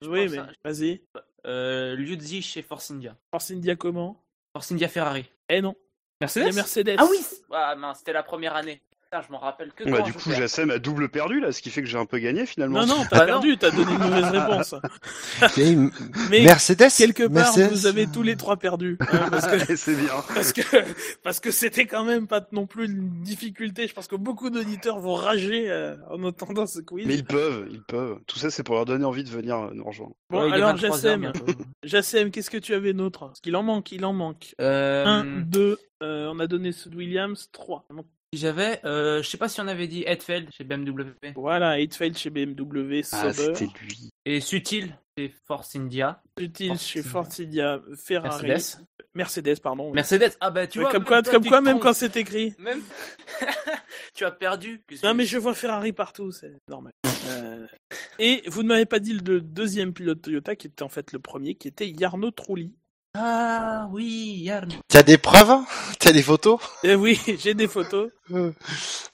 tu 0.00 0.08
Oui, 0.08 0.28
mais 0.28 0.38
vas-y. 0.64 1.02
Euh, 1.46 1.94
Liuzzi 1.94 2.42
chez 2.42 2.62
Force 2.62 2.90
India. 2.90 3.16
Force 3.30 3.50
India 3.50 3.76
comment? 3.76 4.22
Force 4.52 4.70
India 4.72 4.88
Ferrari. 4.88 5.30
Eh 5.48 5.60
non. 5.60 5.74
Mercedes? 6.20 6.54
Mercedes. 6.54 6.96
Ah 6.98 7.06
oui 7.08 7.24
Ah 7.50 7.76
mince, 7.76 7.98
c'était 7.98 8.12
la 8.12 8.22
première 8.22 8.56
année. 8.56 8.82
Putain, 9.10 9.22
je 9.24 9.32
m'en 9.32 9.38
rappelle 9.38 9.72
que 9.72 9.84
Bah, 9.84 9.98
quand 9.98 10.04
du 10.04 10.12
coup. 10.12 10.30
JSM 10.32 10.70
a 10.70 10.78
double 10.80 11.08
perdu 11.08 11.38
là, 11.38 11.52
ce 11.52 11.62
qui 11.62 11.70
fait 11.70 11.80
que 11.80 11.86
j'ai 11.86 11.96
un 11.96 12.06
peu 12.06 12.18
gagné 12.18 12.44
finalement. 12.44 12.80
Non, 12.80 12.86
non, 12.96 13.00
Bah 13.02 13.06
t'as 13.10 13.18
non. 13.20 13.26
perdu, 13.26 13.56
t'as 13.56 13.70
donné 13.70 13.92
une 13.92 13.98
mauvaise 13.98 14.24
réponse. 14.24 14.74
M- 15.58 15.90
Mais 16.30 16.42
Mercedes 16.42 16.88
quelque 16.96 17.22
part, 17.22 17.30
Mercedes 17.56 17.70
vous 17.70 17.86
avez 17.86 18.08
tous 18.08 18.22
les 18.24 18.34
trois 18.36 18.56
perdu. 18.56 18.96
hein, 19.00 19.06
parce 19.30 19.46
que 19.46 19.76
c'est 19.76 19.94
bien. 19.94 20.10
parce 20.34 20.52
que 20.52 20.62
parce 21.22 21.38
que 21.38 21.52
c'était 21.52 21.86
quand 21.86 22.02
même 22.04 22.26
pas 22.26 22.44
non 22.50 22.66
plus 22.66 22.86
une 22.86 23.22
difficulté. 23.22 23.86
Je 23.86 23.94
pense 23.94 24.08
que 24.08 24.16
beaucoup 24.16 24.50
d'auditeurs 24.50 24.98
vont 24.98 25.14
rager 25.14 25.70
euh, 25.70 25.94
en 26.10 26.24
entendant 26.24 26.66
ce 26.66 26.80
quiz. 26.80 27.06
Mais 27.06 27.14
ils 27.14 27.24
peuvent, 27.24 27.68
ils 27.70 27.82
peuvent. 27.84 28.18
Tout 28.26 28.38
ça, 28.40 28.50
c'est 28.50 28.64
pour 28.64 28.74
leur 28.74 28.86
donner 28.86 29.04
envie 29.04 29.22
de 29.22 29.30
venir 29.30 29.56
euh, 29.56 29.70
nous 29.72 29.84
rejoindre. 29.84 30.14
Bon, 30.30 30.40
Ouais, 30.48 30.52
alors 30.52 30.70
23 30.70 31.06
heures 31.06 31.20
Jassem. 31.22 31.32
Jassem, 31.84 32.30
qu'est-ce 32.32 32.50
que 32.50 32.58
tu 32.58 32.74
avais 32.74 32.92
d'autre? 32.92 33.26
Parce 33.26 33.40
qu'il 33.40 33.54
en 33.54 33.62
manque, 33.62 33.92
il 33.92 34.04
en 34.04 34.12
manque. 34.12 34.54
Euh, 34.60 35.04
Un, 35.06 35.24
deux, 35.24 35.78
euh, 36.02 36.28
on 36.34 36.40
a 36.40 36.48
donné 36.48 36.72
ceux 36.72 36.90
de 36.90 36.96
Williams, 36.96 37.48
trois. 37.52 37.86
J'avais, 38.36 38.80
euh, 38.84 39.22
je 39.22 39.28
sais 39.28 39.38
pas 39.38 39.48
si 39.48 39.60
on 39.60 39.66
avait 39.68 39.88
dit 39.88 40.04
Hetfeld 40.06 40.50
chez 40.52 40.64
BMW. 40.64 41.12
Voilà, 41.34 41.78
Eightfeld 41.80 42.16
chez 42.16 42.30
BMW, 42.30 43.00
Ah, 43.12 43.32
Sauber, 43.32 43.66
lui. 43.82 44.10
Et 44.24 44.40
Sutil 44.40 44.94
chez 45.18 45.32
Force 45.46 45.74
India. 45.76 46.22
Sutil 46.38 46.68
Force 46.68 46.86
chez. 46.86 47.02
Force 47.02 47.40
India, 47.40 47.80
Ferrari, 47.96 48.46
Mercedes. 48.46 48.84
Mercedes, 49.14 49.60
pardon. 49.60 49.92
Mercedes, 49.92 50.36
ah 50.40 50.50
bah 50.50 50.66
tu 50.66 50.80
vois. 50.80 50.90
comme 50.92 51.04
quoi, 51.04 51.22
toi, 51.22 51.32
comme 51.32 51.46
quoi 51.46 51.60
même 51.62 51.80
quand 51.80 51.94
c'est 51.94 52.16
écrit. 52.16 52.54
Même. 52.58 52.82
tu 54.14 54.24
as 54.24 54.30
perdu. 54.30 54.82
Non 55.02 55.14
mais 55.14 55.24
je 55.24 55.38
vois 55.38 55.54
Ferrari 55.54 55.92
partout, 55.92 56.30
c'est 56.32 56.52
normal. 56.68 56.92
Euh, 57.28 57.66
Et 58.20 58.44
vous 58.46 58.62
ne 58.62 58.68
m'avez 58.68 58.86
pas 58.86 59.00
dit 59.00 59.12
le 59.14 59.40
deuxième 59.40 59.92
pilote 59.92 60.22
Toyota 60.22 60.54
qui 60.54 60.68
était 60.68 60.84
en 60.84 60.88
fait 60.88 61.12
le 61.12 61.18
premier, 61.18 61.56
qui 61.56 61.66
était 61.66 61.92
Jarno 61.98 62.30
Trulli. 62.30 62.72
Ah 63.18 63.88
oui, 63.92 64.40
Yarn. 64.42 64.68
T'as 64.88 65.02
des 65.02 65.16
preuves 65.16 65.64
T'as 65.98 66.12
des 66.12 66.22
photos? 66.22 66.60
Eh 66.82 66.94
oui, 66.94 67.18
j'ai 67.38 67.54
des 67.54 67.66
photos. 67.66 68.10
Euh. 68.30 68.52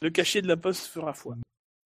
Le 0.00 0.10
cachet 0.10 0.42
de 0.42 0.48
la 0.48 0.56
poste 0.56 0.86
fera 0.86 1.12
foi. 1.12 1.36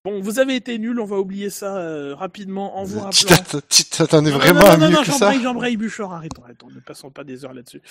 Bon, 0.07 0.21
vous 0.21 0.39
avez 0.39 0.55
été 0.55 0.79
nuls, 0.79 1.01
on 1.01 1.05
va 1.05 1.17
oublier 1.17 1.49
ça 1.49 1.79
euh, 1.79 2.15
rapidement 2.15 2.77
en 2.77 2.85
vous 2.85 3.01
rappelant. 3.01 3.59
tu 3.67 3.83
t'attendais 3.83 4.31
Non, 4.31 4.37
vraiment 4.37 4.61
non, 4.61 4.65
à 4.67 4.77
non, 4.77 4.87
mieux 4.87 4.95
non, 4.95 5.01
que 5.01 5.07
ça 5.07 5.17
j'embraye, 5.17 5.41
j'embraye 5.41 5.75
Bouchard, 5.75 6.13
arrêtons, 6.13 6.43
arrêtons, 6.45 6.69
ne 6.73 6.79
passons 6.79 7.11
pas 7.11 7.25
des 7.25 7.43
heures 7.43 7.53
là-dessus. 7.53 7.81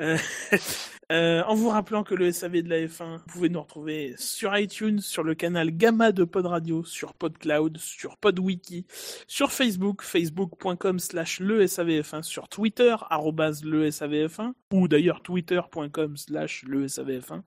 Euh, 0.00 0.16
euh, 1.12 1.42
en 1.42 1.54
vous 1.54 1.68
rappelant 1.68 2.02
que 2.02 2.14
le 2.14 2.32
SAV 2.32 2.62
de 2.62 2.70
la 2.70 2.86
F1, 2.86 3.18
vous 3.18 3.24
pouvez 3.26 3.50
nous 3.50 3.60
retrouver 3.60 4.14
sur 4.16 4.56
iTunes, 4.56 5.00
sur 5.00 5.22
le 5.22 5.34
canal 5.34 5.70
Gamma 5.70 6.12
de 6.12 6.24
Pod 6.24 6.46
Radio, 6.46 6.82
sur 6.82 7.12
PodCloud, 7.12 7.76
sur 7.76 8.16
PodWiki, 8.16 8.86
sur 9.26 9.52
Facebook, 9.52 10.00
facebook.com 10.02 10.98
slash 10.98 11.40
le 11.40 11.66
SAVF1, 11.66 12.22
sur 12.22 12.48
Twitter, 12.48 12.96
arrobase 13.10 13.62
le 13.62 13.90
SAVF1, 13.90 14.52
ou 14.72 14.88
d'ailleurs 14.88 15.20
twitter.com 15.20 16.16
slash 16.16 16.64
le 16.66 16.86
SAVF1, 16.86 17.42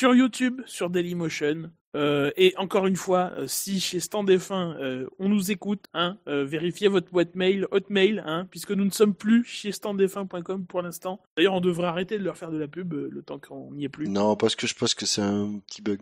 sur 0.00 0.14
YouTube, 0.14 0.62
sur 0.64 0.88
Dailymotion, 0.88 1.70
euh, 1.94 2.30
et 2.36 2.54
encore 2.56 2.86
une 2.86 2.96
fois, 2.96 3.32
euh, 3.36 3.46
si 3.46 3.80
chez 3.80 4.00
Stand 4.00 4.28
F1 4.30 4.76
euh, 4.80 5.06
on 5.18 5.28
nous 5.28 5.50
écoute, 5.50 5.84
hein, 5.94 6.18
euh, 6.28 6.44
vérifiez 6.44 6.88
votre 6.88 7.10
boîte 7.10 7.34
mail, 7.34 7.66
hotmail, 7.70 8.22
hein, 8.26 8.46
puisque 8.50 8.72
nous 8.72 8.84
ne 8.84 8.90
sommes 8.90 9.14
plus 9.14 9.44
chez 9.44 9.70
standf1.com 9.70 10.66
pour 10.66 10.82
l'instant. 10.82 11.20
D'ailleurs, 11.36 11.54
on 11.54 11.60
devrait 11.60 11.86
arrêter 11.86 12.18
de 12.18 12.24
leur 12.24 12.36
faire 12.36 12.50
de 12.50 12.58
la 12.58 12.68
pub 12.68 12.92
euh, 12.94 13.08
le 13.10 13.22
temps 13.22 13.38
qu'on 13.38 13.72
n'y 13.72 13.84
est 13.84 13.88
plus. 13.88 14.08
Non, 14.08 14.36
parce 14.36 14.56
que 14.56 14.66
je 14.66 14.74
pense 14.74 14.94
que 14.94 15.06
c'est 15.06 15.22
un 15.22 15.60
petit 15.66 15.82
bug. 15.82 16.00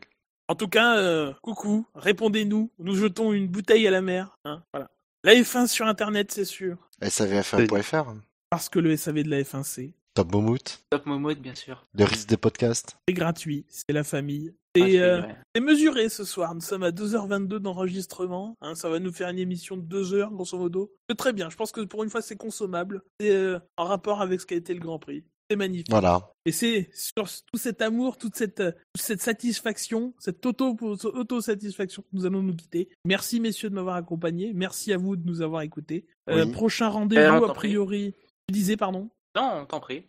En 0.48 0.54
tout 0.54 0.68
cas, 0.68 0.96
euh, 0.98 1.32
coucou, 1.42 1.86
répondez-nous, 1.94 2.70
nous 2.78 2.94
jetons 2.94 3.32
une 3.32 3.48
bouteille 3.48 3.86
à 3.86 3.90
la 3.90 4.02
mer. 4.02 4.38
Hein, 4.44 4.62
voilà. 4.72 4.90
La 5.24 5.34
F1 5.34 5.68
sur 5.68 5.86
Internet, 5.86 6.32
c'est 6.32 6.44
sûr, 6.44 6.76
SAVF1.fr, 7.00 8.14
parce 8.50 8.68
que 8.68 8.80
le 8.80 8.96
SAV 8.96 9.22
de 9.22 9.30
la 9.30 9.42
F1 9.42 9.62
c'est 9.62 9.94
Top 10.14 10.30
Momout, 10.32 10.84
Top 10.90 11.06
Momote, 11.06 11.38
bien 11.38 11.54
sûr. 11.54 11.86
le 11.94 12.04
risque 12.04 12.28
des 12.28 12.36
podcasts. 12.36 12.96
c'est 13.08 13.14
gratuit, 13.14 13.64
c'est 13.68 13.92
la 13.92 14.04
famille. 14.04 14.54
Ah, 14.78 14.80
euh. 14.84 15.22
C'est 15.54 15.60
mesuré 15.62 16.08
ce 16.08 16.24
soir. 16.24 16.54
Nous 16.54 16.60
sommes 16.62 16.82
à 16.82 16.90
2h22 16.90 17.58
d'enregistrement. 17.58 18.56
Hein, 18.62 18.74
ça 18.74 18.88
va 18.88 18.98
nous 18.98 19.12
faire 19.12 19.28
une 19.28 19.38
émission 19.38 19.76
de 19.76 19.82
2 19.82 20.14
heures, 20.14 20.30
grosso 20.30 20.56
modo. 20.58 20.92
C'est 21.08 21.16
très 21.16 21.32
bien. 21.32 21.50
Je 21.50 21.56
pense 21.56 21.72
que 21.72 21.80
pour 21.82 22.04
une 22.04 22.10
fois, 22.10 22.22
c'est 22.22 22.36
consommable. 22.36 23.02
C'est 23.20 23.30
euh, 23.34 23.58
en 23.76 23.84
rapport 23.84 24.20
avec 24.22 24.40
ce 24.40 24.46
qu'a 24.46 24.54
été 24.56 24.72
le 24.74 24.80
Grand 24.80 24.98
Prix. 24.98 25.24
C'est 25.50 25.56
magnifique. 25.56 25.88
Voilà. 25.90 26.30
Et 26.46 26.52
c'est 26.52 26.88
sur 26.94 27.26
tout 27.28 27.58
cet 27.58 27.82
amour, 27.82 28.16
toute 28.16 28.34
cette, 28.36 28.60
euh, 28.60 28.72
toute 28.94 29.02
cette 29.04 29.20
satisfaction, 29.20 30.14
cette 30.18 30.44
auto- 30.46 30.74
auto-satisfaction 30.80 32.02
que 32.02 32.08
nous 32.14 32.24
allons 32.26 32.42
nous 32.42 32.56
quitter. 32.56 32.88
Merci, 33.04 33.40
messieurs, 33.40 33.68
de 33.70 33.74
m'avoir 33.74 33.96
accompagné. 33.96 34.52
Merci 34.54 34.92
à 34.92 34.96
vous 34.96 35.16
de 35.16 35.26
nous 35.26 35.42
avoir 35.42 35.62
écoutés. 35.62 36.06
Euh, 36.30 36.44
Oui. 36.46 36.52
Prochain 36.52 36.86
Euh, 36.86 36.90
rendez-vous, 36.90 37.44
a 37.44 37.52
priori. 37.52 38.14
Tu 38.48 38.52
disais, 38.54 38.76
pardon? 38.76 39.10
Non, 39.36 39.60
on 39.62 39.66
t'en 39.66 39.80
prie. 39.80 40.06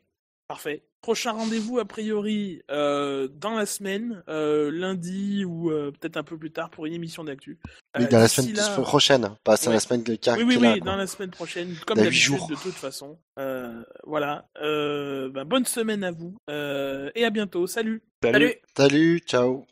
Parfait. 0.48 0.84
Prochain 1.02 1.32
rendez-vous 1.32 1.80
a 1.80 1.86
priori 1.86 2.62
euh, 2.72 3.28
dans 3.28 3.56
la 3.56 3.66
semaine, 3.66 4.24
euh, 4.30 4.72
lundi 4.72 5.44
ou 5.46 5.70
euh, 5.70 5.92
peut-être 5.92 6.16
un 6.18 6.24
peu 6.24 6.38
plus 6.38 6.52
tard 6.52 6.70
pour 6.70 6.86
une 6.86 6.94
émission 6.94 7.24
d'actu. 7.26 7.60
Oui, 7.98 8.08
dans 8.08 8.20
la 8.20 8.28
semaine 8.28 8.54
là- 8.54 8.70
prochaine, 8.82 9.36
pas 9.44 9.58
c'est 9.58 9.68
Ouais. 9.68 9.74
la 9.74 9.80
semaine 9.82 10.04
qui 10.04 10.12
Oui, 10.12 10.44
oui, 10.44 10.58
oui, 10.60 10.80
dans 10.82 10.96
la 10.96 11.08
semaine 11.08 11.32
prochaine, 11.32 11.76
comme 11.86 11.98
d'habitude 11.98 12.36
de 12.50 12.56
toute 12.56 12.74
façon. 12.74 13.18
Euh, 13.40 13.84
voilà. 14.06 14.48
Euh, 14.62 15.30
ben, 15.30 15.44
bonne 15.46 15.66
semaine 15.66 16.04
à 16.04 16.12
vous 16.12 16.38
euh, 16.50 17.10
et 17.16 17.26
à 17.26 17.30
bientôt. 17.30 17.68
Salut. 17.68 18.02
Salut. 18.24 18.56
Salut, 18.78 19.20
ciao. 19.26 19.66